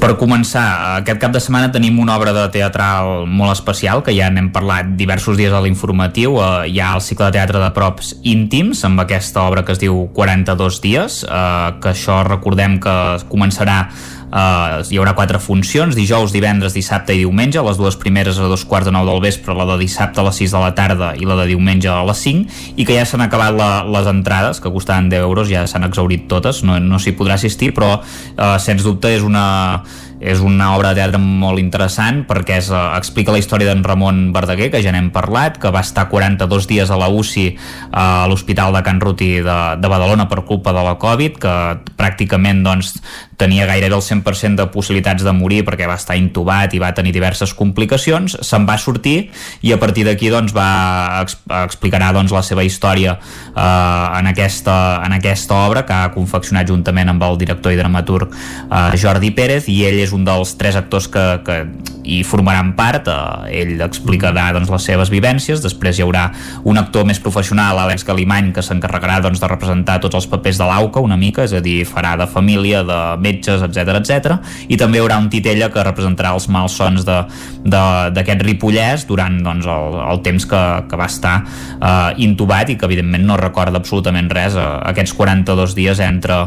[0.00, 0.64] Per començar,
[1.02, 4.94] aquest cap de setmana tenim una obra de teatral molt especial, que ja n'hem parlat
[4.96, 6.38] diversos dies a l'informatiu.
[6.40, 9.82] Eh, hi ha el cicle de teatre de props íntims, amb aquesta obra que es
[9.82, 12.96] diu 42 dies, eh, que això recordem que
[13.28, 13.82] començarà
[14.30, 18.62] Uh, hi haurà quatre funcions, dijous, divendres, dissabte i diumenge, les dues primeres a dos
[18.68, 21.26] quarts de nou del vespre, la de dissabte a les 6 de la tarda i
[21.26, 24.70] la de diumenge a les 5, i que ja s'han acabat la, les entrades, que
[24.70, 28.86] costaven 10 euros, ja s'han exaurit totes, no, no s'hi podrà assistir, però uh, sens
[28.86, 29.82] dubte és una
[30.20, 34.28] és una obra de teatre molt interessant perquè és, uh, explica la història d'en Ramon
[34.36, 38.28] Verdaguer, que ja n'hem parlat, que va estar 42 dies a la UCI uh, a
[38.28, 41.56] l'Hospital de Can Ruti de, de Badalona per culpa de la Covid, que
[41.96, 42.94] pràcticament doncs,
[43.40, 47.14] tenia gairebé el 100% de possibilitats de morir perquè va estar intubat i va tenir
[47.16, 49.30] diverses complicacions, se'n va sortir
[49.64, 51.24] i a partir d'aquí doncs, va
[51.64, 54.76] explicarà doncs, la seva història eh, en, aquesta,
[55.06, 59.70] en aquesta obra que ha confeccionat juntament amb el director i dramaturg eh, Jordi Pérez
[59.72, 61.56] i ell és un dels tres actors que, que
[62.04, 66.28] hi formaran part eh, ell explicarà doncs, les seves vivències després hi haurà
[66.68, 70.68] un actor més professional Àlex Galimany que s'encarregarà doncs, de representar tots els papers de
[70.68, 74.38] l'AUCA una mica, és a dir, farà de família de metges, etc etc.
[74.68, 79.98] i també hi haurà un titella que representarà els malsons d'aquest Ripollès durant doncs, el,
[80.10, 84.56] el temps que, que va estar eh, intubat i que evidentment no recorda absolutament res
[84.58, 86.40] eh, aquests 42 dies entre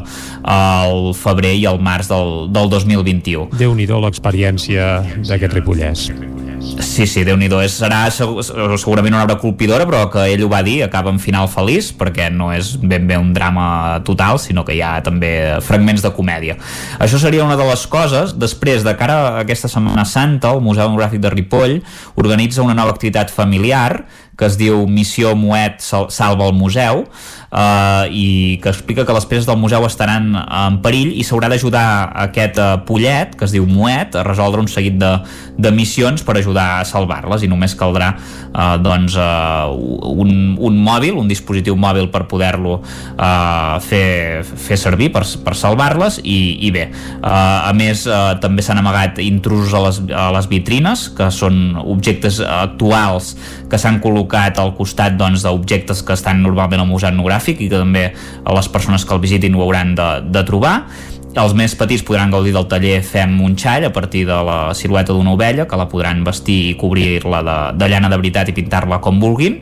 [0.43, 3.52] el febrer i el març del, del 2021.
[3.59, 6.07] Déu-n'hi-do l'experiència d'aquest Ripollès.
[6.63, 10.77] Sí, sí, déu nhi serà segurament una obra colpidora però que ell ho va dir,
[10.85, 14.81] acaba en final feliç perquè no és ben bé un drama total sinó que hi
[14.81, 16.55] ha també fragments de comèdia.
[17.03, 20.87] Això seria una de les coses després, de cara a aquesta Setmana Santa el Museu
[20.87, 21.81] Demogràfic de Ripoll
[22.15, 24.05] organitza una nova activitat familiar
[24.37, 27.03] que es diu Missió Moet Salva el Museu
[27.53, 28.27] eh, i
[28.61, 31.85] que explica que les peces del museu estaran en perill i s'haurà d'ajudar
[32.25, 35.11] aquest eh, pollet, que es diu Moet, a resoldre un seguit de,
[35.57, 41.17] de missions per ajudar a salvar-les i només caldrà eh, doncs, eh, un, un mòbil,
[41.19, 46.89] un dispositiu mòbil per poder-lo eh, fer, fer servir per, per salvar-les i, i bé,
[46.89, 51.77] eh, a més eh, també s'han amagat intrusos a les, a les vitrines, que són
[51.83, 53.33] objectes actuals
[53.69, 57.55] que s'han col·locat al costat doncs, d'objectes doncs, que estan normalment al Museu Etnogràfic i
[57.57, 58.05] que també
[58.55, 60.75] les persones que el visitin ho hauran de, de trobar
[61.33, 65.15] els més petits podran gaudir del taller Fem un xall a partir de la silueta
[65.15, 68.99] d'una ovella, que la podran vestir i cobrir-la de, de llana de veritat i pintar-la
[69.01, 69.59] com vulguin.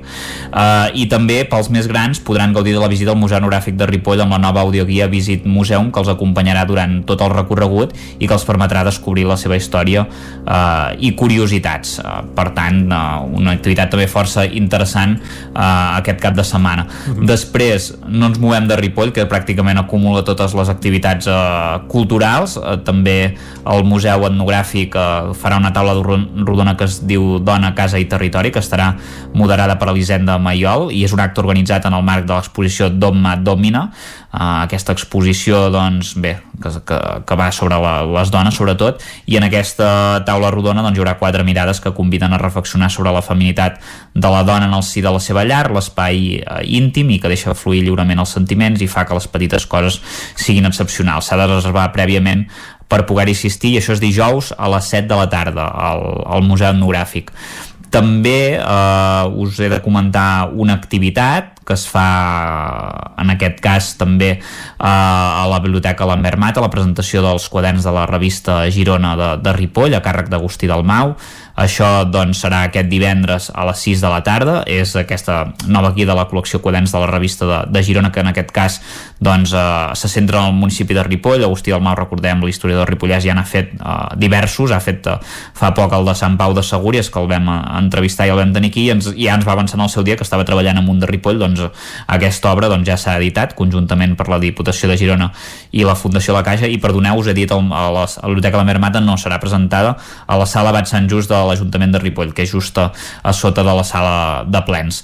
[0.51, 3.87] Uh, I també pels més grans podran gaudir de la visita al Museu Etnogràfic de
[3.87, 8.27] Ripoll amb la nova audioguia Visit Museum que els acompanyarà durant tot el recorregut i
[8.27, 11.99] que els permetrà descobrir la seva història uh, i curiositats.
[12.03, 16.83] Uh, per tant, uh, una activitat també força interessant uh, aquest cap de setmana.
[16.83, 17.25] Uh -huh.
[17.31, 21.60] Després, no ens movem de Ripoll, que pràcticament acumula totes les activitats uh,
[21.91, 22.57] culturals.
[22.59, 28.01] Uh, també el Museu Etnogràfic uh, farà una taula rodona que es diu Dona, Casa
[28.01, 28.93] i Territori, que estarà
[29.33, 33.35] moderada per Elisenda Maiol i és un acte organitzat en el marc de l'exposició Domma
[33.37, 33.89] Domina,
[34.31, 39.43] aquesta exposició doncs, bé, que, que, que va sobre la, les dones sobretot i en
[39.47, 43.81] aquesta taula rodona doncs, hi haurà quatre mirades que conviden a reflexionar sobre la feminitat
[44.13, 47.31] de la dona en el si de la seva llar, l'espai uh, íntim i que
[47.31, 49.99] deixa fluir lliurement els sentiments i fa que les petites coses
[50.39, 51.27] siguin excepcionals.
[51.27, 52.47] S'ha de reservar prèviament
[52.91, 56.43] per poder-hi assistir i això és dijous a les 7 de la tarda al, al
[56.47, 57.31] Museu Etnogràfic.
[57.91, 62.05] També eh, us he de comentar una activitat que es fa
[63.21, 64.41] en aquest cas també eh,
[64.81, 69.53] a la Biblioteca Lambert a la presentació dels quaderns de la revista Girona de, de
[69.57, 71.15] Ripoll a càrrec d'Agustí Dalmau
[71.61, 74.61] això doncs, serà aquest divendres a les 6 de la tarda.
[74.65, 78.23] És aquesta nova guia de la col·lecció quaderns de la revista de, de Girona que
[78.23, 78.79] en aquest cas
[79.21, 81.43] doncs, eh, se centra en el municipi de Ripoll.
[81.45, 85.17] Agustí Dalmau, recordem, l'historiador ripollès ja n'ha fet eh, diversos, ha fet eh,
[85.57, 88.41] fa poc el de Sant Pau de Segúries que el vam eh, entrevistar i el
[88.41, 88.87] vam tenir aquí.
[88.89, 90.99] I ens, ja ens va avançar en el seu dia que estava treballant en un
[91.01, 91.39] de Ripoll.
[91.41, 91.67] Doncs,
[92.07, 95.31] aquesta obra doncs, ja s'ha editat conjuntament per la Diputació de Girona
[95.71, 96.69] i la Fundació La Caixa.
[96.69, 99.39] I perdoneu, us he dit a la, a la Biblioteca de la Mermata no serà
[99.41, 102.89] presentada a la sala Bat Sant Just de l'Ajuntament de Ripoll que és just a,
[103.23, 104.15] a sota de la sala
[104.47, 105.01] de plens.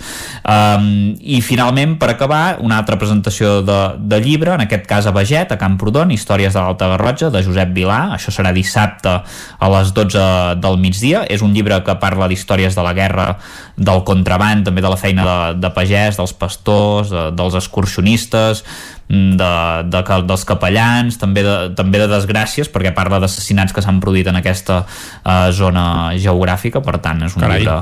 [0.48, 5.14] Um, i finalment per acabar una altra presentació de, de llibre en aquest cas a
[5.16, 8.00] Beget, a Camprodon Històries de l'Alta Garrotxa de Josep Vilà.
[8.18, 10.28] Això serà dissabte a les 12
[10.64, 11.26] del migdia.
[11.28, 13.30] És un llibre que parla d'històries de la guerra
[13.78, 18.64] del contraband, també de la feina de, de pagès, dels pastors, de, dels excursionistes,
[19.10, 19.52] de,
[19.88, 24.40] de, dels capellans, també de, també de desgràcies, perquè parla d'assassinats que s'han produït en
[24.40, 27.64] aquesta uh, zona geogràfica, per tant és un Carai.
[27.64, 27.78] llibre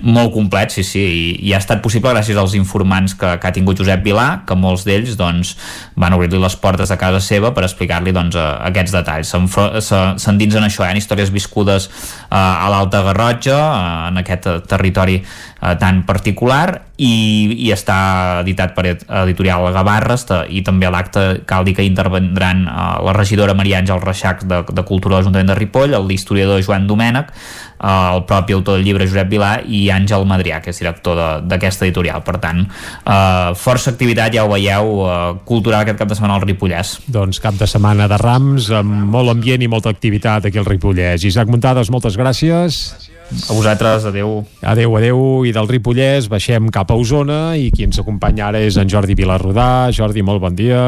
[0.00, 3.54] molt complet, sí, sí, i, i ha estat possible gràcies als informants que, que ha
[3.54, 5.56] tingut Josep Vilà, que molts d'ells doncs,
[5.98, 9.34] van obrir-li les portes a casa seva per explicar-li doncs, aquests detalls.
[9.90, 15.74] S'endinsen això, eh, en històries viscudes uh, a l'Alta Garrotxa, uh, en aquest territori uh,
[15.80, 17.12] tan particular, i,
[17.64, 17.96] i està
[18.42, 23.56] editat per editorial Gavarres i també a l'acte cal dir que intervendran uh, la regidora
[23.56, 27.32] Maria Àngel Reixac de, de Cultura de l'Ajuntament de Ripoll, l'historiador Joan Domènech
[27.80, 31.86] uh, el propi autor del llibre Josep Vilà i Àngel Madrià, que és director d'aquesta
[31.88, 36.38] editorial per tant, uh, força activitat ja ho veieu, uh, cultural aquest cap de setmana
[36.38, 36.98] al Ripollès.
[37.10, 41.24] Doncs cap de setmana de Rams amb molt ambient i molta activitat aquí al Ripollès.
[41.26, 44.44] Isaac Muntades, moltes gràcies a vosaltres, adeu.
[44.66, 48.78] Adeu, adeu, i del Ripollès baixem cap a Osona i qui ens acompanya ara és
[48.80, 49.90] en Jordi Vilarrodà.
[49.94, 50.80] Jordi, molt bon dia.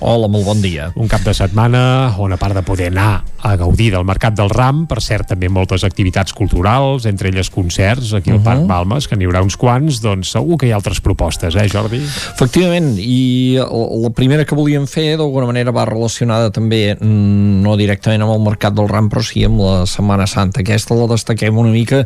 [0.00, 0.90] Hola, molt bon dia.
[1.00, 4.50] Un cap de setmana on a part de poder anar a gaudir del Mercat del
[4.50, 8.44] Ram, per cert, també moltes activitats culturals, entre elles concerts aquí al uh -huh.
[8.44, 11.68] Parc Balmes, que n'hi haurà uns quants, doncs segur que hi ha altres propostes, eh,
[11.68, 11.96] Jordi?
[11.96, 18.22] Efectivament, i la primera que volíem fer d'alguna manera va relacionada també, mm, no directament
[18.22, 20.60] amb el Mercat del Ram, però sí amb la Setmana Santa.
[20.60, 22.02] Aquesta la destaquem una mica mica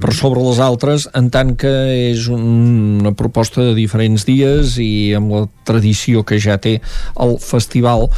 [0.00, 1.72] per sobre les altres en tant que
[2.08, 6.78] és una proposta de diferents dies i amb la tradició que ja té
[7.20, 8.08] el festival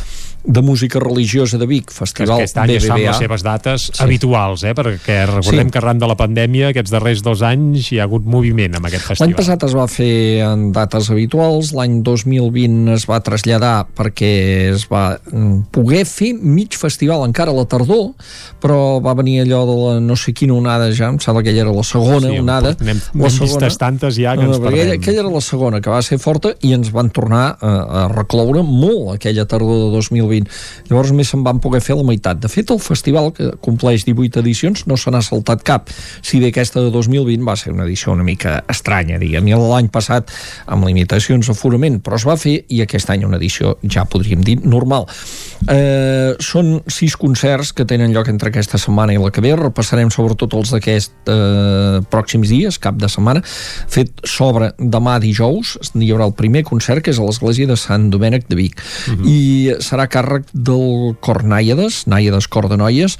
[0.45, 2.97] de música religiosa de Vic, festival que aquest any BBVA.
[3.11, 4.03] les seves dates sí.
[4.03, 4.73] habituals, eh?
[4.77, 5.73] perquè recordem sí.
[5.75, 9.05] que arran de la pandèmia aquests darrers dos anys hi ha hagut moviment amb aquest
[9.05, 9.29] festival.
[9.29, 10.15] L'any passat es va fer
[10.47, 14.33] en dates habituals, l'any 2020 es va traslladar perquè
[14.71, 18.15] es va mm, poder fer mig festival encara a la tardor,
[18.63, 21.67] però va venir allò de la no sé quina onada ja, em sembla que aquella
[21.69, 22.75] era la segona sí, onada.
[22.81, 24.73] N'hem vistes tantes ja que ens perdem.
[24.73, 28.09] Aquella, aquella era la segona, que va ser forta i ens van tornar a, a
[28.15, 30.91] recloure molt aquella tardor de 2020 2020.
[30.91, 32.41] Llavors més se'n van poder fer la meitat.
[32.41, 35.91] De fet, el festival, que compleix 18 edicions, no se n'ha saltat cap.
[36.23, 39.49] Si bé aquesta de 2020 va ser una edició una mica estranya, diguem.
[39.51, 40.31] I l'any passat,
[40.71, 44.59] amb limitacions d'aforament, però es va fer, i aquest any una edició, ja podríem dir,
[44.65, 45.09] normal.
[45.69, 49.55] Eh, són sis concerts que tenen lloc entre aquesta setmana i la que ve.
[49.59, 53.43] Repassarem sobretot els d'aquests eh, pròxims dies, cap de setmana.
[53.45, 58.09] Fet sobre demà dijous, hi haurà el primer concert, que és a l'església de Sant
[58.13, 58.81] Domènec de Vic.
[58.81, 59.21] Uh mhm.
[59.21, 59.31] -huh.
[59.31, 59.41] I
[59.81, 63.17] serà càrrec del cor Nàiades, Nàiades Cor de Noies,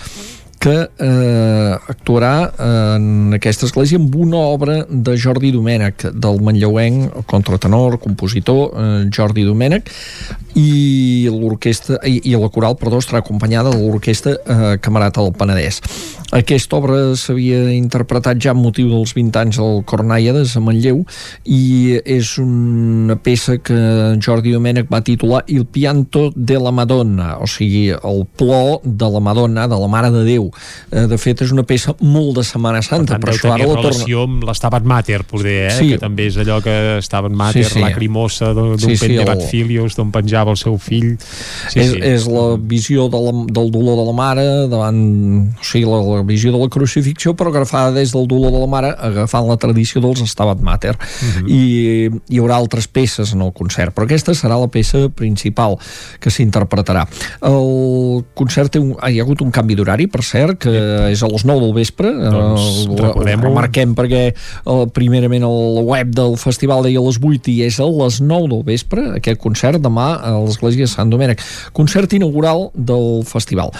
[0.61, 7.97] que eh, actuarà en aquesta església amb una obra de Jordi Domènech, del manlleuenc, contratenor,
[8.03, 9.89] compositor, eh, Jordi Domènech,
[10.61, 15.81] i l'orquestra i, i la coral, perdó, estarà acompanyada de l'orquestra eh, Camarata del Penedès.
[16.31, 21.01] Aquesta obra s'havia interpretat ja amb motiu dels 20 anys al Cornàiades a Manlleu
[21.51, 23.75] i és una peça que
[24.23, 29.19] Jordi Domènech va titular Il pianto de la Madonna, o sigui, el plor de la
[29.27, 30.47] Madonna, de la Mare de Déu.
[30.93, 33.81] Eh, de fet, és una peça molt de Setmana Santa, Per tant, això ara la
[33.81, 35.75] relació amb l'Estabat Mater, poder, eh?
[35.81, 35.89] Sí.
[35.97, 37.83] que també és allò que Estabat Mater, Sí, sí.
[37.83, 41.17] lacrimosa d'un Sí, sí, pendebat el- filius, d'on penjava el seu fill.
[41.75, 41.99] Sí, és, sí.
[42.15, 45.03] és la visió de la, del dolor de la mare davant,
[45.59, 48.69] o sigui, la, la visió de la crucifixió però agafada des del dolor de la
[48.71, 50.97] mare agafant la tradició dels Stabat Mater.
[50.97, 51.49] Mhm.
[51.49, 55.77] i hi haurà altres peces en el concert, però aquesta serà la peça principal
[56.21, 57.07] que s'interpretarà.
[57.47, 60.73] El concert té un, hi ha hagut un canvi d'horari, per cert que
[61.11, 62.11] és a les 9 del vespre.
[62.11, 63.41] Doncs, el, recordem-ho.
[63.41, 67.81] ho remarquem perquè eh, primerament el web del festival deia a les 8 i és
[67.81, 71.43] a les 9 del vespre aquest concert demà a l'església de Sant Domènec.
[71.77, 73.73] Concert inaugural del festival.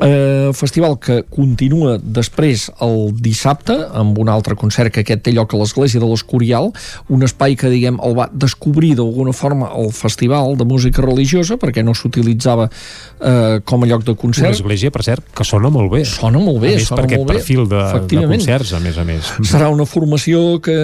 [0.00, 5.54] Eh, festival que continua després el dissabte amb un altre concert que aquest té lloc
[5.54, 6.70] a l'església de l'Escorial
[7.12, 11.84] un espai que diguem el va descobrir d'alguna forma el festival de música religiosa perquè
[11.84, 15.90] no s'utilitzava eh, com a lloc de Una concert església, per cert, que sona molt
[15.92, 16.02] bé.
[16.08, 18.98] Sona molt bé, a més, sona per aquest molt perfil de, de concerts, a més
[18.98, 19.30] a més.
[19.48, 20.76] Serà una formació que,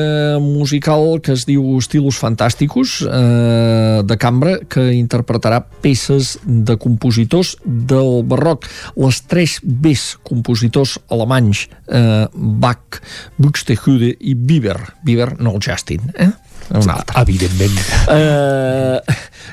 [0.42, 8.22] musical que es diu Estilos Fantàsticos eh, de cambra que interpretarà peces de compositors del
[8.28, 8.66] barroc.
[8.98, 13.00] Les tres Bs compositors alemanys eh, Bach,
[13.36, 14.94] Buxtehude i Bieber.
[15.04, 16.30] Bieber, no el Justin, eh?
[16.76, 17.20] Un altre.
[17.22, 17.78] Evidentment.
[18.08, 18.98] Uh,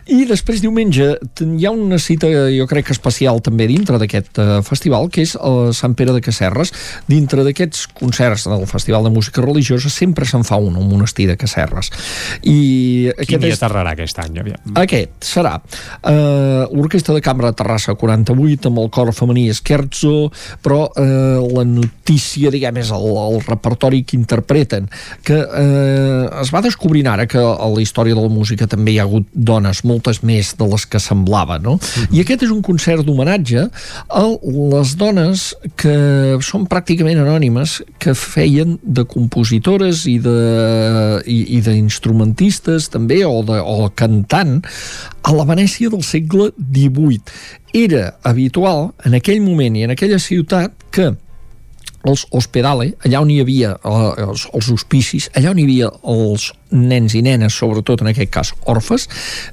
[0.06, 1.08] I després diumenge
[1.42, 5.36] hi ha una cita jo crec que especial també dintre d'aquest uh, festival que és
[5.40, 6.74] a Sant Pere de Casserres
[7.10, 11.38] dintre d'aquests concerts del Festival de Música Religiosa sempre se'n fa un al monestir de
[11.40, 11.90] Casserres
[12.44, 14.40] i Quin aquest dia és aterrarà aquest any?
[14.44, 14.76] Aviam.
[14.82, 20.30] aquest serà uh, l'Orquestra de Cambra de Terrassa 48 amb el cor femení Scherzo
[20.66, 24.90] però uh, la notícia diguem és el, el repertori que interpreten
[25.26, 26.62] que uh, es va
[27.06, 30.24] descobrint ara que a la història de la música també hi ha hagut dones, moltes
[30.24, 31.78] més de les que semblava no?
[32.12, 33.68] i aquest és un concert d'homenatge
[34.10, 41.62] a les dones que són pràcticament anònimes que feien de compositores i de i, i
[41.62, 44.62] d'instrumentistes també o, de, o cantant
[45.26, 47.22] a la Venècia del segle XVIII.
[47.76, 51.14] Era habitual en aquell moment i en aquella ciutat que
[52.06, 56.52] els hospedale, allà on hi havia eh, els, els hospicis, allà on hi havia els
[56.76, 59.08] nens i nenes, sobretot en aquest cas orfes,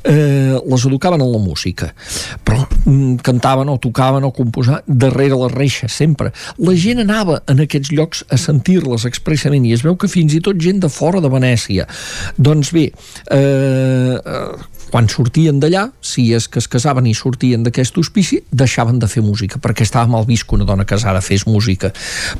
[0.09, 1.93] eh, les educaven en la música.
[2.45, 6.33] Però mm, cantaven o tocaven o composaven darrere les reixes, sempre.
[6.59, 10.43] La gent anava en aquests llocs a sentir-les expressament i es veu que fins i
[10.45, 11.87] tot gent de fora de Venècia.
[12.37, 12.89] Doncs bé,
[13.31, 18.99] eh, eh, quan sortien d'allà, si és que es casaven i sortien d'aquest hospici, deixaven
[19.01, 21.89] de fer música, perquè estava mal vist que una dona casada fes música.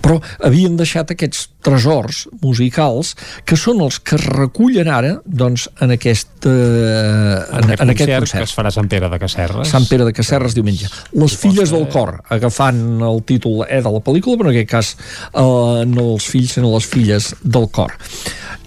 [0.05, 3.15] Però havien deixat aquests tresors musicals
[3.49, 8.11] que són els que es recullen ara doncs, en, aquest, eh, en, en, en aquest
[8.11, 8.45] que concert.
[8.51, 9.73] es farà Sant Pere de Casserres.
[9.73, 10.93] Sant Pere de Casserres diumenge.
[11.17, 14.95] Les filles del cor, agafant el títol eh, de la pel·lícula, però en aquest cas
[15.33, 17.97] eh, no els fills, sinó les filles del cor.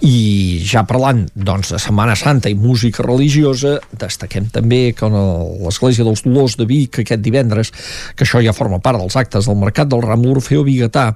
[0.04, 6.24] I ja parlant doncs, de Setmana Santa i música religiosa, destaquem també que l'Església dels
[6.26, 7.72] Dolors de Vic aquest divendres,
[8.16, 11.08] que això ja forma part dels actes del Mercat del Ram, l'Orfeo Bigatà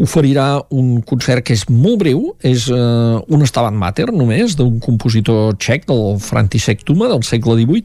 [0.00, 5.58] oferirà un concert que és molt breu, és eh, un estabat mater només, d'un compositor
[5.60, 7.84] txec, del František Tuma, del segle XVIII,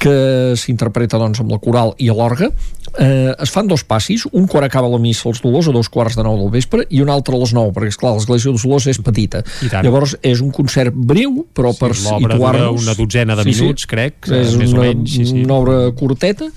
[0.00, 0.16] que
[0.60, 2.50] s'interpreta doncs, amb la coral i l'orga.
[2.98, 6.16] Eh, es fan dos passis, un quan acaba la missa als Dolors a dos quarts
[6.16, 8.86] de nou del vespre i un altre a les nou, perquè esclar, l'església dels Dolors
[8.92, 9.42] és petita.
[9.84, 12.82] Llavors és un concert breu, però Sí, per situar-nos...
[12.86, 15.42] una dotzena de minuts, crec, És eh, més o una, menys, sí, sí.
[15.44, 16.48] una obra curteta,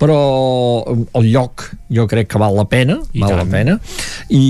[0.00, 0.18] però
[0.86, 3.40] el lloc jo crec que val la pena, I val tant.
[3.40, 3.78] la pena,
[4.28, 4.42] i,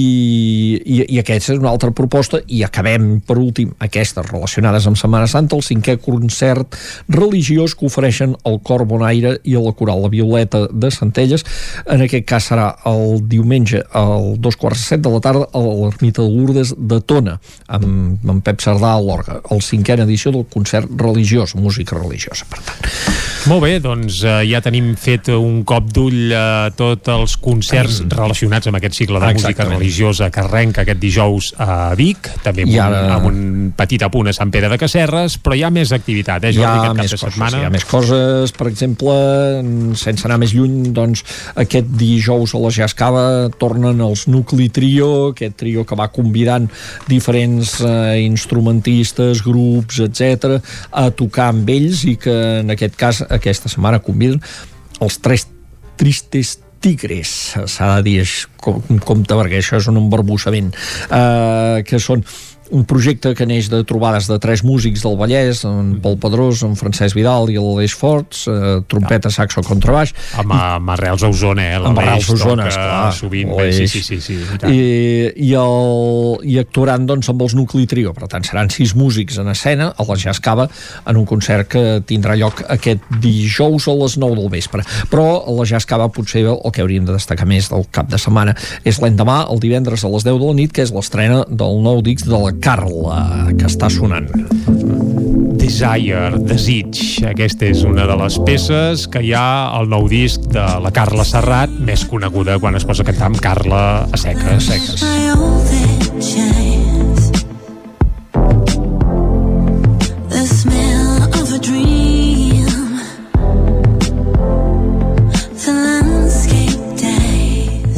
[0.83, 5.29] i, i aquesta és una altra proposta, i acabem, per últim, aquestes relacionades amb Setmana
[5.31, 6.77] Santa, el cinquè concert
[7.13, 11.36] religiós que ofereixen el Cor Bonaire i la Coral La Violeta de Centelles.
[11.93, 15.63] En aquest cas serà el diumenge al dos quarts de set de la tarda a
[15.63, 20.47] l'Ermita de Lourdes de Tona, amb, amb Pep Cerdà a l'Orga, el cinquena edició del
[20.53, 23.36] concert religiós, música religiosa, per tant.
[23.47, 28.15] Molt bé, doncs uh, ja tenim fet un cop d'ull a tots els concerts mm.
[28.19, 29.47] relacionats amb aquest cicle de Exactament.
[29.47, 33.03] música religiosa que arrenca aquest dijous a Vic, també amb, ara...
[33.05, 36.43] un, amb un petit apunt a Sant Pere de Casserres, però hi ha més activitat,
[36.43, 37.61] eh, Jordi, hi ha més coses, setmana.
[37.63, 39.15] Hi ha més coses, per exemple,
[40.03, 41.23] sense anar més lluny, doncs
[41.63, 43.25] aquest dijous a la Jascava
[43.63, 46.67] tornen els Nucli Trio, aquest trio que va convidant
[47.07, 50.59] diferents eh, instrumentistes, grups, etc
[50.91, 54.41] a tocar amb ells i que en aquest cas aquesta setmana conviden
[55.05, 55.47] els tres
[56.01, 57.31] tristes tigres,
[57.73, 58.25] s'ha de dir
[58.63, 62.23] com, compte perquè això és un embarbussament eh, que són
[62.71, 66.75] un projecte que neix de trobades de tres músics del Vallès, en Pol Pedrós, en
[66.79, 70.13] Francesc Vidal i l'Aleix Forts, eh, trompeta, saxo, contrabaix.
[70.41, 71.79] Amb, amb arrels a Osona, eh?
[71.79, 73.13] Amb arrels a Osona, esclar.
[73.17, 74.21] Sovint, bé, sí, sí, sí.
[74.21, 78.71] sí i, i, i, el, I actuaran doncs, amb els Nucli Trio, per tant seran
[78.73, 80.69] sis músics en escena a la Jascava
[81.07, 84.85] en un concert que tindrà lloc aquest dijous a les 9 del vespre.
[85.13, 88.57] Però a la Jascava potser el que hauríem de destacar més del cap de setmana
[88.87, 92.03] és l'endemà, el divendres a les 10 de la nit, que és l'estrena del nou
[92.05, 94.29] disc de la Carla, que està sonant.
[95.57, 97.01] Desire, Desig.
[97.27, 101.25] Aquesta és una de les peces que hi ha al nou disc de la Carla
[101.27, 104.55] Serrat, més coneguda quan es posa a cantar amb Carla a seques.
[104.57, 106.56] A seques.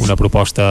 [0.09, 0.65] Una proposta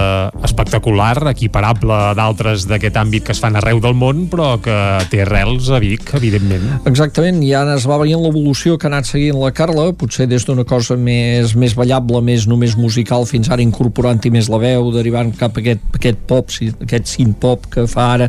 [0.45, 4.75] espectacular, equiparable a d'altres d'aquest àmbit que es fan arreu del món, però que
[5.13, 6.67] té arrels a Vic, evidentment.
[6.91, 10.47] Exactament, i ara es va veient l'evolució que ha anat seguint la Carla, potser des
[10.49, 15.31] d'una cosa més, més ballable, més només musical, fins ara incorporant-hi més la veu, derivant
[15.39, 16.51] cap a aquest, aquest pop,
[16.89, 18.29] aquest synth-pop que fa ara,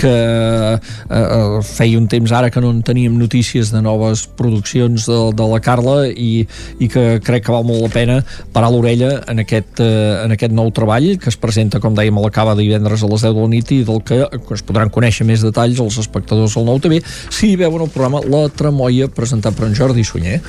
[0.00, 5.08] que eh, eh, feia un temps ara que no en teníem notícies de noves produccions
[5.08, 6.44] de, de la Carla i,
[6.78, 8.20] i que crec que val molt la pena
[8.52, 12.16] parar l'orella en aquest, eh, en aquest aquest nou treball que es presenta, com dèiem,
[12.18, 14.90] a la cava divendres a les 10 de la nit i del que es podran
[14.90, 19.54] conèixer més detalls els espectadors del nou TV si veuen el programa La Tremoia presentat
[19.56, 20.40] per en Jordi Sunyer.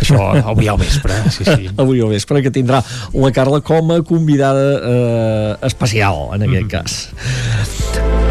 [0.00, 1.70] Això avui al vespre, sí, sí.
[1.82, 2.82] avui al vespre, que tindrà
[3.14, 6.70] la Carla com a convidada eh, especial, en aquest mm -hmm.
[6.70, 8.29] cas.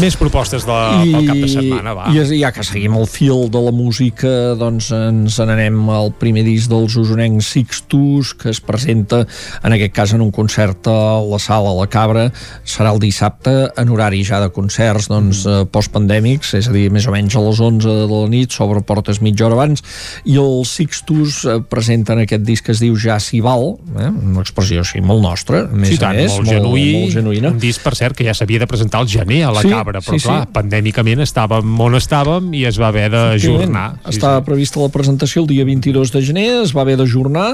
[0.00, 2.06] Més propostes de, I, pel cap de setmana, va.
[2.08, 6.70] I ja que seguim el fil de la música, doncs ens n'anem al primer disc
[6.72, 9.26] dels usonencs Sixtus, que es presenta,
[9.60, 12.28] en aquest cas, en un concert a la sala La Cabra.
[12.64, 15.68] Serà el dissabte, en horari ja de concerts doncs, mm.
[15.74, 19.20] postpandèmics, és a dir, més o menys a les 11 de la nit, sobre portes
[19.20, 19.84] mitja hora abans,
[20.24, 24.08] i els Sixtus eh, presenten aquest disc que es diu Ja s'hi val, eh?
[24.08, 27.52] una expressió així molt nostra, més sí, tant, a més, molt, genuí, molt genuïna.
[27.52, 29.89] Un disc, per cert, que ja s'havia de presentar al gener a la sí, Cabra
[29.90, 30.52] arbre, però sí, clar, sí.
[30.54, 33.86] pandèmicament estàvem on estàvem i es va haver d'ajornar.
[34.04, 34.46] Sí, Estava sí.
[34.48, 37.48] prevista la presentació el dia 22 de gener, es va haver d'ajornar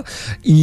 [0.52, 0.60] i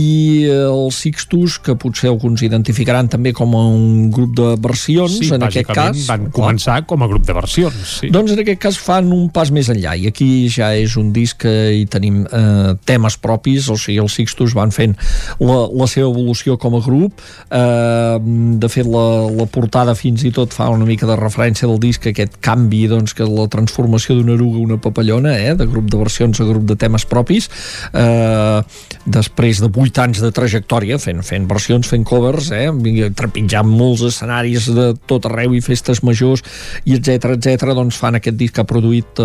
[0.54, 5.72] els Sixtus, que potser alguns identificaran també com un grup de versions, sí, en aquest
[5.74, 6.06] cas...
[6.10, 7.98] van començar com a grup de versions.
[8.00, 8.12] Sí.
[8.14, 11.42] Doncs en aquest cas fan un pas més enllà i aquí ja és un disc
[11.44, 14.96] que hi tenim eh, temes propis, o sigui, els Sixtus van fent
[15.42, 17.22] la, la seva evolució com a grup.
[17.50, 18.18] Eh,
[18.64, 21.80] de fet, la, la portada fins i tot fa una mica de referència potència del
[21.80, 25.90] disc aquest canvi, doncs, que la transformació d'una eruga a una papallona, eh, de grup
[25.90, 27.50] de versions a grup de temes propis,
[27.94, 28.62] eh,
[29.06, 32.70] després de 8 anys de trajectòria, fent, fent versions, fent covers, eh,
[33.16, 36.44] trepitjant molts escenaris de tot arreu i festes majors,
[36.86, 39.24] i etc etc doncs fan aquest disc que ha produït eh,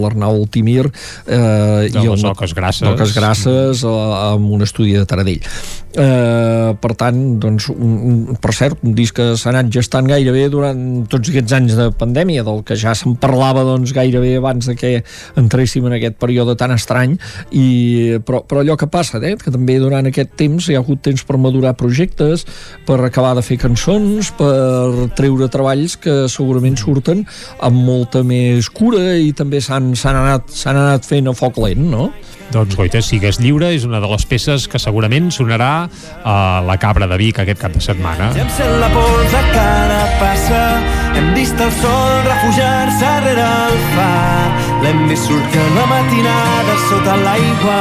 [0.00, 0.90] l'Arnau Timir
[1.26, 5.40] eh, i el Noques Grasses, Noques Grasses eh, amb un estudi de Taradell.
[5.90, 10.44] Eh, per tant, doncs, un, un, per cert, un disc que s'ha anat gestant gairebé
[10.52, 10.78] durant
[11.10, 14.92] tots aquests anys de pandèmia, del que ja se'n parlava doncs, gairebé abans de que
[15.40, 17.16] entréssim en aquest període tan estrany,
[17.52, 21.02] i, però, però allò que passa, eh, que també durant aquest temps hi ha hagut
[21.04, 22.46] temps per madurar projectes,
[22.86, 27.24] per acabar de fer cançons, per treure treballs que segurament surten
[27.60, 32.10] amb molta més cura i també s'han anat, anat fent a foc lent, no?
[32.50, 35.86] Doncs Goita, sigues lliure és una de les peces que segurament sonarà
[36.26, 36.34] a
[36.66, 38.32] la Cabra de Vic aquest cap de setmana.
[38.34, 40.62] Ja em sent la pols a cada passa
[41.14, 44.48] hem vist el sol refugiar-se rere el far.
[44.82, 47.80] L'hem vist sortir la matinada sota l'aigua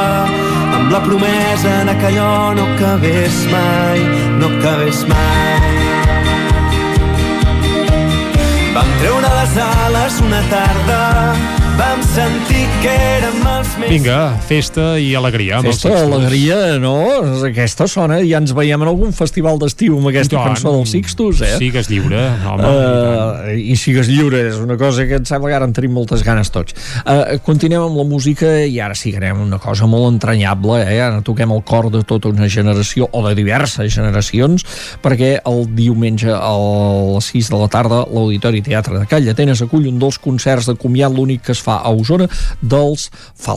[0.78, 4.00] amb la promesa de que allò no acabés mai
[4.40, 5.60] no acabés mai.
[8.76, 11.04] Vam treure les ales una tarda
[11.82, 13.59] vam sentir que érem més...
[13.78, 15.60] Vinga, festa i alegria.
[15.60, 16.18] Amb Festa, els Sixtos.
[16.18, 16.96] alegria, no?
[17.48, 20.50] Aquesta sona, ja ens veiem en algun festival d'estiu amb aquesta I tant.
[20.50, 21.54] cançó dels Sixtos, eh?
[21.62, 22.66] Sigues lliure, home.
[22.66, 26.24] Uh, I sigues lliure, és una cosa que em sembla que ara en tenim moltes
[26.28, 26.76] ganes tots.
[27.06, 31.00] Uh, continuem amb la música i ara sí que anem una cosa molt entranyable, eh?
[31.06, 34.66] ara toquem el cor de tota una generació, o de diverses generacions,
[35.02, 36.54] perquè el diumenge a
[37.16, 40.76] les 6 de la tarda l'Auditori Teatre de Call d'Atenes acull un dels concerts de
[40.80, 42.28] comiat, l'únic que es fa a Osona,
[42.62, 43.10] dels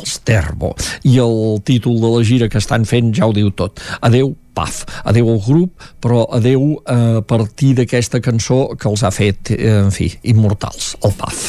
[0.03, 0.75] Falsterbo.
[1.05, 3.81] I el títol de la gira que estan fent ja ho diu tot.
[4.03, 4.83] Adeu, Paf.
[5.09, 9.79] Adeu al grup, però adeu eh, a partir d'aquesta cançó que els ha fet, eh,
[9.79, 11.49] en fi, immortals, el Paf.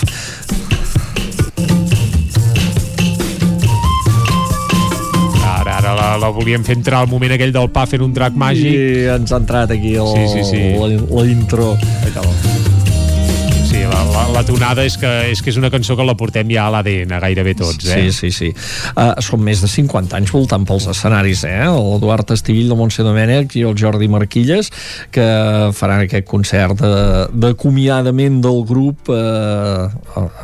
[5.44, 8.36] Ara, ara la, la volíem fer entrar al moment aquell del pa fent un drac
[8.40, 8.72] màgic.
[8.72, 10.66] I ens ha entrat aquí el, Sí, sí, sí.
[10.80, 11.74] La, la intro.
[11.82, 12.53] Sí,
[13.90, 16.66] la, la, la tonada és que, és que és una cançó que la portem ja
[16.68, 18.10] a l'ADN gairebé tots, eh?
[18.10, 18.50] Sí, sí, sí.
[18.96, 21.64] Uh, són més de 50 anys voltant pels escenaris, eh?
[21.68, 24.70] L'Eduard Estivill, de Montse Domènech i el Jordi Marquilles,
[25.14, 25.26] que
[25.78, 29.90] faran aquest concert de- d'acomiadament del grup uh,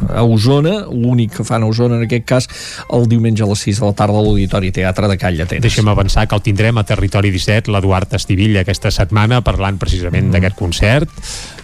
[0.09, 2.49] a Osona, l'únic que fan a Osona en aquest cas,
[2.95, 5.65] el diumenge a les 6 de la tarda a l'Auditori Teatre de Call d'Atenes.
[5.65, 10.57] Deixem avançar que el tindrem a Territori 17, l'Eduard Estivilla, aquesta setmana, parlant precisament d'aquest
[10.59, 11.09] concert.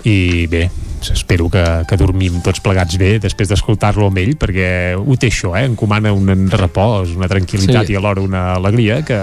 [0.06, 0.68] I bé,
[1.12, 5.54] espero que, que dormim tots plegats bé després d'escoltar-lo amb ell, perquè ho té això,
[5.60, 5.66] eh?
[5.70, 7.94] encomana un repòs, una tranquil·litat Sí.
[7.94, 9.20] i alhora una alegria que,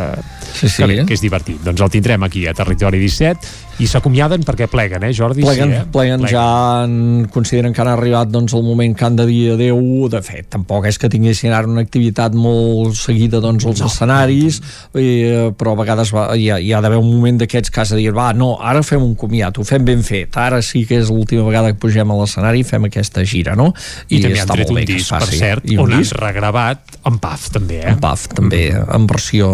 [0.53, 0.83] Sí, sí.
[0.83, 1.61] que, bé, que és divertit.
[1.65, 3.39] Doncs el tindrem aquí a Territori 17
[3.81, 5.45] i s'acomiaden perquè pleguen, eh, Jordi?
[5.45, 5.87] Pleguen, sí, eh?
[5.93, 6.45] pleguen, ja
[6.85, 10.51] en, consideren que han arribat doncs, el moment que han de dir adeu de fet,
[10.53, 13.89] tampoc és que tinguessin ara una activitat molt seguida doncs, als no.
[13.89, 14.61] escenaris
[14.95, 17.95] eh, però a vegades va, hi ha, hi ha d'haver un moment d'aquests que has
[17.95, 21.01] de dir, va, no, ara fem un comiat ho fem ben fet, ara sí que
[21.01, 23.71] és l'última vegada que pugem a l'escenari i fem aquesta gira no?
[24.09, 27.49] I, també han tret un disc, per cert, I on han disc regravat en Paf,
[27.55, 27.95] també, eh?
[27.95, 29.49] en PAF també, en versió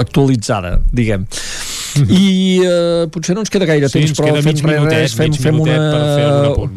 [0.00, 1.26] actualitzada, diguem.
[2.08, 5.32] I eh, potser no ens queda gaire Sí, temps, però fem mig minutet, res, fem,
[5.36, 5.76] fem una...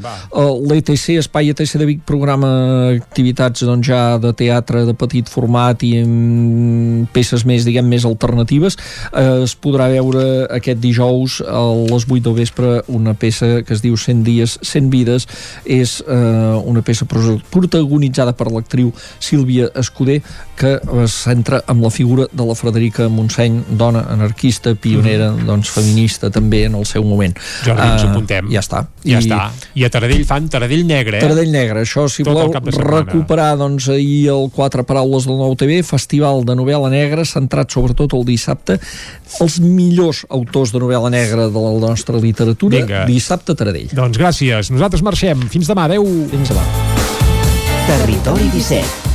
[0.03, 0.14] va.
[0.27, 2.50] eh, L'ETC, Espai ETC de Vic, programa
[2.95, 8.77] activitats doncs, ja de teatre de petit format i amb peces més, diguem, més alternatives.
[9.14, 10.26] Eh, es podrà veure
[10.58, 14.90] aquest dijous a les 8 del vespre una peça que es diu 100 dies, 100
[14.94, 15.27] vides.
[15.66, 20.22] És eh, una peça pro- protagonitzada per l'actriu Sílvia Escudé
[20.56, 25.05] que es centra amb la figura de la Frederica Montseny, dona anarquista, pionera,
[25.45, 27.35] doncs feminista també en el seu moment.
[27.66, 28.50] Jordi, ens Eh, ho apuntem.
[28.51, 28.85] Ja està.
[29.06, 29.51] Ja està.
[29.75, 31.22] I a Taradell fan Taradell Negre, eh?
[31.22, 32.51] Taradell Negre, això, si Tot voleu
[32.85, 38.14] recuperar doncs, ahir el Quatre Paraules del Nou TV, festival de novel·la negra, centrat sobretot
[38.14, 38.80] el dissabte,
[39.42, 43.06] els millors autors de novel·la negra de la nostra literatura, Vinga.
[43.06, 43.90] dissabte a Taradell.
[43.93, 44.72] Doncs gràcies.
[44.72, 45.48] Nosaltres marxem.
[45.50, 45.85] Fins demà.
[45.85, 46.06] Adéu.
[46.32, 46.64] Fins demà.
[47.85, 49.15] Territori 17,